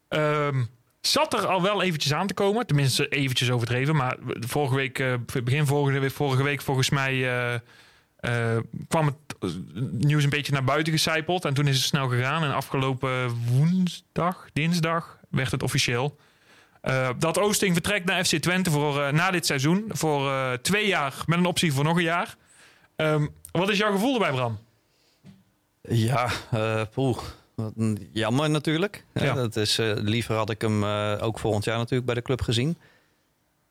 Ehm, 0.08 0.64
zat 1.02 1.34
er 1.34 1.48
al 1.48 1.62
wel 1.62 1.82
eventjes 1.82 2.14
aan 2.14 2.28
te 2.28 2.34
komen. 2.34 2.66
Tenminste, 2.68 3.08
eventjes 3.08 3.52
overdreven. 3.52 3.96
Maar 3.96 4.18
vorige 4.39 4.76
week, 4.76 5.00
eh, 5.00 5.14
begin 5.44 5.66
vorige 5.66 6.00
week, 6.00 6.12
vorige 6.12 6.44
week 6.44 6.62
volgens 6.62 6.89
mij... 6.89 7.14
eh, 7.14 7.60
eh, 8.24 8.58
kwam 8.88 9.06
het 9.06 9.16
eh, 9.39 9.50
nieuws 9.91 10.24
een 10.24 10.30
beetje 10.30 10.52
naar 10.54 10.64
buiten 10.64 10.94
gecijpeld. 10.94 11.46
En 11.46 11.54
toen 11.54 11.68
is 11.68 11.76
het 11.76 11.86
snel 11.86 12.08
gegaan. 12.08 12.44
En 12.44 12.54
afgelopen 12.54 13.30
woensdag, 13.52 14.48
dinsdag, 14.54 15.18
werd 15.30 15.52
het 15.52 15.64
officieel. 15.64 16.18
Eh, 16.84 17.10
dat 17.18 17.40
Oosting 17.40 17.74
vertrekt 17.74 18.06
naar 18.06 18.26
FC 18.26 18.36
Twente 18.36 18.72
voor, 18.72 19.02
eh, 19.02 19.12
na 19.12 19.32
dit 19.32 19.46
seizoen. 19.46 19.86
Voor 19.90 20.30
eh, 20.30 20.54
twee 20.54 20.88
jaar 20.88 21.14
met 21.26 21.38
een 21.38 21.46
optie 21.46 21.74
voor 21.74 21.84
nog 21.84 21.98
een 21.98 22.04
jaar. 22.04 22.36
Ehm, 22.96 23.28
wat 23.52 23.70
is 23.70 23.78
jouw 23.78 23.92
gevoel 23.92 24.14
erbij, 24.14 24.32
Bram? 24.32 24.60
Ja, 25.82 26.30
eh 26.52 26.82
poeh. 26.94 27.18
Jammer 28.12 28.50
natuurlijk. 28.50 29.06
Ja. 29.14 29.34
Dat 29.34 29.56
is, 29.56 29.78
liever 29.96 30.36
had 30.36 30.50
ik 30.50 30.62
hem 30.62 30.84
ook 31.20 31.40
volgend 31.40 31.64
jaar 31.64 31.78
natuurlijk 31.78 32.06
bij 32.06 32.16
de 32.16 32.22
club 32.22 32.42
gezien. 32.42 32.78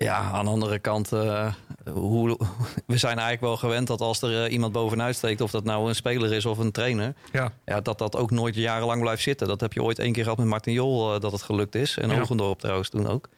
Ja, 0.02 0.30
aan 0.30 0.44
de 0.44 0.50
andere 0.50 0.78
kant, 0.78 1.12
eh, 1.12 1.52
hoe, 1.92 2.38
we 2.86 2.96
zijn 2.96 3.12
eigenlijk 3.18 3.40
wel 3.40 3.56
gewend 3.56 3.86
dat 3.86 4.00
als 4.00 4.22
er 4.22 4.44
eh, 4.44 4.52
iemand 4.52 4.72
bovenuit 4.72 5.16
steekt, 5.16 5.40
of 5.40 5.50
dat 5.50 5.64
nou 5.64 5.88
een 5.88 5.94
speler 5.94 6.32
is 6.32 6.46
of 6.46 6.58
een 6.58 6.72
trainer, 6.72 7.14
Ja, 7.32 7.52
ja, 7.64 7.80
dat 7.80 7.98
dat 7.98 8.16
ook 8.16 8.30
nooit 8.30 8.54
jarenlang 8.54 9.00
blijft 9.00 9.22
zitten. 9.22 9.48
Dat 9.48 9.60
heb 9.60 9.72
je 9.72 9.82
ooit 9.82 9.98
één 9.98 10.12
keer 10.12 10.22
gehad 10.22 10.38
met 10.38 10.46
Martin 10.46 10.72
Jol, 10.72 11.14
eh, 11.14 11.20
dat 11.20 11.32
het 11.32 11.42
gelukt 11.42 11.74
is. 11.74 11.96
En 11.98 12.10
Ja. 12.10 12.20
Ogendorp 12.20 12.58
trouwens 12.58 12.88
toen 12.88 13.06
ook. 13.06 13.28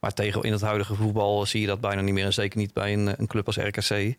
Maar 0.00 0.12
tegen 0.12 0.42
in 0.42 0.52
het 0.52 0.60
huidige 0.60 0.94
voetbal 0.94 1.46
zie 1.46 1.60
je 1.60 1.66
dat 1.66 1.80
bijna 1.80 2.00
niet 2.00 2.14
meer. 2.14 2.24
En 2.24 2.32
zeker 2.32 2.58
niet 2.58 2.72
bij 2.72 2.92
een, 2.92 3.14
een 3.20 3.26
club 3.26 3.46
als 3.46 3.56
RKC. 3.56 4.14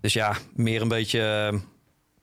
Dus 0.00 0.12
ja, 0.12 0.36
meer 0.54 0.82
een 0.82 0.88
beetje 0.88 1.52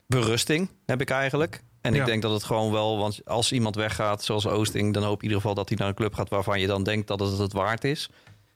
berusting 0.08 0.70
heb 0.86 1.02
ik 1.02 1.10
eigenlijk. 1.10 1.64
En 1.82 1.94
Ja. 1.94 2.00
ik 2.00 2.06
denk 2.06 2.22
dat 2.22 2.32
het 2.32 2.44
gewoon 2.44 2.72
wel, 2.72 2.98
want 2.98 3.22
als 3.26 3.52
iemand 3.52 3.76
weggaat 3.76 4.24
zoals 4.24 4.48
Oosting, 4.48 4.94
dan 4.94 5.04
hoop 5.04 5.18
in 5.18 5.24
ieder 5.24 5.38
geval 5.38 5.56
dat 5.56 5.70
hij 5.70 5.78
naar 5.78 5.88
een 5.88 5.94
club 5.94 6.14
gaat 6.14 6.30
waarvan 6.30 6.60
je 6.60 6.68
dan 6.68 6.84
denkt 6.84 7.08
dat 7.08 7.20
het 7.20 7.38
het 7.38 7.54
waard 7.54 7.84
is. 7.84 8.10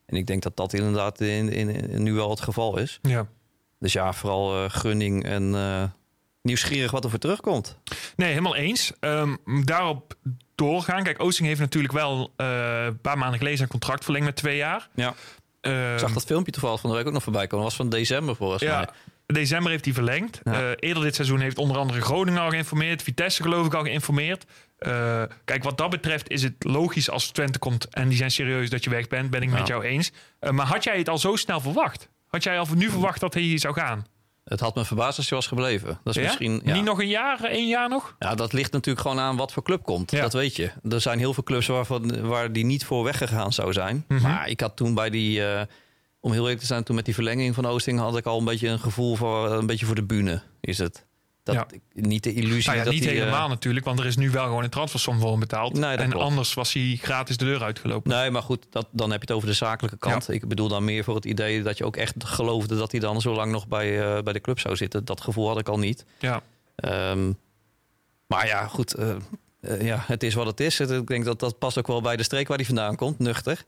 En 0.06 0.16
ik 0.18 0.28
denk 0.28 0.44
dat 0.44 0.56
dat 0.58 0.74
inderdaad 0.74 1.22
in, 1.22 1.50
in, 1.50 1.70
in- 1.90 2.04
nu 2.04 2.14
wel 2.14 2.30
het 2.30 2.42
geval 2.42 2.78
is. 2.78 3.00
ja. 3.02 3.28
Dus 3.80 3.94
ja, 3.94 4.14
vooral 4.14 4.64
eh, 4.64 4.70
gunning 4.70 5.24
en 5.26 5.56
eh, 5.56 5.84
nieuwsgierig 6.42 6.92
wat 6.92 7.04
er 7.04 7.10
voor 7.10 7.20
terugkomt. 7.20 7.78
Nee, 8.16 8.30
helemaal 8.30 8.56
eens. 8.56 8.92
Ehm, 9.00 9.36
daarop 9.64 10.14
doorgaan. 10.56 11.04
Kijk, 11.04 11.24
Oosting 11.24 11.48
heeft 11.48 11.60
natuurlijk 11.60 11.94
wel 11.94 12.34
eh, 12.36 12.84
een 12.86 13.00
paar 13.02 13.18
maanden 13.18 13.38
geleden 13.38 13.62
een 13.62 13.68
contract 13.68 14.04
verlengd 14.04 14.26
met 14.28 14.36
twee 14.36 14.58
jaar. 14.58 14.90
Ja. 14.96 15.14
Ehm, 15.62 15.94
Ik 15.94 16.00
zag 16.00 16.14
dat 16.14 16.26
filmpje 16.26 16.52
toevallig 16.52 16.80
van 16.80 16.90
de 16.90 16.96
week 16.96 17.08
ook 17.08 17.14
nog 17.14 17.24
voorbij 17.24 17.48
komen. 17.48 17.66
Dat 17.66 17.78
was 17.78 17.88
van 17.88 17.90
december 18.00 18.36
volgens 18.36 18.64
mij. 18.64 18.88
December 19.26 19.72
heeft 19.72 19.86
hij 19.86 19.94
verlengd. 19.94 20.40
Ja. 20.44 20.52
Eh, 20.54 20.70
eerder 20.80 21.04
dit 21.04 21.16
seizoen 21.16 21.40
heeft 21.40 21.58
onder 21.58 21.78
andere 21.78 22.02
Groningen 22.02 22.42
al 22.42 22.50
geïnformeerd. 22.50 23.04
Vitesse 23.04 23.42
geloof 23.44 23.66
ik 23.66 23.74
al 23.74 23.84
geïnformeerd. 23.84 24.46
Eh, 24.78 25.24
kijk, 25.46 25.64
wat 25.64 25.78
dat 25.78 25.90
betreft 25.90 26.30
is 26.30 26.44
het 26.44 26.54
logisch 26.60 27.10
als 27.10 27.28
Twente 27.32 27.60
komt 27.60 27.88
en 27.90 28.08
die 28.08 28.18
zijn 28.18 28.32
serieus 28.32 28.70
dat 28.70 28.84
je 28.84 28.90
weg 28.90 29.08
bent. 29.08 29.30
Ben 29.30 29.42
ik 29.42 29.50
Ja. 29.50 29.56
met 29.58 29.68
jou 29.68 29.84
eens. 29.84 30.12
Eh, 30.40 30.52
maar 30.52 30.66
had 30.66 30.84
jij 30.84 30.98
het 30.98 31.10
al 31.10 31.18
zo 31.18 31.36
snel 31.36 31.60
verwacht? 31.60 32.10
Had 32.28 32.44
jij 32.44 32.60
al 32.60 32.68
nu 32.76 32.90
verwacht 32.90 33.20
dat 33.20 33.34
hij 33.34 33.44
hier 33.44 33.60
zou 33.60 33.74
gaan? 33.74 34.06
Het 34.44 34.60
had 34.60 34.76
me 34.76 34.86
verbaasd 34.86 35.18
als 35.18 35.30
je 35.30 35.36
was 35.36 35.48
gebleven. 35.48 36.00
Dat 36.04 36.16
is 36.16 36.22
Ja? 36.22 36.28
misschien. 36.28 36.62
Ja. 36.64 36.74
Niet 36.74 36.84
nog 36.84 37.00
een 37.00 37.08
jaar, 37.08 37.44
één 37.44 37.68
jaar 37.68 37.90
nog? 37.90 38.16
Ja, 38.20 38.36
dat 38.36 38.54
ligt 38.54 38.72
natuurlijk 38.72 39.08
gewoon 39.08 39.20
aan 39.24 39.38
wat 39.38 39.52
voor 39.52 39.64
club 39.64 39.84
komt. 39.84 40.12
Ja. 40.12 40.22
Dat 40.22 40.34
weet 40.34 40.56
je. 40.56 40.72
Er 40.90 41.02
zijn 41.02 41.20
heel 41.20 41.34
veel 41.34 41.44
clubs 41.44 41.68
waarvan, 41.68 42.28
waar 42.28 42.52
die 42.52 42.66
niet 42.66 42.86
voor 42.86 43.04
weggegaan 43.04 43.54
zou 43.54 43.74
zijn. 43.74 44.06
Mhm. 44.08 44.22
Maar 44.22 44.48
ik 44.50 44.60
had 44.60 44.76
toen 44.76 44.94
bij 44.94 45.10
die, 45.10 45.42
om 46.24 46.32
heel 46.32 46.42
eerlijk 46.42 46.60
te 46.60 46.66
zijn, 46.66 46.84
toen 46.84 46.96
met 46.96 47.06
die 47.06 47.14
verlenging 47.14 47.56
van 47.56 47.66
Oosting 47.66 48.00
had 48.00 48.18
ik 48.18 48.26
al 48.26 48.40
een 48.40 48.46
beetje 48.46 48.68
een 48.68 48.80
gevoel 48.80 49.16
voor 49.16 49.52
een 49.52 49.66
beetje 49.66 49.86
voor 49.86 49.96
de 49.96 50.04
bühne 50.04 50.42
is 50.60 50.78
het. 50.78 51.06
Dat, 51.44 51.56
Ja. 51.56 51.68
Niet 51.94 52.24
de 52.24 52.34
illusie 52.34 52.66
Nou 52.66 52.78
ja, 52.78 52.84
dat 52.84 52.94
niet 52.94 53.06
eh, 53.06 53.12
helemaal 53.12 53.48
natuurlijk, 53.48 53.86
want 53.86 54.00
er 54.00 54.06
is 54.06 54.16
nu 54.16 54.30
wel 54.30 54.44
gewoon 54.46 54.64
een 54.64 54.70
transfersom 54.70 55.20
voor 55.20 55.30
hem 55.32 55.40
betaald. 55.40 55.74
Nee, 55.74 55.96
en 55.96 56.10
klopt. 56.10 56.26
anders 56.26 56.54
was 56.54 56.74
hij 56.74 56.98
gratis 57.02 57.38
de 57.38 57.46
deur 57.46 57.64
uitgelopen. 57.64 58.12
Nee, 58.12 58.32
maar 58.32 58.42
goed, 58.42 58.66
dat, 58.70 58.88
dan 58.92 59.12
heb 59.12 59.20
je 59.20 59.26
het 59.28 59.36
over 59.36 59.48
de 59.48 59.54
zakelijke 59.56 59.98
kant. 59.98 60.30
Ik 60.30 60.48
bedoel 60.48 60.68
dan 60.68 60.84
meer 60.84 61.04
voor 61.04 61.16
het 61.16 61.26
idee 61.26 61.64
dat 61.64 61.78
je 61.78 61.86
ook 61.86 61.96
echt 61.96 62.16
geloofde 62.18 62.76
dat 62.78 62.92
hij 62.92 63.00
dan 63.00 63.22
zo 63.22 63.34
lang 63.34 63.52
nog 63.52 63.68
bij, 63.68 64.16
eh, 64.16 64.24
bij 64.24 64.34
de 64.34 64.42
club 64.42 64.60
zou 64.60 64.76
zitten. 64.76 65.06
Dat 65.06 65.22
gevoel 65.22 65.48
had 65.48 65.60
ik 65.60 65.70
al 65.70 65.80
niet. 65.80 66.06
Ja. 66.20 66.42
Ehm, 66.76 67.32
maar 68.28 68.48
ja, 68.48 68.68
goed. 68.68 68.94
eh, 68.94 69.16
ja, 69.82 70.04
het 70.08 70.24
is 70.24 70.34
wat 70.34 70.46
het 70.46 70.60
is. 70.60 70.80
Ik 70.80 71.08
denk 71.08 71.26
dat 71.26 71.40
dat 71.40 71.60
past 71.60 71.78
ook 71.78 71.88
wel 71.88 72.02
bij 72.02 72.16
de 72.16 72.24
streek 72.24 72.48
waar 72.48 72.58
hij 72.58 72.66
vandaan 72.66 72.96
komt, 72.96 73.20
nuchter. 73.20 73.64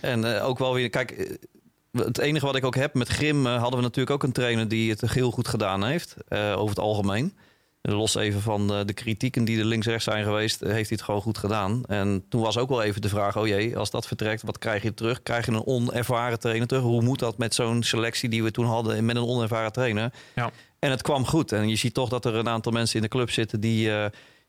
En 0.00 0.24
ook 0.40 0.58
wel 0.58 0.74
weer, 0.74 0.90
kijk, 0.90 1.38
het 1.92 2.18
enige 2.18 2.46
wat 2.46 2.56
ik 2.56 2.64
ook 2.64 2.74
heb 2.74 2.94
met 2.94 3.08
Grim 3.08 3.46
eh, 3.46 3.52
hadden 3.60 3.76
we 3.76 3.84
natuurlijk 3.84 4.10
ook 4.10 4.22
een 4.22 4.32
trainer 4.32 4.68
die 4.68 4.90
het 4.90 5.10
heel 5.10 5.30
goed 5.30 5.48
gedaan 5.48 5.84
heeft, 5.84 6.16
eh, 6.28 6.52
over 6.52 6.68
het 6.68 6.78
algemeen. 6.78 7.36
Los 7.82 8.14
even 8.14 8.40
van 8.40 8.72
eh, 8.72 8.80
de 8.84 8.92
kritieken 8.92 9.44
die 9.44 9.58
er 9.58 9.64
links-rechts 9.64 10.04
zijn 10.04 10.24
geweest, 10.24 10.60
heeft 10.60 10.72
hij 10.72 10.84
het 10.88 11.02
gewoon 11.02 11.20
goed 11.20 11.38
gedaan. 11.38 11.82
En 11.84 12.24
toen 12.28 12.40
was 12.40 12.58
ook 12.58 12.68
wel 12.68 12.82
even 12.82 13.02
de 13.02 13.08
vraag: 13.08 13.36
oh 13.36 13.46
jee, 13.46 13.76
als 13.76 13.90
dat 13.90 14.06
vertrekt, 14.06 14.42
wat 14.42 14.58
krijg 14.58 14.82
je 14.82 14.94
terug? 14.94 15.22
Krijg 15.22 15.46
je 15.46 15.52
een 15.52 15.66
onervaren 15.66 16.38
trainer 16.38 16.66
terug? 16.66 16.82
Hoe 16.82 17.02
moet 17.02 17.18
dat 17.18 17.38
met 17.38 17.54
zo'n 17.54 17.82
selectie 17.82 18.28
die 18.28 18.42
we 18.42 18.50
toen 18.50 18.66
hadden 18.66 19.04
met 19.04 19.16
een 19.16 19.26
onervaren 19.26 19.72
trainer? 19.72 20.12
Ja. 20.34 20.50
En 20.78 20.90
het 20.90 21.02
kwam 21.02 21.26
goed. 21.26 21.52
En 21.52 21.68
je 21.68 21.76
ziet 21.76 21.94
toch 21.94 22.08
dat 22.08 22.24
er 22.24 22.34
een 22.34 22.48
aantal 22.48 22.72
mensen 22.72 22.96
in 22.96 23.02
de 23.02 23.08
club 23.08 23.30
zitten 23.30 23.60
die 23.60 23.90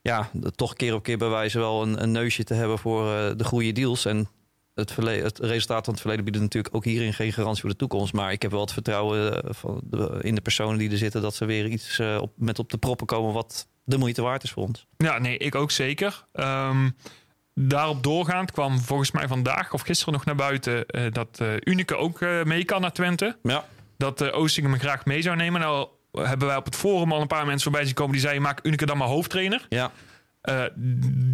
ja, 0.02 0.30
toch 0.54 0.74
keer 0.74 0.94
op 0.94 1.02
keer 1.02 1.18
bewijzen 1.18 1.60
wel 1.60 1.82
een, 1.82 2.02
een 2.02 2.12
neusje 2.12 2.44
te 2.44 2.54
hebben 2.54 2.78
voor 2.78 3.04
de 3.36 3.44
goede 3.44 3.72
deals. 3.72 4.04
En 4.04 4.28
het, 4.74 4.92
verle- 4.92 5.22
het 5.22 5.38
resultaat 5.38 5.84
van 5.84 5.92
het 5.92 6.02
verleden 6.02 6.24
biedt 6.24 6.40
natuurlijk 6.40 6.74
ook 6.74 6.84
hierin 6.84 7.14
geen 7.14 7.32
garantie 7.32 7.60
voor 7.60 7.70
de 7.70 7.76
toekomst. 7.76 8.12
Maar 8.12 8.32
ik 8.32 8.42
heb 8.42 8.50
wel 8.50 8.60
het 8.60 8.72
vertrouwen 8.72 9.44
eh, 9.44 9.50
van 9.52 9.80
de, 9.84 10.18
in 10.20 10.34
de 10.34 10.40
personen 10.40 10.78
die 10.78 10.90
er 10.90 10.96
zitten 10.96 11.22
dat 11.22 11.34
ze 11.34 11.44
weer 11.44 11.66
iets 11.66 11.98
eh, 11.98 12.18
op, 12.20 12.32
met 12.36 12.58
op 12.58 12.70
de 12.70 12.78
proppen 12.78 13.06
komen 13.06 13.32
wat 13.32 13.68
de 13.84 13.98
moeite 13.98 14.22
waard 14.22 14.42
is 14.42 14.50
voor 14.50 14.62
ons. 14.62 14.86
Ja, 14.96 15.18
nee, 15.18 15.36
ik 15.36 15.54
ook 15.54 15.70
zeker. 15.70 16.24
Ehm, 16.32 16.90
daarop 17.54 18.02
doorgaand 18.02 18.50
kwam 18.50 18.78
volgens 18.78 19.10
mij 19.10 19.28
vandaag 19.28 19.72
of 19.72 19.80
gisteren 19.80 20.12
nog 20.12 20.24
naar 20.24 20.34
buiten 20.34 20.86
eh, 20.86 21.12
dat 21.12 21.42
Unique 21.60 21.96
ook 21.96 22.20
mee 22.44 22.64
kan 22.64 22.80
naar 22.80 22.92
Twente. 22.92 23.36
Ja. 23.42 23.64
Dat 23.96 24.32
Oosting 24.32 24.66
hem 24.66 24.78
graag 24.78 25.04
mee 25.04 25.22
zou 25.22 25.36
nemen. 25.36 25.60
Nou 25.60 25.88
hebben 26.12 26.48
wij 26.48 26.56
op 26.56 26.64
het 26.64 26.76
forum 26.76 27.12
al 27.12 27.20
een 27.20 27.26
paar 27.26 27.46
mensen 27.46 27.62
voorbij 27.62 27.84
zien 27.84 27.94
komen 27.94 28.12
die 28.12 28.20
zeiden 28.20 28.42
maak 28.42 28.60
Unique 28.62 28.86
dan 28.86 28.96
maar 28.98 29.08
hoofdtrainer. 29.08 29.66
Ja, 29.68 29.90
Eh, 30.42 30.64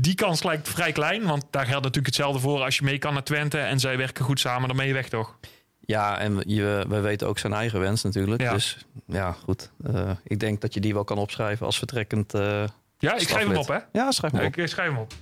die 0.00 0.14
kans 0.14 0.42
lijkt 0.42 0.68
vrij 0.68 0.92
klein, 0.92 1.22
want 1.24 1.44
daar 1.50 1.64
geldt 1.66 1.84
natuurlijk 1.84 2.06
hetzelfde 2.06 2.40
voor 2.40 2.62
als 2.62 2.76
je 2.76 2.84
mee 2.84 2.98
kan 2.98 3.12
naar 3.12 3.22
Twente 3.24 3.58
en 3.58 3.80
zij 3.80 3.96
werken 3.96 4.24
goed 4.24 4.40
samen, 4.40 4.68
dan 4.68 4.76
ben 4.76 4.86
je 4.86 4.92
weg 4.92 5.08
toch? 5.08 5.38
ja 5.80 6.18
en 6.18 6.42
je, 6.46 6.84
we 6.88 7.00
weten 7.00 7.28
ook 7.28 7.38
zijn 7.38 7.52
eigen 7.52 7.80
wens 7.80 8.02
natuurlijk. 8.02 8.40
Ja. 8.40 8.52
Dus 8.52 8.78
ja, 9.06 9.32
goed. 9.32 9.70
Eh, 9.84 10.10
ik 10.24 10.40
denk 10.40 10.60
dat 10.60 10.74
je 10.74 10.80
die 10.80 10.94
wel 10.94 11.04
kan 11.04 11.18
opschrijven 11.18 11.66
als 11.66 11.78
vertrekkend. 11.78 12.34
eh, 12.34 12.64
Ja, 12.98 13.14
ik 13.16 13.28
schrijf 13.28 13.46
hem 13.46 13.56
op 13.56 13.68
hè. 13.68 13.78
Ja, 13.92 14.10
schrijf 14.10 14.32
Ja, 14.32 14.44
op. 14.44 14.56
ik 14.56 14.66
schrijf 14.68 14.88
hem 14.88 14.98
op. 14.98 15.12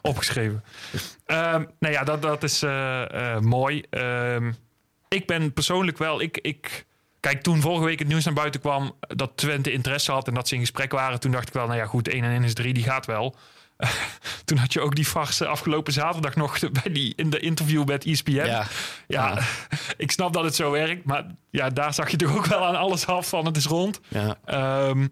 Opgeschreven. 0.00 0.64
Ehm 1.26 1.64
nou 1.78 1.92
ja, 1.94 2.04
dat, 2.04 2.22
dat 2.22 2.42
is 2.42 2.64
mooi. 3.40 3.82
Ehm, 3.90 4.52
ik 5.08 5.26
ben 5.26 5.52
persoonlijk 5.52 5.98
wel... 5.98 6.20
Ik, 6.20 6.38
ik, 6.38 6.86
kijk, 7.26 7.42
toen 7.42 7.60
vorige 7.60 7.84
week 7.84 7.98
het 7.98 8.08
nieuws 8.08 8.24
naar 8.24 8.34
buiten 8.34 8.60
kwam... 8.60 8.96
dat 9.00 9.32
Twente 9.34 9.72
interesse 9.72 10.12
had 10.12 10.28
en 10.28 10.34
dat 10.34 10.48
ze 10.48 10.54
in 10.54 10.60
gesprek 10.60 10.92
waren... 10.92 11.20
toen 11.20 11.30
dacht 11.30 11.48
ik 11.48 11.54
wel, 11.54 11.66
nou 11.66 11.78
ja 11.78 11.86
goed, 11.86 12.08
1 12.08 12.24
en 12.24 12.30
1 12.30 12.42
is 12.42 12.54
3, 12.54 12.74
die 12.74 12.82
gaat 12.82 13.06
wel. 13.06 13.36
toen 14.44 14.58
had 14.58 14.72
je 14.72 14.80
ook 14.80 14.94
die 14.94 15.04
farse 15.04 15.46
afgelopen 15.46 15.92
zaterdag 15.92 16.36
nog... 16.36 16.58
bij 16.82 16.92
die, 16.92 17.12
in 17.16 17.30
de 17.30 17.38
interview 17.38 17.84
met 17.84 18.04
ESPN. 18.04 18.30
Ja, 18.30 18.66
Ja, 19.06 19.38
ik 19.96 20.10
snap 20.10 20.32
dat 20.32 20.44
het 20.44 20.54
zo 20.54 20.70
werkt. 20.70 21.04
Maar 21.04 21.26
ja, 21.50 21.70
daar 21.70 21.94
zag 21.94 22.10
je 22.10 22.16
toch 22.16 22.36
ook 22.36 22.46
wel 22.46 22.66
aan 22.66 22.76
alles 22.76 23.06
af 23.06 23.28
van 23.28 23.46
het 23.46 23.56
is 23.56 23.66
rond. 23.66 24.00
ja. 24.08 24.38
Ehm, 24.44 25.06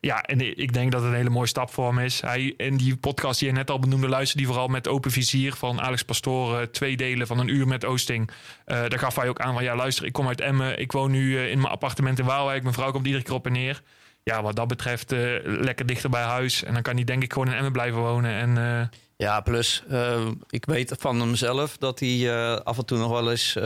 ja, 0.00 0.22
en 0.22 0.58
ik 0.58 0.72
denk 0.72 0.92
dat 0.92 1.00
het 1.02 1.10
een 1.10 1.16
hele 1.16 1.30
mooie 1.30 1.46
stap 1.46 1.70
voor 1.70 1.86
hem 1.88 1.98
is. 1.98 2.20
Hij, 2.20 2.54
in 2.56 2.76
die 2.76 2.96
podcast 2.96 3.38
die 3.38 3.48
je 3.48 3.54
net 3.54 3.70
al 3.70 3.78
benoemde, 3.78 4.08
luisterde 4.08 4.38
die 4.44 4.52
vooral 4.52 4.68
met 4.68 4.88
open 4.88 5.10
vizier 5.10 5.54
van 5.54 5.80
Alex 5.80 6.02
Pastoor. 6.02 6.58
eh, 6.58 6.66
twee 6.66 6.96
delen 6.96 7.26
van 7.26 7.38
een 7.38 7.48
uur 7.48 7.66
met 7.66 7.84
Oosting. 7.84 8.30
Eh, 8.64 8.80
daar 8.88 8.98
gaf 8.98 9.16
hij 9.16 9.28
ook 9.28 9.40
aan 9.40 9.54
van 9.54 9.62
ja, 9.62 9.76
luister, 9.76 10.04
ik 10.04 10.12
kom 10.12 10.28
uit 10.28 10.40
Emmen. 10.40 10.78
Ik 10.78 10.92
woon 10.92 11.10
nu 11.10 11.38
eh, 11.38 11.50
in 11.50 11.58
mijn 11.60 11.72
appartement 11.72 12.18
in 12.18 12.24
Waalwijk. 12.24 12.62
Mijn 12.62 12.74
vrouw 12.74 12.90
komt 12.90 13.06
iedere 13.06 13.24
keer 13.24 13.34
op 13.34 13.46
en 13.46 13.52
neer. 13.52 13.82
Ja, 14.22 14.42
wat 14.42 14.56
dat 14.56 14.68
betreft 14.68 15.12
eh, 15.12 15.20
lekker 15.42 15.86
dichter 15.86 16.10
bij 16.10 16.22
huis. 16.22 16.64
En 16.64 16.72
dan 16.72 16.82
kan 16.82 16.94
hij 16.94 17.04
denk 17.04 17.22
ik 17.22 17.32
gewoon 17.32 17.48
in 17.48 17.54
Emmen 17.54 17.72
blijven 17.72 18.00
wonen. 18.00 18.56
En 18.56 18.90
Ja, 19.16 19.40
plus 19.40 19.82
ik 20.48 20.64
weet 20.64 20.94
van 20.98 21.20
hemzelf 21.20 21.76
dat 21.76 22.00
hij 22.00 22.32
af 22.62 22.78
en 22.78 22.84
toe 22.84 22.98
nog 22.98 23.10
wel 23.10 23.30
eens 23.30 23.56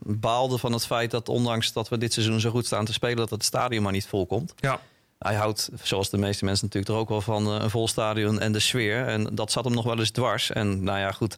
baalde 0.00 0.58
van 0.58 0.72
het 0.72 0.86
feit 0.86 1.10
dat 1.10 1.28
ondanks 1.28 1.72
dat 1.72 1.88
we 1.88 1.98
dit 1.98 2.12
seizoen 2.12 2.40
zo 2.40 2.50
goed 2.50 2.66
staan 2.66 2.84
te 2.84 2.92
spelen, 2.92 3.16
dat 3.16 3.30
het 3.30 3.44
stadion 3.44 3.82
maar 3.82 3.92
niet 3.92 4.06
vol 4.06 4.26
komt. 4.26 4.54
ja, 4.56 4.80
Hij 5.24 5.34
houdt, 5.34 5.70
zoals 5.82 6.10
de 6.10 6.18
meeste 6.18 6.44
mensen 6.44 6.64
natuurlijk 6.64 6.92
er 6.92 7.00
ook 7.00 7.08
wel 7.08 7.20
van, 7.20 7.46
eh, 7.46 7.62
een 7.62 7.70
vol 7.70 7.88
stadion 7.88 8.40
en 8.40 8.52
de 8.52 8.58
sfeer. 8.58 9.06
En 9.06 9.34
dat 9.34 9.52
zat 9.52 9.64
hem 9.64 9.74
nog 9.74 9.84
wel 9.84 9.98
eens 9.98 10.10
dwars. 10.10 10.50
En 10.50 10.82
nou 10.82 10.98
ja, 10.98 11.12
goed, 11.12 11.36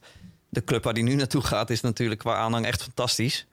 de 0.49 0.63
club 0.63 0.83
waar 0.83 0.93
hij 0.93 1.01
nu 1.01 1.15
naartoe 1.15 1.41
gaat 1.41 1.69
is 1.69 1.81
natuurlijk 1.81 2.19
qua 2.19 2.35
aanhang 2.35 2.65
echt 2.65 2.83
fantastisch. 2.83 3.47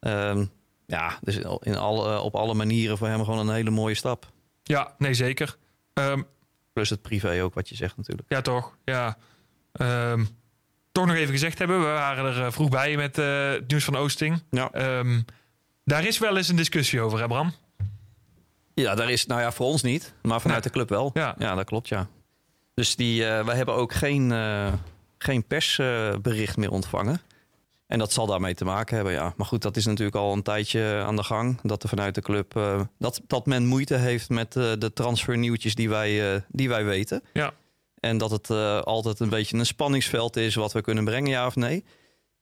Ehm, 0.00 0.44
ja, 0.86 1.18
dus 1.20 1.36
in 1.60 1.76
alle, 1.76 2.20
op 2.20 2.34
alle 2.34 2.54
manieren 2.54 2.98
voor 2.98 3.06
hem 3.06 3.24
gewoon 3.24 3.48
een 3.48 3.54
hele 3.54 3.70
mooie 3.70 3.94
stap. 3.94 4.30
ja, 4.62 4.94
nee 4.98 5.14
zeker. 5.14 5.56
Ehm, 5.92 6.22
Plus 6.72 6.90
het 6.90 7.02
privé 7.02 7.42
ook, 7.42 7.54
wat 7.54 7.68
je 7.68 7.74
zegt 7.76 7.96
natuurlijk. 7.96 8.28
Ja, 8.28 8.40
toch. 8.40 8.76
Ja. 8.84 9.16
Ehm, 9.72 10.24
toch 10.92 11.06
nog 11.06 11.16
even 11.16 11.32
gezegd 11.32 11.58
hebben. 11.58 11.78
We 11.78 11.84
waren 11.86 12.24
er 12.24 12.44
eh, 12.44 12.52
vroeg 12.52 12.68
bij 12.68 12.96
met 12.96 13.18
eh, 13.18 13.50
het 13.50 13.68
nieuws 13.68 13.84
van 13.84 13.96
Oosting. 13.96 14.42
Ja. 14.50 14.70
Daar 15.84 16.04
is 16.04 16.18
wel 16.18 16.36
eens 16.36 16.48
een 16.48 16.56
discussie 16.56 17.00
over, 17.00 17.18
hè 17.18 17.26
Bram? 17.26 17.54
Ja, 18.74 18.94
daar 18.94 19.10
is, 19.10 19.26
nou 19.26 19.40
ja, 19.40 19.52
voor 19.52 19.66
ons 19.66 19.82
niet, 19.82 20.14
maar 20.22 20.40
vanuit 20.40 20.62
de 20.62 20.70
club 20.70 20.88
wel. 20.88 21.10
Ja. 21.14 21.34
Ja, 21.38 21.54
dat 21.54 21.64
klopt, 21.64 21.88
ja. 21.88 22.08
Dus 22.74 22.96
die, 22.96 23.26
eh, 23.26 23.44
wij 23.44 23.56
hebben 23.56 23.74
ook 23.74 23.92
geen, 23.92 24.32
eh, 24.32 24.72
geen 25.18 25.46
persbericht 25.46 26.56
meer 26.56 26.70
ontvangen. 26.70 27.20
En 27.86 27.98
dat 27.98 28.12
zal 28.12 28.26
daarmee 28.26 28.54
te 28.54 28.64
maken 28.64 28.96
hebben, 28.96 29.12
ja. 29.14 29.34
Maar 29.36 29.46
goed, 29.46 29.62
dat 29.62 29.76
is 29.76 29.86
natuurlijk 29.86 30.16
al 30.16 30.32
een 30.32 30.42
tijdje 30.42 31.02
aan 31.06 31.16
de 31.16 31.22
gang. 31.22 31.60
Dat 31.62 31.82
er 31.82 31.88
vanuit 31.88 32.14
de 32.14 32.20
club, 32.20 32.56
eh, 32.56 32.80
dat, 32.98 33.20
dat 33.26 33.46
men 33.46 33.66
moeite 33.66 33.94
heeft 33.94 34.28
met 34.28 34.56
eh, 34.56 34.72
de 34.78 34.92
transfernieuwtjes 34.92 35.74
die 35.74 35.88
wij, 35.88 36.42
die 36.48 36.68
wij 36.68 36.84
weten. 36.84 37.22
Ja. 37.32 37.52
En 38.00 38.18
dat 38.18 38.30
het 38.30 38.50
altijd 38.84 39.20
een 39.20 39.28
beetje 39.28 39.56
een 39.56 39.66
spanningsveld 39.66 40.36
is 40.36 40.54
wat 40.54 40.72
we 40.72 40.80
kunnen 40.80 41.04
brengen, 41.04 41.30
ja 41.30 41.46
of 41.46 41.56
nee. 41.56 41.84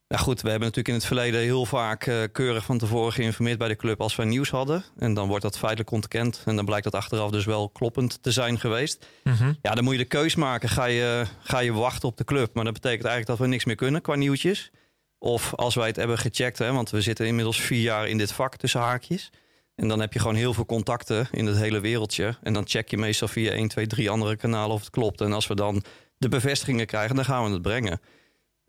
Nou 0.09 0.21
goed, 0.21 0.41
we 0.41 0.49
hebben 0.49 0.67
natuurlijk 0.67 0.87
in 0.87 0.93
het 0.93 1.05
verleden 1.05 1.39
heel 1.39 1.65
vaak 1.65 2.05
eh, 2.05 2.23
keurig 2.31 2.65
van 2.65 2.77
tevoren 2.77 3.13
geïnformeerd 3.13 3.57
bij 3.57 3.67
de 3.67 3.75
club 3.75 4.01
als 4.01 4.15
wij 4.15 4.25
nieuws 4.25 4.49
hadden. 4.49 4.83
En 4.97 5.13
dan 5.13 5.27
wordt 5.27 5.43
dat 5.43 5.57
feitelijk 5.57 5.91
ontkend. 5.91 6.41
En 6.45 6.55
dan 6.55 6.65
blijkt 6.65 6.83
dat 6.83 6.95
achteraf 6.95 7.31
dus 7.31 7.45
wel 7.45 7.69
kloppend 7.69 8.23
te 8.23 8.31
zijn 8.31 8.59
geweest. 8.59 9.05
Mhm. 9.23 9.53
Ja, 9.61 9.71
dan 9.75 9.83
moet 9.83 9.93
je 9.93 9.99
de 9.99 10.05
keus 10.05 10.35
maken. 10.35 10.69
Ga 10.69 10.85
je, 10.85 11.25
ga 11.39 11.59
je 11.59 11.73
wachten 11.73 12.09
op 12.09 12.17
de 12.17 12.23
club? 12.23 12.53
Maar 12.53 12.63
dat 12.63 12.73
betekent 12.73 13.05
eigenlijk 13.05 13.37
dat 13.37 13.47
we 13.47 13.53
niks 13.53 13.65
meer 13.65 13.75
kunnen 13.75 14.01
qua 14.01 14.15
nieuwtjes. 14.15 14.71
Of 15.17 15.55
als 15.55 15.75
wij 15.75 15.87
het 15.87 15.95
hebben 15.95 16.17
gecheckt, 16.17 16.57
hè, 16.57 16.71
want 16.71 16.89
we 16.89 17.01
zitten 17.01 17.27
inmiddels 17.27 17.61
vier 17.61 17.81
jaar 17.81 18.07
in 18.07 18.17
dit 18.17 18.31
vak 18.31 18.55
tussen 18.55 18.79
haakjes. 18.79 19.29
En 19.75 19.87
dan 19.87 19.99
heb 19.99 20.13
je 20.13 20.19
gewoon 20.19 20.35
heel 20.35 20.53
veel 20.53 20.65
contacten 20.65 21.27
in 21.31 21.45
het 21.45 21.57
hele 21.57 21.79
wereldje. 21.79 22.37
En 22.43 22.53
dan 22.53 22.67
check 22.67 22.89
je 22.89 22.97
meestal 22.97 23.27
via 23.27 23.51
1, 23.51 23.67
2, 23.67 23.87
3 23.87 24.09
andere 24.09 24.35
kanalen 24.35 24.75
of 24.75 24.79
het 24.79 24.89
klopt. 24.89 25.21
En 25.21 25.33
als 25.33 25.47
we 25.47 25.55
dan 25.55 25.83
de 26.17 26.29
bevestigingen 26.29 26.85
krijgen, 26.85 27.15
dan 27.15 27.25
gaan 27.25 27.43
we 27.43 27.51
het 27.51 27.61
brengen. 27.61 28.01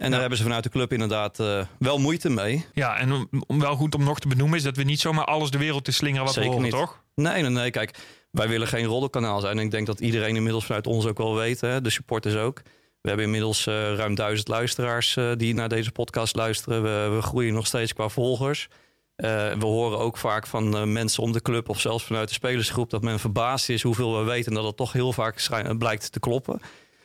En 0.01 0.11
daar 0.11 0.21
hebben 0.21 0.39
ze 0.39 0.45
vanuit 0.45 0.65
de 0.65 0.71
club 0.71 0.93
inderdaad 0.93 1.41
eh, 1.41 1.65
wel 1.79 1.99
moeite 1.99 2.31
mee. 2.31 2.67
Ja, 2.73 2.99
en 2.99 3.13
om, 3.13 3.29
om 3.47 3.61
wel 3.61 3.77
goed 3.77 3.95
om 3.95 4.05
nog 4.05 4.21
te 4.21 4.29
benoemen 4.29 4.59
is 4.59 4.65
dat 4.65 4.77
we 4.77 4.83
niet 4.83 5.01
zomaar 5.01 5.25
alles 5.25 5.51
de 5.51 5.59
wereld 5.59 5.85
te 5.85 5.93
slingeren 5.93 6.25
wat 6.25 6.35
Zeker 6.35 6.51
we 6.51 6.57
horen, 6.57 6.71
niet. 6.71 6.81
toch? 6.81 7.03
Nee, 7.15 7.43
nee, 7.43 7.51
nee. 7.51 7.71
Kijk, 7.71 7.99
wij 8.31 8.49
willen 8.49 8.67
geen 8.67 8.85
roddelkanaal 8.85 9.41
zijn. 9.41 9.59
En 9.59 9.65
ik 9.65 9.71
denk 9.71 9.87
dat 9.87 10.01
iedereen 10.01 10.37
inmiddels 10.37 10.65
vanuit 10.65 10.87
ons 10.87 11.07
ook 11.07 11.19
wel 11.19 11.35
weet. 11.35 11.61
Hè? 11.61 11.81
De 11.81 11.91
supporters 11.91 12.35
ook. 12.35 12.63
We 13.01 13.09
hebben 13.09 13.27
inmiddels 13.27 13.67
eh, 13.67 13.95
ruim 13.95 14.15
duizend 14.15 14.49
luisteraars 14.49 15.17
eh, 15.17 15.31
die 15.37 15.55
naar 15.55 15.69
deze 15.69 15.93
podcast 15.93 16.37
luisteren. 16.37 16.83
We, 16.83 17.15
we 17.17 17.23
groeien 17.23 17.55
nog 17.55 17.67
steeds 17.67 17.93
qua 17.93 18.09
volgers. 18.09 18.69
We 19.17 19.57
horen 19.61 19.99
ook 19.99 20.17
vaak 20.17 20.47
van 20.47 20.93
mensen 20.93 21.23
om 21.23 21.33
de 21.33 21.43
club 21.43 21.69
of 21.69 21.81
zelfs 21.81 22.05
vanuit 22.05 22.29
de 22.29 22.35
spelersgroep 22.35 22.91
dat 22.91 23.03
men 23.03 23.19
verbaasd 23.19 23.69
is 23.69 23.83
hoeveel 23.83 24.19
we 24.19 24.25
weten 24.25 24.49
en 24.49 24.55
dat 24.57 24.65
het 24.67 24.77
toch 24.77 24.93
heel 24.93 25.13
vaak 25.13 25.49
blijkt 25.79 26.13
te 26.13 26.21
kloppen. 26.21 26.61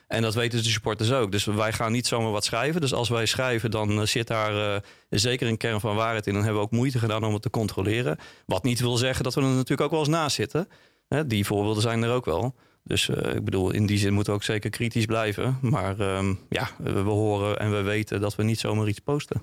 En 0.06 0.22
dat 0.22 0.34
weten 0.34 0.62
de 0.62 0.68
supporters 0.68 1.12
ook. 1.12 1.32
Dus 1.32 1.44
wij 1.44 1.72
gaan 1.72 1.92
niet 1.92 2.06
zomaar 2.06 2.30
wat 2.30 2.44
schrijven. 2.44 2.80
Dus 2.80 2.94
als 2.94 3.08
wij 3.08 3.26
schrijven, 3.26 3.70
dan 3.70 4.00
eh, 4.00 4.06
zit 4.06 4.26
daar 4.26 4.74
eh, 4.74 4.80
zeker 5.10 5.48
een 5.48 5.56
kern 5.56 5.80
van 5.80 5.96
waarheid 5.96 6.26
in. 6.26 6.32
Dan 6.32 6.42
hebben 6.42 6.60
we 6.60 6.66
ook 6.66 6.72
moeite 6.74 6.98
gedaan 6.98 7.24
om 7.24 7.32
het 7.32 7.42
te 7.42 7.50
controleren. 7.50 8.18
Wat 8.46 8.62
niet 8.62 8.80
wil 8.80 8.96
zeggen 8.96 9.24
dat 9.24 9.34
we 9.34 9.40
er 9.40 9.46
natuurlijk 9.46 9.80
ook 9.80 9.90
wel 9.90 9.98
eens 9.98 10.08
naast 10.08 10.36
zitten. 10.36 10.68
Hè, 11.08 11.26
die 11.26 11.46
voorbeelden 11.46 11.82
zijn 11.82 12.02
er 12.02 12.12
ook 12.12 12.24
wel. 12.24 12.54
Dus 12.82 13.08
eh, 13.08 13.34
ik 13.34 13.44
bedoel, 13.44 13.70
in 13.70 13.86
die 13.86 13.98
zin 13.98 14.12
moeten 14.12 14.32
we 14.32 14.38
ook 14.38 14.44
zeker 14.44 14.70
kritisch 14.70 15.06
blijven. 15.06 15.58
Maar 15.60 16.00
ehm, 16.00 16.34
ja, 16.48 16.68
we 16.78 17.02
we 17.02 17.10
horen 17.10 17.58
en 17.58 17.70
we 17.70 17.82
weten 17.82 18.20
dat 18.20 18.36
we 18.36 18.42
niet 18.42 18.60
zomaar 18.60 18.88
iets 18.88 18.98
posten. 18.98 19.42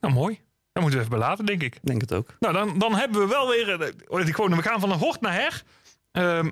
Nou, 0.00 0.14
mooi. 0.14 0.40
Dan 0.72 0.82
moeten 0.82 1.00
we 1.00 1.06
even 1.06 1.18
belaten, 1.18 1.46
denk 1.46 1.62
ik. 1.62 1.74
Ik 1.74 1.86
denk 1.86 2.00
het 2.00 2.12
ook. 2.12 2.36
Nou, 2.40 2.54
dan, 2.54 2.78
dan 2.78 2.94
hebben 2.94 3.20
we 3.20 3.26
wel 3.26 3.48
weer... 3.48 3.94
oh, 4.06 4.20
gewoon, 4.20 4.56
we 4.56 4.62
gaan 4.62 4.80
van 4.80 4.90
een 4.90 4.98
hort 4.98 5.20
naar 5.20 5.34
her. 5.34 5.62
Ehm, 6.12 6.48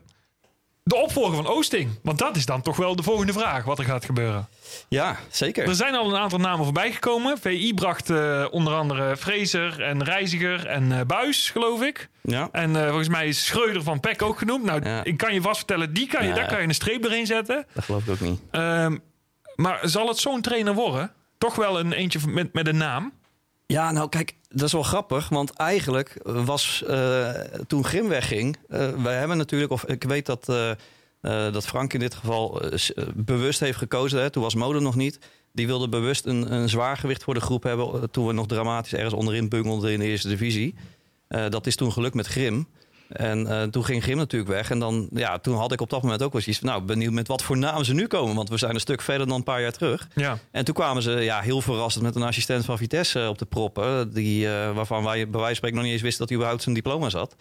de 0.88 0.96
opvolger 0.96 1.34
van 1.36 1.46
Oosting. 1.46 1.90
Want 2.02 2.18
dat 2.18 2.36
is 2.36 2.46
dan 2.46 2.62
toch 2.62 2.76
wel 2.76 2.96
de 2.96 3.02
volgende 3.02 3.32
vraag, 3.32 3.64
wat 3.64 3.78
er 3.78 3.84
gaat 3.84 4.04
gebeuren. 4.04 4.48
Ja, 4.88 5.16
zeker. 5.30 5.68
Er 5.68 5.74
zijn 5.74 5.94
al 5.94 6.08
een 6.10 6.20
aantal 6.20 6.38
namen 6.38 6.64
voorbij 6.64 6.92
gekomen. 6.92 7.38
VI 7.38 7.74
bracht 7.74 8.10
eh, 8.10 8.46
onder 8.50 8.74
andere 8.74 9.16
Fraser 9.16 9.82
en 9.82 10.04
Reiziger 10.04 10.66
en 10.66 10.92
eh, 10.92 11.06
Buis, 11.06 11.50
geloof 11.50 11.82
ik. 11.82 12.08
Ja. 12.22 12.48
En 12.52 12.76
eh, 12.76 12.86
volgens 12.86 13.08
mij 13.08 13.26
is 13.28 13.46
Schreuder 13.46 13.82
van 13.82 14.00
Peck 14.00 14.22
ook 14.22 14.38
genoemd. 14.38 14.64
Nou, 14.64 14.84
Ja. 14.84 15.04
ik 15.04 15.16
kan 15.16 15.34
je 15.34 15.40
vast 15.40 15.56
vertellen, 15.56 15.92
die 15.92 16.06
kan 16.06 16.22
je, 16.22 16.28
Ja. 16.28 16.34
daar 16.34 16.46
kan 16.48 16.60
je 16.60 16.66
een 16.68 16.74
streep 16.74 17.02
doorheen 17.02 17.26
zetten. 17.26 17.66
Dat 17.74 17.84
geloof 17.84 18.02
ik 18.04 18.10
ook 18.10 18.20
niet. 18.20 18.40
Ehm, 18.50 18.96
maar 19.56 19.78
zal 19.82 20.08
het 20.08 20.18
zo'n 20.18 20.40
trainer 20.40 20.74
worden? 20.74 21.12
Toch 21.38 21.54
wel 21.54 21.78
een 21.78 21.92
eentje 21.92 22.18
met, 22.26 22.52
met 22.52 22.66
een 22.68 22.76
naam? 22.76 23.12
Ja, 23.66 23.92
nou 23.92 24.08
kijk, 24.08 24.34
dat 24.48 24.66
is 24.66 24.72
wel 24.72 24.82
grappig. 24.82 25.28
Want 25.28 25.50
eigenlijk 25.50 26.20
was 26.22 26.84
eh, 26.86 27.30
toen 27.66 27.84
Grim 27.84 28.08
wegging. 28.08 28.56
eh 28.68 29.02
wij 29.02 29.14
hebben 29.14 29.36
natuurlijk, 29.36 29.72
of 29.72 29.84
ik 29.84 30.04
weet 30.04 30.26
dat, 30.26 30.48
eh, 30.48 31.52
dat 31.52 31.66
Frank 31.66 31.92
in 31.92 32.00
dit 32.00 32.14
geval 32.14 32.62
bewust 33.14 33.60
heeft 33.60 33.78
gekozen. 33.78 34.20
Hè, 34.20 34.30
toen 34.30 34.42
was 34.42 34.54
Mode 34.54 34.80
nog 34.80 34.96
niet. 34.96 35.18
Die 35.52 35.66
wilde 35.66 35.88
bewust 35.88 36.26
een, 36.26 36.52
een 36.52 36.68
zwaargewicht 36.68 37.22
voor 37.22 37.34
de 37.34 37.40
groep 37.40 37.62
hebben. 37.62 38.10
Toen 38.10 38.26
we 38.26 38.32
nog 38.32 38.46
dramatisch 38.46 38.94
ergens 38.94 39.14
onderin 39.14 39.48
bungelden 39.48 39.92
in 39.92 39.98
de 39.98 40.06
eerste 40.06 40.28
divisie. 40.28 40.74
Dat 41.28 41.66
is 41.66 41.76
toen 41.76 41.92
gelukt 41.92 42.14
met 42.14 42.26
Grim. 42.26 42.68
En 43.08 43.46
eh, 43.46 43.62
toen 43.62 43.84
ging 43.84 44.02
Grim 44.02 44.16
natuurlijk 44.16 44.50
weg. 44.50 44.70
En 44.70 44.78
dan, 44.78 45.08
ja, 45.12 45.38
toen 45.38 45.56
had 45.56 45.72
ik 45.72 45.80
op 45.80 45.90
dat 45.90 46.02
moment 46.02 46.22
ook 46.22 46.32
wel 46.32 46.40
zoiets 46.40 46.60
van... 46.60 46.70
nou, 46.70 46.82
benieuwd 46.82 47.12
met 47.12 47.28
wat 47.28 47.42
voor 47.42 47.58
namen 47.58 47.84
ze 47.84 47.94
nu 47.94 48.06
komen. 48.06 48.34
Want 48.34 48.48
we 48.48 48.56
zijn 48.56 48.74
een 48.74 48.80
stuk 48.80 49.02
verder 49.02 49.26
dan 49.26 49.36
een 49.36 49.42
paar 49.42 49.60
jaar 49.60 49.72
terug. 49.72 50.08
Ja. 50.14 50.38
En 50.50 50.64
toen 50.64 50.74
kwamen 50.74 51.02
ze 51.02 51.10
ja, 51.10 51.40
heel 51.40 51.60
verrassend 51.60 52.04
met 52.04 52.16
een 52.16 52.22
assistent 52.22 52.64
van 52.64 52.78
Vitesse 52.78 53.26
op 53.28 53.38
de 53.38 53.44
proppen. 53.44 54.12
Die, 54.14 54.46
eh, 54.46 54.74
waarvan 54.74 55.04
wij 55.04 55.16
bij 55.16 55.40
wijze 55.40 55.44
van 55.44 55.54
spreken 55.54 55.76
nog 55.76 55.84
niet 55.84 55.94
eens 55.94 56.02
wisten 56.02 56.20
dat 56.20 56.28
hij 56.28 56.36
überhaupt 56.36 56.62
zijn 56.62 56.74
diploma 56.74 57.08
zat. 57.08 57.36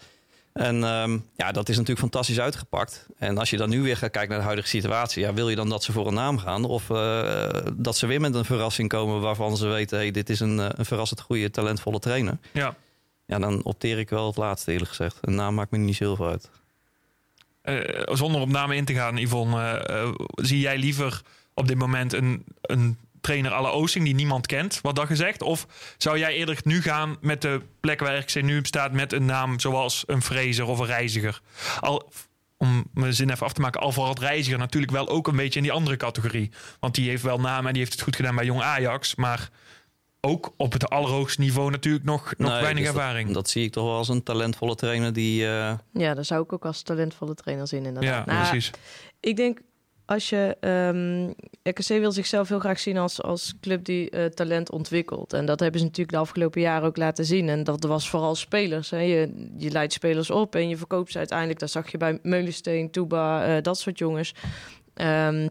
En 0.52 0.84
ehm, 0.84 1.18
ja, 1.36 1.52
dat 1.52 1.68
is 1.68 1.74
natuurlijk 1.74 2.00
fantastisch 2.00 2.40
uitgepakt. 2.40 3.06
En 3.18 3.38
als 3.38 3.50
je 3.50 3.56
dan 3.56 3.68
nu 3.68 3.82
weer 3.82 3.96
gaat 3.96 4.10
kijken 4.10 4.30
naar 4.30 4.38
de 4.38 4.44
huidige 4.44 4.68
situatie, 4.68 5.22
ja, 5.22 5.34
wil 5.34 5.48
je 5.48 5.56
dan 5.56 5.68
dat 5.68 5.84
ze 5.84 5.92
voor 5.92 6.06
een 6.06 6.14
naam 6.14 6.38
gaan? 6.38 6.64
Of 6.64 6.90
eh, 6.90 7.48
dat 7.74 7.96
ze 7.96 8.06
weer 8.06 8.20
met 8.20 8.34
een 8.34 8.44
verrassing 8.44 8.88
komen 8.88 9.20
waarvan 9.20 9.56
ze 9.56 9.66
weten: 9.66 9.98
hey, 9.98 10.10
dit 10.10 10.30
is 10.30 10.40
een, 10.40 10.60
eh, 10.60 10.66
een 10.76 10.84
verrassend 10.84 11.20
goede, 11.20 11.50
talentvolle 11.50 11.98
trainer. 11.98 12.38
ja. 12.52 12.74
Ja, 13.28 13.38
dan 13.38 13.64
opteer 13.64 13.98
ik 13.98 14.10
wel 14.10 14.26
het 14.26 14.36
laatste, 14.36 14.72
eerlijk 14.72 14.88
gezegd. 14.88 15.18
Een 15.20 15.34
naam 15.34 15.54
maakt 15.54 15.70
me 15.70 15.78
niet 15.78 15.96
zo 15.96 16.04
heel 16.04 16.16
veel 16.16 16.28
uit. 16.28 16.50
Eh, 17.62 18.14
zonder 18.16 18.40
op 18.40 18.48
namen 18.48 18.76
in 18.76 18.84
te 18.84 18.94
gaan, 18.94 19.16
Yvonne, 19.16 19.78
eh, 19.78 20.10
zie 20.34 20.60
jij 20.60 20.78
liever 20.78 21.22
op 21.54 21.68
dit 21.68 21.78
moment 21.78 22.12
een, 22.12 22.44
een 22.60 22.98
trainer 23.20 23.50
la 23.50 23.68
Oosting 23.68 24.04
die 24.04 24.14
niemand 24.14 24.46
kent, 24.46 24.80
wat 24.82 24.96
dat 24.96 25.06
gezegd? 25.06 25.42
Of 25.42 25.66
zou 25.98 26.18
jij 26.18 26.34
eerder 26.34 26.58
nu 26.64 26.82
gaan 26.82 27.16
met 27.20 27.42
de 27.42 27.62
plek 27.80 28.00
waar 28.00 28.18
RKC 28.18 28.42
nu 28.42 28.58
op 28.58 28.66
staat 28.66 28.92
met 28.92 29.12
een 29.12 29.24
naam 29.24 29.60
zoals 29.60 30.04
een 30.06 30.22
Fraser 30.22 30.66
of 30.66 30.78
een 30.78 30.86
Reiziger? 30.86 31.40
Al, 31.80 32.12
om 32.56 32.84
mijn 32.94 33.14
zin 33.14 33.30
even 33.30 33.46
af 33.46 33.52
te 33.52 33.60
maken, 33.60 33.80
al 33.80 33.92
valt 33.92 34.18
Reiziger 34.18 34.58
natuurlijk 34.58 34.92
wel 34.92 35.08
ook 35.08 35.28
een 35.28 35.36
beetje 35.36 35.58
in 35.58 35.64
die 35.64 35.74
andere 35.74 35.96
categorie. 35.96 36.50
Want 36.80 36.94
die 36.94 37.08
heeft 37.08 37.22
wel 37.22 37.40
naam 37.40 37.66
en 37.66 37.72
die 37.72 37.82
heeft 37.82 37.92
het 37.92 38.02
goed 38.02 38.16
gedaan 38.16 38.34
bij 38.34 38.44
Jong 38.44 38.62
Ajax, 38.62 39.14
maar 39.14 39.50
ook 40.28 40.52
op 40.56 40.72
het 40.72 40.88
allerhoogste 40.90 41.40
niveau 41.40 41.70
natuurlijk 41.70 42.04
nog, 42.04 42.34
nog 42.36 42.50
Nee, 42.50 42.60
weinig 42.60 42.84
dus 42.84 42.92
dat- 42.92 43.02
ervaring. 43.02 43.30
Dat, 43.32 43.48
zie 43.48 43.64
ik 43.64 43.72
toch 43.72 43.84
wel 43.84 43.96
als 43.96 44.08
een 44.08 44.22
talentvolle 44.22 44.74
trainer 44.74 45.12
die. 45.12 45.46
eh, 45.46 45.74
Ja, 45.92 46.14
daar 46.14 46.24
zou 46.24 46.42
ik 46.42 46.52
ook 46.52 46.64
als 46.64 46.82
talentvolle 46.82 47.34
trainer 47.34 47.66
zien 47.68 47.84
inderdaad. 47.86 48.26
ja, 48.26 48.32
Nou, 48.34 48.48
precies. 48.48 48.70
Ik 49.20 49.36
denk 49.36 49.60
als 50.04 50.28
je 50.28 50.56
ehm 50.60 51.30
RKC 51.62 51.86
wil 52.00 52.12
zichzelf 52.12 52.48
heel 52.48 52.58
graag 52.58 52.78
zien 52.78 52.96
als, 52.98 53.22
als 53.22 53.54
club 53.60 53.84
die 53.84 54.10
eh, 54.10 54.24
talent 54.24 54.70
ontwikkelt. 54.70 55.32
En 55.32 55.46
dat 55.46 55.60
hebben 55.60 55.80
ze 55.80 55.86
natuurlijk 55.86 56.16
de 56.16 56.22
afgelopen 56.22 56.60
jaren 56.60 56.86
ook 56.88 56.96
laten 56.96 57.24
zien. 57.24 57.48
En 57.48 57.64
dat 57.64 57.84
was 57.84 58.08
vooral 58.10 58.34
spelers. 58.34 58.90
Hè. 58.90 58.98
Je, 58.98 59.48
je 59.56 59.70
leidt 59.70 59.92
spelers 59.92 60.30
op 60.30 60.54
en 60.54 60.68
je 60.68 60.76
verkoopt 60.76 61.12
ze 61.12 61.18
uiteindelijk. 61.18 61.58
Dat 61.58 61.70
zag 61.70 61.90
je 61.90 61.98
bij 61.98 62.18
Meulensteen, 62.22 62.90
Touba, 62.90 63.44
eh, 63.56 63.62
dat 63.62 63.78
soort 63.78 63.98
jongens. 63.98 64.32
Ehm, 64.94 65.48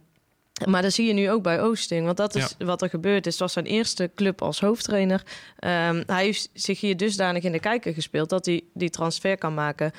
maar 0.66 0.82
dat 0.82 0.94
zie 0.94 1.08
je 1.08 1.14
nu 1.14 1.32
ook 1.32 1.44
bij 1.44 1.62
Oosting. 1.62 2.06
Want 2.06 2.18
dat 2.18 2.36
is 2.36 2.56
wat 2.58 2.82
er 2.82 2.90
gebeurd 2.90 3.26
is. 3.26 3.32
Het 3.32 3.42
was 3.42 3.54
zijn 3.54 3.66
eerste 3.66 4.12
club 4.16 4.42
als 4.42 4.60
hoofdtrainer. 4.60 5.24
Ehm, 5.60 6.04
hij 6.06 6.24
heeft 6.24 6.50
zich 6.54 6.80
hier 6.82 6.98
dusdanig 6.98 7.44
in 7.44 7.52
de 7.52 7.60
kijker 7.60 7.94
gespeeld... 7.94 8.30
dat 8.30 8.46
hij 8.46 8.64
die 8.74 8.90
transfer 8.90 9.38
kan 9.38 9.54
maken. 9.54 9.92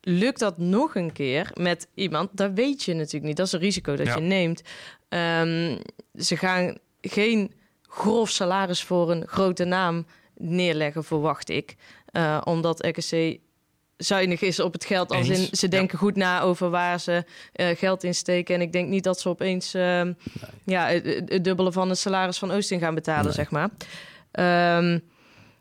Lukt 0.00 0.38
dat 0.38 0.58
nog 0.58 0.94
een 0.94 1.12
keer 1.12 1.50
met 1.54 1.88
iemand? 1.94 2.30
Dat 2.32 2.50
weet 2.54 2.82
je 2.82 2.94
natuurlijk 2.94 3.24
niet. 3.24 3.36
Dat 3.36 3.46
is 3.46 3.52
een 3.52 3.60
risico 3.60 3.96
dat 3.96 4.06
Ja. 4.06 4.14
je 4.14 4.20
neemt. 4.20 4.62
Ehm, 5.08 5.78
ze 6.18 6.36
gaan 6.36 6.78
geen 7.00 7.52
grof 7.82 8.30
salaris 8.30 8.82
voor 8.82 9.10
een 9.10 9.26
grote 9.26 9.64
naam 9.64 10.06
neerleggen, 10.36 11.04
verwacht 11.04 11.48
ik. 11.48 11.76
Eh, 12.12 12.40
omdat 12.44 12.86
RKC 12.86 13.38
zuinig 13.96 14.40
is 14.40 14.60
op 14.60 14.72
het 14.72 14.84
geld. 14.84 15.10
Als 15.10 15.28
in, 15.28 15.36
ze 15.36 15.64
ja. 15.64 15.68
denken 15.68 15.98
goed 15.98 16.16
na 16.16 16.40
over 16.40 16.70
waar 16.70 17.00
ze 17.00 17.24
eh, 17.52 17.68
geld 17.76 18.04
in 18.04 18.14
steken. 18.14 18.54
En 18.54 18.60
ik 18.60 18.72
denk 18.72 18.88
niet 18.88 19.04
dat 19.04 19.20
ze 19.20 19.28
opeens 19.28 19.74
ehm, 19.74 20.12
ja, 20.64 20.86
het, 20.86 21.22
het 21.26 21.44
dubbele 21.44 21.72
van 21.72 21.88
het 21.88 21.98
salaris 21.98 22.38
van 22.38 22.52
Oosting 22.52 22.80
gaan 22.80 22.94
betalen, 22.94 23.24
Nee. 23.24 23.32
zeg 23.32 23.50
maar. 23.50 23.70
Ehm, 24.30 24.98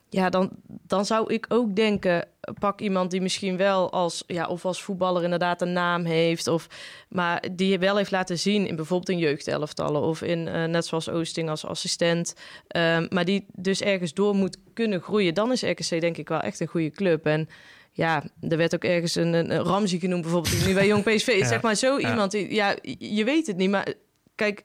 ja, 0.10 0.30
dan, 0.30 0.52
dan 0.68 1.06
zou 1.06 1.34
ik 1.34 1.46
ook 1.50 1.76
denken, 1.76 2.28
pak 2.60 2.82
iemand 2.82 3.12
die 3.12 3.22
misschien 3.22 3.58
wel 3.58 3.92
als, 3.92 4.24
ja, 4.28 4.48
of 4.48 4.66
als 4.66 4.84
voetballer 4.84 5.24
inderdaad 5.24 5.62
een 5.62 5.74
naam 5.74 6.06
heeft, 6.06 6.48
of, 6.48 6.68
maar 7.10 7.44
die 7.52 7.68
je 7.68 7.78
wel 7.78 7.98
heeft 7.98 8.12
laten 8.12 8.40
zien 8.40 8.68
in 8.68 8.76
bijvoorbeeld 8.76 9.10
in 9.10 9.18
jeugdelftallen 9.18 10.02
of 10.02 10.22
in, 10.22 10.48
eh, 10.48 10.64
net 10.64 10.86
zoals 10.86 11.10
Oosting 11.10 11.50
als 11.50 11.66
assistent, 11.66 12.36
Ehm, 12.68 13.08
maar 13.10 13.26
die 13.26 13.46
dus 13.54 13.82
ergens 13.82 14.14
door 14.14 14.36
moet 14.36 14.58
kunnen 14.74 15.02
groeien. 15.02 15.34
Dan 15.34 15.52
is 15.52 15.62
RKC 15.64 16.02
denk 16.02 16.18
ik 16.18 16.30
wel 16.30 16.40
echt 16.40 16.60
een 16.60 16.68
goede 16.68 16.92
club. 16.92 17.26
En 17.26 17.50
ja, 17.96 18.24
er 18.50 18.58
werd 18.58 18.76
ook 18.76 18.84
ergens 18.84 19.16
een, 19.16 19.34
een, 19.34 19.52
Ramsey 19.64 20.00
genoemd 20.00 20.22
bijvoorbeeld, 20.22 20.58
die 20.58 20.68
nu 20.68 20.74
bij 20.74 20.88
Jong 20.88 21.04
PSV 21.04 21.28
is. 21.28 21.40
Ja, 21.40 21.48
Zeg 21.48 21.62
maar 21.62 21.76
zo 21.76 21.98
iemand, 21.98 22.32
die, 22.32 22.54
ja, 22.54 22.76
je 23.00 23.24
weet 23.24 23.48
het 23.48 23.58
niet, 23.58 23.70
maar 23.70 23.94
kijk, 24.36 24.64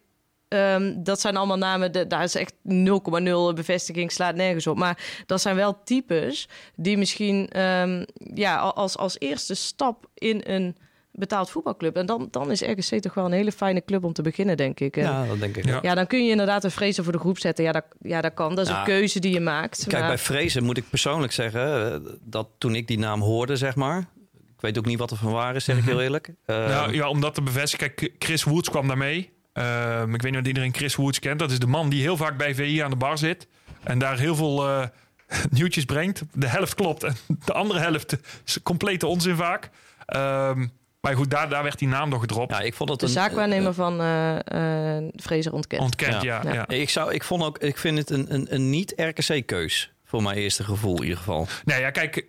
Ehm, 0.49 1.03
dat 1.03 1.20
zijn 1.20 1.37
allemaal 1.37 1.57
namen, 1.59 1.93
de- 1.93 2.07
daar 2.07 2.22
is 2.22 2.35
echt 2.35 2.53
0,0 2.62 3.53
bevestiging, 3.55 4.12
slaat 4.12 4.35
nergens 4.35 4.66
op. 4.66 4.76
Maar 4.78 5.22
dat 5.26 5.41
zijn 5.41 5.57
wel 5.57 5.83
types 5.85 6.49
die 6.76 6.97
misschien 6.99 7.49
ehm, 7.49 8.05
ja, 8.35 8.57
al- 8.59 8.74
als, 8.74 8.97
als 8.97 9.18
eerste 9.18 9.55
stap 9.55 10.07
in 10.14 10.41
een 10.47 10.76
betaald 11.13 11.51
voetbalclub. 11.51 11.97
En 11.97 12.07
dan, 12.07 12.29
dan 12.31 12.51
is 12.51 12.61
RKC 12.63 13.01
toch 13.03 13.15
wel 13.15 13.25
een 13.25 13.33
hele 13.33 13.53
fijne 13.53 13.85
club 13.85 14.05
om 14.05 14.13
te 14.13 14.23
beginnen, 14.23 14.57
denk 14.57 14.81
ik. 14.81 14.97
En 14.97 15.03
ja, 15.03 15.27
dat 15.27 15.39
denk 15.41 15.57
ik. 15.57 15.65
Ja. 15.65 15.79
ja, 15.83 15.95
dan 15.95 16.07
kun 16.07 16.25
je 16.25 16.31
inderdaad 16.31 16.65
een 16.65 16.71
vrezen 16.71 17.05
voor 17.05 17.13
de 17.13 17.19
groep 17.19 17.39
zetten. 17.39 17.65
Ja, 17.65 17.73
dat, 17.73 17.85
ja, 18.01 18.21
dat 18.21 18.35
kan. 18.35 18.55
Dat 18.55 18.65
is 18.67 18.73
Ja. 18.73 18.79
een 18.79 18.85
keuze 18.85 19.21
die 19.21 19.33
je 19.33 19.41
maakt. 19.41 19.85
Kijk, 19.87 19.99
maar- 19.99 20.09
bij 20.09 20.19
Vrezen 20.19 20.65
moet 20.65 20.77
ik 20.77 20.85
persoonlijk 20.91 21.33
zeggen 21.33 21.93
eh, 21.93 22.11
dat 22.25 22.49
toen 22.59 22.75
ik 22.75 22.87
die 22.87 22.99
naam 22.99 23.21
hoorde, 23.21 23.57
zeg 23.57 23.75
maar. 23.75 23.99
Ik 24.35 24.61
weet 24.67 24.79
ook 24.79 24.87
niet 24.87 24.99
wat 24.99 25.11
er 25.11 25.17
van 25.17 25.33
waar 25.33 25.57
is, 25.57 25.65
zeg 25.65 25.77
ik 25.79 25.85
heel 25.85 26.01
eerlijk. 26.01 26.31
Eh, 26.45 26.57
Nou, 26.57 26.95
ja, 26.95 27.09
om 27.09 27.21
dat 27.21 27.35
te 27.35 27.43
bevestigen. 27.43 27.95
Kijk, 27.95 28.15
Chris 28.19 28.45
Woods 28.45 28.71
kwam 28.71 28.87
daarmee. 28.89 29.31
Ehm 29.53 30.15
ik 30.15 30.23
weet 30.23 30.33
niet 30.33 30.41
of 30.41 30.47
iedereen 30.47 30.75
Chris 30.75 30.95
Woods 30.97 31.19
kent. 31.19 31.39
Dat 31.39 31.51
is 31.51 31.59
de 31.59 31.67
man 31.67 31.89
die 31.89 32.01
heel 32.01 32.17
vaak 32.17 32.37
bij 32.37 32.55
VI 32.55 32.79
aan 32.79 32.91
de 32.91 32.97
bar 32.97 33.19
zit. 33.19 33.47
En 33.83 33.99
daar 33.99 34.19
heel 34.19 34.35
veel 34.35 34.69
eh, 34.69 34.87
nieuwtjes 35.51 35.85
brengt. 35.85 36.23
De 36.33 36.47
helft 36.47 36.75
klopt 36.75 37.03
en 37.03 37.17
de 37.45 37.53
andere 37.53 37.81
helft 37.81 38.17
is 38.45 38.63
complete 38.63 39.07
onzin 39.07 39.37
vaak. 39.37 39.71
Ehm, 40.07 40.67
maar 41.01 41.17
goed, 41.17 41.31
daar, 41.31 41.49
daar 41.49 41.63
werd 41.63 41.79
die 41.79 41.89
naam 41.89 42.11
door 42.11 42.21
gedropt. 42.21 42.53
ja, 42.53 42.61
ik 42.61 42.75
vond 42.75 42.91
het 42.91 43.01
de 43.01 43.07
een, 43.07 43.13
zaakwaarnemer 43.13 43.75
van 43.75 44.01
eh 44.01 44.97
eh 44.97 45.05
Fraser 45.17 45.53
ontkent. 45.53 45.83
Ontkend, 45.83 46.23
ja. 46.23 46.41
Ja. 46.45 46.53
ja. 46.53 46.69
Ik, 46.69 46.91
zou, 46.91 47.13
ik, 47.15 47.25
vond 47.25 47.43
ook, 47.43 47.59
ik 47.59 47.79
vind 47.79 47.99
het 47.99 48.11
een, 48.11 48.35
een, 48.35 48.47
een 48.55 48.71
niet-RKC-keus. 48.71 49.93
Voor 50.05 50.23
mijn 50.23 50.37
eerste 50.37 50.65
gevoel 50.65 50.97
in 50.97 51.03
ieder 51.03 51.19
geval. 51.19 51.47
Nee, 51.65 51.81
ja, 51.81 51.91
kijk. 51.91 52.25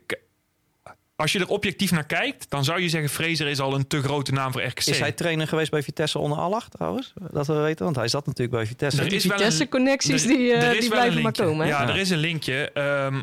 Als 1.16 1.32
je 1.32 1.40
er 1.40 1.48
objectief 1.48 1.92
naar 1.92 2.06
kijkt, 2.06 2.50
dan 2.50 2.64
zou 2.64 2.82
je 2.82 2.90
zeggen... 2.90 3.10
Fraser 3.10 3.48
is 3.48 3.60
al 3.60 3.74
een 3.76 3.88
te 3.88 4.02
grote 4.02 4.32
naam 4.32 4.52
voor 4.52 4.62
RKC. 4.64 4.86
Is 4.86 5.00
hij 5.00 5.12
trainer 5.12 5.48
geweest 5.48 5.72
bij 5.72 5.84
Vitesse 5.84 6.20
onder 6.20 6.38
Allach 6.38 6.70
trouwens? 6.70 7.14
Dat 7.32 7.48
we 7.48 7.54
weten, 7.54 7.84
want 7.86 7.96
hij 7.98 8.08
zat 8.08 8.26
natuurlijk 8.26 8.58
bij 8.58 8.66
Vitesse. 8.66 9.02
Er 9.02 9.14
is 9.14 9.24
wel 9.26 9.32
een- 9.34 9.38
Vitesse-connecties, 9.44 10.24
die, 10.24 10.58
die 10.80 10.90
blijven 10.90 11.22
maar 11.22 11.32
komen. 11.32 11.66
hè? 11.66 11.72
Ja, 11.72 11.82
Ja. 11.82 11.90
er 11.90 11.98
is 11.98 12.10
een 12.10 12.18
linkje. 12.18 12.72
Ehm, 12.72 13.22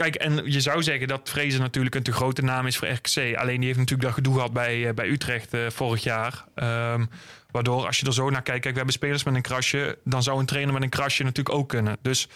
kijk, 0.00 0.14
en 0.14 0.50
je 0.52 0.60
zou 0.60 0.82
zeggen 0.82 1.08
dat 1.08 1.28
Fraser 1.28 1.60
natuurlijk 1.60 1.94
een 1.94 2.02
te 2.02 2.12
grote 2.12 2.42
naam 2.42 2.66
is 2.66 2.76
voor 2.76 2.88
RKC. 2.88 3.36
Alleen 3.36 3.56
die 3.56 3.66
heeft 3.66 3.78
natuurlijk 3.78 4.02
dat 4.02 4.12
gedoe 4.12 4.34
gehad 4.34 4.52
bij, 4.52 4.88
eh, 4.88 4.94
bij 4.94 5.08
Utrecht 5.08 5.54
eh, 5.54 5.60
vorig 5.68 6.02
jaar. 6.02 6.44
Ehm, 6.54 7.04
waardoor, 7.50 7.86
als 7.86 8.00
je 8.00 8.06
er 8.06 8.12
zo 8.12 8.30
naar 8.30 8.42
kijkt... 8.42 8.60
Kijk, 8.60 8.72
we 8.72 8.76
hebben 8.76 8.94
spelers 8.94 9.24
met 9.24 9.34
een 9.34 9.42
krasje. 9.42 9.98
Dan 10.04 10.22
zou 10.22 10.38
een 10.38 10.46
trainer 10.46 10.72
met 10.72 10.82
een 10.82 10.88
krasje 10.88 11.22
natuurlijk 11.22 11.56
ook 11.56 11.68
kunnen. 11.68 11.96
Dus 12.02 12.28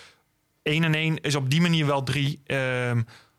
1 0.63 0.85
en 0.85 0.95
1 0.95 1.21
is 1.21 1.35
op 1.35 1.51
die 1.51 1.61
manier 1.61 1.87
wel 1.87 2.03
3. 2.03 2.43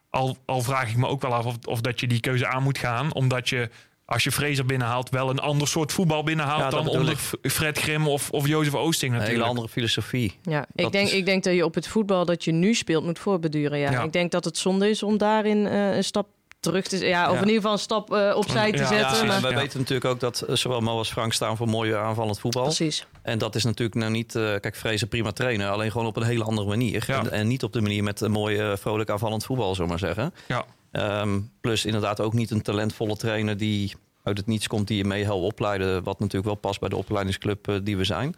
Al, 0.10 0.38
al 0.46 0.62
vraag 0.62 0.90
ik 0.90 0.98
me 0.98 1.08
ook 1.08 1.22
wel 1.22 1.34
af 1.34 1.46
of, 1.46 1.56
of 1.66 1.82
dat 1.82 2.00
je 2.00 2.08
die 2.08 2.20
keuze 2.20 2.48
aan 2.48 2.64
moet 2.64 2.78
gaan. 2.78 3.14
Omdat 3.14 3.50
je, 3.50 3.70
als 4.06 4.24
je 4.24 4.32
Fraser 4.32 4.66
binnenhaalt, 4.66 5.10
wel 5.10 5.30
een 5.30 5.40
ander 5.40 5.68
soort 5.68 5.92
voetbal 5.92 6.24
binnenhaalt 6.24 6.62
Ja, 6.62 6.70
dan 6.70 6.88
onder 6.88 7.18
ik. 7.42 7.52
Fred 7.52 7.78
Grim 7.78 8.08
of, 8.08 8.30
of 8.32 8.48
Jozef 8.48 8.74
Oosting 8.76 9.12
Een 9.12 9.18
natuurlijk. 9.18 9.38
hele 9.44 9.50
andere 9.50 9.70
filosofie. 9.74 10.38
Ja, 10.42 10.66
ik 10.76 10.92
denk, 10.92 11.08
is- 11.08 11.14
ik 11.14 11.26
denk 11.26 11.44
dat 11.44 11.54
je 11.54 11.66
op 11.66 11.76
het 11.76 11.88
voetbal 11.88 12.26
dat 12.26 12.44
je 12.44 12.52
nu 12.52 12.74
speelt 12.74 13.04
moet 13.04 13.20
voorbeduren. 13.20 13.78
Ja. 13.80 13.92
Ja. 13.92 14.04
Ik 14.04 14.14
denk 14.14 14.32
dat 14.32 14.46
het 14.46 14.58
zonde 14.58 14.90
is 14.90 15.04
om 15.04 15.18
daarin 15.18 15.68
eh, 15.68 15.96
een 15.96 16.04
stap 16.04 16.28
terug 16.60 16.88
te 16.88 17.06
ja, 17.08 17.24
Of 17.26 17.34
Ja. 17.34 17.34
in 17.34 17.40
ieder 17.42 17.56
geval 17.56 17.72
een 17.72 17.78
stap 17.80 18.14
eh, 18.14 18.34
opzij 18.36 18.72
te 18.72 18.78
Ja, 18.78 18.88
zetten. 18.88 19.26
Ja, 19.28 19.42
wij 19.42 19.52
Ja. 19.52 19.58
weten 19.58 19.80
natuurlijk 19.80 20.06
ook 20.06 20.20
dat 20.20 20.42
eh, 20.42 20.56
zowel 20.56 20.80
Mo 20.82 20.98
als 20.98 21.12
Frank 21.12 21.34
staan 21.34 21.58
voor 21.58 21.68
mooie 21.68 21.98
aanvallend 21.98 22.40
voetbal. 22.40 22.64
Precies. 22.64 23.06
En 23.22 23.38
dat 23.38 23.56
is 23.56 23.64
natuurlijk 23.64 23.98
nou 23.98 24.12
niet... 24.12 24.36
eh, 24.36 24.42
kijk, 24.44 24.76
Vrezen 24.76 25.08
prima 25.08 25.32
trainen, 25.32 25.72
alleen 25.72 25.92
gewoon 25.92 26.08
op 26.08 26.16
een 26.16 26.24
hele 26.24 26.44
andere 26.44 26.68
manier. 26.68 27.04
Ja. 27.08 27.20
En, 27.20 27.32
en 27.32 27.48
niet 27.48 27.64
op 27.64 27.74
de 27.74 27.82
manier 27.82 28.04
met 28.04 28.22
een 28.22 28.32
mooi, 28.32 28.58
eh, 28.58 28.72
vrolijk 28.78 29.10
aanvallend 29.10 29.46
voetbal, 29.46 29.76
zullen 29.76 29.84
we 29.84 29.90
maar 30.00 30.14
zeggen. 30.16 30.34
Ja. 30.48 30.66
Ehm, 30.96 31.40
plus 31.62 31.86
inderdaad 31.86 32.22
ook 32.22 32.34
niet 32.34 32.52
een 32.52 32.62
talentvolle 32.62 33.16
trainer 33.16 33.58
die 33.58 33.96
uit 34.24 34.38
het 34.38 34.48
niets 34.48 34.68
komt... 34.68 34.88
die 34.88 34.98
je 34.98 35.06
mee 35.06 35.24
helpt 35.24 35.46
opleiden, 35.46 36.04
wat 36.04 36.20
natuurlijk 36.20 36.46
wel 36.46 36.56
past 36.56 36.80
bij 36.80 36.90
de 36.90 36.96
opleidingsclub 36.96 37.68
eh, 37.68 37.76
die 37.84 37.98
we 37.98 38.04
zijn. 38.04 38.36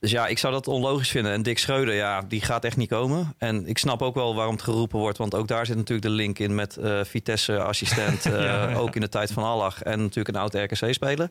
Dus 0.00 0.10
ja, 0.10 0.26
ik 0.26 0.38
zou 0.38 0.52
dat 0.52 0.68
onlogisch 0.68 1.08
vinden. 1.08 1.32
En 1.32 1.42
Dick 1.42 1.58
Schreuder, 1.58 1.94
ja, 1.94 2.22
die 2.28 2.40
gaat 2.40 2.64
echt 2.64 2.76
niet 2.76 2.88
komen. 2.88 3.34
En 3.38 3.66
ik 3.66 3.78
snap 3.78 4.02
ook 4.02 4.14
wel 4.14 4.34
waarom 4.34 4.54
het 4.54 4.62
geroepen 4.62 4.98
wordt. 4.98 5.18
Want 5.18 5.34
ook 5.34 5.48
daar 5.48 5.66
zit 5.66 5.76
natuurlijk 5.76 6.06
de 6.06 6.12
link 6.12 6.38
in 6.38 6.54
met 6.54 6.76
eh, 6.76 7.00
Vitesse-assistent. 7.04 8.26
eh, 8.26 8.42
ja. 8.42 8.74
Ook 8.74 8.94
in 8.94 9.00
de 9.00 9.08
tijd 9.08 9.32
van 9.32 9.44
Allach. 9.44 9.82
En 9.82 9.98
natuurlijk 9.98 10.36
een 10.36 10.42
oud 10.42 10.54
RKC-speler. 10.54 11.30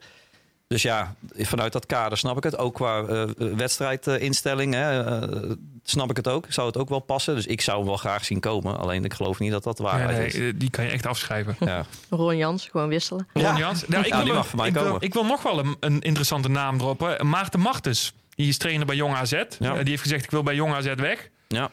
Dus 0.67 0.81
ja, 0.81 1.15
vanuit 1.37 1.73
dat 1.73 1.85
kader 1.85 2.17
snap 2.17 2.37
ik 2.37 2.43
het. 2.43 2.57
Ook 2.57 2.73
qua 2.73 3.03
eh, 3.03 3.23
wedstrijdinstelling 3.37 4.73
hè, 4.73 5.03
eh, 5.21 5.51
snap 5.83 6.09
ik 6.09 6.15
het 6.17 6.27
ook. 6.27 6.45
Zou 6.49 6.67
het 6.67 6.77
ook 6.77 6.89
wel 6.89 6.99
passen. 6.99 7.35
Dus 7.35 7.45
ik 7.45 7.61
zou 7.61 7.77
hem 7.77 7.87
wel 7.87 7.97
graag 7.97 8.25
zien 8.25 8.39
komen. 8.39 8.77
Alleen 8.79 9.05
ik 9.05 9.13
geloof 9.13 9.39
niet 9.39 9.51
dat 9.51 9.63
dat 9.63 9.79
waarheid 9.79 10.17
nee, 10.17 10.27
is. 10.27 10.35
eh, 10.35 10.51
die 10.55 10.69
kan 10.69 10.85
je 10.85 10.91
echt 10.91 11.05
afschrijven. 11.05 11.55
Ja. 11.59 11.85
Ron 12.09 12.37
Jans, 12.37 12.67
gewoon 12.71 12.87
wisselen. 12.87 13.27
Ron 13.33 13.43
Ja. 13.43 13.57
Jans. 13.57 13.87
Nou, 13.87 14.03
ik, 14.03 14.09
Ja, 14.09 14.15
wil, 14.15 14.21
die 14.23 14.31
een- 14.33 14.37
mag 14.37 14.47
voor 14.47 14.59
mij 14.59 14.67
ik, 14.67 14.73
wil, 14.73 14.83
komen. 14.83 15.01
ik 15.01 15.13
wil 15.13 15.25
nog 15.25 15.41
wel 15.43 15.59
een, 15.59 15.75
een 15.79 15.99
interessante 16.01 16.49
naam 16.49 16.77
droppen. 16.77 17.27
Maarten 17.27 17.59
Martens. 17.59 18.13
Die 18.35 18.47
is 18.47 18.57
trainer 18.57 18.85
bij 18.85 18.95
Jong 18.95 19.15
AZ. 19.15 19.31
Ja. 19.31 19.43
Die 19.73 19.89
heeft 19.89 20.01
gezegd, 20.01 20.23
ik 20.23 20.31
wil 20.31 20.43
bij 20.43 20.55
Jong 20.55 20.73
AZ 20.73 20.93
weg. 20.95 21.29
Ja. 21.47 21.69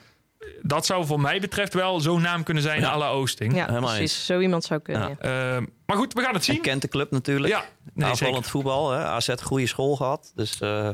Dat 0.62 0.86
zou 0.86 1.06
voor 1.06 1.20
mij 1.20 1.40
betreft 1.40 1.74
wel 1.74 2.00
zo'n 2.00 2.20
naam 2.22 2.42
kunnen 2.42 2.62
zijn 2.62 2.80
Ja. 2.80 2.90
à 2.90 2.96
la 2.98 3.08
Oosting. 3.08 3.54
Ja, 3.54 3.66
helemaal 3.66 3.80
precies. 3.94 4.00
eens. 4.16 4.26
Zo 4.26 4.40
iemand 4.40 4.64
zou 4.64 4.80
kunnen. 4.80 5.08
Ja. 5.22 5.30
ja. 5.30 5.56
Eh, 5.56 5.62
maar 5.86 5.96
goed, 5.96 6.12
we 6.12 6.20
gaan 6.20 6.34
het 6.34 6.48
En 6.48 6.54
zien. 6.54 6.62
kent 6.62 6.82
de 6.82 6.88
club 6.88 7.10
natuurlijk. 7.10 7.52
Ja, 7.52 7.64
nee, 7.92 8.08
Aanvallend 8.08 8.34
zeker. 8.36 8.50
voetbal. 8.50 8.90
Hè. 8.90 9.04
AZ 9.04 9.34
goede 9.42 9.66
school 9.66 9.96
gehad. 9.96 10.32
Dus 10.34 10.60
eh, 10.60 10.88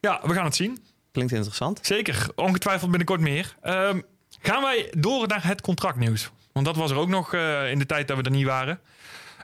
ja, 0.00 0.20
we 0.22 0.32
gaan 0.34 0.44
het 0.44 0.54
zien. 0.56 0.84
klinkt 1.12 1.32
interessant. 1.32 1.78
Zeker, 1.82 2.26
ongetwijfeld 2.34 2.88
binnenkort 2.90 3.20
meer. 3.20 3.56
Ehm, 3.62 4.00
gaan 4.42 4.62
wij 4.62 4.92
door 4.98 5.26
naar 5.26 5.46
het 5.46 5.60
contractnieuws. 5.60 6.30
Want 6.52 6.66
dat 6.66 6.76
was 6.76 6.90
er 6.90 6.96
ook 6.96 7.08
nog 7.08 7.34
eh, 7.34 7.70
in 7.70 7.78
de 7.78 7.86
tijd 7.86 8.08
dat 8.08 8.16
we 8.16 8.22
er 8.22 8.30
niet 8.30 8.46
waren. 8.46 8.80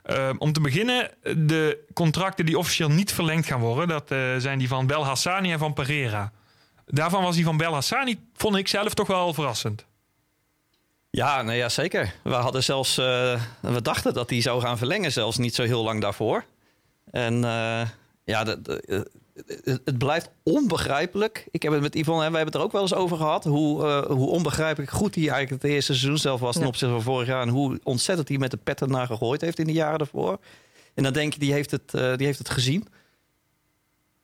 Ehm, 0.03 0.35
om 0.37 0.53
te 0.53 0.61
beginnen, 0.61 1.09
de 1.37 1.79
contracten 1.93 2.45
die 2.45 2.57
officieel 2.57 2.89
niet 2.89 3.13
verlengd 3.13 3.47
gaan 3.47 3.59
worden... 3.59 3.87
dat 3.87 4.11
eh, 4.11 4.19
zijn 4.37 4.59
die 4.59 4.67
van 4.67 4.87
Bel 4.87 5.05
Hassani 5.05 5.51
en 5.51 5.59
van 5.59 5.73
Pereira. 5.73 6.31
Daarvan 6.85 7.23
was 7.23 7.35
die 7.35 7.43
van 7.43 7.57
Bel 7.57 7.73
Hassani, 7.73 8.19
vond 8.33 8.55
ik 8.55 8.67
zelf 8.67 8.93
toch 8.93 9.07
wel 9.07 9.33
verrassend. 9.33 9.85
Ja, 11.09 11.41
nee, 11.41 11.57
ja, 11.57 11.69
zeker. 11.69 12.13
We 12.23 12.33
hadden 12.33 12.63
zelfs, 12.63 12.97
eh, 12.97 13.41
we 13.59 13.81
dachten 13.81 14.13
dat 14.13 14.29
hij 14.29 14.41
zou 14.41 14.61
gaan 14.61 14.77
verlengen, 14.77 15.11
zelfs 15.11 15.37
niet 15.37 15.55
zo 15.55 15.63
heel 15.63 15.83
lang 15.83 16.01
daarvoor. 16.01 16.45
En 17.11 17.43
eh, 17.43 17.87
ja, 18.23 18.43
de, 18.43 18.61
de- 18.61 18.81
eh, 18.81 19.73
het- 19.85 19.97
blijft 19.97 20.29
onbegrijpelijk. 20.43 21.47
Ik 21.51 21.61
heb 21.63 21.71
het 21.71 21.81
met 21.81 21.95
Yvonne, 21.95 22.23
hè, 22.23 22.29
wij 22.31 22.39
hebben 22.41 22.45
het 22.45 22.55
er 22.55 22.61
ook 22.61 22.71
wel 22.71 22.81
eens 22.81 22.93
over 22.93 23.17
gehad, 23.17 23.43
hoe, 23.43 23.85
eh, 23.87 24.05
hoe 24.05 24.29
onbegrijpelijk 24.29 24.91
goed 24.91 25.15
hij 25.15 25.29
eigenlijk 25.29 25.61
het 25.63 25.71
eerste 25.71 25.93
seizoen 25.93 26.17
zelf 26.17 26.39
was 26.39 26.53
ten 26.53 26.61
Ja. 26.61 26.67
opzichte 26.67 26.93
van 26.93 27.03
vorig 27.03 27.27
jaar. 27.27 27.41
En 27.41 27.49
hoe 27.49 27.79
ontzettend 27.83 28.27
hij 28.27 28.37
met 28.37 28.51
de 28.51 28.57
pet 28.57 28.81
ernaar 28.81 29.07
gegooid 29.07 29.41
heeft 29.41 29.59
in 29.59 29.65
de 29.67 29.73
jaren 29.73 29.97
daarvoor. 29.97 30.39
En 30.93 31.03
dan 31.03 31.13
denk 31.13 31.33
je, 31.33 31.39
die 31.39 31.53
heeft 31.53 31.71
het, 31.71 31.93
eh, 31.93 32.15
die 32.15 32.25
heeft 32.25 32.39
het 32.39 32.49
gezien. 32.49 32.87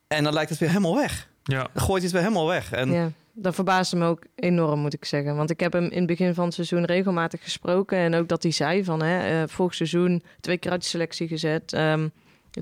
En 0.08 0.24
dan 0.24 0.34
lijkt 0.34 0.50
het 0.50 0.60
weer 0.60 0.70
helemaal 0.70 0.96
weg. 0.96 1.28
Ja, 1.44 1.68
gooit 1.74 1.94
hij 1.94 2.02
het 2.02 2.12
weer 2.12 2.22
helemaal 2.22 2.48
weg. 2.48 2.72
En 2.72 2.92
Ja, 2.92 3.12
dat 3.34 3.56
verbaasde 3.56 3.96
me 3.96 4.06
ook 4.06 4.24
enorm, 4.36 4.80
moet 4.80 4.94
ik 4.94 5.06
zeggen. 5.06 5.36
Want 5.36 5.50
ik 5.50 5.60
heb 5.60 5.74
hem 5.74 5.84
in 5.84 5.98
het 5.98 6.06
begin 6.08 6.34
van 6.34 6.46
het 6.46 6.54
seizoen 6.54 6.86
regelmatig 6.86 7.44
gesproken. 7.44 7.98
En 7.98 8.16
ook 8.16 8.28
dat 8.28 8.44
hij 8.44 8.52
zei 8.52 8.84
van, 8.84 9.02
hè, 9.02 9.42
eh, 9.42 9.48
vorig 9.50 9.74
seizoen 9.76 10.24
twee 10.40 10.58
keer 10.58 10.72
uit 10.72 10.82
de 10.82 10.88
selectie 10.88 11.28
gezet. 11.28 11.74
Ehm, 11.74 12.08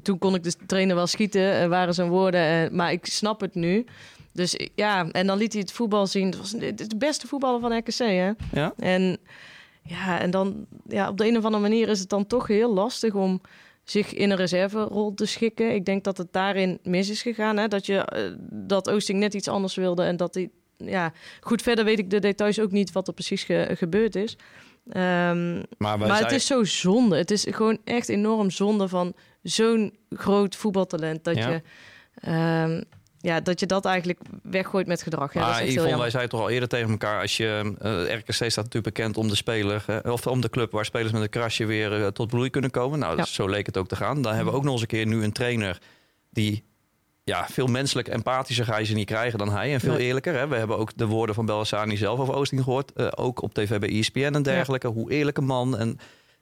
toen 0.04 0.18
kon 0.18 0.36
ik 0.36 0.44
de 0.44 0.54
trainer 0.66 0.96
wel 0.96 1.08
schieten, 1.08 1.60
eh, 1.62 1.68
waren 1.68 1.94
zijn 1.94 2.10
woorden. 2.10 2.42
eh, 2.42 2.72
maar 2.72 2.92
ik 2.92 3.06
snap 3.06 3.42
het 3.42 3.56
nu. 3.56 3.86
Dus 4.34 4.60
ja, 4.76 5.12
en 5.12 5.28
dan 5.28 5.38
liet 5.38 5.52
hij 5.54 5.62
het 5.62 5.72
voetbal 5.72 6.08
zien. 6.08 6.26
Het 6.26 6.38
was 6.38 6.52
de 6.52 6.96
beste 6.98 7.28
voetballer 7.28 7.60
van 7.60 7.78
RKC, 7.78 7.98
hè? 7.98 8.32
Ja. 8.52 8.74
En 8.78 9.18
ja, 9.82 10.20
en 10.20 10.32
dan 10.32 10.66
ja, 10.88 11.10
op 11.10 11.18
de 11.18 11.28
een 11.28 11.38
of 11.38 11.44
andere 11.46 11.62
manier 11.64 11.90
is 11.90 12.00
het 12.00 12.10
dan 12.10 12.28
toch 12.28 12.48
heel 12.48 12.74
lastig 12.74 13.14
om 13.14 13.42
zich 13.92 14.14
in 14.14 14.30
een 14.30 14.38
reserverol 14.38 15.14
te 15.14 15.26
schikken. 15.26 15.74
Ik 15.74 15.86
denk 15.86 16.04
dat 16.04 16.18
het 16.18 16.34
daarin 16.34 16.80
mis 16.84 17.10
is 17.10 17.22
gegaan. 17.22 17.58
Hè? 17.58 17.68
Dat, 17.68 17.86
je, 17.86 17.98
eh, 17.98 18.32
dat 18.52 18.90
Oosting 18.90 19.20
net 19.20 19.34
iets 19.34 19.48
anders 19.48 19.76
wilde. 19.76 20.04
En 20.04 20.18
dat 20.18 20.34
hij. 20.34 20.50
Ja, 20.78 21.14
goed, 21.42 21.62
verder 21.62 21.86
weet 21.86 22.00
ik 22.00 22.10
de 22.10 22.20
details 22.20 22.60
ook 22.60 22.72
niet 22.72 22.92
wat 22.92 23.08
er 23.08 23.14
precies 23.14 23.44
ge- 23.44 23.72
gebeurd 23.78 24.16
is. 24.16 24.38
Ehm, 24.90 25.64
maar 25.78 26.20
het 26.20 26.32
is 26.32 26.46
zo 26.46 26.64
zonde. 26.64 27.18
Het 27.18 27.32
is 27.32 27.46
gewoon 27.50 27.78
echt 27.84 28.10
enorm 28.10 28.50
zonde 28.52 28.88
van 28.88 29.14
zo'n 29.44 29.98
groot 30.10 30.56
voetbaltalent. 30.56 31.24
Dat, 31.24 31.36
Ja. 31.36 31.50
je, 31.50 31.62
ehm, 32.16 32.82
ja, 33.28 33.40
dat 33.42 33.60
je 33.60 33.66
dat 33.66 33.86
eigenlijk 33.86 34.20
weggooit 34.44 34.88
met 34.88 35.02
gedrag. 35.02 35.34
Ja, 35.34 35.40
Maar 35.40 35.66
Yvonne, 35.66 35.98
wij 35.98 36.10
zeiden 36.10 36.32
toch 36.32 36.42
al 36.42 36.50
eerder 36.50 36.70
tegen 36.70 36.90
elkaar... 36.90 37.22
als 37.22 37.38
je, 37.38 37.74
eh, 37.80 38.16
RKC 38.18 38.34
staat 38.34 38.56
natuurlijk 38.56 38.96
bekend 38.96 39.18
om 39.18 39.28
de 39.28 39.36
speler... 39.36 39.86
of 40.04 40.28
om 40.28 40.42
de 40.42 40.50
club 40.50 40.72
waar 40.72 40.86
spelers 40.86 41.12
met 41.12 41.22
een 41.22 41.30
krasje 41.30 41.66
weer 41.66 42.04
eh, 42.04 42.08
tot 42.08 42.28
bloei 42.28 42.50
kunnen 42.50 42.72
komen. 42.72 43.00
Nou, 43.00 43.16
Ja. 43.18 43.22
dus 43.22 43.34
zo 43.34 43.48
leek 43.48 43.66
het 43.66 43.78
ook 43.78 43.88
te 43.88 43.96
gaan. 43.96 44.22
Dan 44.22 44.34
hebben 44.34 44.52
we 44.54 44.58
ook 44.60 44.64
nog 44.66 44.74
eens 44.74 44.82
een 44.82 44.88
keer 44.88 45.06
nu 45.06 45.24
een 45.24 45.32
trainer... 45.32 45.78
die 46.30 46.64
ja, 47.24 47.48
veel 47.52 47.68
menselijk 47.68 48.08
empathischer 48.08 48.66
ga 48.66 48.78
je 48.78 48.86
ze 48.86 48.94
niet 48.94 49.06
krijgen 49.06 49.40
dan 49.40 49.50
hij. 49.52 49.74
En 49.74 49.80
veel 49.80 49.98
eerlijker. 49.98 50.34
Hè? 50.34 50.48
We 50.48 50.56
hebben 50.56 50.78
ook 50.78 50.92
de 50.96 51.06
woorden 51.06 51.36
van 51.36 51.46
Bellassani 51.46 51.98
zelf 51.98 52.20
over 52.20 52.34
Oosting 52.34 52.64
gehoord. 52.64 52.94
eh, 52.94 53.08
ook 53.16 53.42
op 53.42 53.54
tv 53.54 53.80
bij 53.80 53.90
ESPN 53.90 54.20
en 54.34 54.44
dergelijke. 54.44 54.88
Hoe 54.88 55.12
eerlijke 55.12 55.42
man. 55.42 55.78
En, 55.78 55.98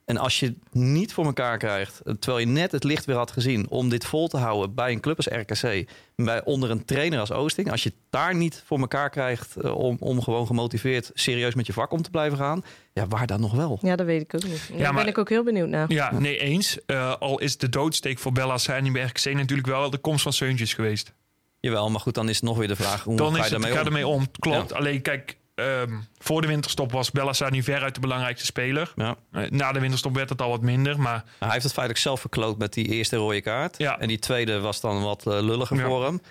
en 0.06 0.18
als 0.18 0.40
je 0.40 0.46
het 0.46 0.56
niet 0.72 1.14
voor 1.14 1.26
elkaar 1.26 1.58
krijgt... 1.58 2.02
terwijl 2.04 2.38
je 2.40 2.46
net 2.46 2.72
het 2.72 2.84
licht 2.84 3.06
weer 3.06 3.16
had 3.16 3.32
gezien... 3.32 3.70
om 3.70 3.90
dit 3.90 4.06
vol 4.06 4.28
te 4.28 4.38
houden 4.38 4.74
bij 4.76 4.92
een 4.92 5.00
club 5.00 5.18
als 5.18 5.28
RKC... 5.28 5.88
Bij, 6.16 6.44
onder 6.44 6.72
een 6.72 6.86
trainer 6.86 7.20
als 7.20 7.32
Oosting... 7.32 7.72
als 7.72 7.84
je 7.84 7.90
het 7.90 7.98
daar 8.10 8.36
niet 8.36 8.64
voor 8.66 8.80
elkaar 8.80 9.10
krijgt... 9.10 9.56
eh, 9.56 9.76
om, 9.78 9.98
om 10.00 10.22
gewoon 10.22 10.46
gemotiveerd 10.48 11.12
serieus 11.14 11.56
met 11.56 11.66
je 11.68 11.74
vak 11.74 11.92
om 11.92 12.02
te 12.02 12.10
blijven 12.10 12.38
gaan... 12.38 12.64
ja, 12.94 13.08
waar 13.08 13.28
dan 13.28 13.42
nog 13.42 13.52
wel? 13.54 13.80
Ja, 13.82 13.96
dat 13.96 14.06
weet 14.06 14.22
ik 14.22 14.36
ook 14.36 14.44
niet. 14.44 14.70
Daar 14.78 14.94
maar- 14.94 15.04
ben 15.04 15.12
ik 15.12 15.18
ook 15.18 15.30
heel 15.30 15.44
benieuwd 15.44 15.70
naar. 15.70 15.92
ja 15.92 16.14
nee 16.20 16.38
eens. 16.38 16.78
Eh, 16.86 17.16
al 17.20 17.40
is 17.40 17.58
de 17.58 17.70
doodsteek 17.70 18.20
voor 18.20 18.32
Bella 18.32 18.50
Hassani 18.50 18.92
bij 18.92 19.04
RKC 19.04 19.34
natuurlijk 19.34 19.68
wel 19.68 19.90
de 19.90 19.98
komst 19.98 20.24
van 20.24 20.34
Seuntjes 20.34 20.74
geweest. 20.74 21.14
Jawel, 21.60 21.90
maar 21.90 22.00
goed, 22.02 22.14
dan 22.14 22.30
is 22.30 22.36
het 22.36 22.44
nog 22.46 22.58
weer 22.58 22.68
de 22.68 22.76
vraag... 22.76 23.04
hoe 23.04 23.16
Dan 23.16 23.34
ga 23.36 23.40
is 23.44 23.48
je 23.48 23.54
het, 23.54 23.62
daarmee 23.62 23.72
ga 23.78 23.80
om? 23.82 23.86
ermee 23.88 24.08
om. 24.08 24.28
Klopt. 24.40 24.74
Alleen 24.74 25.02
kijk, 25.02 25.38
ehm, 25.56 25.94
voor 26.18 26.42
de 26.42 26.48
winterstop 26.48 26.92
was 26.92 27.12
Bella 27.12 27.26
Hassani 27.28 27.64
veruit 27.64 27.94
de 27.96 28.02
belangrijkste 28.02 28.46
speler. 28.46 28.94
Ja. 28.96 29.16
Eh, 29.32 29.50
na 29.50 29.72
de 29.72 29.80
winterstop 29.80 30.16
werd 30.16 30.30
het 30.30 30.42
al 30.42 30.50
wat 30.50 30.62
minder, 30.62 31.00
maar 31.00 31.24
Hij 31.40 31.50
heeft 31.52 31.64
het 31.64 31.74
feitelijk 31.74 32.04
zelf 32.04 32.20
verkloot 32.20 32.58
met 32.58 32.74
die 32.74 32.86
eerste 32.86 33.16
rode 33.16 33.42
kaart. 33.42 33.78
Ja. 33.78 34.00
En 34.00 34.08
die 34.08 34.20
tweede 34.20 34.60
was 34.60 34.82
dan 34.82 35.02
wat 35.04 35.28
eh, 35.28 35.34
lulliger 35.42 35.78
Ja. 35.78 35.86
voor 35.86 36.04
hem. 36.06 36.22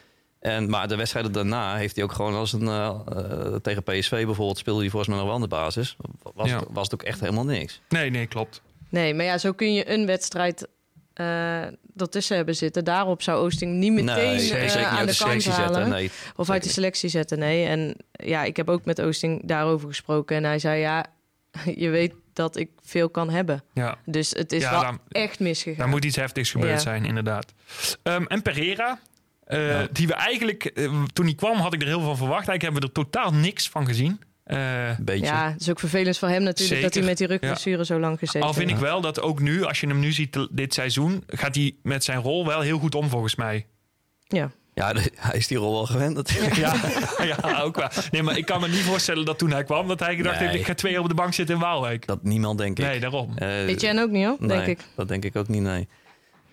En, 0.41 0.71
maar 0.71 0.89
de 0.89 0.97
wedstrijden 0.97 1.33
daarna 1.33 1.77
heeft 1.77 1.95
hij 1.95 2.05
ook 2.05 2.13
gewoon 2.13 2.35
als 2.35 2.53
een... 2.53 2.69
eh, 2.69 3.55
tegen 3.63 3.83
PSV 3.83 4.11
bijvoorbeeld 4.11 4.59
speelde 4.59 4.81
hij 4.81 4.91
volgens 4.91 5.09
mij 5.11 5.19
nog 5.19 5.27
wel 5.27 5.37
aan 5.37 5.43
de 5.43 5.49
basis. 5.57 5.97
Was, 6.35 6.49
Ja. 6.51 6.59
het, 6.59 6.69
was 6.71 6.85
het 6.85 6.95
ook 6.95 7.03
echt 7.03 7.21
helemaal 7.21 7.45
niks. 7.45 7.81
nee, 7.89 8.11
nee, 8.11 8.27
klopt. 8.27 8.63
Nee, 8.89 9.15
maar 9.15 9.25
ja, 9.25 9.39
zo 9.39 9.53
kun 9.53 9.75
je 9.75 9.91
een 9.91 10.07
wedstrijd 10.07 10.69
eh 11.15 11.63
ertussen 11.97 12.37
hebben 12.37 12.57
zitten. 12.57 12.85
Daarop 12.85 13.23
zou 13.23 13.39
Oosting 13.45 13.73
niet 13.77 13.93
meteen 13.93 14.15
nee, 14.37 14.53
eh, 14.53 14.63
niet 14.63 14.85
aan 14.85 14.97
uit 14.97 15.07
de 15.09 15.13
de 15.13 15.19
kant 15.19 15.43
selectie 15.43 15.51
halen. 15.53 15.75
zetten. 15.75 15.91
Nee. 15.93 16.11
Of 16.37 16.51
uit 16.51 16.63
de 16.63 16.69
selectie 16.69 17.09
zetten, 17.09 17.39
nee. 17.39 17.67
En 17.67 17.97
ja, 18.13 18.43
ik 18.45 18.57
heb 18.57 18.69
ook 18.69 18.85
met 18.85 19.01
Oosting 19.01 19.43
daarover 19.45 19.89
gesproken. 19.89 20.37
En 20.37 20.45
hij 20.45 20.59
zei, 20.59 20.81
ja, 20.81 21.05
je 21.85 21.89
weet 21.89 22.15
dat 22.33 22.57
ik 22.57 22.71
veel 22.83 23.09
kan 23.11 23.31
hebben. 23.31 23.63
Ja, 23.75 23.97
Dus 24.05 24.31
het 24.31 24.53
is 24.53 24.63
Ja, 24.63 24.71
wel 24.71 24.81
dan- 24.83 25.01
echt 25.09 25.41
misgegaan. 25.41 25.79
daar 25.79 25.89
moet 25.89 26.05
iets 26.05 26.17
heftigs 26.17 26.51
gebeurd 26.51 26.73
Ja. 26.73 26.79
zijn, 26.79 27.05
inderdaad. 27.05 27.53
Ehm, 28.03 28.25
en 28.25 28.43
Pereira, 28.43 28.99
eh, 29.45 29.69
Ja. 29.69 29.87
die 29.93 30.07
we 30.07 30.15
eigenlijk, 30.15 30.63
toen 31.13 31.25
hij 31.25 31.35
kwam, 31.35 31.57
had 31.57 31.75
ik 31.75 31.81
er 31.81 31.87
heel 31.87 31.99
veel 31.99 32.07
van 32.09 32.17
verwacht. 32.17 32.49
Eigenlijk 32.49 32.63
hebben 32.63 32.81
we 32.81 32.87
er 32.87 33.05
totaal 33.13 33.33
niks 33.41 33.69
van 33.69 33.87
gezien. 33.87 34.21
Eh, 34.45 34.91
beetje. 35.01 35.25
Ja, 35.25 35.51
het 35.53 35.61
is 35.61 35.71
ook 35.71 35.79
vervelend 35.79 36.19
voor 36.19 36.29
hem 36.29 36.43
natuurlijk 36.43 36.83
dat 36.83 36.95
hij 36.95 37.03
met 37.03 37.19
die 37.19 37.27
rugblessure 37.27 37.85
zo 37.85 37.99
lang 38.01 38.19
gezeten 38.19 38.49
al 38.49 38.55
vind 38.55 38.71
ik 38.71 38.77
wel 38.77 39.01
dat 39.01 39.21
ook 39.21 39.41
nu, 39.41 39.65
als 39.65 39.81
je 39.81 39.87
hem 39.87 39.99
nu 40.01 40.13
ziet 40.13 40.39
dit 40.51 40.75
seizoen, 40.75 41.23
gaat 41.27 41.55
hij 41.55 41.77
met 41.83 42.05
zijn 42.05 42.21
rol 42.21 42.47
wel 42.47 42.61
heel 42.61 42.79
goed 42.79 42.95
om 42.95 43.09
volgens 43.09 43.35
mij. 43.35 43.67
Ja. 44.27 44.51
Ja, 44.75 44.93
de- 44.93 45.11
hij 45.29 45.37
is 45.39 45.47
die 45.47 45.59
rol 45.59 45.73
wel 45.73 45.87
gewend 45.87 46.15
natuurlijk. 46.15 46.55
Ja, 46.65 46.75
ja, 47.43 47.61
ook 47.61 47.77
wel. 47.77 47.89
Nee, 48.11 48.23
maar 48.23 48.37
ik 48.39 48.47
kan 48.47 48.61
me 48.61 48.69
niet 48.69 48.81
voorstellen 48.81 49.25
dat 49.25 49.39
toen 49.39 49.51
hij 49.51 49.65
kwam, 49.65 49.89
dat 49.89 50.01
hij 50.01 50.17
gedacht 50.17 50.39
Nee. 50.39 50.49
heeft, 50.49 50.61
ik 50.61 50.67
ga 50.67 50.75
twee 50.75 50.93
jaar 50.93 51.03
op 51.03 51.09
de 51.09 51.15
bank 51.15 51.33
zitten 51.35 51.55
in 51.55 51.61
Waalwijk. 51.61 52.07
Dat 52.07 52.23
niemand, 52.23 52.59
denk 52.59 52.79
ik. 52.79 52.85
Nee, 52.85 53.01
daarom. 53.01 53.33
Eh, 53.39 53.69
Etienne 53.69 54.03
ook 54.03 54.11
niet 54.11 54.25
hoor, 54.27 54.37
denk 54.39 54.51
nee, 54.61 54.71
ik. 54.71 54.79
dat 54.97 55.09
denk 55.09 55.25
ik 55.25 55.37
ook 55.37 55.49
niet, 55.49 55.63
nee. 55.63 55.89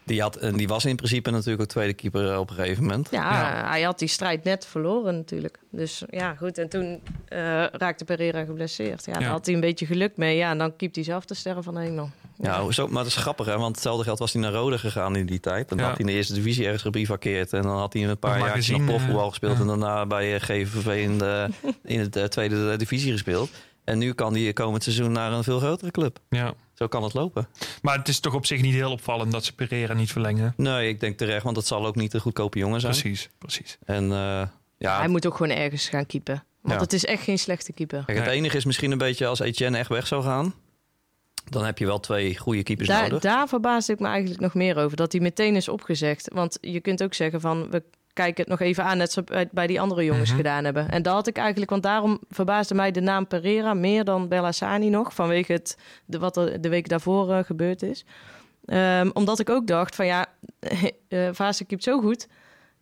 Die, 0.04 0.22
had, 0.22 0.36
en 0.36 0.58
die 0.58 0.68
was 0.68 0.86
in 0.86 0.96
principe 0.96 1.32
natuurlijk 1.32 1.62
ook 1.62 1.68
tweede 1.68 1.94
keeper 1.94 2.32
eh, 2.32 2.40
op 2.40 2.50
een 2.50 2.56
gegeven 2.56 2.84
moment. 2.84 3.08
Ja, 3.12 3.32
Ja. 3.32 3.70
hij 3.70 3.82
had 3.82 4.00
die 4.00 4.08
strijd 4.08 4.44
net 4.44 4.66
verloren 4.66 5.16
natuurlijk. 5.16 5.60
Dus 5.72 6.04
ja, 6.10 6.36
goed. 6.36 6.58
En 6.58 6.70
toen 6.70 7.02
eh, 7.28 7.40
raakte 7.72 8.06
Pereira 8.06 8.44
geblesseerd. 8.46 9.06
Ja, 9.06 9.14
daar 9.14 9.24
had 9.30 9.46
hij 9.46 9.56
een 9.56 9.62
beetje 9.62 9.86
geluk 9.86 10.18
mee. 10.18 10.38
Ja, 10.38 10.50
en 10.52 10.58
dan 10.58 10.76
keept 10.76 10.96
hij 10.96 11.04
zelf 11.04 11.26
de 11.26 11.34
sterren 11.34 11.64
van 11.64 11.74
de 11.74 11.80
hemel. 11.82 12.10
Ja, 12.38 12.72
zo, 12.72 12.88
maar 12.88 13.04
dat 13.04 13.06
is 13.12 13.16
grappig, 13.16 13.46
hè? 13.46 13.58
Want 13.58 13.76
hetzelfde 13.76 14.04
geld 14.04 14.20
was 14.20 14.34
hij 14.34 14.42
naar 14.42 14.52
Rode 14.52 14.78
gegaan 14.78 15.16
in 15.16 15.26
die 15.26 15.40
tijd. 15.40 15.70
Dan 15.70 15.78
Ja. 15.78 15.84
had 15.84 15.92
hij 15.92 16.02
in 16.02 16.12
de 16.12 16.18
eerste 16.18 16.34
divisie 16.34 16.64
ergens 16.64 16.82
gebivakkeerd. 16.82 17.54
En 17.54 17.62
dan 17.62 17.78
had 17.78 17.94
hij 17.94 18.04
een 18.08 18.18
paar 18.20 18.40
jaar 18.40 18.58
nog 18.72 18.86
profvoetbal 18.86 19.24
eh, 19.24 19.30
gespeeld. 19.30 19.54
ja. 19.56 19.62
En 19.62 19.68
daarna 19.68 20.06
bij 20.06 20.40
GVV 20.40 21.04
in 21.04 21.18
de, 21.18 21.48
in 21.84 22.00
het 22.00 22.16
eh, 22.16 22.24
tweede 22.24 22.76
divisie 22.78 23.12
gespeeld. 23.12 23.50
En 23.84 23.98
nu 23.98 24.14
kan 24.14 24.34
hij 24.36 24.54
komend 24.54 24.84
seizoen 24.84 25.12
naar 25.12 25.32
een 25.32 25.44
veel 25.44 25.60
grotere 25.60 25.92
club. 25.92 26.20
Ja. 26.30 26.54
Zo 26.74 26.88
kan 26.88 27.04
het 27.04 27.14
lopen. 27.14 27.48
Maar 27.82 27.98
het 27.98 28.08
is 28.08 28.20
toch 28.20 28.34
op 28.34 28.46
zich 28.46 28.62
niet 28.62 28.74
heel 28.74 28.92
opvallend 28.92 29.32
dat 29.32 29.46
ze 29.46 29.54
Pereira 29.56 29.94
niet 29.94 30.12
verlengen. 30.12 30.54
Nee, 30.58 30.90
ik 30.90 31.00
denk 31.00 31.18
terecht, 31.18 31.44
want 31.44 31.56
het 31.56 31.66
zal 31.68 31.86
ook 31.86 31.96
niet 31.96 32.14
een 32.14 32.20
goedkope 32.20 32.60
jongen 32.60 32.80
zijn. 32.82 32.92
Precies, 32.94 33.30
precies. 33.38 33.78
En 33.86 34.04
eh, 34.12 34.44
ja, 34.78 34.98
Hij 35.00 35.08
moet 35.08 35.26
ook 35.28 35.36
gewoon 35.36 35.58
ergens 35.58 35.90
gaan 35.90 36.06
keepen. 36.06 36.44
Want 36.62 36.76
Ja. 36.76 36.82
het 36.82 36.94
is 36.94 37.06
echt 37.06 37.24
geen 37.24 37.40
slechte 37.40 37.74
keeper. 37.74 38.04
kijk, 38.06 38.18
het 38.18 38.28
Nee. 38.28 38.36
enige 38.36 38.58
is 38.58 38.66
misschien 38.66 38.92
een 38.92 38.98
beetje 38.98 39.28
als 39.28 39.40
Etienne 39.40 39.78
echt 39.78 39.90
weg 39.90 40.08
zou 40.08 40.24
gaan. 40.24 40.54
Dan 41.46 41.66
heb 41.66 41.78
je 41.78 41.86
wel 41.86 42.00
twee 42.00 42.38
goede 42.38 42.64
keepers 42.64 42.88
Daar, 42.88 43.02
nodig. 43.02 43.20
daar 43.20 43.48
verbaasde 43.48 43.94
ik 43.94 44.00
me 44.00 44.08
eigenlijk 44.08 44.42
nog 44.42 44.54
meer 44.54 44.78
over. 44.78 44.98
Dat 44.98 45.12
hij 45.12 45.22
meteen 45.22 45.56
is 45.56 45.68
opgezegd. 45.68 46.32
Want 46.34 46.58
je 46.62 46.80
kunt 46.80 47.04
ook 47.04 47.14
zeggen 47.14 47.42
van... 47.42 47.70
we 47.70 47.84
kijken 48.14 48.42
het 48.44 48.48
nog 48.52 48.60
even 48.60 48.84
aan, 48.84 48.98
net 48.98 49.12
zoals 49.12 49.46
bij, 49.52 49.68
die 49.68 49.82
andere 49.82 50.04
jongens 50.04 50.30
Mhm. 50.30 50.38
gedaan 50.38 50.64
hebben. 50.64 50.90
En 50.90 51.02
dat 51.02 51.14
had 51.14 51.28
ik 51.28 51.38
eigenlijk... 51.38 51.72
want 51.72 51.84
daarom 51.84 52.20
verbaasde 52.30 52.76
mij 52.76 52.92
de 52.92 53.02
naam 53.02 53.28
Pereira... 53.28 53.74
meer 53.74 54.04
dan 54.04 54.28
Bellassani 54.28 54.90
nog... 54.90 55.14
vanwege 55.14 55.52
het, 55.52 55.78
de, 56.06 56.20
wat 56.20 56.38
er 56.38 56.62
de 56.62 56.70
week 56.70 56.90
daarvoor 56.90 57.32
eh, 57.34 57.44
gebeurd 57.44 57.84
is. 57.84 58.06
Ehm, 58.66 59.10
omdat 59.14 59.40
ik 59.40 59.50
ook 59.50 59.68
dacht 59.68 59.96
van 59.96 60.06
ja... 60.06 60.26
eh 61.08 61.30
Vase 61.32 61.66
keept 61.66 61.84
zo 61.84 62.00
goed... 62.02 62.28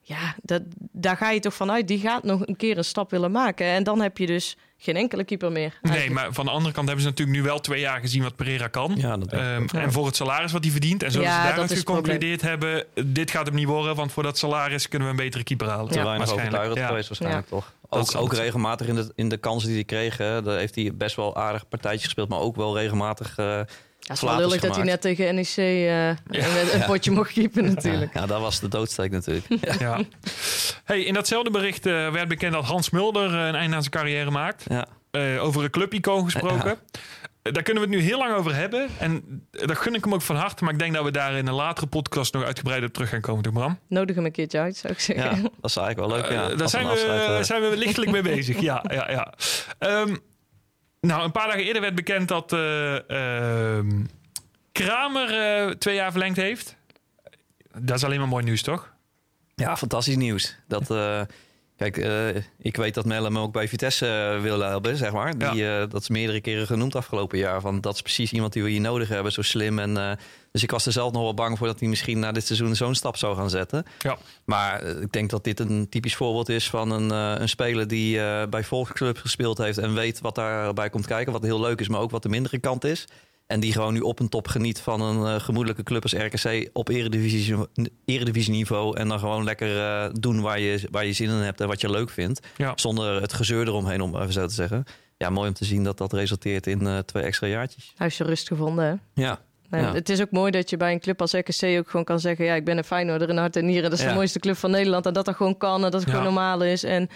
Ja, 0.01 0.35
dat, 0.41 0.61
daar 0.91 1.17
ga 1.17 1.29
je 1.31 1.39
toch 1.39 1.53
vanuit. 1.53 1.87
Die 1.87 1.99
gaat 1.99 2.23
nog 2.23 2.47
een 2.47 2.55
keer 2.55 2.77
een 2.77 2.83
stap 2.85 3.11
willen 3.11 3.31
maken. 3.31 3.65
En 3.65 3.83
dan 3.83 4.01
heb 4.01 4.17
je 4.17 4.25
dus 4.25 4.57
geen 4.77 4.95
enkele 4.95 5.23
keeper 5.23 5.51
meer. 5.51 5.79
Nee, 5.81 6.11
maar 6.11 6.33
van 6.33 6.45
de 6.45 6.51
andere 6.51 6.73
kant 6.73 6.87
hebben 6.87 7.03
ze 7.05 7.09
natuurlijk 7.09 7.37
nu 7.37 7.43
wel 7.43 7.59
twee 7.59 7.79
jaar 7.79 7.99
gezien 7.99 8.23
wat 8.23 8.35
Pereira 8.35 8.67
kan. 8.67 8.93
Ja, 8.97 9.17
dat 9.17 9.31
Ehm. 9.33 9.65
En 9.73 9.91
voor 9.91 10.05
het 10.05 10.15
salaris 10.15 10.51
wat 10.51 10.63
hij 10.63 10.71
verdient. 10.71 11.03
En 11.03 11.11
zoals 11.11 11.27
Ja, 11.27 11.33
ze 11.35 11.41
dat 11.41 11.49
daaruit 11.49 11.77
geconcludeerd 11.79 12.41
hebben, 12.41 12.85
dit 13.05 13.31
gaat 13.31 13.45
hem 13.45 13.55
niet 13.55 13.67
worden. 13.67 13.95
Want 13.95 14.11
voor 14.11 14.23
dat 14.23 14.37
salaris 14.37 14.87
kunnen 14.89 15.07
we 15.07 15.13
een 15.13 15.19
betere 15.25 15.43
keeper 15.43 15.67
halen. 15.67 15.91
Te 15.91 15.97
Ja. 15.97 16.03
weinig 16.03 16.27
Waarschijnlijk, 16.27 16.63
overtuigend 16.63 16.79
ja. 16.79 16.87
geweest 16.87 17.07
waarschijnlijk 17.07 17.47
toch. 17.47 17.73
Ook, 17.89 18.15
ook 18.15 18.33
regelmatig 18.33 18.87
in 18.87 18.95
de, 18.95 19.11
in 19.15 19.29
de 19.29 19.37
kansen 19.37 19.67
die 19.67 19.77
hij 19.77 19.85
kreeg. 19.85 20.17
Hè, 20.17 20.41
daar 20.41 20.57
heeft 20.57 20.75
hij 20.75 20.91
best 20.93 21.15
wel 21.15 21.35
aardig 21.35 21.67
partijtjes 21.67 22.03
gespeeld. 22.03 22.29
Maar 22.29 22.39
ook 22.39 22.55
wel 22.55 22.77
regelmatig... 22.77 23.37
eh, 23.37 23.59
Ja, 24.09 24.15
het 24.15 24.23
is 24.23 24.29
wel 24.29 24.39
lullig 24.39 24.61
dat 24.61 24.75
hij 24.75 24.85
net 24.85 25.01
tegen 25.01 25.35
NEC 25.35 25.55
eh, 25.57 26.07
een 26.73 26.85
potje 26.85 27.11
mocht 27.11 27.31
keepen 27.31 27.65
natuurlijk. 27.73 28.13
ja, 28.13 28.25
dat 28.25 28.41
was 28.41 28.59
de 28.59 28.67
doodsteek 28.67 29.11
natuurlijk. 29.11 29.45
Ja. 29.79 29.99
Hey, 30.83 31.01
in 31.01 31.13
datzelfde 31.13 31.51
bericht 31.51 31.85
eh, 31.85 32.11
werd 32.11 32.27
bekend 32.27 32.53
dat 32.53 32.65
Hans 32.65 32.89
Mulder 32.89 33.25
eh, 33.39 33.47
een 33.47 33.55
einde 33.55 33.75
aan 33.75 33.81
zijn 33.81 33.93
carrière 33.93 34.31
maakt. 34.31 34.65
ja. 34.69 34.85
Eh, 35.11 35.43
over 35.43 35.63
een 35.63 35.69
clubicoon 35.69 36.23
gesproken. 36.23 36.77
Daar 37.41 37.63
kunnen 37.63 37.83
we 37.83 37.89
het 37.89 37.97
nu 37.99 38.03
heel 38.05 38.17
lang 38.17 38.33
over 38.33 38.55
hebben. 38.55 38.87
En 38.99 39.23
daar 39.51 39.75
gun 39.75 39.95
ik 39.95 40.03
hem 40.03 40.13
ook 40.13 40.21
van 40.21 40.35
harte. 40.35 40.63
Maar 40.63 40.73
ik 40.73 40.79
denk 40.79 40.93
dat 40.93 41.03
we 41.03 41.11
daar 41.11 41.33
in 41.33 41.47
een 41.47 41.53
latere 41.53 41.87
podcast 41.87 42.33
nog 42.33 42.43
uitgebreider 42.43 42.87
op 42.87 42.93
terug 42.93 43.09
gaan 43.09 43.21
komen. 43.21 43.43
Toch, 43.43 43.53
Bram? 43.53 43.79
Nodig 43.87 44.15
hem 44.15 44.25
een 44.25 44.31
keertje 44.31 44.59
uit, 44.59 44.77
zou 44.77 44.93
ik 44.93 44.99
zeggen. 44.99 45.25
ja, 45.25 45.41
dat 45.41 45.69
is 45.69 45.77
eigenlijk 45.77 46.09
wel 46.09 46.19
leuk. 46.21 46.31
Ja. 46.31 46.55
Daar 46.55 46.69
zijn 46.69 46.87
we, 46.87 46.93
eh, 47.37 47.43
zijn 47.43 47.61
we 47.61 47.77
lichtelijk 47.77 48.11
mee 48.11 48.21
bezig. 48.21 48.59
Ja, 48.69 48.83
ja, 48.91 49.11
ja. 49.11 49.33
Ehm, 49.79 50.15
nou, 51.01 51.23
een 51.23 51.31
paar 51.31 51.47
dagen 51.47 51.63
eerder 51.63 51.81
werd 51.81 51.95
bekend 51.95 52.27
dat 52.27 52.53
eh, 52.53 53.09
ehm, 53.09 54.05
Kramer 54.71 55.29
eh, 55.33 55.69
twee 55.69 55.95
jaar 55.95 56.11
verlengd 56.11 56.37
heeft. 56.37 56.75
Dat 57.77 57.97
is 57.97 58.03
alleen 58.03 58.19
maar 58.19 58.27
mooi 58.27 58.43
nieuws, 58.43 58.61
toch? 58.61 58.93
Ja, 59.55 59.77
fantastisch 59.77 60.15
nieuws. 60.15 60.55
Dat, 60.67 60.91
eh, 60.91 61.21
kijk, 61.77 61.97
ik 62.57 62.75
weet 62.75 62.93
dat 62.93 63.05
Melle 63.05 63.29
me 63.29 63.39
ook 63.39 63.53
bij 63.53 63.67
Vitesse 63.67 64.31
eh, 64.35 64.41
wil 64.41 64.59
hebben, 64.59 64.97
zeg 64.97 65.11
maar. 65.11 65.37
Die, 65.37 65.69
eh, 65.69 65.89
dat 65.89 66.01
is 66.01 66.09
meerdere 66.09 66.41
keren 66.41 66.65
genoemd 66.65 66.95
afgelopen 66.95 67.37
jaar. 67.37 67.61
Van, 67.61 67.81
dat 67.81 67.95
is 67.95 68.01
precies 68.01 68.31
iemand 68.31 68.53
die 68.53 68.63
we 68.63 68.69
hier 68.69 68.81
nodig 68.81 69.09
hebben, 69.09 69.31
zo 69.31 69.41
slim. 69.41 69.79
En, 69.79 70.17
dus 70.51 70.63
ik 70.63 70.71
was 70.71 70.85
er 70.85 70.91
zelf 70.91 71.11
nog 71.11 71.21
wel 71.21 71.33
bang 71.33 71.57
voor 71.57 71.67
dat 71.67 71.79
hij 71.79 71.89
misschien 71.89 72.19
na 72.19 72.31
dit 72.31 72.45
seizoen 72.45 72.75
zo'n 72.75 72.95
stap 72.95 73.17
zou 73.17 73.35
gaan 73.35 73.49
zetten. 73.49 73.85
Ja. 73.99 74.17
Maar 74.45 74.81
eh, 74.81 75.01
ik 75.01 75.11
denk 75.11 75.29
dat 75.29 75.43
dit 75.43 75.59
een 75.59 75.89
typisch 75.89 76.15
voorbeeld 76.15 76.49
is 76.49 76.69
van 76.69 76.91
een, 76.91 77.11
eh, 77.11 77.41
een 77.41 77.49
speler 77.49 77.87
die 77.87 78.21
eh, 78.21 78.47
bij 78.47 78.63
Volksclub 78.63 79.17
gespeeld 79.17 79.57
heeft 79.57 79.77
en 79.77 79.93
weet 79.93 80.21
wat 80.21 80.35
daarbij 80.35 80.89
komt 80.89 81.07
kijken. 81.07 81.33
Wat 81.33 81.43
heel 81.43 81.59
leuk 81.61 81.79
is, 81.79 81.87
maar 81.87 81.99
ook 81.99 82.11
wat 82.11 82.23
de 82.23 82.29
mindere 82.29 82.59
kant 82.59 82.83
is. 82.83 83.07
En 83.49 83.59
die 83.59 83.73
gewoon 83.73 83.93
nu 83.93 83.99
op 83.99 84.19
een 84.19 84.29
top 84.29 84.47
geniet 84.47 84.79
van 84.79 85.01
een 85.01 85.35
eh, 85.35 85.41
gemoedelijke 85.41 85.83
club 85.83 86.03
als 86.03 86.13
RKC 86.13 86.69
op 86.73 86.89
eredivisie, 86.89 87.55
eredivisieniveau. 88.05 88.97
En 88.97 89.07
dan 89.07 89.19
gewoon 89.19 89.43
lekker 89.43 89.79
eh, 89.79 90.09
doen 90.13 90.41
waar 90.41 90.59
je, 90.59 90.87
waar 90.91 91.05
je 91.05 91.13
zin 91.13 91.29
in 91.29 91.35
hebt 91.35 91.61
en 91.61 91.67
wat 91.67 91.81
je 91.81 91.89
leuk 91.89 92.09
vindt. 92.09 92.47
Ja. 92.57 92.71
Zonder 92.75 93.21
het 93.21 93.33
gezeur 93.33 93.67
eromheen, 93.67 94.01
om 94.01 94.15
even 94.15 94.33
zo 94.33 94.47
te 94.47 94.53
zeggen. 94.53 94.83
Ja, 95.17 95.29
mooi 95.29 95.47
om 95.47 95.53
te 95.53 95.65
zien 95.65 95.83
dat 95.83 95.97
dat 95.97 96.13
resulteert 96.13 96.67
in 96.67 96.87
eh, 96.87 96.97
twee 96.97 97.23
extra 97.23 97.47
jaartjes. 97.47 97.85
Hij 97.85 97.95
heeft 97.97 98.15
zijn 98.15 98.29
rust 98.29 98.47
gevonden, 98.47 98.85
hè? 98.85 99.21
Ja, 99.21 99.41
Ja. 99.71 99.93
Het 99.93 100.09
is 100.09 100.21
ook 100.21 100.31
mooi 100.31 100.51
dat 100.51 100.69
je 100.69 100.77
bij 100.77 100.91
een 100.91 100.99
club 100.99 101.21
als 101.21 101.33
RKC 101.33 101.63
ook 101.79 101.89
gewoon 101.89 102.05
kan 102.05 102.19
zeggen... 102.19 102.45
ja, 102.45 102.53
ik 102.53 102.65
ben 102.65 102.77
een 102.77 102.83
Feyenoorder 102.83 103.29
in 103.29 103.37
hart 103.37 103.55
en 103.55 103.65
nieren. 103.65 103.89
Dat 103.89 103.99
is 103.99 104.05
Ja. 104.05 104.09
de 104.09 104.15
mooiste 104.15 104.39
club 104.39 104.55
van 104.57 104.71
Nederland. 104.71 105.05
En 105.05 105.13
dat 105.13 105.25
dat 105.25 105.35
gewoon 105.35 105.57
kan 105.57 105.75
en 105.75 105.81
dat 105.81 105.93
het 105.93 106.03
Ja. 106.03 106.09
gewoon 106.09 106.23
normaal 106.23 106.61
is. 106.63 106.83
En 106.83 107.09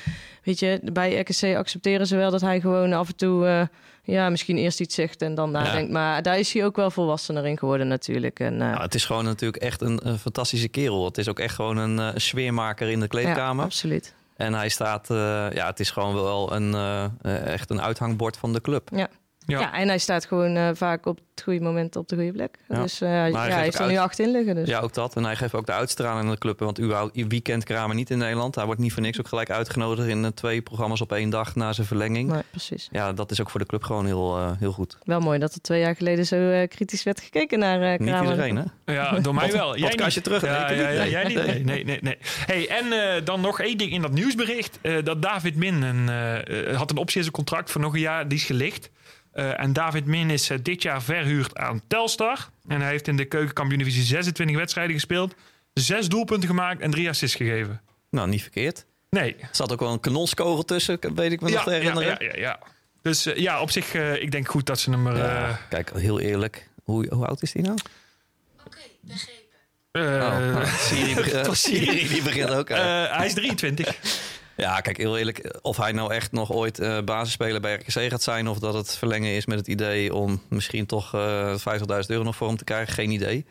weet 0.43 0.59
je, 0.59 0.79
bij 0.93 1.19
RKC 1.19 1.55
accepteren 1.57 2.07
ze 2.07 2.15
wel 2.15 2.31
dat 2.31 2.41
hij 2.41 2.61
gewoon 2.61 2.93
af 2.93 3.07
en 3.07 3.15
toe... 3.15 3.45
eh, 3.47 3.61
ja, 4.05 4.29
misschien 4.29 4.57
eerst 4.57 4.79
iets 4.81 4.95
zegt 4.95 5.21
en 5.21 5.35
dan 5.35 5.51
nadenkt. 5.51 5.91
Maar 5.91 6.21
daar 6.21 6.39
is 6.39 6.53
hij 6.53 6.65
ook 6.65 6.75
wel 6.75 6.91
volwassener 6.91 7.45
in 7.45 7.57
geworden 7.57 7.87
natuurlijk. 7.87 8.39
En, 8.39 8.53
eh, 8.61 8.67
Nou, 8.69 8.81
het 8.81 8.95
is 8.95 9.05
gewoon 9.05 9.23
natuurlijk 9.23 9.63
echt 9.63 9.81
een, 9.81 9.99
een 10.07 10.17
fantastische 10.19 10.67
kerel. 10.67 11.05
Het 11.05 11.17
is 11.17 11.27
ook 11.29 11.39
echt 11.39 11.55
gewoon 11.55 11.77
een, 11.77 11.99
eh, 11.99 12.09
sfeermaker 12.15 12.87
in 12.89 12.95
de 12.99 13.01
ja, 13.01 13.07
kleedkamer. 13.07 13.65
absoluut. 13.65 14.13
en 14.37 14.53
hij 14.53 14.69
staat, 14.69 15.05
ja, 15.53 15.65
het 15.67 15.79
is 15.79 15.89
gewoon 15.91 16.13
wel 16.13 16.53
een, 16.55 16.73
echt 17.45 17.69
een 17.69 17.81
uithangbord 17.81 18.37
van 18.37 18.53
de 18.53 18.61
club. 18.61 18.89
Ja. 18.95 19.07
Ja. 19.45 19.59
Ja. 19.59 19.73
en 19.73 19.87
hij 19.87 19.97
staat 19.97 20.25
gewoon 20.25 20.55
eh, 20.55 20.69
vaak 20.73 21.05
op 21.05 21.19
het 21.35 21.43
goede 21.43 21.59
moment 21.61 21.95
op 21.95 22.07
de 22.07 22.15
goede 22.15 22.31
plek. 22.31 22.57
Ja. 22.69 22.81
Dus 22.81 23.01
eh, 23.01 23.09
ja, 23.29 23.47
hij 23.47 23.61
heeft 23.63 23.79
er 23.79 23.87
nu 23.87 23.97
acht 23.97 24.19
in 24.19 24.31
liggen. 24.31 24.55
Dus. 24.55 24.67
Ja, 24.67 24.79
ook 24.79 24.93
dat. 24.93 25.15
En 25.15 25.23
hij 25.25 25.35
geeft 25.35 25.53
ook 25.53 25.65
de 25.65 25.71
uitstraling 25.71 26.25
aan 26.25 26.31
de 26.31 26.37
club. 26.37 26.59
Want 26.59 26.79
überhaupt, 26.79 27.11
wie 27.27 27.41
kent 27.41 27.63
Kramer 27.63 27.95
niet 27.95 28.09
in 28.09 28.17
Nederland? 28.17 28.55
Hij 28.55 28.65
wordt 28.65 28.79
niet 28.79 28.93
voor 28.93 29.01
niks 29.01 29.19
ook 29.19 29.27
gelijk 29.27 29.49
uitgenodigd 29.51 30.07
in 30.07 30.25
eh, 30.25 30.31
twee 30.31 30.61
programma's 30.61 31.01
op 31.01 31.11
één 31.11 31.29
dag 31.29 31.55
na 31.55 31.73
zijn 31.73 31.87
verlenging. 31.87 32.31
Nee, 32.31 32.41
precies. 32.49 32.87
Ja, 32.91 33.13
dat 33.13 33.31
is 33.31 33.41
ook 33.41 33.49
voor 33.49 33.59
de 33.59 33.65
club 33.65 33.83
gewoon 33.83 34.05
heel, 34.05 34.37
eh, 34.37 34.51
heel 34.59 34.71
goed. 34.71 34.97
Wel 35.03 35.19
mooi 35.19 35.39
dat 35.39 35.53
er 35.53 35.61
twee 35.61 35.79
jaar 35.79 35.95
geleden 35.95 36.25
zo 36.25 36.49
eh, 36.49 36.67
kritisch 36.67 37.03
werd 37.03 37.19
gekeken 37.21 37.59
naar 37.59 37.81
eh 37.81 37.99
Niet 37.99 38.09
Kramer. 38.09 38.29
iedereen, 38.29 38.55
hè? 38.85 38.93
Ja, 38.93 39.19
door 39.19 39.33
mij 39.35 39.51
wel. 39.51 39.77
Jij 39.77 39.89
podcastje 39.89 40.21
niet. 40.29 40.41
terug, 40.41 40.41
Ja, 40.55 40.69
nee, 40.69 40.97
Nee. 40.97 41.09
jij 41.09 41.23
niet. 41.27 41.45
Nee, 41.45 41.63
nee, 41.63 41.83
nee. 41.85 41.99
nee. 42.01 42.17
Hey, 42.45 42.67
en 42.69 42.91
eh, 43.15 43.25
dan 43.25 43.41
nog 43.41 43.59
één 43.59 43.77
ding 43.77 43.91
in 43.91 44.01
dat 44.01 44.11
nieuwsbericht. 44.11 44.79
eh, 44.81 45.03
dat 45.03 45.21
David 45.21 45.55
Min 45.55 45.81
een, 45.81 46.07
had 46.75 46.91
een 46.91 46.97
optie 46.97 47.17
in 47.17 47.21
zijn 47.23 47.35
contract 47.35 47.71
voor 47.71 47.81
nog 47.81 47.93
een 47.93 47.99
jaar. 47.99 48.27
Die 48.27 48.37
is 48.37 48.43
gelicht. 48.43 48.89
Eh, 49.33 49.59
en 49.59 49.73
David 49.73 50.05
Min 50.05 50.29
is 50.29 50.49
eh, 50.49 50.57
dit 50.61 50.81
jaar 50.81 51.01
verhuurd 51.03 51.57
aan 51.57 51.81
Telstar. 51.87 52.49
En 52.67 52.81
hij 52.81 52.89
heeft 52.89 53.07
in 53.07 53.15
de 53.17 53.25
keukenkampioen-divisie 53.25 54.03
26 54.03 54.55
wedstrijden 54.55 54.93
gespeeld. 54.93 55.33
Zes 55.73 56.07
doelpunten 56.09 56.49
gemaakt 56.49 56.81
en 56.81 56.91
drie 56.91 57.09
assists 57.09 57.35
gegeven. 57.35 57.81
Nou, 58.09 58.27
niet 58.29 58.41
verkeerd. 58.41 58.85
Nee. 59.09 59.35
Er 59.39 59.47
zat 59.51 59.71
ook 59.71 59.79
wel 59.79 59.91
een 59.91 59.99
kanonskogel 59.99 60.63
tussen, 60.65 60.99
weet 61.15 61.31
ik 61.31 61.41
me 61.41 61.49
nog 61.51 61.63
te 61.63 61.71
herinneren. 61.71 62.09
ja, 62.09 62.15
ja, 62.19 62.35
ja. 62.39 62.59
Dus 63.01 63.25
eh, 63.25 63.37
ja, 63.37 63.61
op 63.61 63.71
zich, 63.71 63.93
eh, 63.93 64.21
ik 64.21 64.31
denk 64.31 64.47
goed 64.47 64.65
dat 64.65 64.79
ze 64.79 64.89
hem 64.91 65.07
er... 65.07 65.17
Ja, 65.17 65.47
eh, 65.47 65.55
Kijk, 65.69 65.91
heel 65.95 66.19
eerlijk. 66.19 66.69
Hoe, 66.83 67.05
hoe 67.13 67.25
oud 67.27 67.41
is 67.41 67.53
hij 67.53 67.61
nou? 67.61 67.77
eh, 69.91 70.01
Oh, 70.01 70.09
nou, 70.37 70.65
Siri, 70.87 71.33
Siri 71.55 72.07
die 72.07 72.21
begint 72.21 72.49
ook. 72.49 72.69
hij 72.69 73.25
is 73.25 73.33
23. 73.33 73.95
Ja, 74.57 74.79
kijk, 74.81 74.97
heel 74.97 75.17
eerlijk. 75.17 75.59
Of 75.61 75.77
hij 75.77 75.91
nou 75.91 76.13
echt 76.13 76.31
nog 76.31 76.51
ooit 76.51 76.79
eh 76.79 77.01
basisspeler 77.01 77.61
bij 77.61 77.73
RKC 77.73 78.09
gaat 78.09 78.21
zijn... 78.21 78.47
of 78.47 78.59
dat 78.59 78.73
het 78.73 78.97
verlengen 78.97 79.31
is 79.35 79.45
met 79.45 79.57
het 79.57 79.67
idee 79.67 80.13
om 80.13 80.41
misschien 80.49 80.85
toch 80.85 81.13
eh 81.13 81.55
50.000 81.79 81.85
euro 82.07 82.23
nog 82.23 82.35
voor 82.35 82.47
hem 82.47 82.57
te 82.57 82.63
krijgen... 82.63 82.93
geen 82.93 83.11
idee. 83.11 83.45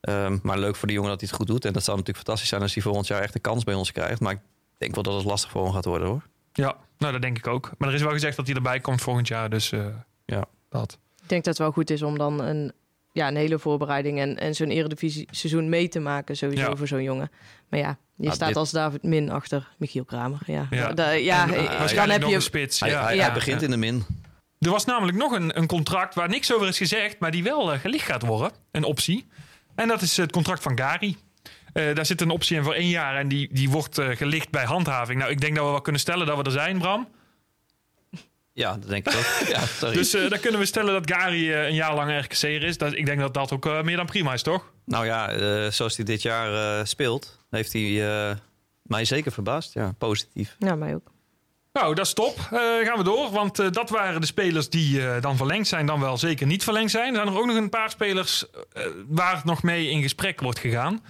Ehm, 0.00 0.38
maar 0.42 0.58
leuk 0.58 0.76
voor 0.76 0.86
die 0.88 0.96
jongen 0.96 1.10
dat 1.10 1.20
hij 1.20 1.28
het 1.28 1.38
goed 1.38 1.46
doet. 1.48 1.64
En 1.64 1.72
dat 1.72 1.84
zou 1.84 1.96
natuurlijk 1.96 2.24
fantastisch 2.24 2.48
zijn 2.50 2.62
als 2.62 2.74
hij 2.74 2.82
volgend 2.82 3.06
jaar 3.06 3.20
echt 3.22 3.34
een 3.34 3.40
kans 3.40 3.64
bij 3.64 3.74
ons 3.74 3.92
krijgt. 3.92 4.20
Maar 4.20 4.32
ik 4.32 4.40
denk 4.78 4.94
wel 4.94 5.02
dat 5.02 5.14
het 5.14 5.24
lastig 5.24 5.50
voor 5.50 5.64
hem 5.64 5.72
gaat 5.72 5.84
worden, 5.84 6.08
hoor. 6.08 6.22
Ja, 6.52 6.76
nou 6.98 7.12
dat 7.12 7.22
denk 7.22 7.38
ik 7.38 7.46
ook. 7.46 7.70
Maar 7.78 7.88
er 7.88 7.94
is 7.94 8.02
wel 8.02 8.12
gezegd 8.12 8.36
dat 8.36 8.46
hij 8.46 8.54
erbij 8.54 8.80
komt 8.80 9.00
volgend 9.02 9.28
jaar. 9.28 9.50
Dus 9.50 9.72
eh, 9.72 9.86
Ja. 10.26 10.44
dat. 10.68 10.98
Ik 11.22 11.28
denk 11.28 11.44
dat 11.44 11.54
het 11.54 11.62
wel 11.62 11.72
goed 11.72 11.90
is 11.90 12.02
om 12.02 12.18
dan 12.18 12.40
een, 12.40 12.72
ja, 13.14 13.28
een 13.28 13.36
hele 13.36 13.58
voorbereiding 13.58 14.18
en, 14.20 14.38
en 14.38 14.54
zo'n 14.54 14.70
eredivisie 14.70 15.28
seizoen 15.30 15.68
mee 15.68 15.88
te 15.88 15.98
maken 16.00 16.36
sowieso 16.36 16.70
Ja. 16.70 16.76
voor 16.76 16.86
zo'n 16.86 17.02
jongen. 17.02 17.30
Maar 17.68 17.80
ja, 17.80 17.88
je 18.16 18.22
Nou, 18.24 18.34
staat 18.34 18.48
dit- 18.48 18.56
als 18.56 18.70
David 18.70 19.02
Min 19.02 19.30
achter 19.30 19.68
Michiel 19.78 20.04
Kramer. 20.04 20.38
Ja, 20.46 20.66
Ja. 20.70 20.92
Da- 20.92 21.10
ja, 21.10 21.42
En, 21.42 21.54
eh, 21.54 21.62
eh, 21.64 21.68
dan 21.70 21.78
waarschijnlijk 21.78 22.20
heb 22.22 22.30
je... 22.30 22.40
spits. 22.40 22.80
Hij, 22.80 22.88
ja, 22.90 23.04
hij, 23.04 23.16
ja. 23.16 23.22
hij 23.24 23.32
begint 23.32 23.62
in 23.62 23.70
de 23.70 23.76
min. 23.76 24.04
Er 24.58 24.70
was 24.70 24.84
namelijk 24.84 25.18
nog 25.18 25.32
een, 25.32 25.58
een 25.58 25.66
contract 25.66 26.14
waar 26.14 26.28
niks 26.28 26.52
over 26.54 26.68
is 26.68 26.76
gezegd, 26.78 27.18
maar 27.18 27.30
die 27.30 27.42
wel 27.42 27.72
eh, 27.72 27.80
gelicht 27.80 28.04
gaat 28.06 28.22
worden. 28.22 28.52
Een 28.70 28.84
optie. 28.84 29.26
En 29.74 29.88
dat 29.88 30.02
is 30.02 30.16
het 30.16 30.32
contract 30.32 30.62
van 30.62 30.78
Gary. 30.78 31.16
Eh, 31.72 31.94
daar 31.94 32.06
zit 32.06 32.20
een 32.20 32.30
optie 32.30 32.56
in 32.56 32.62
voor 32.64 32.74
één 32.74 32.88
jaar 32.88 33.16
en 33.16 33.28
die, 33.28 33.48
die 33.52 33.70
wordt 33.70 33.98
eh, 33.98 34.08
gelicht 34.08 34.50
bij 34.50 34.64
handhaving. 34.64 35.18
Nou, 35.18 35.30
ik 35.30 35.40
denk 35.40 35.54
dat 35.56 35.64
we 35.64 35.70
wel 35.70 35.80
kunnen 35.80 36.00
stellen 36.00 36.26
dat 36.26 36.36
we 36.36 36.42
er 36.42 36.50
zijn, 36.50 36.78
Bram. 36.78 37.08
Ja, 38.54 38.72
dat 38.72 38.88
denk 38.88 39.06
ik 39.06 39.14
ook. 39.14 39.48
ja, 39.54 39.66
sorry. 39.66 39.94
Dus 39.94 40.14
uh, 40.14 40.30
dan 40.30 40.40
kunnen 40.40 40.60
we 40.60 40.66
stellen 40.66 40.92
dat 40.92 41.16
Gary 41.16 41.48
uh, 41.48 41.66
een 41.66 41.74
jaar 41.74 41.94
lang 41.94 42.20
RKC'er 42.20 42.62
is. 42.62 42.78
Dat, 42.78 42.92
ik 42.92 43.06
denk 43.06 43.20
dat 43.20 43.34
dat 43.34 43.52
ook 43.52 43.66
uh, 43.66 43.82
meer 43.82 43.96
dan 43.96 44.06
prima 44.06 44.32
is, 44.32 44.42
toch? 44.42 44.72
Nou 44.84 45.06
ja, 45.06 45.70
zoals 45.70 45.96
hij 45.96 46.04
dit 46.04 46.22
jaar 46.22 46.86
speelt, 46.86 47.38
heeft 47.50 47.72
hij 47.72 48.38
mij 48.82 49.04
zeker 49.04 49.32
verbaasd. 49.32 49.72
Ja, 49.72 49.94
positief. 49.98 50.56
Ja, 50.58 50.74
mij 50.74 50.94
ook. 50.94 51.12
Nou, 51.72 51.94
dat 51.94 52.06
is 52.06 52.12
top. 52.12 52.38
gaan 52.84 52.96
we 52.96 53.02
door. 53.02 53.30
Want 53.30 53.74
dat 53.74 53.90
waren 53.90 54.20
de 54.20 54.26
spelers 54.26 54.68
die 54.68 55.20
dan 55.20 55.36
verlengd 55.36 55.68
zijn, 55.68 55.86
dan 55.86 56.00
wel 56.00 56.16
zeker 56.16 56.46
niet 56.46 56.64
verlengd 56.64 56.90
zijn. 56.90 57.08
Er 57.08 57.14
zijn 57.14 57.28
er 57.28 57.38
ook 57.38 57.46
nog 57.46 57.56
een 57.56 57.68
paar 57.68 57.90
spelers 57.90 58.44
waar 59.08 59.34
het 59.36 59.44
nog 59.44 59.62
mee 59.62 59.90
in 59.90 60.02
gesprek 60.02 60.40
wordt 60.40 60.58
gegaan. 60.58 61.04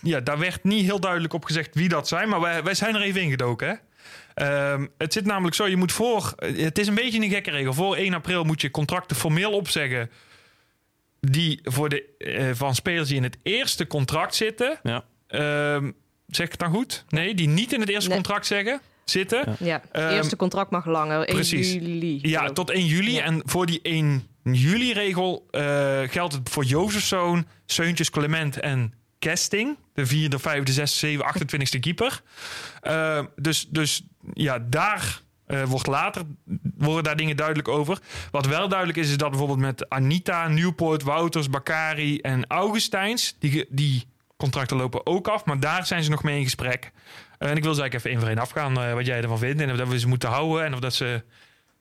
Ja, 0.00 0.20
daar 0.20 0.38
werd 0.38 0.64
niet 0.64 0.84
heel 0.84 1.00
duidelijk 1.00 1.32
op 1.32 1.44
gezegd 1.44 1.74
wie 1.74 1.88
dat 1.88 2.08
zijn. 2.08 2.28
Maar 2.28 2.40
wij, 2.40 2.62
wij 2.62 2.74
zijn 2.74 2.94
er 2.94 3.02
even 3.02 3.22
ingedoken, 3.22 3.68
hè? 3.68 3.74
Um, 4.42 4.88
het 4.98 5.12
zit 5.12 5.24
namelijk 5.24 5.54
zo, 5.56 5.66
je 5.66 5.76
moet 5.76 5.92
voor... 5.92 6.32
Het 6.36 6.78
is 6.78 6.86
een 6.86 6.94
beetje 6.94 7.20
een 7.22 7.30
gekke 7.30 7.50
regel. 7.50 7.72
Voor 7.72 7.96
1 7.96 8.14
april 8.14 8.44
moet 8.44 8.60
je 8.60 8.70
contracten 8.70 9.16
formeel 9.16 9.52
opzeggen... 9.52 10.10
die 11.20 11.60
voor 11.62 11.88
de, 11.88 12.04
uh, 12.18 12.50
van 12.54 12.74
spelers 12.74 13.08
die 13.08 13.16
in 13.16 13.22
het 13.22 13.38
eerste 13.42 13.86
contract 13.86 14.34
zitten. 14.34 14.80
Ja. 14.82 15.04
Um, 15.74 15.94
zeg 16.26 16.46
ik 16.46 16.52
het 16.52 16.60
dan 16.60 16.72
goed? 16.72 17.04
Nee, 17.08 17.34
die 17.34 17.48
niet 17.48 17.72
in 17.72 17.80
het 17.80 17.88
eerste 17.88 18.08
nee. 18.08 18.18
contract 18.18 18.46
zeggen, 18.46 18.80
zitten. 19.04 19.56
Ja, 19.58 19.82
het 19.92 20.02
um, 20.02 20.08
eerste 20.08 20.36
contract 20.36 20.70
mag 20.70 20.86
langer. 20.86 21.18
1 21.18 21.26
precies. 21.26 21.72
juli. 21.72 22.18
Ja, 22.22 22.52
tot 22.52 22.70
1 22.70 22.86
juli. 22.86 23.12
Ja. 23.12 23.22
En 23.22 23.42
voor 23.44 23.66
die 23.66 23.80
1 23.82 24.26
juli-regel 24.42 25.48
uh, 25.50 26.00
geldt 26.06 26.34
het 26.34 26.48
voor 26.48 26.64
Jozefzoon, 26.64 27.46
Seuntjes, 27.66 28.10
Clement 28.10 28.60
en 28.60 28.92
Kesting. 29.18 29.76
De 29.94 30.06
vierde, 30.06 30.38
vijfde, 30.38 30.72
zesde, 30.72 30.98
zeven, 30.98 31.24
28ste 31.26 31.80
keeper. 31.80 32.22
Uh, 32.82 33.24
dus, 33.36 33.68
dus 33.68 34.06
ja, 34.32 34.58
daar 34.58 35.22
uh, 35.46 35.62
wordt 35.62 35.86
later 35.86 36.22
worden 36.76 37.04
daar 37.04 37.16
dingen 37.16 37.36
duidelijk 37.36 37.68
over. 37.68 37.98
Wat 38.30 38.46
wel 38.46 38.68
duidelijk 38.68 38.98
is, 38.98 39.10
is 39.10 39.16
dat 39.16 39.28
bijvoorbeeld 39.28 39.58
met 39.58 39.88
Anita, 39.88 40.48
Nieuwpoort, 40.48 41.02
Wouters, 41.02 41.50
Bakari 41.50 42.18
en 42.18 42.46
Augustijns... 42.46 43.36
Die, 43.38 43.66
die 43.68 44.06
contracten 44.36 44.76
lopen 44.76 45.06
ook 45.06 45.28
af, 45.28 45.44
maar 45.44 45.60
daar 45.60 45.86
zijn 45.86 46.02
ze 46.02 46.10
nog 46.10 46.22
mee 46.22 46.38
in 46.38 46.44
gesprek. 46.44 46.92
Uh, 47.38 47.50
en 47.50 47.56
ik 47.56 47.62
wil 47.62 47.74
ze 47.74 47.80
eigenlijk 47.80 47.94
even 47.94 48.10
één 48.10 48.18
voor 48.18 48.28
één 48.28 48.38
afgaan 48.38 48.94
wat 48.94 49.06
jij 49.06 49.22
ervan 49.22 49.38
vindt... 49.38 49.60
en 49.60 49.70
of 49.70 49.76
dat 49.76 49.88
we 49.88 49.98
ze 49.98 50.08
moeten 50.08 50.28
houden 50.28 50.64
en 50.64 50.74
of 50.74 50.80
dat 50.80 50.94
ze... 50.94 51.22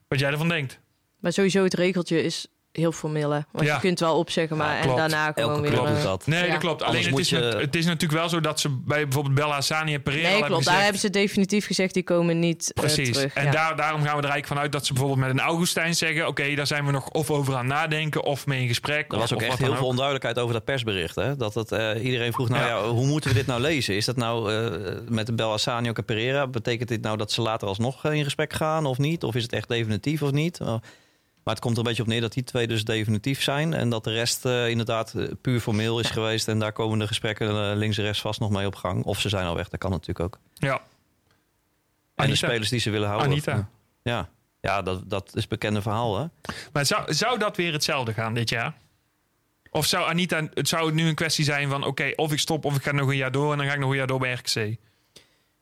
wat 0.08 0.20
jij 0.20 0.32
ervan 0.32 0.48
denkt. 0.48 0.80
Maar 1.20 1.34
sowieso 1.34 1.64
het 1.64 1.74
regeltje 1.74 2.24
is 2.24 2.48
heel 2.78 2.92
formeel. 2.92 3.32
Hè? 3.32 3.40
Want 3.52 3.66
ja. 3.66 3.74
je 3.74 3.80
kunt 3.80 4.00
wel 4.00 4.18
opzeggen, 4.18 4.58
maar 4.58 4.76
ja, 4.76 4.82
en 4.82 4.96
daarna 4.96 5.32
gewoon 5.32 5.50
Elke 5.50 5.62
weer... 5.62 5.72
Klopt 5.72 6.04
dat. 6.04 6.28
Nee, 6.28 6.46
ja. 6.46 6.52
dat 6.52 6.60
klopt. 6.60 6.84
Alleen 6.84 7.06
het 7.06 7.20
is, 7.20 7.30
je... 7.30 7.38
het 7.38 7.76
is 7.76 7.86
natuurlijk 7.86 8.20
wel 8.20 8.30
zo 8.30 8.40
dat 8.40 8.60
ze 8.60 8.70
bij 8.70 9.04
bijvoorbeeld 9.04 9.36
Bella 9.36 9.54
Hassani 9.54 9.94
en 9.94 10.02
Pereira 10.02 10.30
Nee, 10.30 10.38
klopt. 10.38 10.54
Hebben 10.54 10.74
daar 10.74 10.84
hebben 10.84 11.02
ze 11.02 11.10
definitief 11.10 11.66
gezegd, 11.66 11.94
die 11.94 12.04
komen 12.04 12.40
niet 12.40 12.72
Precies. 12.74 13.08
Uh, 13.08 13.14
terug. 13.14 13.34
En 13.34 13.52
daar, 13.52 13.76
daarom 13.76 14.02
gaan 14.02 14.16
we 14.16 14.24
er 14.24 14.30
eigenlijk 14.30 14.48
vanuit 14.48 14.72
dat 14.72 14.86
ze 14.86 14.94
bijvoorbeeld 14.94 15.28
met 15.28 15.38
een 15.38 15.46
Augustijn 15.46 15.96
zeggen... 15.96 16.22
oké, 16.22 16.42
okay, 16.42 16.56
daar 16.56 16.68
zijn 16.68 16.86
we 16.86 16.92
nog 16.92 17.10
of 17.10 17.32
over 17.32 17.56
aan 17.56 17.68
nadenken 17.68 18.24
of 18.24 18.46
mee 18.46 18.62
in 18.62 18.68
gesprek. 18.68 19.12
Er 19.12 19.18
was 19.18 19.34
ook 19.34 19.42
echt 19.42 19.58
heel 19.58 19.76
veel 19.76 19.88
onduidelijkheid 19.88 20.40
over 20.40 20.54
dat 20.54 20.66
persbericht. 20.66 21.16
Hè? 21.16 21.36
Dat 21.36 21.54
het, 21.54 21.72
uh, 21.72 22.04
iedereen 22.04 22.34
vroeg, 22.34 22.50
nou 22.50 22.66
ja. 22.66 22.90
hoe 22.90 23.06
moeten 23.06 23.30
we 23.30 23.36
dit 23.36 23.48
nou 23.48 23.62
lezen? 23.62 23.96
Is 23.96 24.06
dat 24.06 24.16
nou 24.16 24.54
uh, 24.54 24.98
met 25.10 25.26
de 25.26 25.34
Bella 25.34 25.50
Hassani 25.50 25.88
en 25.88 26.06
Pereira... 26.06 26.48
betekent 26.48 26.90
dit 26.90 27.02
nou 27.02 27.18
dat 27.18 27.32
ze 27.32 27.42
later 27.42 27.68
alsnog 27.68 28.06
in 28.06 28.24
gesprek 28.24 28.54
gaan 28.54 28.86
of 28.86 28.98
niet? 28.98 29.24
Of 29.24 29.36
is 29.36 29.44
het 29.44 29.54
echt 29.54 29.68
definitief 29.68 30.22
of 30.22 30.32
niet? 30.32 30.60
Maar 31.48 31.56
het 31.56 31.66
komt 31.66 31.78
er 31.78 31.84
een 31.84 31.88
beetje 31.88 32.04
op 32.04 32.10
neer 32.10 32.22
dat 32.22 32.34
die 32.34 32.44
twee 32.44 32.68
dus 32.68 32.86
definitief 32.86 33.42
zijn. 33.42 33.74
En 33.74 33.90
dat 33.90 34.04
de 34.04 34.12
rest 34.12 34.46
uh, 34.46 34.70
inderdaad 34.70 35.16
puur 35.42 35.60
formeel 35.60 36.00
is 36.00 36.10
geweest. 36.10 36.48
En 36.48 36.60
daar 36.60 36.72
komen 36.72 37.00
de 37.00 37.08
gesprekken 37.08 37.50
uh, 37.50 37.78
links 37.78 37.98
en 37.98 38.04
rechts 38.04 38.22
vast 38.22 38.40
nog 38.40 38.50
mee 38.50 38.66
op 38.66 38.76
gang. 38.76 39.04
Of 39.04 39.20
ze 39.20 39.30
zijn 39.30 39.46
al 39.46 39.56
weg, 39.56 39.70
dat 39.70 39.80
kan 39.80 39.92
natuurlijk 39.92 40.20
ook. 40.20 40.40
Ja. 40.54 40.74
En 40.74 40.80
Anita. 42.16 42.32
de 42.32 42.36
spelers 42.36 42.70
die 42.70 42.80
ze 42.80 42.90
willen 42.90 43.08
houden. 43.08 43.30
Anita. 43.30 43.70
Ja, 44.04 44.30
ja 44.62 44.82
dat, 44.82 45.10
dat 45.10 45.36
is 45.36 45.48
bekende 45.48 45.82
verhaal. 45.82 46.20
Hè? 46.20 46.26
Maar 46.72 46.86
zou, 46.86 47.14
zou 47.14 47.40
dat 47.40 47.58
weer 47.58 47.74
hetzelfde 47.74 48.14
gaan 48.14 48.34
dit 48.34 48.50
jaar? 48.50 48.74
Of 49.70 49.86
zou 49.86 50.10
Anita, 50.10 50.48
het 50.54 50.68
zou 50.68 50.94
nu 50.94 51.08
een 51.08 51.16
kwestie 51.16 51.46
zijn 51.46 51.70
van... 51.70 51.80
oké, 51.80 51.90
okay, 51.90 52.14
of 52.16 52.32
ik 52.32 52.40
stop 52.40 52.66
of 52.66 52.76
ik 52.76 52.84
ga 52.84 52.92
nog 52.92 53.10
een 53.10 53.16
jaar 53.16 53.32
door... 53.32 53.52
en 53.52 53.58
dan 53.58 53.68
ga 53.68 53.74
ik 53.74 53.80
nog 53.80 53.90
een 53.90 53.98
jaar 53.98 54.08
door 54.08 54.20
bij 54.20 54.34
RKC? 54.34 54.78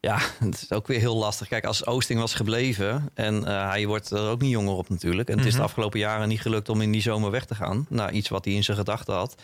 Ja, 0.06 0.19
het 0.45 0.61
is 0.61 0.72
ook 0.72 0.88
weer 0.88 0.99
heel 0.99 1.15
lastig. 1.15 1.48
Kijk, 1.48 1.65
als 1.65 1.86
Oosting 1.86 2.19
was 2.19 2.34
gebleven 2.34 3.10
en 3.14 3.36
uh, 3.36 3.69
hij 3.69 3.88
wordt 3.88 4.11
er 4.11 4.30
ook 4.30 4.41
niet 4.41 4.52
jonger 4.52 4.73
op 4.73 4.90
natuurlijk. 4.90 5.30
En 5.30 5.38
het 5.38 5.48
is 5.48 5.56
de 5.56 5.61
afgelopen 5.61 5.99
jaren 5.99 6.27
niet 6.27 6.41
gelukt 6.41 6.69
om 6.69 6.82
in 6.82 6.91
die 6.91 7.02
zomer 7.02 7.32
weg 7.32 7.45
te 7.45 7.56
gaan. 7.56 7.86
Nou, 7.90 8.11
iets 8.11 8.30
wat 8.30 8.45
hij 8.45 8.53
in 8.53 8.64
zijn 8.64 8.77
gedachten 8.77 9.14
had. 9.14 9.36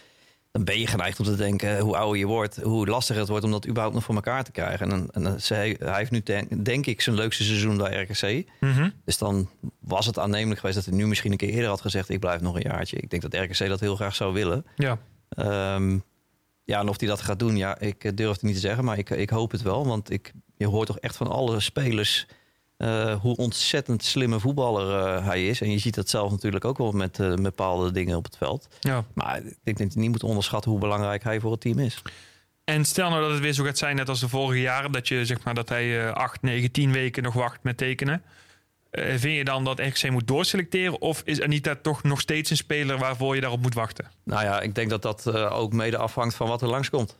Dan 0.52 0.64
ben 0.64 0.80
je 0.80 0.88
geneigd 0.88 1.20
om 1.20 1.26
te 1.26 1.36
denken, 1.36 1.80
hoe 1.80 1.98
ouder 1.98 2.20
je 2.20 2.26
wordt, 2.26 2.62
hoe 2.62 2.88
lastiger 2.88 3.22
het 3.22 3.30
wordt 3.30 3.46
om 3.46 3.52
dat 3.52 3.68
überhaupt 3.68 3.96
nog 3.96 4.04
voor 4.04 4.16
elkaar 4.16 4.44
te 4.44 4.52
krijgen. 4.52 4.92
En, 4.92 5.10
en, 5.12 5.26
en 5.26 5.38
hij, 5.44 5.76
hij 5.80 5.98
heeft 5.98 6.12
nu 6.12 6.24
denk, 6.24 6.66
denk, 6.66 6.86
ik 6.86 7.02
zijn 7.02 7.16
leukste 7.16 7.44
seizoen 7.44 7.78
bij 7.78 8.02
RKC. 8.02 8.50
Mm 8.60 8.72
-hmm. 8.72 8.94
Dus 9.06 9.18
dan 9.18 9.50
was 9.80 10.06
het 10.06 10.20
aannemelijk 10.20 10.60
geweest 10.60 10.78
dat 10.78 10.86
hij 10.86 10.96
nu 10.96 11.08
misschien 11.08 11.32
een 11.32 11.38
keer 11.38 11.50
eerder 11.50 11.70
had 11.70 11.82
gezegd, 11.82 12.10
ik 12.10 12.20
blijf 12.20 12.42
nog 12.42 12.56
een 12.56 12.72
jaartje. 12.72 12.98
Ik 12.98 13.10
denk 13.10 13.22
dat 13.22 13.34
RKC 13.34 13.68
dat 13.68 13.80
heel 13.80 13.96
graag 13.96 14.16
zou 14.16 14.34
willen. 14.34 14.66
Ja. 14.76 14.98
Um, 15.76 16.04
ja, 16.72 16.80
en 16.80 16.90
of 16.90 17.00
hij 17.00 17.10
dat 17.10 17.22
gaat 17.22 17.40
doen, 17.40 17.58
ja, 17.58 17.80
ik 17.80 18.18
durf 18.18 18.32
het 18.32 18.42
niet 18.42 18.54
te 18.54 18.60
zeggen, 18.60 18.84
maar 18.84 18.98
ik, 18.98 19.10
ik 19.10 19.30
hoop 19.30 19.52
het 19.52 19.62
wel. 19.62 19.88
Want 19.88 20.12
ik, 20.12 20.34
je 20.58 20.68
hoort 20.68 20.88
toch 20.88 21.00
echt 21.00 21.16
van 21.16 21.28
alle 21.28 21.60
spelers 21.60 22.28
uh, 22.78 23.14
hoe 23.16 23.36
ontzettend 23.36 24.04
slimme 24.04 24.40
voetballer 24.40 25.18
uh, 25.18 25.26
hij 25.26 25.48
is. 25.48 25.62
En 25.62 25.72
je 25.72 25.78
ziet 25.78 25.96
dat 25.96 26.10
zelf 26.10 26.32
natuurlijk 26.32 26.66
ook 26.66 26.78
wel 26.78 26.92
met 26.92 27.20
uh, 27.20 27.34
bepaalde 27.34 27.92
dingen 27.92 28.18
op 28.18 28.24
het 28.24 28.38
veld. 28.38 28.68
Ja. 28.80 29.06
Maar 29.14 29.38
ik 29.38 29.60
denk 29.64 29.78
dat 29.78 29.94
je 29.94 30.00
niet 30.00 30.12
moet 30.12 30.24
onderschatten 30.24 30.72
hoe 30.72 30.80
belangrijk 30.80 31.24
hij 31.24 31.40
voor 31.40 31.52
het 31.52 31.62
team 31.62 31.80
is. 31.80 32.02
En 32.64 32.86
stel 32.86 33.10
nou 33.10 33.22
dat 33.22 33.32
het 33.32 33.40
weer 33.40 33.54
zo 33.54 33.64
gaat 33.64 33.78
zijn, 33.78 33.96
net 33.96 34.10
als 34.10 34.20
de 34.20 34.30
vorige 34.30 34.62
jaren, 34.62 34.92
dat 34.92 35.08
je 35.08 35.26
zeg 35.26 35.44
maar 35.44 35.54
dat 35.54 35.70
hij 35.70 36.12
8, 36.12 36.42
9, 36.42 36.72
10 36.72 36.92
weken 36.92 37.24
nog 37.24 37.34
wacht 37.34 37.64
met 37.64 37.78
tekenen. 37.78 38.24
Uh, 38.92 39.06
vind 39.06 39.38
je 39.38 39.44
dan 39.44 39.64
dat 39.64 39.80
RKC 39.80 40.10
moet 40.10 40.28
doorselecteren? 40.28 41.02
Of 41.02 41.22
is 41.26 41.42
Anita 41.42 41.76
toch 41.82 42.04
nog 42.04 42.22
steeds 42.22 42.50
een 42.50 42.58
speler 42.58 42.98
waarvoor 42.98 43.36
je 43.36 43.42
daarop 43.42 43.62
moet 43.62 43.74
wachten? 43.74 44.12
Nou 44.24 44.44
ja, 44.44 44.62
ik 44.62 44.76
denk 44.76 44.90
dat 44.90 45.02
dat 45.02 45.26
uh, 45.28 45.58
ook 45.58 45.74
mede 45.74 45.98
afhangt 45.98 46.36
van 46.36 46.48
wat 46.48 46.62
er 46.62 46.68
langskomt. 46.68 47.18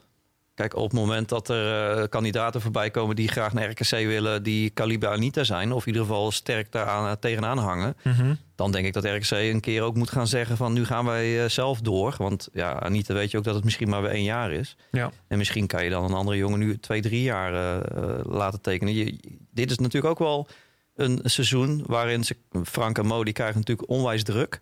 Kijk, 0.54 0.76
op 0.76 0.84
het 0.84 0.94
moment 0.94 1.30
dat 1.30 1.50
er 1.50 1.98
uh, 1.98 2.04
kandidaten 2.10 2.62
voorbij 2.62 2.92
komen 2.92 3.16
die 3.16 3.28
graag 3.28 3.54
naar 3.54 3.70
RKC 3.70 3.90
willen, 3.90 4.44
die 4.44 4.70
kaliber 4.70 5.10
Anita 5.10 5.44
zijn, 5.44 5.72
of 5.72 5.82
in 5.82 5.88
ieder 5.88 6.08
geval 6.08 6.32
sterk 6.32 6.72
daaraan 6.72 7.20
tegenaan 7.20 7.58
hangen, 7.58 7.96
mm 8.04 8.12
-hmm. 8.12 8.38
dan 8.56 8.72
denk 8.72 8.86
ik 8.86 8.94
dat 8.94 9.06
RKC 9.06 9.32
een 9.32 9.60
keer 9.60 9.82
ook 9.82 9.96
moet 9.96 10.12
gaan 10.12 10.28
zeggen 10.28 10.58
van 10.58 10.74
nu 10.74 10.86
gaan 10.86 11.06
wij 11.06 11.50
zelf 11.50 11.82
door. 11.82 12.16
Want 12.18 12.50
ja, 12.54 12.80
Anita 12.80 13.14
weet 13.14 13.32
je 13.32 13.38
ook 13.38 13.44
dat 13.44 13.56
het 13.56 13.64
misschien 13.64 13.90
maar 13.90 14.02
weer 14.02 14.12
één 14.12 14.24
jaar 14.24 14.52
is. 14.52 14.76
Ja. 14.92 15.12
En 15.28 15.38
misschien 15.38 15.68
kan 15.68 15.84
je 15.84 15.90
dan 15.90 16.04
een 16.04 16.14
andere 16.14 16.38
jongen 16.38 16.60
nu 16.60 16.80
twee, 16.80 17.02
drie 17.02 17.24
jaar 17.24 17.82
laten 18.24 18.62
tekenen. 18.62 18.94
Je, 18.94 19.20
dit 19.52 19.72
is 19.72 19.78
natuurlijk 19.78 20.12
ook 20.12 20.20
wel 20.20 20.48
een 20.96 21.20
seizoen 21.24 21.84
waarin 21.86 22.24
ze, 22.24 22.36
Frank 22.64 22.98
en 22.98 23.06
Mo 23.06 23.24
die 23.24 23.34
krijgen 23.34 23.58
natuurlijk 23.58 23.90
onwijs 23.90 24.24
druk. 24.24 24.60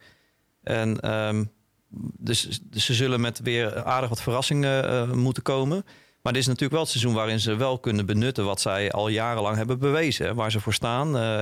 En 0.64 1.12
um, 1.14 1.52
dus, 2.18 2.60
dus, 2.64 2.86
ze 2.86 2.94
zullen 2.94 3.22
met 3.22 3.40
weer 3.40 3.84
aardig 3.84 4.10
wat 4.10 4.22
verrassingen 4.22 4.86
uh, 4.86 5.12
moeten 5.12 5.44
komen. 5.44 5.86
Maar 6.22 6.34
dit 6.34 6.42
is 6.42 6.48
natuurlijk 6.48 6.74
wel 6.74 6.82
het 6.82 6.92
seizoen 6.92 7.14
waarin 7.14 7.40
ze 7.40 7.56
wel 7.56 7.80
kunnen 7.80 8.06
benutten 8.06 8.46
wat 8.46 8.62
zij 8.62 8.92
al 8.92 9.08
jarenlang 9.08 9.56
hebben 9.56 9.80
bewezen. 9.80 10.26
Hè, 10.26 10.34
waar 10.34 10.52
ze 10.52 10.60
voor 10.60 10.74
staan. 10.74 11.16
Uh, 11.16 11.40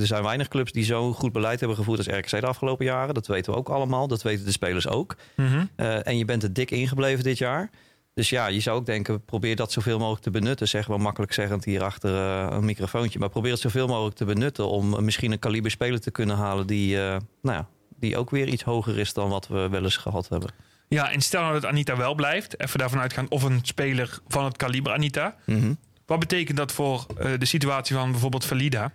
er 0.00 0.06
zijn 0.06 0.22
weinig 0.22 0.48
clubs 0.48 0.72
die 0.72 0.84
zo 0.84 1.12
goed 1.12 1.32
beleid 1.32 1.58
hebben 1.58 1.76
gevoerd 1.78 1.98
als 1.98 2.06
RKC 2.06 2.40
de 2.40 2.46
afgelopen 2.46 2.84
jaren. 2.84 3.14
Dat 3.14 3.26
weten 3.26 3.52
we 3.52 3.58
ook 3.58 3.68
allemaal. 3.68 4.08
Dat 4.08 4.22
weten 4.22 4.44
de 4.44 4.50
spelers 4.50 4.88
ook. 4.88 5.16
Mm 5.36 5.46
-hmm. 5.46 5.70
uh, 5.76 6.06
en 6.06 6.18
je 6.18 6.24
bent 6.24 6.42
er 6.42 6.52
dik 6.52 6.70
ingebleven 6.70 7.24
dit 7.24 7.38
jaar. 7.38 7.70
Dus 8.16 8.30
ja, 8.30 8.46
je 8.46 8.60
zou 8.60 8.78
ook 8.78 8.86
denken, 8.86 9.24
probeer 9.24 9.56
dat 9.56 9.72
zoveel 9.72 9.98
mogelijk 9.98 10.22
te 10.22 10.30
benutten. 10.30 10.68
Zeg 10.68 10.86
wel 10.86 10.98
makkelijk 10.98 11.32
zeggend 11.32 11.64
hier 11.64 11.82
achter 11.82 12.10
uh, 12.10 12.46
een 12.50 12.64
microfoontje. 12.64 13.18
Maar 13.18 13.28
probeer 13.28 13.50
het 13.50 13.60
zoveel 13.60 13.86
mogelijk 13.86 14.16
te 14.16 14.24
benutten 14.24 14.68
om 14.68 15.04
misschien 15.04 15.32
een 15.32 15.38
kaliber 15.38 15.70
speler 15.70 16.00
te 16.00 16.10
kunnen 16.10 16.36
halen 16.36 16.66
die, 16.66 16.96
uh, 16.96 17.00
nou 17.42 17.56
ja, 17.56 17.68
die 17.98 18.16
ook 18.16 18.30
weer 18.30 18.48
iets 18.48 18.62
hoger 18.62 18.98
is 18.98 19.12
dan 19.12 19.28
wat 19.28 19.48
we 19.48 19.68
wel 19.68 19.82
eens 19.82 19.96
gehad 19.96 20.28
hebben. 20.28 20.50
Ja, 20.88 21.10
en 21.10 21.20
stel 21.20 21.40
nou 21.40 21.52
dat 21.52 21.64
Anita 21.64 21.96
wel 21.96 22.14
blijft. 22.14 22.60
Even 22.60 22.78
daarvan 22.78 23.00
uitgaan 23.00 23.30
of 23.30 23.42
een 23.42 23.60
speler 23.62 24.18
van 24.28 24.44
het 24.44 24.56
kaliber 24.56 24.92
Anita. 24.92 25.36
Mm 25.44 25.60
-hmm. 25.60 25.78
Wat 26.06 26.18
betekent 26.18 26.56
dat 26.56 26.72
voor 26.72 27.06
uh, 27.18 27.38
de 27.38 27.46
situatie 27.46 27.96
van 27.96 28.10
bijvoorbeeld 28.10 28.44
Valida? 28.44 28.92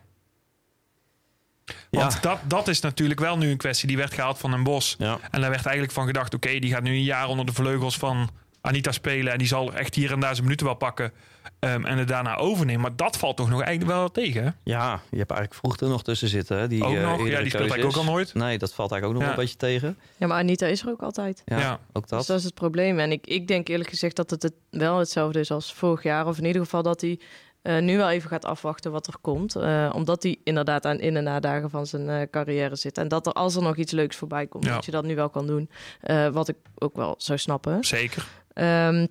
Want 1.90 2.14
ja. 2.14 2.20
dat, 2.20 2.40
dat 2.48 2.68
is 2.68 2.80
natuurlijk 2.80 3.20
wel 3.20 3.38
nu 3.38 3.50
een 3.52 3.58
kwestie. 3.58 3.88
Die 3.88 3.98
werd 3.98 4.14
gehaald 4.14 4.38
van 4.38 4.54
een 4.54 4.64
bos. 4.64 4.96
Ja. 4.98 5.20
En 5.32 5.42
daar 5.42 5.50
werd 5.50 5.66
eigenlijk 5.66 5.94
van 5.94 6.06
gedacht... 6.06 6.34
oké, 6.34 6.48
okay, 6.48 6.60
die 6.60 6.72
gaat 6.72 6.84
nu 6.84 6.92
een 6.92 7.04
jaar 7.04 7.28
onder 7.28 7.46
de 7.46 7.54
vleugels 7.54 7.98
van 7.98 8.30
Anita 8.62 8.92
spelen. 8.92 9.32
En 9.32 9.38
die 9.38 9.48
zal 9.48 9.74
echt 9.74 9.96
hier 9.96 10.12
en 10.12 10.20
daar 10.20 10.32
zijn 10.34 10.44
minuten 10.44 10.66
wel 10.66 10.76
pakken. 10.76 11.12
Um, 11.60 11.86
en 11.86 11.98
het 11.98 12.08
daarna 12.08 12.36
overnemen. 12.36 12.82
Maar 12.82 12.96
dat 12.96 13.18
valt 13.18 13.38
toch 13.38 13.50
nog 13.50 13.62
eigenlijk 13.62 13.98
wel 13.98 14.12
tegen. 14.12 14.44
Hè? 14.44 14.50
Ja, 14.64 15.02
je 15.10 15.18
hebt 15.18 15.32
eigenlijk 15.32 15.54
vroeg 15.60 15.78
er 15.78 15.88
nog 15.90 16.04
tussen 16.04 16.28
zitten. 16.28 16.58
Hè? 16.58 16.68
Die, 16.68 16.84
ook 16.84 16.94
uh, 16.94 17.02
nog? 17.02 17.18
Ja, 17.18 17.24
die 17.40 17.50
speelt 17.50 17.54
eigenlijk 17.54 17.84
ook 17.84 17.96
al 18.06 18.12
nooit. 18.12 18.34
Nee, 18.34 18.58
dat 18.58 18.74
valt 18.74 18.92
eigenlijk 18.92 19.06
ook 19.06 19.14
nog 19.14 19.24
ja. 19.24 19.30
een 19.40 19.44
beetje 19.46 19.58
tegen. 19.68 19.98
Ja, 20.18 20.28
maar 20.28 20.38
Anita 20.38 20.66
is 20.66 20.82
er 20.82 20.90
ook 20.90 21.02
altijd. 21.02 21.42
Ja, 21.46 21.60
Ja. 21.60 21.80
ook 21.94 22.08
dat. 22.08 22.18
Dus 22.20 22.28
dat 22.28 22.38
is 22.38 22.44
het 22.44 22.54
probleem. 22.54 23.00
En 23.00 23.12
ik, 23.12 23.28
ik 23.28 23.48
denk 23.48 23.68
eerlijk 23.68 23.90
gezegd 23.90 24.16
dat 24.16 24.30
het, 24.30 24.44
het 24.44 24.54
wel 24.70 24.98
hetzelfde 24.98 25.40
is 25.40 25.52
als 25.52 25.74
vorig 25.74 26.04
jaar. 26.04 26.28
Of 26.28 26.38
in 26.38 26.46
ieder 26.46 26.62
geval 26.62 26.84
dat 26.84 27.02
hij 27.02 27.20
uh, 27.64 27.80
nu 27.80 27.98
wel 27.98 28.10
even 28.10 28.30
gaat 28.30 28.46
afwachten 28.46 28.92
wat 28.92 29.08
er 29.08 29.16
komt. 29.22 29.56
Uh, 29.56 29.90
omdat 29.96 30.24
hij 30.24 30.38
inderdaad 30.44 30.86
aan 30.86 31.00
in- 31.00 31.16
en 31.18 31.24
nadagen 31.24 31.70
van 31.70 31.86
zijn 31.88 32.08
uh, 32.08 32.22
carrière 32.32 32.76
zit. 32.76 32.98
En 32.98 33.08
dat 33.08 33.28
er 33.28 33.34
als 33.34 33.56
er 33.56 33.62
nog 33.62 33.76
iets 33.76 33.92
leuks 33.92 34.16
voorbij 34.16 34.48
komt, 34.48 34.66
Ja. 34.66 34.74
dat 34.74 34.86
je 34.86 34.92
dat 34.92 35.04
nu 35.04 35.16
wel 35.16 35.30
kan 35.30 35.48
doen. 35.48 35.70
Uh, 36.04 36.28
wat 36.28 36.48
ik 36.48 36.56
ook 36.78 36.96
wel 36.96 37.16
zou 37.18 37.38
snappen. 37.38 37.84
Zeker. 37.84 38.28
Um, 38.54 39.08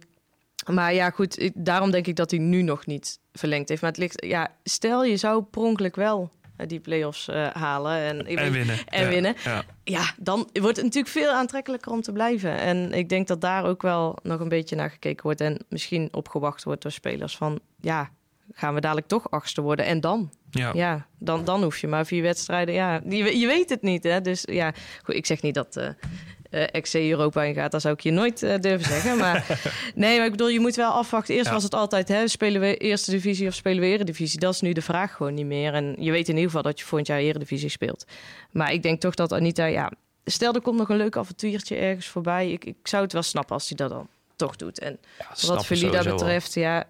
maar 0.67 0.95
ja, 0.95 1.11
goed, 1.11 1.39
ik, 1.39 1.53
daarom 1.55 1.91
denk 1.91 2.07
ik 2.07 2.17
dat 2.17 2.31
hij 2.31 2.41
nu 2.41 2.63
nog 2.63 2.87
niet 2.87 3.19
verlengd 3.33 3.69
heeft. 3.69 3.81
Maar 3.81 3.91
het 3.91 4.01
ligt, 4.01 4.25
ja, 4.25 4.49
stel 4.65 5.05
je 5.05 5.17
zou 5.17 5.43
pronkelijk 5.43 5.97
wel 5.97 6.31
die 6.67 6.81
play-offs 6.81 7.29
eh, 7.29 7.47
halen. 7.53 7.93
En, 7.97 8.27
En 8.27 8.37
weet- 8.37 8.53
winnen. 8.53 8.77
En 8.87 9.03
Ja, 9.03 9.09
winnen. 9.09 9.35
Ja. 9.45 9.65
Ja, 9.85 10.15
dan 10.19 10.49
wordt 10.53 10.77
het 10.77 10.85
natuurlijk 10.85 11.13
veel 11.13 11.31
aantrekkelijker 11.31 11.93
om 11.93 12.01
te 12.03 12.13
blijven. 12.13 12.59
En 12.59 12.93
ik 12.93 13.09
denk 13.09 13.27
dat 13.27 13.41
daar 13.41 13.65
ook 13.65 13.83
wel 13.83 14.19
nog 14.23 14.41
een 14.41 14.49
beetje 14.49 14.77
naar 14.77 14.91
gekeken 14.91 15.23
wordt. 15.23 15.41
En 15.41 15.59
misschien 15.69 16.09
opgewacht 16.13 16.65
wordt 16.65 16.83
door 16.83 16.91
spelers 16.93 17.37
van... 17.37 17.61
ja, 17.81 18.11
gaan 18.53 18.75
we 18.75 18.81
dadelijk 18.81 19.07
toch 19.07 19.31
achtste 19.31 19.61
worden? 19.63 19.85
En 19.85 20.01
dan? 20.01 20.33
Ja. 20.51 20.71
Ja, 20.75 21.07
dan, 21.19 21.45
dan 21.45 21.63
hoef 21.63 21.79
je 21.79 21.89
maar 21.89 22.07
vier 22.07 22.23
wedstrijden. 22.23 22.75
Ja, 22.75 23.01
je, 23.09 23.39
je 23.39 23.47
weet 23.47 23.71
het 23.71 23.83
niet, 23.83 24.03
hè? 24.05 24.21
Dus 24.21 24.43
ja, 24.51 24.73
goed, 25.03 25.15
ik 25.15 25.27
zeg 25.27 25.43
niet 25.43 25.55
dat 25.55 25.77
eh 25.77 25.89
eh, 26.51 26.81
XC 26.81 26.95
Europa 26.95 27.43
ingaat. 27.43 27.71
Dat 27.71 27.81
zou 27.81 27.95
ik 27.95 28.01
je 28.01 28.11
nooit 28.11 28.43
eh, 28.43 28.59
durven 28.59 28.89
zeggen. 28.89 29.17
Maar 29.19 29.61
nee, 29.95 30.17
maar 30.17 30.25
ik 30.27 30.31
bedoel, 30.31 30.49
je 30.49 30.61
moet 30.61 30.77
wel 30.77 30.91
afwachten. 30.93 31.35
Eerst 31.35 31.47
Ja. 31.47 31.53
was 31.53 31.63
het 31.63 31.75
altijd, 31.75 32.09
hè, 32.09 32.29
spelen 32.29 32.61
we 32.61 32.77
eerste 32.77 33.11
divisie 33.11 33.47
of 33.49 33.55
spelen 33.55 33.81
we 33.81 33.87
eredivisie? 33.87 34.39
Dat 34.41 34.55
is 34.55 34.61
nu 34.61 34.73
de 34.73 34.83
vraag 34.83 35.15
gewoon 35.15 35.35
niet 35.35 35.47
meer. 35.47 35.75
En 35.75 35.95
je 35.99 36.11
weet 36.11 36.29
in 36.29 36.35
ieder 36.35 36.47
geval 36.51 36.63
dat 36.63 36.79
je 36.79 36.85
volgend 36.85 37.09
jaar 37.09 37.19
eredivisie 37.19 37.69
speelt. 37.69 38.05
Maar 38.51 38.73
ik 38.73 38.83
denk 38.83 39.01
toch 39.01 39.15
dat 39.15 39.33
Anita, 39.33 39.65
ja... 39.65 39.93
Stel, 40.25 40.53
er 40.55 40.61
komt 40.61 40.79
nog 40.79 40.89
een 40.89 40.97
leuk 40.97 41.17
avontuurtje 41.17 41.77
ergens 41.77 42.07
voorbij. 42.07 42.51
Ik, 42.53 42.65
ik 42.65 42.77
zou 42.83 43.03
het 43.03 43.13
wel 43.13 43.23
snappen 43.23 43.55
als 43.55 43.69
hij 43.69 43.77
dat 43.77 43.89
dan 43.91 44.09
toch 44.37 44.57
doet. 44.57 44.79
En 44.79 44.99
Ja, 45.19 45.27
wat 45.47 45.67
wel. 45.69 46.03
betreft, 46.15 46.55
ja... 46.55 46.85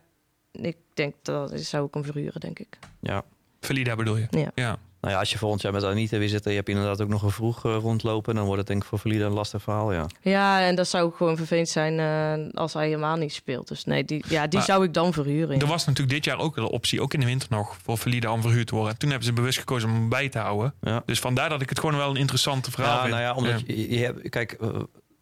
Ik 0.53 0.77
denk 0.95 1.15
dat 1.23 1.53
zou 1.61 1.87
ik 1.87 1.95
hem 1.95 2.05
verhuren, 2.05 2.41
denk 2.41 2.59
ik. 2.59 2.79
Ja. 3.01 3.23
Valida 3.61 3.95
bedoel 3.97 4.17
je? 4.17 4.27
Ja. 4.31 4.51
ja. 4.55 4.79
Nou 5.01 5.13
ja, 5.15 5.19
als 5.21 5.31
je 5.31 5.39
volgend 5.39 5.63
jaar 5.63 5.73
met 5.73 5.85
Anita 5.85 6.19
weer 6.19 6.29
zit 6.29 6.45
en 6.45 6.51
je 6.51 6.57
hebt 6.57 6.69
inderdaad 6.69 7.01
ook 7.01 7.09
nog 7.09 7.23
een 7.23 7.31
vroeg 7.31 7.65
eh, 7.65 7.77
rondlopen, 7.81 8.35
dan 8.35 8.45
wordt 8.45 8.59
het 8.59 8.67
denk 8.67 8.83
ik 8.83 8.89
voor 8.89 8.99
Valida 8.99 9.25
een 9.27 9.33
lastig 9.33 9.63
verhaal, 9.63 9.93
ja. 9.93 10.07
Ja, 10.21 10.61
en 10.61 10.75
dat 10.75 10.89
zou 10.89 11.05
ook 11.05 11.17
gewoon 11.17 11.37
vervelend 11.37 11.69
zijn 11.69 11.99
eh, 11.99 12.55
als 12.55 12.73
hij 12.73 12.85
helemaal 12.87 13.17
niet 13.17 13.33
speelt. 13.33 13.69
Dus 13.69 13.85
nee, 13.85 14.05
die, 14.05 14.25
ja, 14.29 14.47
die 14.47 14.59
Maar 14.59 14.69
zou 14.69 14.85
ik 14.85 14.95
dan 14.95 15.13
verhuren. 15.13 15.55
ja. 15.55 15.61
Er 15.61 15.67
was 15.67 15.85
natuurlijk 15.87 16.15
dit 16.15 16.25
jaar 16.25 16.39
ook 16.39 16.57
een 16.57 16.65
optie, 16.65 17.01
ook 17.03 17.15
in 17.15 17.21
de 17.21 17.27
winter 17.27 17.49
nog, 17.51 17.77
voor 17.83 17.99
Valida 17.99 18.33
om 18.33 18.41
verhuurd 18.43 18.67
te 18.67 18.75
worden. 18.75 18.99
Toen 18.99 19.09
hebben 19.09 19.27
ze 19.27 19.33
bewust 19.33 19.59
gekozen 19.59 19.89
om 19.89 19.95
hem 19.95 20.09
bij 20.09 20.29
te 20.29 20.39
houden. 20.39 20.75
Ja. 20.81 21.03
Dus 21.07 21.19
vandaar 21.21 21.49
dat 21.49 21.63
ik 21.63 21.69
het 21.69 21.79
gewoon 21.81 21.97
wel 21.97 22.11
een 22.11 22.17
interessante 22.17 22.71
verhaal 22.71 22.95
Ja, 22.95 23.01
vind. 23.01 23.11
nou 23.15 23.23
ja, 23.23 23.35
omdat 23.35 23.61
Ja. 23.67 23.75
Je, 23.75 23.91
je 23.99 24.05
hebt, 24.05 24.29
kijk, 24.29 24.53
eh, 24.53 24.69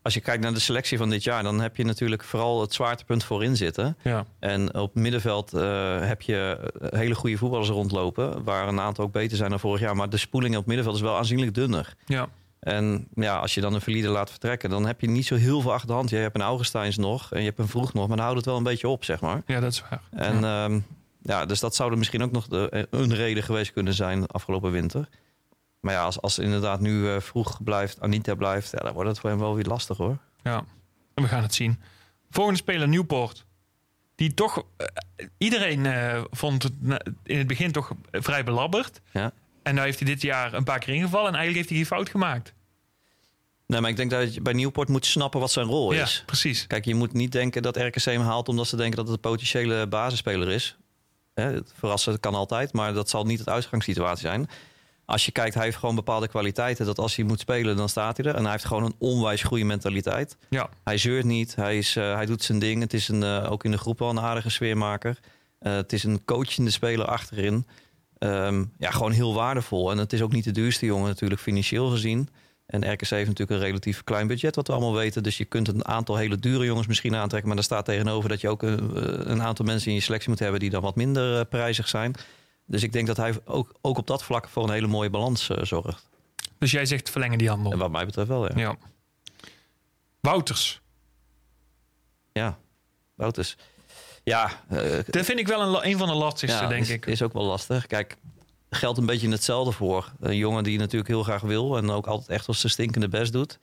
als 0.08 0.16
je 0.16 0.22
kijkt 0.22 0.42
naar 0.42 0.54
de 0.54 0.60
selectie 0.60 0.98
van 0.98 1.10
dit 1.10 1.24
jaar, 1.24 1.42
dan 1.42 1.60
heb 1.60 1.76
je 1.76 1.84
natuurlijk 1.84 2.24
vooral 2.24 2.60
het 2.60 2.74
zwaartepunt 2.74 3.24
voorin 3.24 3.56
zitten. 3.56 3.96
Ja. 4.02 4.24
En 4.38 4.74
op 4.74 4.94
middenveld 4.94 5.54
eh, 5.54 6.00
heb 6.00 6.22
je 6.22 6.70
eh, 6.80 6.98
hele 6.98 7.14
goede 7.14 7.36
voetballers 7.36 7.68
rondlopen, 7.68 8.44
waar 8.44 8.68
een 8.68 8.80
aantal 8.80 9.04
ook 9.04 9.12
beter 9.12 9.36
zijn 9.36 9.50
dan 9.50 9.60
vorig 9.60 9.80
jaar. 9.80 9.96
Maar 9.96 10.10
de 10.10 10.16
spoeling 10.16 10.56
op 10.56 10.66
middenveld 10.66 10.96
is 10.96 11.02
wel 11.02 11.16
aanzienlijk 11.16 11.54
dunner. 11.54 11.94
Ja. 12.06 12.28
En 12.60 13.08
ja, 13.14 13.38
als 13.38 13.54
je 13.54 13.60
dan 13.60 13.74
een 13.74 13.80
verlieder 13.80 14.10
laat 14.10 14.30
vertrekken, 14.30 14.70
dan 14.70 14.86
heb 14.86 15.00
je 15.00 15.08
niet 15.08 15.26
zo 15.26 15.34
heel 15.34 15.60
veel 15.60 15.72
achter 15.72 15.88
de 15.88 15.94
hand. 15.94 16.10
Je 16.10 16.16
hebt 16.16 16.34
een 16.34 16.42
Augustijns 16.42 16.96
nog 16.96 17.32
en 17.32 17.38
je 17.40 17.46
hebt 17.46 17.58
een 17.58 17.68
Vroeg 17.68 17.92
nog, 17.92 18.06
maar 18.06 18.16
dan 18.16 18.24
houdt 18.26 18.36
het 18.36 18.46
wel 18.46 18.56
een 18.56 18.62
beetje 18.62 18.88
op, 18.88 19.04
zeg 19.04 19.20
maar. 19.20 19.42
ja, 19.46 19.60
dat 19.60 19.72
is 19.72 19.82
waar. 19.90 20.02
En 20.10 20.40
ja. 20.40 20.68
ja. 20.68 20.80
ja, 21.22 21.46
dus 21.46 21.60
dat 21.60 21.74
zou 21.74 21.90
er 21.90 21.98
misschien 21.98 22.22
ook 22.22 22.32
nog 22.32 22.46
de, 22.46 22.86
een 22.90 23.14
reden 23.14 23.42
geweest 23.42 23.72
kunnen 23.72 23.94
zijn 23.94 24.26
afgelopen 24.26 24.70
winter. 24.70 25.08
Maar 25.80 25.94
ja, 25.94 26.02
als, 26.02 26.20
als 26.20 26.38
inderdaad 26.38 26.80
nu 26.80 27.08
eh, 27.10 27.20
vroeg 27.20 27.62
blijft, 27.62 28.00
Anita 28.00 28.34
blijft, 28.34 28.70
ja, 28.70 28.78
dan 28.78 28.92
wordt 28.92 29.08
het 29.08 29.18
voor 29.18 29.30
hem 29.30 29.38
wel 29.38 29.54
weer 29.54 29.64
lastig 29.64 29.96
hoor. 29.96 30.18
ja. 30.42 30.64
En 31.14 31.22
we 31.24 31.30
gaan 31.30 31.42
het 31.42 31.54
zien. 31.54 31.80
Volgende 32.30 32.58
speler, 32.58 32.88
Newport. 32.88 33.46
Die 34.14 34.34
toch, 34.34 34.62
eh, 34.76 34.86
iedereen 35.38 35.86
eh, 35.86 36.22
vond 36.30 36.62
het 36.62 36.72
in 37.24 37.38
het 37.38 37.46
begin 37.46 37.72
toch 37.72 37.90
vrij 38.10 38.44
belabberd. 38.44 39.00
Ja. 39.12 39.32
En 39.62 39.74
nu 39.74 39.80
heeft 39.80 39.98
hij 39.98 40.08
dit 40.08 40.22
jaar 40.22 40.54
een 40.54 40.64
paar 40.64 40.78
keer 40.78 40.94
ingevallen 40.94 41.28
en 41.28 41.34
eigenlijk 41.34 41.56
heeft 41.56 41.68
hij 41.68 41.78
geen 41.78 41.86
fout 41.86 42.08
gemaakt. 42.08 42.54
Nee, 43.66 43.80
maar 43.80 43.90
ik 43.90 43.96
denk 43.96 44.10
dat 44.10 44.34
je 44.34 44.40
bij 44.40 44.52
Nieuwpoort 44.52 44.88
moet 44.88 45.06
snappen 45.06 45.40
wat 45.40 45.50
zijn 45.50 45.66
rol 45.66 45.92
Ja, 45.92 46.02
is. 46.02 46.22
precies. 46.26 46.66
Kijk, 46.66 46.84
je 46.84 46.94
moet 46.94 47.12
niet 47.12 47.32
denken 47.32 47.62
dat 47.62 47.76
RKC 47.76 48.04
hem 48.04 48.20
haalt 48.20 48.48
omdat 48.48 48.66
ze 48.66 48.76
denken 48.76 48.96
dat 48.96 49.06
het 49.06 49.14
een 49.14 49.30
potentiële 49.30 49.86
basisspeler 49.86 50.48
is. 50.50 50.76
Hè, 51.34 51.42
het 51.52 51.72
verrassen 51.78 52.20
kan 52.20 52.34
altijd, 52.34 52.72
maar 52.72 52.92
dat 52.94 53.08
zal 53.08 53.24
niet 53.24 53.38
het 53.38 53.48
uitgangssituatie 53.48 54.26
zijn. 54.28 54.48
Als 55.08 55.24
je 55.24 55.32
kijkt, 55.32 55.54
hij 55.54 55.64
heeft 55.64 55.76
gewoon 55.76 55.94
bepaalde 55.94 56.28
kwaliteiten. 56.28 56.86
Dat 56.86 56.98
als 56.98 57.16
hij 57.16 57.24
moet 57.24 57.40
spelen, 57.40 57.76
dan 57.76 57.88
staat 57.88 58.16
hij 58.16 58.26
er. 58.26 58.34
En 58.34 58.42
hij 58.42 58.52
heeft 58.52 58.64
gewoon 58.64 58.84
een 58.84 58.94
onwijs 58.98 59.42
goede 59.42 59.64
mentaliteit. 59.64 60.36
Ja. 60.48 60.68
Hij 60.84 60.98
zeurt 60.98 61.24
niet, 61.24 61.54
hij, 61.54 61.78
is, 61.78 61.96
eh, 61.96 62.14
hij 62.14 62.26
doet 62.26 62.42
zijn 62.42 62.58
ding. 62.58 62.80
Het 62.80 62.92
is 62.92 63.08
een, 63.08 63.22
eh, 63.22 63.50
ook 63.50 63.64
in 63.64 63.70
de 63.70 63.78
groep 63.78 63.98
wel 63.98 64.10
een 64.10 64.20
aardige 64.20 64.50
sfeermaker. 64.50 65.18
Eh, 65.58 65.74
het 65.74 65.92
is 65.92 66.04
een 66.04 66.24
coachende 66.24 66.70
speler 66.70 67.06
achterin. 67.06 67.66
Ehm, 68.18 68.64
ja, 68.78 68.90
gewoon 68.90 69.12
heel 69.12 69.34
waardevol. 69.34 69.90
En 69.90 69.98
het 69.98 70.12
is 70.12 70.22
ook 70.22 70.32
niet 70.32 70.44
de 70.44 70.50
duurste 70.50 70.86
jongen 70.86 71.08
natuurlijk 71.08 71.40
financieel 71.40 71.88
gezien. 71.88 72.28
En 72.66 72.92
RKC 72.92 73.08
heeft 73.08 73.28
natuurlijk 73.28 73.60
een 73.60 73.66
relatief 73.66 74.04
klein 74.04 74.26
budget, 74.26 74.56
wat 74.56 74.66
we 74.66 74.72
allemaal 74.72 74.94
weten. 74.94 75.22
Dus 75.22 75.36
je 75.36 75.44
kunt 75.44 75.68
een 75.68 75.86
aantal 75.86 76.16
hele 76.16 76.36
dure 76.36 76.64
jongens 76.64 76.86
misschien 76.86 77.14
aantrekken. 77.14 77.46
Maar 77.46 77.56
daar 77.56 77.64
staat 77.64 77.84
tegenover 77.84 78.28
dat 78.28 78.40
je 78.40 78.48
ook 78.48 78.62
een, 78.62 79.30
een 79.30 79.42
aantal 79.42 79.64
mensen 79.64 79.88
in 79.88 79.94
je 79.94 80.02
selectie 80.02 80.30
moet 80.30 80.38
hebben... 80.38 80.60
die 80.60 80.70
dan 80.70 80.82
wat 80.82 80.96
minder 80.96 81.44
prijzig 81.44 81.88
zijn. 81.88 82.14
Dus 82.68 82.82
ik 82.82 82.92
denk 82.92 83.06
dat 83.06 83.16
hij 83.16 83.34
ook, 83.44 83.72
ook 83.80 83.98
op 83.98 84.06
dat 84.06 84.22
vlak 84.22 84.48
voor 84.48 84.64
een 84.64 84.70
hele 84.72 84.86
mooie 84.86 85.10
balans 85.10 85.50
eh, 85.50 85.64
zorgt. 85.64 86.08
Dus 86.58 86.70
jij 86.70 86.86
zegt 86.86 87.10
verlengen 87.10 87.38
die 87.38 87.48
handel. 87.48 87.72
En 87.72 87.78
wat 87.78 87.90
mij 87.90 88.04
betreft 88.06 88.28
wel, 88.28 88.44
ja. 88.44 88.58
Ja. 88.58 88.76
Wouters. 90.20 90.80
Ja, 92.32 92.58
Wouters. 93.14 93.56
Ja, 94.24 94.50
eh, 94.68 94.98
Dat 95.06 95.24
vind 95.24 95.38
ik 95.38 95.46
wel 95.46 95.60
een, 95.60 95.88
een 95.88 95.98
van 95.98 96.08
de 96.08 96.14
lastigste, 96.14 96.62
ja, 96.62 96.68
denk 96.68 96.82
is, 96.82 96.90
ik. 96.90 97.06
is 97.06 97.22
ook 97.22 97.32
wel 97.32 97.44
lastig. 97.44 97.86
Kijk, 97.86 98.16
geldt 98.70 98.98
een 98.98 99.06
beetje 99.06 99.28
hetzelfde 99.28 99.72
voor. 99.72 100.12
Een 100.20 100.36
jongen 100.36 100.64
die 100.64 100.78
natuurlijk 100.78 101.10
heel 101.10 101.22
graag 101.22 101.42
wil 101.42 101.76
en 101.76 101.90
ook 101.90 102.06
altijd 102.06 102.28
echt 102.28 102.48
als 102.48 102.60
zijn 102.60 102.72
stinkende 102.72 103.08
best 103.08 103.32
doet. 103.32 103.58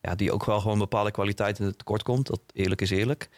Ja, 0.00 0.14
die 0.14 0.32
ook 0.32 0.44
wel 0.44 0.60
gewoon 0.60 0.78
bepaalde 0.78 1.10
kwaliteiten 1.10 1.76
tekort 1.76 2.02
komt. 2.02 2.26
Dat 2.26 2.40
eerlijk 2.52 2.80
is 2.80 2.90
eerlijk. 2.90 3.28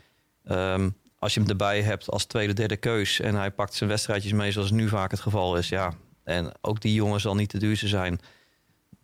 Ehm, 0.44 0.90
als 1.27 1.35
je 1.35 1.40
hem 1.40 1.51
erbij 1.51 1.82
hebt 1.82 2.11
als 2.11 2.24
tweede, 2.24 2.53
derde 2.53 2.77
keus 2.77 3.20
en 3.20 3.35
hij 3.35 3.51
pakt 3.51 3.74
zijn 3.74 3.90
wedstrijdjes 3.90 4.32
mee 4.32 4.53
zoals 4.53 4.70
nu 4.70 4.89
vaak 4.89 5.11
het 5.11 5.20
geval 5.20 5.57
is. 5.57 5.69
Ja, 5.69 5.93
en 6.24 6.53
ook 6.61 6.81
die 6.81 6.94
jongen 6.94 7.20
zal 7.20 7.35
niet 7.35 7.51
de 7.51 7.59
duurste 7.59 7.89
zijn. 7.89 8.20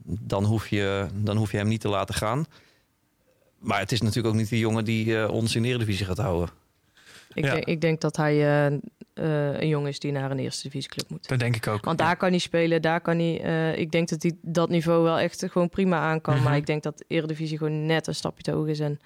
Dan 0.04 0.44
hoef 0.44 0.68
je, 0.68 1.06
dan 1.14 1.36
hoef 1.36 1.50
je 1.50 1.56
hem 1.56 1.68
niet 1.68 1.80
te 1.80 1.88
laten 1.88 2.14
gaan. 2.14 2.44
Maar 3.58 3.78
het 3.78 3.92
is 3.92 4.00
natuurlijk 4.00 4.34
ook 4.34 4.40
niet 4.40 4.48
die 4.48 4.58
jongen 4.58 4.84
die 4.84 5.18
eh, 5.18 5.30
ons 5.30 5.54
in 5.54 5.62
de 5.62 5.68
Eredivisie 5.68 6.06
gaat 6.06 6.18
houden. 6.18 6.48
Ik, 7.34 7.44
Ja. 7.44 7.52
denk, 7.52 7.64
ik 7.64 7.80
denk 7.80 8.00
dat 8.00 8.16
hij 8.16 8.32
eh, 8.34 8.66
eh, 8.66 9.60
een 9.60 9.68
jongen 9.68 9.88
is 9.88 9.98
die 9.98 10.12
naar 10.12 10.30
een 10.30 10.38
eerste 10.38 10.62
divisieclub 10.62 11.10
moet. 11.10 11.28
Dat 11.28 11.38
denk 11.38 11.56
ik 11.56 11.66
ook. 11.66 11.84
Want 11.84 11.98
daar 11.98 12.16
kan 12.16 12.30
hij 12.30 12.38
spelen, 12.38 12.82
daar 12.82 13.00
kan 13.00 13.18
hij... 13.18 13.40
eh, 13.42 13.78
ik 13.78 13.90
denk 13.90 14.08
dat 14.08 14.22
hij 14.22 14.32
dat 14.42 14.68
niveau 14.68 15.02
wel 15.02 15.18
echt 15.18 15.44
gewoon 15.50 15.68
prima 15.68 15.98
aan 15.98 16.20
kan. 16.20 16.34
Mhm. 16.34 16.44
Maar 16.44 16.56
ik 16.56 16.66
denk 16.66 16.82
dat 16.82 16.98
de 16.98 17.04
Eredivisie 17.08 17.58
gewoon 17.58 17.86
net 17.86 18.06
een 18.06 18.14
stapje 18.14 18.42
te 18.42 18.50
hoog 18.50 18.66
is. 18.66 18.80
En 18.80 19.00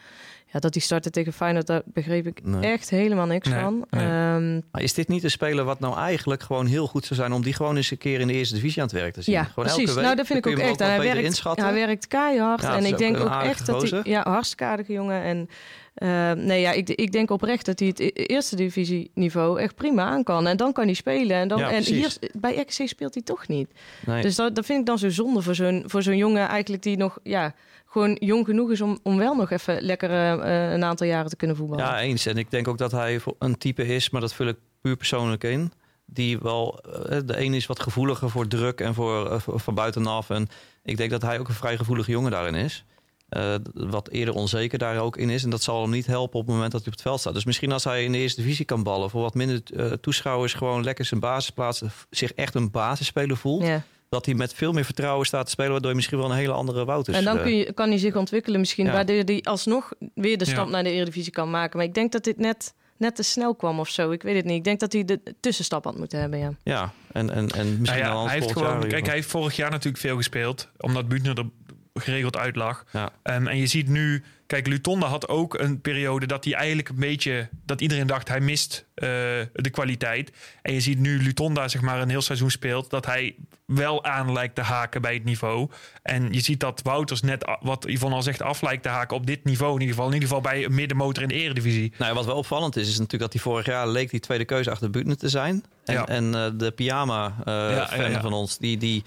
ja, 0.52 0.58
dat 0.58 0.74
hij 0.74 0.82
startte 0.82 1.10
tegen 1.10 1.32
Feyenoord, 1.32 1.66
daar 1.66 1.82
begreep 1.84 2.26
ik 2.26 2.40
Nee. 2.44 2.72
echt 2.72 2.90
helemaal 2.90 3.26
niks 3.26 3.48
Nee, 3.48 3.60
van. 3.60 3.84
nee. 3.90 4.04
Ehm, 4.06 4.60
Maar 4.70 4.82
is 4.82 4.94
dit 4.94 5.08
niet 5.08 5.24
een 5.24 5.30
speler 5.30 5.64
wat 5.64 5.80
nou 5.80 5.96
eigenlijk 5.98 6.42
gewoon 6.42 6.66
heel 6.66 6.86
goed 6.86 7.04
zou 7.04 7.20
zijn 7.20 7.32
om 7.32 7.42
die 7.42 7.52
gewoon 7.52 7.76
eens 7.76 7.90
een 7.90 7.98
keer 7.98 8.20
in 8.20 8.26
de 8.26 8.32
eerste 8.32 8.54
divisie 8.54 8.82
aan 8.82 8.88
het 8.88 8.96
werk 8.96 9.12
te 9.14 9.22
zien? 9.22 9.34
ja, 9.34 9.44
gewoon 9.44 9.64
precies. 9.64 9.78
Elke 9.82 9.94
week, 9.94 10.04
nou, 10.04 10.16
dat 10.16 10.26
vind 10.26 10.38
ik 10.38 10.52
ook 10.52 10.58
echt. 10.58 10.70
ook 10.70 10.78
hij 10.78 10.98
werkt, 11.00 11.22
inschatten. 11.24 11.64
hij 11.64 11.74
werkt 11.74 12.06
keihard. 12.06 12.62
Ja, 12.62 12.76
en 12.76 12.84
ik 12.84 12.98
denk 12.98 13.16
ook 13.20 13.42
echt 13.42 13.66
dat 13.66 13.90
hij... 13.90 14.00
Ja, 14.04 14.22
hartstikke 14.22 14.64
aardige 14.64 14.92
jongen. 14.92 15.22
En 15.22 15.48
eh, 15.94 16.32
nee, 16.32 16.60
ja, 16.60 16.72
ik, 16.72 16.88
ik 16.88 17.12
denk 17.12 17.30
oprecht 17.30 17.66
dat 17.66 17.78
hij 17.78 17.88
het 17.88 18.00
e- 18.00 18.10
eerste 18.12 18.56
divisie 18.56 19.10
niveau 19.14 19.60
echt 19.60 19.74
prima 19.74 20.04
aan 20.04 20.22
kan. 20.22 20.46
En 20.46 20.56
dan 20.56 20.72
kan 20.72 20.84
hij 20.84 20.94
spelen. 20.94 21.36
En, 21.36 21.48
dan, 21.48 21.58
Ja, 21.58 21.70
en 21.70 21.82
hier 21.82 22.16
bij 22.32 22.56
RKC 22.56 22.88
speelt 22.88 23.14
hij 23.14 23.22
toch 23.22 23.48
niet. 23.48 23.68
Nee. 24.06 24.22
Dus 24.22 24.34
dat, 24.34 24.54
dat 24.54 24.66
vind 24.66 24.80
ik 24.80 24.86
dan 24.86 24.98
zo 24.98 25.08
zonde 25.10 25.42
voor 25.42 25.54
zo'n, 25.54 25.82
voor 25.86 26.02
zo'n 26.02 26.16
jongen 26.16 26.48
eigenlijk 26.48 26.82
die 26.82 26.96
nog 26.96 27.18
ja, 27.22 27.54
gewoon 27.96 28.16
jong 28.20 28.44
genoeg 28.46 28.70
is 28.70 28.80
om, 28.80 28.98
om 29.02 29.16
wel 29.16 29.34
nog 29.34 29.50
even 29.50 29.82
lekker 29.82 30.10
eh, 30.10 30.72
een 30.72 30.84
aantal 30.84 31.06
jaren 31.06 31.30
te 31.30 31.36
kunnen 31.36 31.56
voetballen. 31.56 31.84
Ja, 31.84 32.00
eens. 32.00 32.26
En 32.26 32.36
ik 32.36 32.50
denk 32.50 32.68
ook 32.68 32.78
dat 32.78 32.92
hij 32.92 33.20
voor 33.20 33.34
een 33.38 33.58
type 33.58 33.86
is, 33.86 34.10
maar 34.10 34.20
dat 34.20 34.34
vul 34.34 34.46
ik 34.46 34.56
puur 34.80 34.96
persoonlijk 34.96 35.44
in. 35.44 35.72
Die 36.06 36.38
wel, 36.38 36.78
eh, 36.80 37.18
de 37.24 37.40
een 37.40 37.54
is 37.54 37.66
wat 37.66 37.80
gevoeliger 37.80 38.30
voor 38.30 38.46
druk 38.48 38.80
en 38.80 38.94
voor, 38.94 39.30
eh, 39.30 39.38
voor- 39.38 39.60
van 39.60 39.74
buitenaf. 39.74 40.30
En 40.30 40.48
ik 40.84 40.96
denk 40.96 41.10
dat 41.10 41.22
hij 41.22 41.38
ook 41.38 41.48
een 41.48 41.54
vrij 41.54 41.76
gevoelige 41.76 42.10
jongen 42.10 42.30
daarin 42.30 42.54
is. 42.54 42.84
Eh, 43.28 43.54
wat 43.74 44.08
eerder 44.08 44.34
onzeker 44.34 44.78
daar 44.78 44.98
ook 44.98 45.16
in 45.16 45.30
is. 45.30 45.44
En 45.44 45.50
dat 45.50 45.62
zal 45.62 45.82
hem 45.82 45.90
niet 45.90 46.06
helpen 46.06 46.38
op 46.40 46.46
het 46.46 46.54
moment 46.54 46.72
dat 46.72 46.80
hij 46.80 46.90
op 46.90 46.94
het 46.98 47.06
veld 47.06 47.20
staat. 47.20 47.34
Dus 47.34 47.44
misschien 47.44 47.72
als 47.72 47.84
hij 47.84 48.04
in 48.04 48.12
de 48.12 48.18
eerste 48.18 48.40
divisie 48.40 48.64
kan 48.64 48.82
ballen, 48.82 49.10
voor 49.10 49.22
wat 49.22 49.34
minder 49.34 49.60
eh, 49.76 49.92
toeschouwers, 49.92 50.54
gewoon 50.54 50.84
lekker 50.84 51.04
zijn 51.04 51.20
basisplaats, 51.20 51.82
zich 52.10 52.32
echt 52.32 52.54
een 52.54 52.70
basisspeler 52.70 53.36
voelt. 53.36 53.62
Ja. 53.66 53.82
Dat 54.08 54.26
hij 54.26 54.34
met 54.34 54.54
veel 54.54 54.72
meer 54.72 54.84
vertrouwen 54.84 55.26
staat 55.26 55.44
te 55.44 55.50
spelen, 55.50 55.70
waardoor 55.70 55.90
je 55.90 55.96
misschien 55.96 56.18
wel 56.18 56.30
een 56.30 56.36
hele 56.36 56.52
andere 56.52 56.84
Wouters. 56.84 57.16
en 57.16 57.24
dan 57.24 57.36
eh, 57.36 57.42
kun 57.42 57.56
je, 57.56 57.72
kan 57.72 57.88
hij 57.88 57.98
zich 57.98 58.16
ontwikkelen 58.16 58.60
misschien, 58.60 58.86
Ja. 58.86 58.92
waardoor 58.92 59.16
hij 59.16 59.40
alsnog 59.42 59.92
weer 60.14 60.38
de 60.38 60.44
stap 60.44 60.64
Ja. 60.64 60.70
naar 60.70 60.82
de 60.84 60.90
Eredivisie 60.90 61.32
kan 61.32 61.50
maken. 61.50 61.76
Maar 61.78 61.86
ik 61.86 61.94
denk 61.94 62.12
dat 62.12 62.24
dit 62.24 62.38
net, 62.38 62.74
net 62.96 63.16
te 63.16 63.22
snel 63.22 63.54
kwam 63.54 63.80
of 63.80 63.88
zo. 63.88 64.10
Ik 64.10 64.22
weet 64.22 64.36
het 64.36 64.44
niet. 64.44 64.56
Ik 64.56 64.64
denk 64.64 64.80
dat 64.80 64.92
hij 64.92 65.04
de 65.04 65.20
tussenstap 65.40 65.84
had 65.84 65.98
moeten 65.98 66.20
hebben, 66.20 66.38
ja. 66.38 66.52
Ja, 66.62 66.92
en, 67.12 67.30
en, 67.30 67.48
en 67.48 67.66
misschien 67.78 67.82
Nou 67.84 67.98
ja, 67.98 68.12
dan 68.12 68.26
hij 68.28 68.38
heeft 68.38 68.52
gewoon, 68.52 68.80
jaar 68.80 68.86
kijk, 68.86 69.06
hij 69.06 69.14
heeft 69.14 69.28
vorig 69.30 69.56
jaar 69.56 69.70
natuurlijk 69.70 70.02
veel 70.02 70.16
gespeeld, 70.16 70.68
omdat 70.78 71.08
Buutner 71.08 71.38
er 71.38 71.46
geregeld 71.94 72.36
uit 72.36 72.56
lag. 72.56 72.84
Ja. 72.92 73.10
Ehm, 73.22 73.46
en 73.46 73.56
je 73.56 73.66
ziet 73.66 73.88
nu, 73.88 74.22
kijk, 74.46 74.66
Lutonda 74.66 75.06
had 75.06 75.28
ook 75.28 75.58
een 75.58 75.80
periode 75.80 76.26
dat 76.26 76.44
hij 76.44 76.54
eigenlijk 76.54 76.88
een 76.88 76.94
beetje, 76.98 77.48
dat 77.64 77.80
iedereen 77.80 78.06
dacht 78.06 78.28
hij 78.28 78.40
mist 78.40 78.84
eh, 78.94 79.08
de 79.52 79.70
kwaliteit. 79.70 80.32
En 80.62 80.72
je 80.72 80.80
ziet 80.80 80.98
nu 80.98 81.22
Lutonda 81.22 81.68
zeg 81.68 81.80
maar 81.80 82.00
een 82.00 82.08
heel 82.08 82.22
seizoen 82.22 82.50
speelt, 82.50 82.90
dat 82.90 83.06
hij 83.06 83.34
wel 83.64 84.04
aan 84.04 84.32
lijkt 84.32 84.54
te 84.54 84.60
haken 84.60 85.02
bij 85.02 85.14
het 85.14 85.24
niveau. 85.24 85.70
En 86.02 86.32
je 86.32 86.40
ziet 86.40 86.60
dat 86.60 86.80
Wouters 86.82 87.20
net, 87.20 87.56
wat 87.60 87.84
Yvonne 87.88 88.16
al 88.16 88.22
zegt, 88.22 88.42
af 88.42 88.62
lijkt 88.62 88.82
te 88.82 88.88
haken 88.88 89.16
op 89.16 89.26
dit 89.26 89.44
niveau 89.44 89.74
in 89.74 89.80
ieder 89.80 89.94
geval. 89.94 90.08
In 90.08 90.14
ieder 90.14 90.28
geval 90.28 90.42
bij 90.42 90.64
een 90.64 90.74
middenmotor 90.74 91.22
in 91.22 91.28
de 91.28 91.34
eredivisie. 91.34 91.92
Nou, 91.98 92.14
wat 92.14 92.24
wel 92.24 92.36
opvallend 92.36 92.76
is, 92.76 92.88
is 92.88 92.98
natuurlijk 92.98 93.22
dat 93.22 93.32
hij 93.32 93.42
vorig 93.52 93.66
jaar 93.66 93.88
leek 93.88 94.10
die 94.10 94.20
tweede 94.20 94.44
keuze 94.44 94.70
achter 94.70 94.90
Buutner 94.90 95.16
te 95.16 95.28
zijn. 95.28 95.64
En, 95.84 95.94
Ja. 95.94 96.06
en 96.06 96.34
eh, 96.34 96.50
de 96.54 96.70
pyjama 96.70 97.34
eh, 97.44 97.54
ja, 97.54 98.06
ja. 98.08 98.20
van 98.20 98.32
ons, 98.32 98.58
die, 98.58 98.76
die 98.76 99.04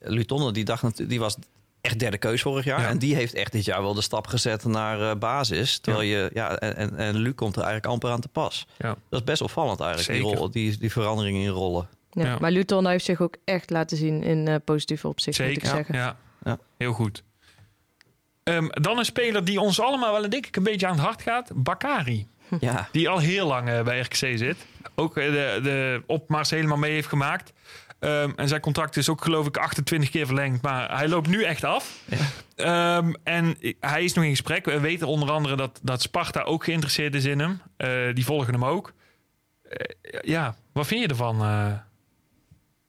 Lutonne, 0.00 0.52
die, 0.52 0.64
dacht, 0.64 1.08
die 1.08 1.20
was 1.20 1.36
echt 1.84 1.98
derde 1.98 2.18
keus 2.18 2.42
vorig 2.42 2.64
jaar. 2.64 2.80
Ja. 2.80 2.88
En 2.88 2.98
die 2.98 3.14
heeft 3.14 3.34
echt 3.34 3.52
dit 3.52 3.64
jaar 3.64 3.82
wel 3.82 3.94
de 3.94 4.02
stap 4.02 4.26
gezet 4.26 4.64
naar 4.64 5.10
eh, 5.10 5.16
basis. 5.16 5.78
Terwijl 5.78 6.04
je, 6.04 6.30
ja, 6.32 6.58
en, 6.58 6.96
en, 6.96 7.16
Luc 7.16 7.34
komt 7.34 7.56
er 7.56 7.62
eigenlijk 7.62 7.92
amper 7.92 8.10
aan 8.10 8.20
te 8.20 8.28
pas. 8.28 8.66
Ja. 8.78 8.88
Dat 9.08 9.20
is 9.20 9.24
best 9.24 9.42
opvallend 9.42 9.80
eigenlijk, 9.80 10.12
die, 10.12 10.22
Zeker. 10.22 10.38
rol, 10.38 10.50
die, 10.50 10.78
die 10.78 10.92
veranderingen 10.92 11.42
in 11.42 11.48
rollen. 11.48 11.88
Ja. 12.10 12.24
Ja. 12.24 12.36
Maar 12.40 12.50
Luton 12.50 12.86
heeft 12.86 13.04
zich 13.04 13.20
ook 13.20 13.36
echt 13.44 13.70
laten 13.70 13.96
zien 13.96 14.22
in 14.22 14.48
eh, 14.48 14.54
positieve 14.64 15.08
opzicht, 15.08 15.38
moet 15.38 15.48
ik 15.48 15.54
Zeker, 15.54 15.68
zeggen. 15.76 15.94
ja. 15.94 16.16
Ja. 16.44 16.58
Heel 16.76 16.92
goed. 16.92 17.22
Ehm, 18.42 18.66
dan 18.70 18.98
een 18.98 19.04
speler 19.04 19.44
die 19.44 19.60
ons 19.60 19.80
allemaal 19.80 20.12
wel 20.12 20.30
denk 20.30 20.46
ik 20.46 20.56
een 20.56 20.62
beetje 20.62 20.86
aan 20.86 20.94
het 20.94 21.04
hart 21.04 21.22
gaat. 21.22 21.50
Bakari. 21.54 22.26
Ja, 22.60 22.88
Die 22.92 23.08
al 23.08 23.18
heel 23.18 23.46
lang 23.46 23.68
eh, 23.68 23.82
bij 23.82 24.00
RKC 24.00 24.38
zit. 24.38 24.56
Ook 24.94 25.14
de, 25.14 25.60
de 25.62 26.02
opmars 26.06 26.50
helemaal 26.50 26.76
mee 26.76 26.92
heeft 26.92 27.08
gemaakt. 27.08 27.52
Ehm, 28.04 28.30
en 28.36 28.48
zijn 28.48 28.60
contract 28.60 28.96
is 28.96 29.08
ook 29.08 29.22
geloof 29.24 29.46
ik 29.46 29.56
28 29.56 30.10
keer 30.10 30.26
verlengd. 30.26 30.62
Maar 30.62 30.96
hij 30.96 31.08
loopt 31.08 31.28
nu 31.28 31.42
echt 31.42 31.64
af. 31.64 32.00
Ehm, 32.56 33.12
en 33.22 33.56
hij 33.80 34.04
is 34.04 34.12
nog 34.12 34.24
in 34.24 34.30
gesprek. 34.30 34.64
We 34.64 34.80
weten 34.80 35.06
onder 35.06 35.30
andere 35.30 35.56
dat, 35.56 35.80
dat 35.82 36.02
Sparta 36.02 36.40
ook 36.42 36.64
geïnteresseerd 36.64 37.14
is 37.14 37.24
in 37.24 37.38
hem. 37.38 37.60
Eh, 37.76 37.88
die 38.14 38.24
volgen 38.24 38.52
hem 38.52 38.64
ook. 38.64 38.92
Eh, 39.62 39.78
ja, 40.22 40.54
wat 40.72 40.86
vind 40.86 41.00
je 41.00 41.08
ervan? 41.08 41.42
eh? 41.42 41.72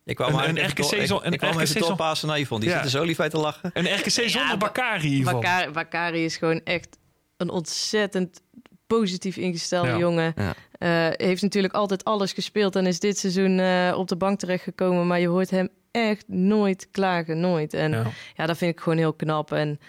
ik 0.06 0.16
kwam 0.16 0.28
Een- 0.30 0.36
maar 0.36 0.48
een 0.50 0.68
RKC 0.68 0.80
ik- 0.92 1.08
kwam 1.08 1.52
RKC 1.52 1.60
even 1.62 1.82
doorpassen 1.82 2.28
naar 2.28 2.40
Yvonne. 2.40 2.66
Die 2.66 2.74
Ja. 2.74 2.82
zit 2.84 2.94
er 2.94 3.00
zo 3.00 3.04
lief 3.06 3.20
uit 3.20 3.32
te 3.32 3.38
lachen. 3.38 3.70
Een 3.74 3.96
RKC 3.96 4.10
zonder 4.10 4.50
Ba- 4.50 4.58
Bakari 4.58 5.06
in 5.06 5.12
ieder 5.12 5.24
geval. 5.26 5.42
Bakari, 5.42 5.72
Bakari 5.72 6.24
is 6.26 6.38
gewoon 6.38 6.62
echt 6.64 6.98
een 7.38 7.50
ontzettend 7.50 8.42
positief 8.88 9.38
ingestelde 9.38 9.90
Ja. 9.90 9.98
jongen. 9.98 10.34
Ja. 10.36 10.54
Eh, 10.78 11.08
heeft 11.12 11.42
natuurlijk 11.42 11.74
altijd 11.74 12.04
alles 12.04 12.34
gespeeld 12.34 12.76
en 12.76 12.86
is 12.86 13.00
dit 13.00 13.18
seizoen 13.18 13.60
eh, 13.60 13.94
op 13.98 14.08
de 14.08 14.16
bank 14.16 14.40
terechtgekomen. 14.40 15.08
Maar 15.08 15.20
je 15.20 15.28
hoort 15.28 15.50
hem 15.50 15.70
echt 15.92 16.28
nooit 16.28 16.88
klagen, 16.92 17.40
nooit. 17.40 17.74
En 17.74 17.92
ja. 17.92 18.12
Ja. 18.36 18.46
dat 18.46 18.58
vind 18.58 18.72
ik 18.72 18.80
gewoon 18.80 18.98
heel 18.98 19.14
knap. 19.14 19.52
En 19.52 19.80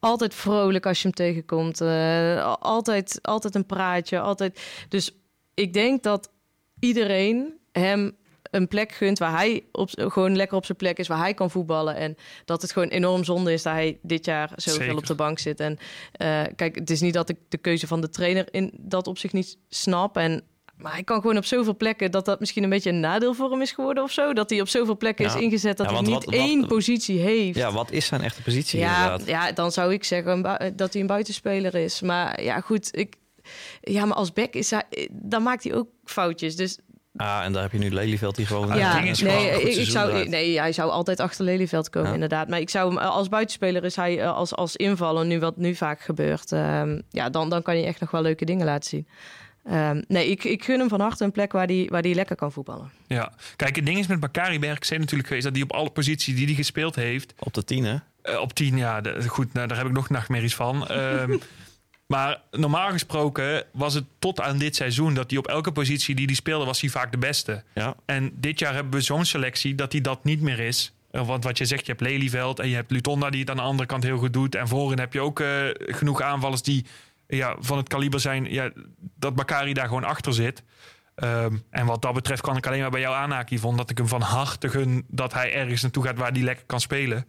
altijd 0.00 0.34
vrolijk 0.34 0.86
als 0.86 0.96
je 1.02 1.02
hem 1.02 1.16
tegenkomt. 1.16 1.80
Eh, 1.80 2.54
altijd, 2.60 3.18
altijd 3.22 3.54
een 3.54 3.66
praatje. 3.66 4.20
Altijd. 4.20 4.60
Dus 4.88 5.16
ik 5.54 5.72
denk 5.72 6.02
dat 6.02 6.30
iedereen 6.78 7.58
hem 7.72 8.16
een 8.54 8.68
plek 8.68 8.92
gunt 8.92 9.18
waar 9.18 9.36
hij 9.36 9.64
op, 9.72 9.90
gewoon 9.94 10.36
lekker 10.36 10.56
op 10.56 10.64
zijn 10.64 10.78
plek 10.78 10.98
is, 10.98 11.08
waar 11.08 11.18
hij 11.18 11.34
kan 11.34 11.50
voetballen. 11.50 11.96
En 11.96 12.16
dat 12.44 12.62
het 12.62 12.72
gewoon 12.72 12.88
enorm 12.88 13.24
zonde 13.24 13.52
is 13.52 13.62
dat 13.62 13.72
hij 13.72 13.98
dit 14.02 14.24
jaar 14.24 14.50
zoveel 14.56 14.80
Zeker. 14.80 14.96
op 14.96 15.06
de 15.06 15.14
bank 15.14 15.38
zit. 15.38 15.60
En 15.60 15.78
eh, 16.12 16.42
kijk, 16.56 16.74
het 16.74 16.90
is 16.90 17.00
niet 17.00 17.14
dat 17.14 17.28
ik 17.28 17.36
de 17.48 17.58
keuze 17.58 17.86
van 17.86 18.00
de 18.00 18.08
trainer 18.10 18.46
in 18.50 18.72
dat 18.80 19.06
opzicht 19.06 19.34
niet 19.34 19.58
snap. 19.68 20.16
En 20.16 20.42
maar 20.76 20.92
hij 20.92 21.02
kan 21.02 21.20
gewoon 21.20 21.36
op 21.36 21.44
zoveel 21.44 21.76
plekken 21.76 22.10
dat 22.10 22.24
dat 22.24 22.40
misschien 22.40 22.62
een 22.62 22.70
beetje 22.70 22.90
een 22.90 23.00
nadeel 23.00 23.34
voor 23.34 23.50
hem 23.50 23.60
is 23.60 23.72
geworden 23.72 24.02
of 24.02 24.10
zo. 24.10 24.32
Dat 24.32 24.50
hij 24.50 24.60
op 24.60 24.68
zoveel 24.68 24.96
plekken 24.96 25.24
Ja. 25.24 25.34
is 25.34 25.40
ingezet 25.40 25.76
dat 25.76 25.86
Ja, 25.86 25.92
hij 25.92 26.02
niet 26.02 26.10
wat- 26.10 26.24
wat- 26.24 26.34
één 26.34 26.66
positie 26.66 27.18
heeft. 27.20 27.58
Ja, 27.58 27.72
wat 27.72 27.90
is 27.90 28.06
zijn 28.06 28.22
echte 28.22 28.42
positie 28.42 28.78
Ja, 28.78 29.02
inderdaad? 29.02 29.26
ja, 29.28 29.52
dan 29.52 29.72
zou 29.72 29.92
ik 29.92 30.04
zeggen 30.04 30.42
dat 30.76 30.92
hij 30.92 31.00
een 31.02 31.06
buitenspeler 31.08 31.74
is. 31.74 32.00
Maar 32.00 32.42
ja, 32.42 32.60
goed. 32.60 32.88
Ik, 32.98 33.14
ja, 33.80 34.04
maar 34.04 34.16
als 34.16 34.32
back 34.32 34.54
is 34.54 34.70
hij, 34.70 35.08
dan 35.12 35.42
maakt 35.42 35.64
hij 35.64 35.74
ook 35.74 35.88
foutjes. 36.04 36.56
Dus 36.56 36.78
Ah, 37.16 37.44
en 37.44 37.52
daar 37.52 37.62
heb 37.62 37.72
je 37.72 37.78
nu 37.78 37.90
Lelyveld 37.90 38.36
die 38.36 38.46
gewoon... 38.46 38.76
Ja, 38.76 39.00
is 39.00 39.20
nee, 39.20 39.62
ik, 39.62 39.88
zou, 39.90 40.10
draait. 40.10 40.28
nee, 40.28 40.58
hij 40.58 40.72
zou 40.72 40.90
altijd 40.90 41.20
achter 41.20 41.44
Lelyveld 41.44 41.90
komen, 41.90 42.08
Ja. 42.08 42.14
inderdaad. 42.14 42.48
Maar 42.48 42.60
ik 42.60 42.70
zou 42.70 42.88
hem 42.88 42.98
als 42.98 43.28
buitenspeler 43.28 43.84
is 43.84 43.96
hij 43.96 44.20
eh, 44.20 44.36
als, 44.36 44.54
als 44.54 44.76
invaller, 44.76 45.26
nu 45.26 45.38
wat 45.40 45.56
nu 45.56 45.74
vaak 45.74 46.00
gebeurt. 46.00 46.52
ehm, 46.52 47.00
ja, 47.10 47.30
dan, 47.30 47.50
dan 47.50 47.62
kan 47.62 47.74
hij 47.74 47.84
echt 47.84 48.00
nog 48.00 48.10
wel 48.10 48.22
leuke 48.22 48.44
dingen 48.44 48.66
laten 48.66 48.88
zien. 48.88 49.06
Ehm, 49.64 50.02
nee, 50.08 50.30
ik, 50.30 50.44
ik 50.44 50.64
gun 50.64 50.78
hem 50.78 50.88
van 50.88 51.00
harte 51.00 51.24
een 51.24 51.32
plek 51.32 51.52
waar 51.52 51.66
hij 51.66 51.86
waar 51.90 52.02
die 52.02 52.14
lekker 52.14 52.36
kan 52.36 52.52
voetballen. 52.52 52.90
Ja. 53.06 53.32
Kijk, 53.56 53.76
het 53.76 53.86
ding 53.86 53.98
is 53.98 54.06
met 54.06 54.20
Bakari 54.20 54.56
RKC 54.70 54.90
natuurlijk 54.90 55.26
geweest... 55.28 55.44
dat 55.44 55.54
hij 55.54 55.62
op 55.62 55.72
alle 55.72 55.90
posities 55.90 56.34
die 56.36 56.46
hij 56.46 56.54
gespeeld 56.54 56.94
heeft... 56.94 57.34
Op 57.38 57.54
de 57.54 57.64
tien, 57.64 57.84
hè? 57.84 57.96
eh, 58.22 58.40
op 58.40 58.52
10, 58.52 58.76
ja, 58.76 59.00
de- 59.00 59.28
goed, 59.28 59.52
nou, 59.52 59.66
daar 59.68 59.76
heb 59.76 59.86
ik 59.86 59.92
nog 59.92 60.08
nachtmerries 60.10 60.54
van. 60.54 60.86
Ehm, 60.88 61.36
maar 62.14 62.40
normaal 62.50 62.90
gesproken 62.90 63.64
was 63.72 63.94
het 63.94 64.04
tot 64.18 64.40
aan 64.40 64.58
dit 64.58 64.76
seizoen... 64.76 65.14
dat 65.14 65.30
hij 65.30 65.38
op 65.38 65.46
elke 65.46 65.72
positie 65.72 66.14
die 66.14 66.26
hij 66.26 66.34
speelde, 66.34 66.64
was 66.64 66.80
hij 66.80 66.90
vaak 66.90 67.12
de 67.12 67.18
beste. 67.18 67.62
Ja. 67.74 67.94
En 68.04 68.32
dit 68.34 68.58
jaar 68.58 68.74
hebben 68.74 68.92
we 68.92 69.00
zo'n 69.00 69.24
selectie 69.24 69.74
dat 69.74 69.92
hij 69.92 70.00
dat 70.00 70.24
niet 70.24 70.40
meer 70.40 70.58
is. 70.58 70.92
Want 71.10 71.44
wat 71.44 71.58
je 71.58 71.64
zegt, 71.64 71.86
je 71.86 71.92
hebt 71.92 72.04
Lelyveld 72.04 72.58
en 72.58 72.68
je 72.68 72.74
hebt 72.74 72.90
Lutonda 72.90 73.30
die 73.30 73.40
het 73.40 73.50
aan 73.50 73.56
de 73.56 73.62
andere 73.62 73.88
kant 73.88 74.02
heel 74.02 74.18
goed 74.18 74.32
doet. 74.32 74.54
En 74.54 74.68
voorin 74.68 74.98
heb 74.98 75.12
je 75.12 75.20
ook 75.20 75.40
eh, 75.40 75.48
genoeg 75.72 76.22
aanvallers 76.22 76.62
die 76.62 76.84
ja, 77.26 77.56
van 77.58 77.76
het 77.76 77.88
kaliber 77.88 78.20
zijn 78.20 78.52
ja, 78.52 78.70
dat 79.18 79.34
Bakari 79.34 79.72
daar 79.72 79.86
gewoon 79.86 80.04
achter 80.04 80.34
zit. 80.34 80.62
Ehm, 81.14 81.56
en 81.70 81.86
wat 81.86 82.02
dat 82.02 82.14
betreft 82.14 82.42
kan 82.42 82.56
ik 82.56 82.66
alleen 82.66 82.80
maar 82.80 82.90
bij 82.90 83.00
jou 83.00 83.14
aanhaken, 83.14 83.56
Yvonne, 83.56 83.76
dat 83.76 83.90
ik 83.90 83.98
hem 83.98 84.08
van 84.08 84.20
harte 84.20 84.68
gun 84.68 85.04
dat 85.08 85.32
hij 85.32 85.54
ergens 85.54 85.82
naartoe 85.82 86.04
gaat 86.04 86.18
waar 86.18 86.32
hij 86.32 86.42
lekker 86.42 86.66
kan 86.66 86.80
spelen. 86.80 87.26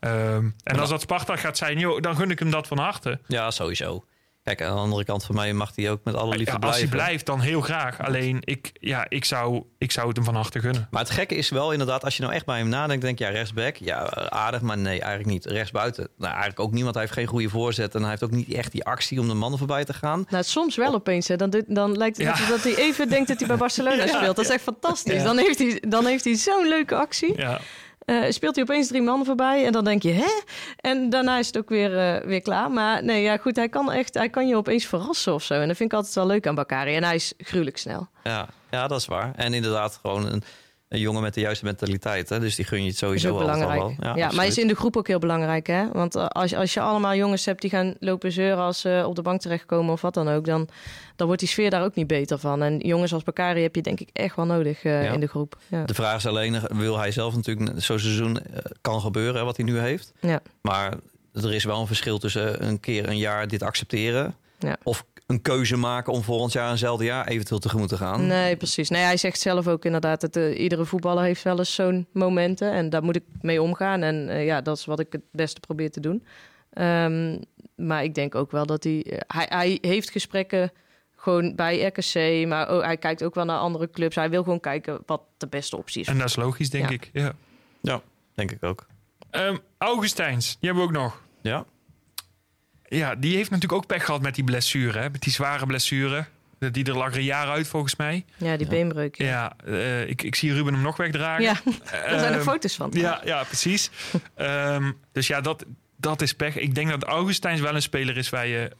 Ehm, 0.00 0.50
en 0.62 0.78
als 0.78 0.90
dat 0.90 1.00
Sparta 1.00 1.36
gaat 1.36 1.56
zijn, 1.56 1.78
joh, 1.78 2.00
dan 2.00 2.16
gun 2.16 2.30
ik 2.30 2.38
hem 2.38 2.50
dat 2.50 2.66
van 2.66 2.78
harte. 2.78 3.20
Ja, 3.26 3.50
sowieso. 3.50 4.04
Kijk, 4.46 4.62
aan 4.62 4.74
de 4.74 4.80
andere 4.80 5.04
kant 5.04 5.24
van 5.24 5.34
mij 5.34 5.52
mag 5.52 5.72
hij 5.74 5.90
ook 5.90 6.00
met 6.04 6.14
alle 6.14 6.36
liefde 6.36 6.44
Ja, 6.60 6.66
als 6.66 6.76
hij 6.78 6.86
blijven. 6.86 7.06
blijft, 7.06 7.26
dan 7.26 7.40
heel 7.40 7.60
graag. 7.60 8.00
Alleen, 8.00 8.38
ik, 8.40 8.70
ja, 8.80 9.06
ik, 9.08 9.24
zou, 9.24 9.62
ik 9.78 9.92
zou 9.92 10.06
het 10.06 10.16
hem 10.16 10.24
van 10.24 10.34
harte 10.34 10.60
gunnen. 10.60 10.88
Maar 10.90 11.02
het 11.02 11.10
gekke 11.10 11.34
is 11.34 11.48
wel 11.50 11.72
inderdaad, 11.72 12.04
als 12.04 12.16
je 12.16 12.22
nou 12.22 12.34
echt 12.34 12.46
bij 12.46 12.58
hem 12.58 12.68
nadenkt, 12.68 13.02
denk 13.02 13.18
je, 13.18 13.24
ja, 13.24 13.30
rechtsback, 13.30 13.76
ja, 13.76 14.10
aardig, 14.28 14.60
maar 14.60 14.78
nee, 14.78 15.00
eigenlijk 15.00 15.26
niet. 15.30 15.44
Rechtsbuiten, 15.44 16.08
nou, 16.18 16.30
eigenlijk 16.30 16.60
ook 16.60 16.72
niet, 16.72 16.82
want 16.82 16.94
hij 16.94 17.02
heeft 17.02 17.16
geen 17.16 17.26
goede 17.26 17.48
voorzet 17.48 17.94
en 17.94 18.00
hij 18.00 18.10
heeft 18.10 18.22
ook 18.22 18.30
niet 18.30 18.52
echt 18.52 18.72
die 18.72 18.84
actie 18.84 19.20
om 19.20 19.28
de 19.28 19.34
mannen 19.34 19.58
voorbij 19.58 19.84
te 19.84 19.92
gaan. 19.94 20.24
Nou, 20.28 20.44
soms 20.44 20.76
wel 20.76 20.94
opeens. 20.94 21.28
Hè. 21.28 21.36
Dan, 21.36 21.64
dan 21.66 21.96
lijkt 21.96 22.16
het 22.16 22.38
Ja. 22.38 22.48
dat 22.48 22.62
hij 22.62 22.76
even 22.76 23.08
denkt 23.08 23.28
dat 23.28 23.38
hij 23.38 23.48
bij 23.48 23.56
Barcelona 23.56 24.06
speelt. 24.16 24.36
Dat 24.36 24.44
is 24.44 24.50
echt 24.50 24.62
fantastisch. 24.62 25.14
Ja. 25.14 25.22
Dan 25.24 25.38
heeft 25.38 25.58
hij, 25.58 25.82
dan 25.88 26.06
heeft 26.06 26.24
hij 26.24 26.34
zo'n 26.34 26.68
leuke 26.68 26.94
actie. 26.94 27.38
Ja, 27.40 27.60
Eh, 28.06 28.24
speelt 28.28 28.54
hij 28.54 28.64
opeens 28.64 28.88
drie 28.88 29.02
mannen 29.02 29.26
voorbij 29.26 29.66
en 29.66 29.72
dan 29.72 29.84
denk 29.84 30.02
je, 30.02 30.12
hè? 30.12 30.40
En 30.76 31.10
daarna 31.10 31.38
is 31.38 31.46
het 31.46 31.58
ook 31.58 31.68
weer, 31.68 31.98
eh, 31.98 32.26
weer 32.26 32.42
klaar. 32.42 32.70
Maar 32.70 33.04
nee, 33.04 33.22
ja, 33.22 33.36
goed, 33.36 33.56
hij 33.56 33.68
kan, 33.68 33.92
echt, 33.92 34.14
hij 34.14 34.28
kan 34.28 34.48
je 34.48 34.56
opeens 34.56 34.86
verrassen 34.86 35.34
of 35.34 35.42
zo. 35.42 35.54
En 35.54 35.68
dat 35.68 35.76
vind 35.76 35.92
ik 35.92 35.96
altijd 35.96 36.14
wel 36.14 36.26
leuk 36.26 36.46
aan 36.46 36.54
Bakari. 36.54 36.94
En 36.94 37.04
hij 37.04 37.14
is 37.14 37.32
gruwelijk 37.38 37.78
snel. 37.78 38.08
Ja, 38.24 38.48
ja, 38.70 38.86
dat 38.86 39.00
is 39.00 39.06
waar. 39.06 39.32
En 39.36 39.54
inderdaad 39.54 39.98
gewoon 40.00 40.26
een, 40.32 40.42
een 40.88 41.00
jongen 41.00 41.22
met 41.22 41.34
de 41.34 41.40
juiste 41.40 41.64
mentaliteit. 41.64 42.28
Hè? 42.28 42.40
Dus 42.40 42.54
die 42.54 42.64
gun 42.64 42.82
je 42.82 42.88
het 42.88 42.96
sowieso 42.96 43.38
altijd 43.38 43.62
al 43.62 43.94
wel. 43.98 44.16
Ja, 44.16 44.30
maar 44.34 44.46
is 44.46 44.58
in 44.58 44.68
de 44.68 44.74
groep 44.74 44.96
ook 44.96 45.06
heel 45.06 45.18
belangrijk, 45.18 45.66
hè? 45.66 45.88
Want 45.92 46.14
eh, 46.14 46.26
als, 46.26 46.54
als 46.54 46.74
je 46.74 46.80
allemaal 46.80 47.14
jongens 47.14 47.44
hebt 47.44 47.60
die 47.60 47.70
gaan 47.70 47.94
lopen 48.00 48.32
zeuren 48.32 48.64
als 48.64 48.80
ze 48.80 49.04
op 49.06 49.14
de 49.14 49.22
bank 49.22 49.40
terechtkomen 49.40 49.92
of 49.92 50.00
wat 50.00 50.14
dan 50.14 50.28
ook, 50.28 50.44
dan, 50.44 50.68
dan 51.16 51.26
wordt 51.26 51.40
die 51.42 51.50
sfeer 51.50 51.70
daar 51.70 51.82
ook 51.84 51.94
niet 51.94 52.06
beter 52.06 52.38
van. 52.38 52.62
En 52.62 52.78
jongens 52.78 53.12
als 53.12 53.22
Bakari 53.22 53.62
heb 53.62 53.74
je 53.74 53.82
denk 53.82 54.00
ik 54.00 54.08
echt 54.12 54.36
wel 54.36 54.46
nodig 54.46 54.82
eh, 54.84 55.04
Ja. 55.04 55.12
in 55.12 55.20
de 55.20 55.26
groep. 55.26 55.58
Ja. 55.68 55.84
De 55.84 55.94
vraag 55.94 56.16
is 56.16 56.26
alleen, 56.26 56.60
wil 56.68 56.98
hij 56.98 57.10
zelf 57.10 57.34
natuurlijk 57.34 57.70
zo'n 57.80 57.98
seizoen 57.98 58.38
eh, 58.40 58.58
kan 58.80 59.00
gebeuren, 59.00 59.34
hè, 59.40 59.44
wat 59.44 59.56
hij 59.56 59.66
nu 59.66 59.78
heeft. 59.78 60.12
Ja. 60.20 60.40
Maar 60.60 60.94
er 61.32 61.54
is 61.54 61.64
wel 61.64 61.80
een 61.80 61.86
verschil 61.86 62.18
tussen 62.18 62.66
een 62.66 62.80
keer 62.80 63.08
een 63.08 63.18
jaar 63.18 63.48
dit 63.48 63.62
accepteren. 63.62 64.34
Ja. 64.58 64.76
Of 64.82 65.04
een 65.26 65.42
keuze 65.42 65.76
maken 65.76 66.12
om 66.12 66.22
volgend 66.22 66.52
jaar 66.52 66.70
eenzelfde 66.70 67.04
jaar 67.04 67.26
eventueel 67.26 67.60
tegemoet 67.60 67.88
te 67.88 67.96
gaan. 67.96 68.26
Nee, 68.26 68.56
precies. 68.56 68.88
Nee, 68.90 69.02
hij 69.02 69.16
zegt 69.16 69.40
zelf 69.40 69.68
ook 69.68 69.84
inderdaad 69.84 70.20
dat 70.20 70.36
eh, 70.36 70.60
iedere 70.60 70.84
voetballer 70.84 71.24
heeft 71.24 71.42
wel 71.42 71.58
eens 71.58 71.74
zo'n 71.74 72.06
momenten. 72.12 72.72
En 72.72 72.90
daar 72.90 73.02
moet 73.02 73.16
ik 73.16 73.24
mee 73.40 73.62
omgaan. 73.62 74.02
En 74.02 74.28
eh, 74.28 74.44
ja, 74.44 74.60
dat 74.60 74.78
is 74.78 74.84
wat 74.84 75.00
ik 75.00 75.12
het 75.12 75.22
beste 75.32 75.60
probeer 75.60 75.90
te 75.90 76.00
doen. 76.00 76.24
Ehm, 76.70 77.38
maar 77.76 78.04
ik 78.04 78.14
denk 78.14 78.34
ook 78.34 78.50
wel 78.50 78.66
dat 78.66 78.84
hij, 78.84 79.02
eh, 79.04 79.18
hij... 79.26 79.46
Hij 79.48 79.78
heeft 79.80 80.10
gesprekken 80.10 80.72
gewoon 81.16 81.54
bij 81.54 81.84
RKC. 81.86 82.46
Maar 82.48 82.68
ook, 82.68 82.82
hij 82.82 82.96
kijkt 82.96 83.22
ook 83.24 83.34
wel 83.34 83.44
naar 83.44 83.58
andere 83.58 83.90
clubs. 83.90 84.14
Hij 84.14 84.30
wil 84.30 84.42
gewoon 84.42 84.60
kijken 84.60 84.98
wat 85.06 85.22
de 85.36 85.46
beste 85.46 85.76
optie 85.76 86.00
is. 86.00 86.06
en 86.08 86.18
dat 86.18 86.28
is 86.28 86.36
logisch, 86.36 86.70
denk 86.70 86.84
Ja. 86.88 86.90
ik. 86.94 87.10
Ja. 87.82 88.00
Denk 88.34 88.50
ik 88.50 88.62
ook. 88.62 88.86
Ehm, 89.30 89.56
Augustijns, 89.78 90.56
die 90.60 90.70
hebben 90.70 90.88
we 90.88 90.88
ook 90.98 91.02
nog. 91.04 91.22
Ja, 91.42 91.64
Ja, 92.88 93.14
die 93.14 93.36
heeft 93.36 93.50
natuurlijk 93.50 93.82
ook 93.82 93.86
pech 93.86 94.04
gehad 94.04 94.22
met 94.22 94.34
die 94.34 94.44
blessure. 94.44 94.98
Hè? 94.98 95.10
Met 95.10 95.22
die 95.22 95.32
zware 95.32 95.66
blessure. 95.66 96.24
Die 96.70 96.84
er 96.84 96.96
lag 96.96 97.10
er 97.10 97.16
een 97.18 97.24
jaar 97.24 97.48
uit 97.48 97.68
volgens 97.68 97.96
mij. 97.96 98.24
Ja, 98.36 98.56
die 98.56 98.66
Ja. 98.66 98.72
beenbreuk. 98.72 99.16
Ja, 99.16 99.26
Ja, 99.26 99.56
eh, 99.72 100.08
ik, 100.08 100.22
ik 100.22 100.34
zie 100.34 100.52
Ruben 100.52 100.72
hem 100.74 100.82
nog 100.82 100.96
wegdragen. 100.96 101.42
ja 101.42 101.54
daar 101.90 102.18
zijn 102.18 102.32
er 102.32 102.38
Ehm, 102.38 102.48
foto's 102.48 102.74
van. 102.76 102.90
Ja, 102.94 103.20
ja 103.24 103.44
precies. 103.44 103.90
Ehm, 104.34 104.92
dus 105.12 105.26
ja, 105.26 105.40
dat, 105.40 105.64
dat 105.96 106.22
is 106.22 106.32
pech. 106.34 106.56
Ik 106.56 106.74
denk 106.74 106.88
dat 106.88 107.04
Augustijns 107.04 107.60
wel 107.60 107.74
een 107.74 107.82
speler 107.82 108.16
is 108.16 108.28
waar 108.30 108.46
je, 108.46 108.70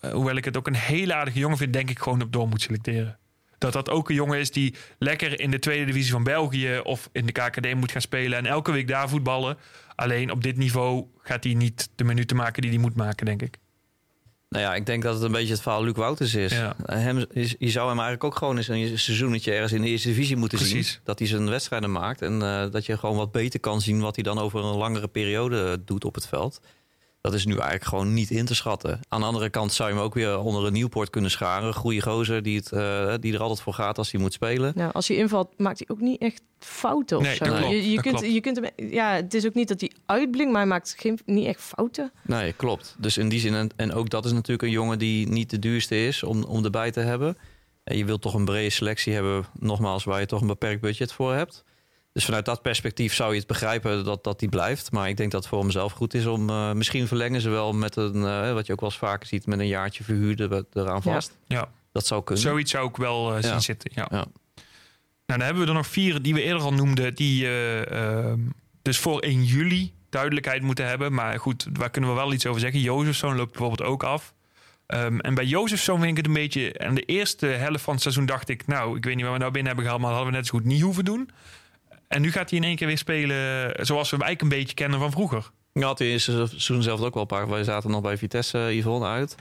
eh, 0.00 0.12
hoewel 0.12 0.36
ik 0.36 0.44
het 0.44 0.56
ook 0.56 0.66
een 0.66 0.74
hele 0.74 1.14
aardige 1.14 1.38
jongen 1.38 1.56
vind, 1.56 1.72
denk 1.72 1.90
ik 1.90 1.98
gewoon 1.98 2.22
op 2.22 2.32
door 2.32 2.48
moet 2.48 2.62
selecteren. 2.62 3.18
Dat 3.58 3.72
dat 3.72 3.90
ook 3.90 4.08
een 4.08 4.14
jongen 4.14 4.38
is 4.38 4.50
die 4.50 4.74
lekker 4.98 5.40
in 5.40 5.50
de 5.50 5.58
tweede 5.58 5.84
divisie 5.84 6.12
van 6.12 6.24
België 6.24 6.78
of 6.82 7.08
in 7.12 7.26
de 7.26 7.32
KKD 7.32 7.74
moet 7.74 7.92
gaan 7.92 8.00
spelen 8.00 8.38
en 8.38 8.46
elke 8.46 8.72
week 8.72 8.88
daar 8.88 9.08
voetballen. 9.08 9.56
Alleen 9.94 10.30
op 10.30 10.42
dit 10.42 10.56
niveau 10.56 11.04
gaat 11.18 11.44
hij 11.44 11.54
niet 11.54 11.88
de 11.94 12.04
minuten 12.04 12.36
maken 12.36 12.62
die 12.62 12.70
hij 12.70 12.80
moet 12.80 12.94
maken, 12.96 13.26
denk 13.26 13.42
ik. 13.42 13.58
nou 14.48 14.64
ja, 14.64 14.74
ik 14.74 14.86
denk 14.86 15.02
dat 15.02 15.14
het 15.14 15.22
een 15.22 15.32
beetje 15.32 15.52
het 15.52 15.62
verhaal 15.62 15.84
Luc 15.84 15.94
Wouters 15.96 16.34
is. 16.34 16.52
Ja. 16.52 16.74
Hem, 16.84 17.24
is 17.30 17.54
je 17.58 17.70
zou 17.70 17.88
hem 17.88 17.98
eigenlijk 17.98 18.24
ook 18.24 18.36
gewoon 18.36 18.56
eens 18.56 18.68
een 18.68 18.98
seizoenetje 18.98 19.52
ergens 19.52 19.72
in 19.72 19.82
de 19.82 19.88
eerste 19.88 20.08
divisie 20.08 20.36
moeten 20.36 20.58
Precies. 20.58 20.90
zien. 20.90 21.00
Dat 21.04 21.18
hij 21.18 21.28
zijn 21.28 21.48
wedstrijden 21.50 21.92
maakt 21.92 22.22
en 22.22 22.42
eh, 22.42 22.70
dat 22.70 22.86
je 22.86 22.98
gewoon 22.98 23.16
wat 23.16 23.32
beter 23.32 23.60
kan 23.60 23.80
zien 23.80 24.00
wat 24.00 24.14
hij 24.14 24.24
dan 24.24 24.38
over 24.38 24.64
een 24.64 24.76
langere 24.76 25.08
periode 25.08 25.84
doet 25.84 26.04
op 26.04 26.14
het 26.14 26.26
veld. 26.26 26.60
Dat 27.24 27.34
is 27.34 27.44
nu 27.44 27.52
eigenlijk 27.52 27.84
gewoon 27.84 28.14
niet 28.14 28.30
in 28.30 28.44
te 28.44 28.54
schatten. 28.54 29.00
Aan 29.08 29.20
de 29.20 29.26
andere 29.26 29.50
kant 29.50 29.72
zou 29.72 29.88
je 29.88 29.94
hem 29.94 30.04
ook 30.04 30.14
weer 30.14 30.38
onder 30.38 30.66
een 30.66 30.72
Nieuwpoort 30.72 31.10
kunnen 31.10 31.30
scharen. 31.30 31.74
Goeie 31.74 32.02
gozer 32.02 32.42
die, 32.42 32.56
het, 32.56 32.72
eh, 32.72 33.14
die 33.20 33.34
er 33.34 33.40
altijd 33.40 33.60
voor 33.60 33.74
gaat 33.74 33.98
als 33.98 34.10
hij 34.12 34.20
moet 34.20 34.32
spelen. 34.32 34.72
Nou, 34.74 34.92
als 34.92 35.08
hij 35.08 35.16
invalt, 35.16 35.58
maakt 35.58 35.78
hij 35.78 35.88
ook 35.96 36.00
niet 36.00 36.20
echt 36.20 36.42
fouten 36.58 37.16
of 37.16 37.22
Nee, 37.22 37.34
zo. 37.34 37.44
dat 37.44 37.56
klopt, 37.56 37.70
je, 37.70 37.88
je, 37.88 37.94
dat 37.94 38.02
kunt, 38.02 38.16
klopt. 38.18 38.34
je 38.34 38.40
kunt 38.40 38.56
hem, 38.56 38.90
ja, 38.90 39.14
het 39.14 39.34
is 39.34 39.46
ook 39.46 39.54
niet 39.54 39.68
dat 39.68 39.80
hij 39.80 39.90
uitblinkt, 40.06 40.52
maar 40.52 40.60
hij 40.60 40.70
maakt 40.70 40.94
geen, 40.98 41.18
niet 41.26 41.46
echt 41.46 41.60
fouten. 41.60 42.12
Nee, 42.22 42.52
klopt. 42.52 42.96
Dus 42.98 43.16
in 43.16 43.28
die 43.28 43.40
zin, 43.40 43.54
en, 43.54 43.70
en 43.76 43.92
ook 43.92 44.10
dat 44.10 44.24
is 44.24 44.32
natuurlijk 44.32 44.62
een 44.62 44.70
jongen 44.70 44.98
die 44.98 45.28
niet 45.28 45.50
de 45.50 45.58
duurste 45.58 46.06
is 46.06 46.22
om, 46.22 46.44
om 46.44 46.64
erbij 46.64 46.90
te 46.90 47.00
hebben. 47.00 47.36
En 47.84 47.96
je 47.96 48.04
wilt 48.04 48.22
toch 48.22 48.34
een 48.34 48.44
brede 48.44 48.70
selectie 48.70 49.12
hebben, 49.12 49.44
nogmaals, 49.58 50.04
waar 50.04 50.20
je 50.20 50.26
toch 50.26 50.40
een 50.40 50.46
beperkt 50.46 50.80
budget 50.80 51.12
voor 51.12 51.34
hebt. 51.34 51.64
Dus 52.14 52.24
vanuit 52.24 52.44
dat 52.44 52.62
perspectief 52.62 53.14
zou 53.14 53.32
je 53.32 53.38
het 53.38 53.46
begrijpen 53.46 54.04
dat, 54.04 54.24
dat 54.24 54.38
die 54.38 54.48
blijft. 54.48 54.92
Maar 54.92 55.08
ik 55.08 55.16
denk 55.16 55.30
dat 55.30 55.40
het 55.40 55.50
voor 55.50 55.60
hemzelf 55.60 55.92
goed 55.92 56.14
is 56.14 56.26
om 56.26 56.50
eh, 56.50 56.72
misschien 56.72 57.06
verlengen 57.08 57.40
ze 57.40 57.48
wel 57.50 57.72
met 57.72 57.96
een, 57.96 58.24
eh, 58.24 58.52
wat 58.52 58.66
je 58.66 58.72
ook 58.72 58.80
wel 58.80 58.88
eens 58.88 58.98
vaker 58.98 59.26
ziet, 59.28 59.46
met 59.46 59.58
een 59.58 59.66
jaartje 59.66 60.04
verhuurde 60.04 60.66
eraan 60.72 61.00
Ja. 61.04 61.12
vast. 61.12 61.38
Ja. 61.46 61.68
Dat 61.92 62.06
zou 62.06 62.24
kunnen. 62.24 62.42
Zoiets 62.44 62.70
zou 62.70 62.88
ik 62.88 62.96
wel 62.96 63.34
eh, 63.36 63.42
zien 63.42 63.52
Ja. 63.52 63.60
zitten. 63.60 63.90
Ja. 63.94 64.06
Ja. 64.10 64.16
Nou, 64.16 64.26
dan 65.26 65.40
hebben 65.40 65.62
we 65.62 65.68
er 65.68 65.74
nog 65.74 65.86
vier 65.86 66.22
die 66.22 66.34
we 66.34 66.42
eerder 66.42 66.62
al 66.62 66.72
noemden, 66.74 67.14
die 67.14 67.44
eh, 67.46 67.90
ehm, 68.26 68.40
dus 68.82 68.98
voor 68.98 69.20
1 69.20 69.44
juli 69.44 69.92
duidelijkheid 70.10 70.62
moeten 70.62 70.86
hebben. 70.86 71.12
Maar 71.14 71.38
goed, 71.38 71.66
waar 71.72 71.90
kunnen 71.90 72.10
we 72.10 72.16
wel 72.16 72.32
iets 72.32 72.46
over 72.46 72.60
zeggen? 72.60 72.80
Jozefzoon 72.80 73.36
loopt 73.36 73.50
bijvoorbeeld 73.52 73.88
ook 73.88 74.02
af. 74.02 74.34
Ehm, 74.86 75.18
en 75.18 75.34
bij 75.34 75.44
Jozefzoon 75.44 75.98
vind 75.98 76.10
ik 76.10 76.16
het 76.16 76.26
een 76.26 76.32
beetje... 76.32 76.78
Aan 76.78 76.94
de 76.94 77.02
eerste 77.04 77.46
helft 77.46 77.82
van 77.82 77.92
het 77.92 78.02
seizoen 78.02 78.26
dacht 78.26 78.48
ik... 78.48 78.66
nou, 78.66 78.96
ik 78.96 79.04
weet 79.04 79.14
niet 79.14 79.24
waar 79.24 79.32
we 79.32 79.38
nou 79.38 79.50
binnen 79.52 79.66
hebben 79.74 79.84
gehaald... 79.84 80.00
maar 80.04 80.10
dat 80.14 80.20
hadden 80.20 80.38
we 80.38 80.40
net 80.44 80.48
zo 80.50 80.58
goed 80.58 80.66
niet 80.72 80.82
hoeven 80.82 81.04
doen. 81.04 81.30
En 82.08 82.22
nu 82.22 82.32
gaat 82.32 82.50
hij 82.50 82.58
in 82.58 82.64
één 82.64 82.76
keer 82.76 82.86
weer 82.86 82.98
spelen... 82.98 83.70
zoals 83.86 84.10
we 84.10 84.16
hem 84.16 84.24
eigenlijk 84.24 84.40
een 84.42 84.58
beetje 84.60 84.74
kennen 84.74 84.98
van 84.98 85.10
vroeger. 85.10 85.50
Ja, 85.72 85.86
had 85.86 85.98
hij 85.98 86.10
in 86.12 86.20
zijn 86.20 86.48
seizoen 86.48 86.82
zelf 86.82 87.00
ook 87.00 87.12
wel 87.14 87.22
een 87.22 87.28
paar. 87.28 87.48
Wij 87.48 87.64
zaten 87.64 87.90
nog 87.90 88.00
bij 88.02 88.16
Vitesse, 88.16 88.58
eh, 88.58 88.76
Yvonne, 88.76 89.06
uit. 89.06 89.34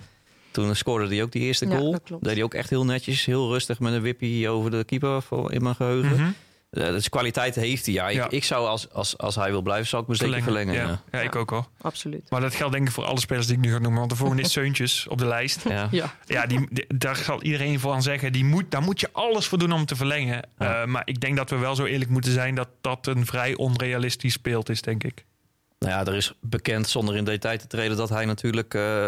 Toen 0.52 0.76
scoorde 0.76 1.08
hij 1.08 1.22
ook 1.24 1.32
die 1.32 1.42
eerste 1.42 1.68
Ja, 1.68 1.78
goal. 1.78 1.92
dat 1.92 2.04
klopt. 2.04 2.24
Deed 2.24 2.34
hij 2.34 2.44
ook 2.44 2.54
echt 2.54 2.70
heel 2.70 2.86
netjes, 2.86 3.26
heel 3.26 3.52
rustig 3.52 3.80
met 3.80 3.94
een 3.94 4.02
wippie 4.02 4.50
over 4.50 4.72
de 4.72 4.84
keeper 4.84 5.22
voor- 5.22 5.52
in 5.52 5.64
mijn 5.64 5.76
geheugen. 5.76 6.12
Mhm. 6.16 6.30
Eh, 6.74 6.88
dus 6.88 7.10
kwaliteit 7.10 7.56
heeft 7.56 7.86
hij. 7.86 7.94
Ja, 7.96 8.08
Ja. 8.08 8.26
Ik, 8.26 8.32
ik 8.32 8.44
zou 8.44 8.68
als, 8.68 8.90
als, 8.92 9.18
als 9.18 9.36
hij 9.36 9.50
wil 9.52 9.62
blijven, 9.62 9.88
zou 9.88 10.02
ik 10.02 10.08
me 10.08 10.16
zeker 10.16 10.44
verlengen. 10.44 10.74
Ja. 10.74 10.88
ja. 10.88 11.02
Ja, 11.12 11.20
ik 11.20 11.36
ook 11.36 11.50
hoor. 11.50 11.68
Absoluut. 11.82 12.30
Maar 12.30 12.42
dat 12.42 12.56
geldt 12.56 12.74
denk 12.74 12.88
ik 12.88 12.94
voor 12.94 13.06
alle 13.06 13.20
spelers 13.20 13.48
die 13.48 13.56
ik 13.56 13.62
nu 13.62 13.72
ga 13.72 13.78
noemen. 13.80 14.00
Want 14.00 14.10
de 14.12 14.16
volgende 14.18 14.42
is 14.42 14.52
Seuntjes 14.62 15.08
op 15.08 15.18
de 15.18 15.26
lijst. 15.26 15.64
Ja. 15.70 15.88
Ja. 15.92 16.16
Ja, 16.26 16.46
die, 16.46 16.68
die- 16.70 16.86
daar 16.98 17.16
zal 17.16 17.42
iedereen 17.42 17.80
van 17.80 18.02
zeggen. 18.02 18.32
Die 18.32 18.46
moet, 18.46 18.72
daar 18.72 18.82
moet 18.82 19.00
je 19.00 19.10
alles 19.12 19.48
voor 19.48 19.58
doen 19.58 19.72
om 19.72 19.86
te 19.86 19.96
verlengen. 19.96 20.48
Ja. 20.60 20.82
Eh, 20.82 20.88
maar 20.88 21.02
ik 21.06 21.20
denk 21.22 21.38
dat 21.38 21.50
we 21.50 21.56
wel 21.58 21.76
zo 21.76 21.86
eerlijk 21.86 22.10
moeten 22.10 22.32
zijn 22.32 22.56
dat 22.56 22.68
dat 22.82 23.08
een 23.08 23.26
vrij 23.26 23.56
onrealistisch 23.56 24.34
speelt 24.34 24.70
is, 24.70 24.82
denk 24.82 25.04
ik. 25.04 25.26
Nou 25.80 25.94
ja, 25.94 26.06
er 26.06 26.16
is 26.16 26.34
bekend, 26.42 26.88
zonder 26.90 27.16
in 27.16 27.24
detail 27.24 27.58
te 27.58 27.68
treden, 27.68 27.98
dat 27.98 28.10
hij 28.10 28.26
natuurlijk... 28.26 28.74
eh, 28.74 29.08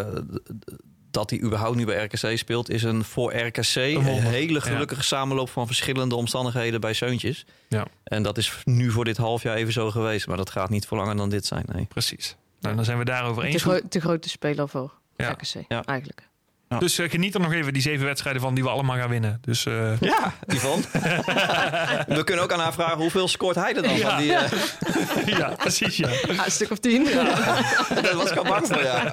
dat 1.16 1.30
hij 1.30 1.40
überhaupt 1.40 1.76
nu 1.76 1.84
bij 1.84 2.04
RKC 2.04 2.38
speelt, 2.38 2.70
is 2.70 2.82
een 2.82 3.04
voor 3.04 3.34
RKC 3.36 3.74
een 3.76 4.02
hele 4.04 4.60
gelukkige 4.60 5.02
samenloop 5.02 5.48
van 5.50 5.66
verschillende 5.66 6.14
omstandigheden 6.14 6.80
bij 6.80 6.92
Seuntjes. 6.92 7.44
Ja. 7.68 7.86
En 8.04 8.22
dat 8.22 8.38
is 8.38 8.60
nu 8.64 8.90
voor 8.90 9.04
dit 9.04 9.16
half 9.16 9.42
jaar 9.42 9.56
even 9.56 9.72
zo 9.72 9.90
geweest. 9.90 10.26
Maar 10.26 10.36
dat 10.36 10.50
gaat 10.50 10.70
niet 10.70 10.86
voor 10.86 10.98
langer 10.98 11.16
dan 11.16 11.28
dit 11.28 11.46
zijn. 11.46 11.64
Nee. 11.72 11.84
Precies. 11.84 12.36
Nou, 12.60 12.76
dan 12.76 12.84
zijn 12.84 12.98
we 12.98 13.04
daarover 13.04 13.42
Te, 13.42 13.48
eens. 13.48 13.62
gro- 13.62 13.80
te 13.88 14.00
grote 14.00 14.28
speler 14.28 14.68
voor 14.68 14.92
Ja. 15.16 15.30
RKC, 15.30 15.64
Ja. 15.68 15.84
eigenlijk. 15.84 16.28
Ja. 16.68 16.78
Dus 16.78 16.98
eh, 16.98 17.10
geniet 17.10 17.34
er 17.34 17.40
nog 17.40 17.52
even 17.52 17.72
die 17.72 17.82
zeven 17.82 18.06
wedstrijden 18.06 18.42
van 18.42 18.54
die 18.54 18.64
we 18.64 18.70
allemaal 18.70 18.96
gaan 18.96 19.08
winnen. 19.08 19.38
Dus 19.40 19.66
eh, 19.66 20.00
Ja, 20.00 20.34
Yvonne. 20.46 20.84
We 22.16 22.22
kunnen 22.24 22.44
ook 22.44 22.52
aan 22.52 22.60
haar 22.60 22.72
vragen 22.72 22.96
hoeveel 22.98 23.28
scoort 23.28 23.56
hij 23.56 23.74
er 23.76 23.82
dan 23.82 23.96
van 23.98 24.16
die... 24.16 24.34
eh, 24.34 25.26
ja, 25.38 25.48
precies 25.50 25.96
ja. 25.96 26.08
Ah, 26.08 26.44
een 26.44 26.50
stuk 26.50 26.70
of 26.70 26.78
tien. 26.78 27.04
Daar 28.02 28.16
was 28.16 28.30
ik 28.30 28.36
al 28.36 28.44
bang 28.44 28.66
voor, 28.66 28.82
ja. 28.82 29.04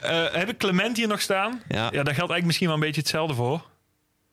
Eh, 0.00 0.24
heb 0.32 0.48
ik 0.48 0.58
Clement 0.58 0.96
hier 0.96 1.08
nog 1.08 1.20
staan? 1.20 1.62
ja. 1.68 1.76
Ja, 1.76 1.90
daar 1.90 1.90
geldt 1.92 2.18
eigenlijk 2.18 2.44
misschien 2.44 2.66
wel 2.66 2.76
een 2.76 2.82
beetje 2.82 3.00
hetzelfde 3.00 3.34
voor. 3.34 3.66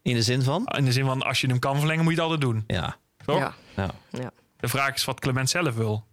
In 0.01 0.13
de 0.13 0.21
zin 0.23 0.41
van? 0.41 0.65
In 0.65 0.85
de 0.85 0.91
zin 0.91 1.05
van, 1.05 1.21
als 1.21 1.41
je 1.41 1.47
hem 1.47 1.59
kan 1.59 1.77
verlengen, 1.77 2.03
moet 2.03 2.13
je 2.13 2.21
het 2.21 2.29
altijd 2.31 2.51
doen. 2.51 2.63
Ja. 2.67 2.97
Toch? 3.25 3.53
Ja. 3.75 3.89
Ja. 4.11 4.31
De 4.59 4.67
vraag 4.67 4.95
is 4.95 5.05
wat 5.05 5.19
Clement 5.19 5.49
zelf 5.49 5.75
wil. 5.75 6.07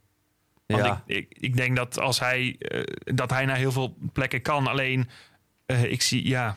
Want 0.66 0.84
ja. 0.84 1.02
ik, 1.06 1.16
ik, 1.16 1.38
ik 1.40 1.56
denk 1.56 1.76
dat 1.76 1.98
als 2.01 2.20
hij, 2.20 2.56
eh, 2.59 2.82
dat 3.14 3.30
hij 3.30 3.44
naar 3.44 3.56
heel 3.56 3.72
veel 3.72 3.97
plekken 4.12 4.43
kan. 4.43 4.66
Alleen, 4.66 5.09
eh, 5.66 5.84
ik 5.84 6.02
zie, 6.02 6.28
ja... 6.28 6.56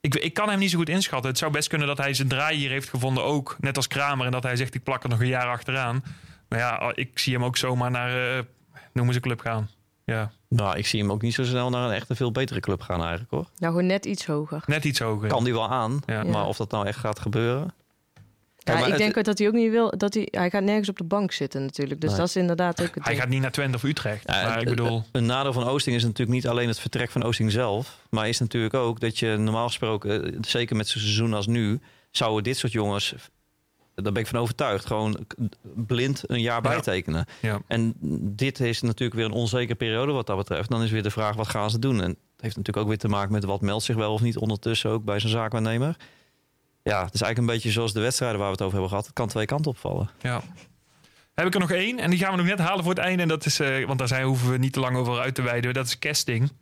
Ik, 0.00 0.14
ik 0.14 0.34
kan 0.34 0.48
hem 0.48 0.58
niet 0.58 0.70
zo 0.70 0.78
goed 0.78 0.88
inschatten. 0.88 1.30
Het 1.30 1.38
zou 1.38 1.52
best 1.52 1.68
kunnen 1.68 1.86
dat 1.86 1.98
hij 1.98 2.14
zijn 2.14 2.28
draai 2.28 2.56
hier 2.58 2.70
heeft 2.70 2.88
gevonden 2.88 3.24
ook. 3.24 3.56
Net 3.60 3.76
als 3.76 3.86
Kramer. 3.86 4.26
En 4.26 4.32
dat 4.32 4.42
hij 4.42 4.56
zegt, 4.56 4.74
ik 4.74 4.82
plak 4.82 5.02
er 5.02 5.08
nog 5.08 5.20
een 5.20 5.26
jaar 5.26 5.46
achteraan. 5.46 6.04
Maar 6.48 6.58
ja, 6.58 6.92
ik 6.94 7.18
zie 7.18 7.32
hem 7.34 7.44
ook 7.44 7.56
zomaar 7.56 7.90
naar, 7.90 8.36
eh 8.36 8.42
noem 8.92 9.06
eens 9.06 9.14
een 9.16 9.22
club 9.22 9.40
gaan. 9.40 9.70
Ja, 10.04 10.30
Nou, 10.48 10.76
ik 10.76 10.86
zie 10.86 11.00
hem 11.00 11.10
ook 11.12 11.22
niet 11.22 11.34
zo 11.34 11.44
snel 11.44 11.70
naar 11.70 11.88
een 11.88 11.94
echt 11.94 12.10
een 12.10 12.16
veel 12.16 12.32
betere 12.32 12.60
club 12.60 12.80
gaan 12.82 13.00
eigenlijk, 13.00 13.30
hoor. 13.30 13.46
Nou, 13.58 13.72
gewoon 13.72 13.86
net 13.86 14.04
iets 14.04 14.26
hoger. 14.26 14.62
net 14.66 14.84
iets 14.84 14.98
hoger. 14.98 15.28
Kan 15.28 15.44
die 15.44 15.52
wel 15.52 15.70
aan, 15.70 16.02
Ja. 16.06 16.24
maar 16.24 16.46
of 16.46 16.56
dat 16.56 16.70
nou 16.70 16.86
echt 16.86 16.98
gaat 16.98 17.18
gebeuren... 17.18 17.74
Ja, 18.74 18.78
ik 18.78 18.84
het- 18.88 18.98
denk 18.98 19.16
ook 19.16 19.24
dat 19.24 19.38
hij 19.38 19.46
ook 19.48 19.52
niet 19.54 19.70
wil. 19.70 19.92
Dat 19.96 20.14
hij, 20.14 20.28
hij 20.30 20.50
gaat 20.50 20.62
nergens 20.62 20.88
op 20.88 20.96
de 20.98 21.04
bank 21.04 21.32
zitten 21.32 21.62
natuurlijk. 21.62 22.00
Dus 22.00 22.10
Nee. 22.10 22.18
dat 22.18 22.28
is 22.28 22.36
inderdaad 22.36 22.80
ook 22.82 22.94
het 22.94 23.04
Hij 23.04 23.04
ding. 23.12 23.18
gaat 23.20 23.28
niet 23.28 23.40
naar 23.40 23.50
Twente 23.50 23.76
of 23.76 23.82
Utrecht. 23.82 24.22
Ja, 24.26 24.42
maar 24.42 24.52
het- 24.52 24.62
ik 24.62 24.68
bedoel... 24.68 25.02
Een 25.12 25.26
nadeel 25.26 25.52
van 25.52 25.64
Oosting 25.64 25.96
is 25.96 26.02
natuurlijk 26.02 26.30
niet 26.36 26.48
alleen 26.48 26.68
het 26.68 26.78
vertrek 26.78 27.10
van 27.10 27.22
Oosting 27.22 27.52
zelf. 27.52 27.98
Maar 28.10 28.28
is 28.28 28.38
natuurlijk 28.38 28.74
ook 28.74 29.00
dat 29.00 29.18
je 29.18 29.36
normaal 29.36 29.66
gesproken, 29.66 30.38
zeker 30.40 30.76
met 30.76 30.88
zo'n 30.88 31.00
seizoen 31.02 31.34
als 31.34 31.46
nu, 31.46 31.80
zouden 32.10 32.44
dit 32.44 32.56
soort 32.56 32.72
jongens, 32.72 33.14
daar 33.94 34.12
ben 34.12 34.22
ik 34.22 34.28
van 34.28 34.38
overtuigd, 34.40 34.86
gewoon 34.86 35.26
blind 35.74 36.22
een 36.26 36.40
jaar 36.40 36.54
Ja. 36.62 36.68
bijtekenen. 36.70 37.26
Ja. 37.42 37.60
En 37.66 37.94
dit 38.20 38.60
is 38.60 38.80
natuurlijk 38.82 39.14
weer 39.14 39.24
een 39.24 39.32
onzekere 39.32 39.74
periode 39.74 40.12
wat 40.12 40.26
dat 40.26 40.36
betreft. 40.36 40.70
Dan 40.70 40.82
is 40.82 40.90
weer 40.90 41.02
de 41.02 41.10
vraag, 41.10 41.36
wat 41.36 41.48
gaan 41.48 41.70
ze 41.70 41.78
doen? 41.78 42.00
En 42.02 42.08
het 42.08 42.18
heeft 42.44 42.56
natuurlijk 42.56 42.76
ook 42.76 42.88
weer 42.88 42.98
te 42.98 43.08
maken 43.08 43.32
met 43.32 43.44
wat 43.44 43.60
meldt 43.60 43.84
zich 43.84 43.96
wel 43.96 44.12
of 44.12 44.20
niet 44.20 44.36
ondertussen 44.36 44.90
ook 44.90 45.04
bij 45.04 45.18
zijn 45.18 45.32
zaakwaarnemer. 45.32 45.96
Ja, 46.92 47.04
het 47.04 47.14
is 47.14 47.20
eigenlijk 47.20 47.38
een 47.38 47.54
beetje 47.54 47.70
zoals 47.70 47.92
de 47.92 48.00
wedstrijden 48.00 48.38
waar 48.38 48.46
we 48.46 48.52
het 48.52 48.62
over 48.62 48.72
hebben 48.72 48.88
gehad. 48.90 49.04
Het 49.06 49.14
kan 49.14 49.28
twee 49.28 49.46
kanten 49.46 49.70
opvallen. 49.70 50.10
Ja. 50.20 50.40
Heb 51.34 51.46
ik 51.46 51.54
er 51.54 51.60
nog 51.60 51.70
één 51.70 51.98
en 51.98 52.10
die 52.10 52.18
gaan 52.18 52.30
we 52.30 52.36
nog 52.36 52.46
net 52.46 52.58
halen 52.58 52.84
voor 52.84 52.94
het 52.94 53.02
einde. 53.02 53.22
En 53.22 53.28
dat 53.28 53.46
is, 53.46 53.60
eh, 53.60 53.86
want 53.86 53.98
daar 53.98 54.08
zijn, 54.08 54.24
hoeven 54.24 54.50
we 54.50 54.58
niet 54.58 54.72
te 54.72 54.80
lang 54.80 54.96
over 54.96 55.20
uit 55.20 55.34
te 55.34 55.42
wijden. 55.42 55.74
Dat 55.74 55.86
is 55.86 55.98
casting. 55.98 56.52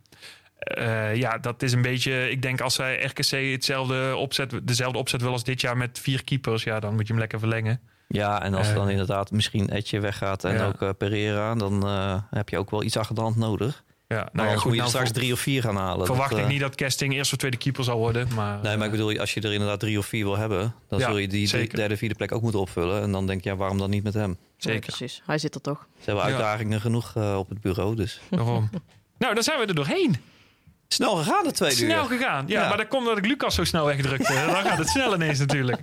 Eh, 0.59 1.15
ja, 1.15 1.37
dat 1.37 1.61
is 1.61 1.73
een 1.73 1.81
beetje. 1.81 2.29
Ik 2.29 2.41
denk 2.41 2.61
als 2.61 2.73
zij 2.75 3.03
RKC 3.03 3.51
hetzelfde 3.51 4.15
opzet, 4.15 4.59
dezelfde 4.63 4.97
opzet 4.99 5.21
wil 5.21 5.31
als 5.31 5.43
dit 5.43 5.61
jaar 5.61 5.77
met 5.77 5.99
vier 5.99 6.23
keepers, 6.23 6.63
ja, 6.63 6.79
dan 6.79 6.91
moet 6.93 7.01
je 7.01 7.07
hem 7.11 7.19
lekker 7.19 7.39
verlengen. 7.39 7.79
Ja, 8.07 8.41
en 8.41 8.53
als 8.53 8.67
Eh. 8.69 8.75
dan 8.75 8.89
inderdaad 8.89 9.31
misschien 9.31 9.69
Etje 9.69 9.99
weggaat 9.99 10.43
en 10.43 10.53
Ja. 10.53 10.65
ook 10.65 10.81
eh, 10.81 10.89
Pereira, 10.97 11.55
dan 11.55 11.87
heb 12.29 12.49
je 12.49 12.57
ook 12.57 12.69
wel 12.71 12.83
iets 12.83 12.97
achter 12.97 13.15
de 13.15 13.21
hand 13.21 13.35
nodig. 13.35 13.83
Ja, 14.07 14.29
Nou, 14.31 14.47
ja, 14.47 14.53
goed, 14.53 14.61
goed. 14.61 14.63
moet 14.63 14.73
je 14.73 14.77
Nou, 14.79 14.89
straks 14.89 15.11
drie 15.11 15.33
of 15.33 15.39
vier 15.39 15.61
gaan 15.61 15.75
halen. 15.75 16.05
verwacht 16.05 16.29
Dat, 16.29 16.39
ik 16.39 16.45
eh, 16.45 16.51
niet 16.51 16.59
dat 16.59 16.75
casting 16.75 17.13
eerst 17.13 17.31
of 17.31 17.37
tweede 17.37 17.57
keeper 17.57 17.83
zal 17.83 17.97
worden. 17.97 18.27
Maar, 18.35 18.59
Nee, 18.61 18.77
maar 18.77 18.85
ik 18.85 18.91
bedoel, 18.91 19.19
als 19.19 19.33
je 19.33 19.41
er 19.41 19.53
inderdaad 19.53 19.79
drie 19.79 19.97
of 19.97 20.05
vier 20.05 20.23
wil 20.23 20.37
hebben, 20.37 20.73
dan 20.89 20.99
Ja, 20.99 21.05
zul 21.05 21.17
je 21.17 21.27
die 21.27 21.47
zeker. 21.47 21.75
derde, 21.77 21.97
vierde 21.97 22.15
plek 22.15 22.31
ook 22.31 22.41
moeten 22.41 22.59
opvullen. 22.59 23.01
En 23.01 23.11
dan 23.11 23.27
denk 23.27 23.43
je, 23.43 23.49
ja, 23.49 23.55
waarom 23.55 23.77
dan 23.77 23.89
niet 23.89 24.03
met 24.03 24.13
hem? 24.13 24.29
Ja, 24.29 24.35
zeker. 24.57 24.79
precies. 24.79 25.21
Hij 25.25 25.37
zit 25.37 25.55
er 25.55 25.61
toch. 25.61 25.87
Ze 25.99 26.05
hebben 26.05 26.23
Ja. 26.25 26.29
uitdagingen 26.31 26.81
genoeg 26.81 27.13
eh, 27.15 27.35
op 27.37 27.49
het 27.49 27.61
bureau, 27.61 27.95
dus... 27.95 28.19
Daarom. 28.29 28.69
nou, 29.19 29.33
dan 29.33 29.43
zijn 29.43 29.59
we 29.59 29.65
er 29.65 29.75
doorheen. 29.75 30.15
Snel 30.87 31.15
gegaan 31.15 31.43
de 31.43 31.51
tweede 31.51 31.75
Snel 31.75 32.03
uur. 32.03 32.17
gegaan. 32.17 32.43
Ja, 32.47 32.61
Ja. 32.61 32.67
maar 32.67 32.77
dat 32.77 32.87
komt 32.87 33.05
dat 33.05 33.17
ik 33.17 33.25
Lucas 33.25 33.55
zo 33.55 33.63
snel 33.63 33.85
wegdrukte. 33.85 34.33
dan 34.33 34.55
gaat 34.55 34.77
het 34.77 34.89
snel 34.89 35.13
ineens 35.13 35.39
natuurlijk. 35.39 35.79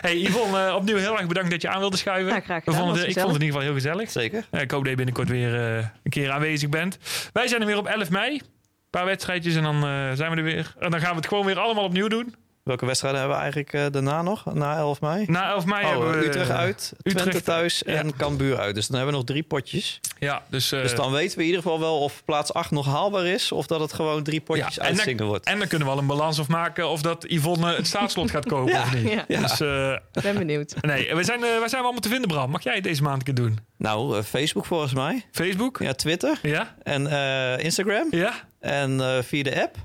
Hey 0.00 0.16
Yvonne, 0.20 0.66
eh, 0.66 0.74
opnieuw 0.74 0.96
heel 0.96 1.18
erg 1.18 1.26
bedankt 1.26 1.50
dat 1.50 1.62
je 1.62 1.68
aan 1.68 1.78
wilde 1.78 1.96
schuiven. 1.96 2.34
Ja, 2.34 2.40
graag 2.40 2.64
gedaan. 2.64 2.78
vonden 2.80 3.08
ik 3.08 3.18
vond 3.18 3.32
het 3.32 3.34
in 3.42 3.46
ieder 3.46 3.46
geval 3.46 3.60
heel 3.62 3.72
gezellig. 3.74 4.10
Zeker. 4.10 4.44
Ik 4.50 4.70
hoop 4.70 4.80
dat 4.80 4.90
je 4.90 4.96
binnenkort 4.96 5.28
weer 5.28 5.54
eh, 5.54 5.76
een 5.76 6.10
keer 6.10 6.30
aanwezig 6.30 6.68
bent. 6.68 6.98
Wij 7.32 7.48
zijn 7.48 7.60
er 7.60 7.66
weer 7.66 7.78
op 7.78 7.86
11 7.86 8.10
mei. 8.10 8.32
Een 8.34 8.42
paar 8.90 9.04
wedstrijdjes 9.04 9.54
en 9.54 9.62
dan 9.62 9.74
eh, 9.76 10.12
zijn 10.12 10.30
we 10.30 10.36
er 10.36 10.42
weer. 10.42 10.74
En 10.78 10.90
dan 10.90 11.00
gaan 11.00 11.10
we 11.10 11.16
het 11.16 11.26
gewoon 11.26 11.46
weer 11.46 11.58
allemaal 11.58 11.84
opnieuw 11.84 12.08
doen. 12.08 12.34
Welke 12.64 12.86
wedstrijden 12.86 13.20
hebben 13.20 13.36
we 13.38 13.42
eigenlijk 13.44 13.72
eh, 13.72 13.86
daarna 13.92 14.22
nog, 14.22 14.54
na 14.54 14.76
11 14.76 15.00
mei? 15.00 15.24
Na 15.28 15.48
11 15.50 15.64
mei 15.66 15.84
Oh, 15.84 15.90
hebben 15.90 16.10
we... 16.20 16.26
Utrecht 16.26 16.50
uit, 16.50 16.92
Twente 17.02 17.20
Utrecht- 17.28 17.44
thuis 17.44 17.82
ja. 17.86 17.92
en 17.94 18.16
Cambuur 18.16 18.58
uit. 18.58 18.74
Dus 18.74 18.86
dan 18.86 18.96
hebben 18.96 19.12
we 19.14 19.20
nog 19.20 19.28
drie 19.28 19.42
potjes. 19.42 20.00
Ja, 20.18 20.42
dus... 20.48 20.72
eh, 20.72 20.80
dus 20.82 20.94
dan 20.94 21.12
weten 21.12 21.36
we 21.36 21.42
in 21.42 21.48
ieder 21.48 21.62
geval 21.62 21.80
wel 21.80 21.98
of 22.00 22.22
plaats 22.24 22.52
8 22.52 22.70
nog 22.70 22.86
haalbaar 22.86 23.26
is... 23.26 23.52
of 23.52 23.66
dat 23.66 23.80
het 23.80 23.92
gewoon 23.92 24.22
drie 24.22 24.40
potjes 24.40 24.74
Ja, 24.74 24.82
en 24.82 24.88
dan- 24.88 24.96
uitzingen 24.96 25.26
wordt. 25.26 25.46
en 25.46 25.58
dan 25.58 25.68
kunnen 25.68 25.86
we 25.88 25.92
al 25.94 26.00
een 26.00 26.06
balans 26.06 26.38
of 26.38 26.48
maken 26.48 26.88
of 26.88 27.02
dat 27.02 27.24
Yvonne 27.28 27.74
het 27.74 27.86
staatslot 27.86 28.30
gaat 28.30 28.46
kopen 28.46 28.74
of 28.80 28.94
niet. 28.94 29.10
Ja. 29.12 29.24
Ja. 29.28 29.40
Dus 29.40 29.60
eh, 29.60 29.90
Ik 30.12 30.22
ben 30.22 30.38
benieuwd. 30.38 30.74
nee, 30.80 31.14
we 31.14 31.24
zijn, 31.24 31.44
eh, 31.44 31.58
waar 31.58 31.68
zijn 31.68 31.80
we 31.80 31.86
allemaal 31.86 32.00
te 32.00 32.08
vinden, 32.08 32.28
Bram? 32.28 32.50
Mag 32.50 32.62
jij 32.62 32.74
het 32.74 32.84
deze 32.84 33.02
maand 33.02 33.16
een 33.18 33.34
keer 33.34 33.44
doen? 33.44 33.58
Nou, 33.78 34.16
eh, 34.18 34.22
Facebook 34.22 34.64
volgens 34.66 34.94
mij. 34.94 35.24
Facebook? 35.32 35.78
Ja, 35.82 35.92
Twitter. 35.92 36.38
Ja? 36.42 36.74
En 36.82 37.06
eh, 37.06 37.64
Instagram. 37.64 38.06
Ja? 38.10 38.32
En 38.60 39.00
eh, 39.00 39.22
via 39.22 39.42
de 39.42 39.62
app. 39.62 39.76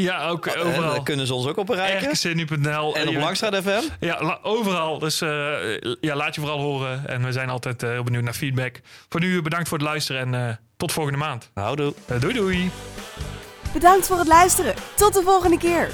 Ja, 0.00 0.28
ook 0.28 0.46
En 0.46 0.60
overal. 0.60 0.92
daar 0.94 1.02
kunnen 1.02 1.26
ze 1.26 1.34
ons 1.34 1.46
ook 1.46 1.56
op 1.56 1.66
bereiken. 1.66 2.10
RKC.nl. 2.10 2.96
En 2.96 3.08
op 3.08 3.14
Langstraat 3.14 3.56
FM. 3.56 3.80
Ja, 4.00 4.22
la- 4.22 4.38
overal. 4.42 4.98
Dus 4.98 5.20
eh, 5.20 5.30
ja, 6.00 6.14
laat 6.16 6.34
je 6.34 6.40
vooral 6.40 6.60
horen. 6.60 7.06
En 7.06 7.24
we 7.24 7.32
zijn 7.32 7.48
altijd 7.48 7.82
eh, 7.82 7.90
heel 7.90 8.02
benieuwd 8.02 8.22
naar 8.22 8.32
feedback. 8.34 8.80
Voor 9.08 9.20
nu 9.20 9.42
bedankt 9.42 9.68
voor 9.68 9.78
het 9.78 9.86
luisteren 9.86 10.20
en 10.34 10.48
eh, 10.48 10.54
tot 10.76 10.92
volgende 10.92 11.18
maand. 11.18 11.50
Houdoe. 11.54 11.94
Eh, 12.06 12.20
doei 12.20 12.34
doei. 12.34 12.70
Bedankt 13.72 14.06
voor 14.06 14.18
het 14.18 14.28
luisteren. 14.28 14.74
Tot 14.94 15.14
de 15.14 15.22
volgende 15.22 15.58
keer. 15.58 15.88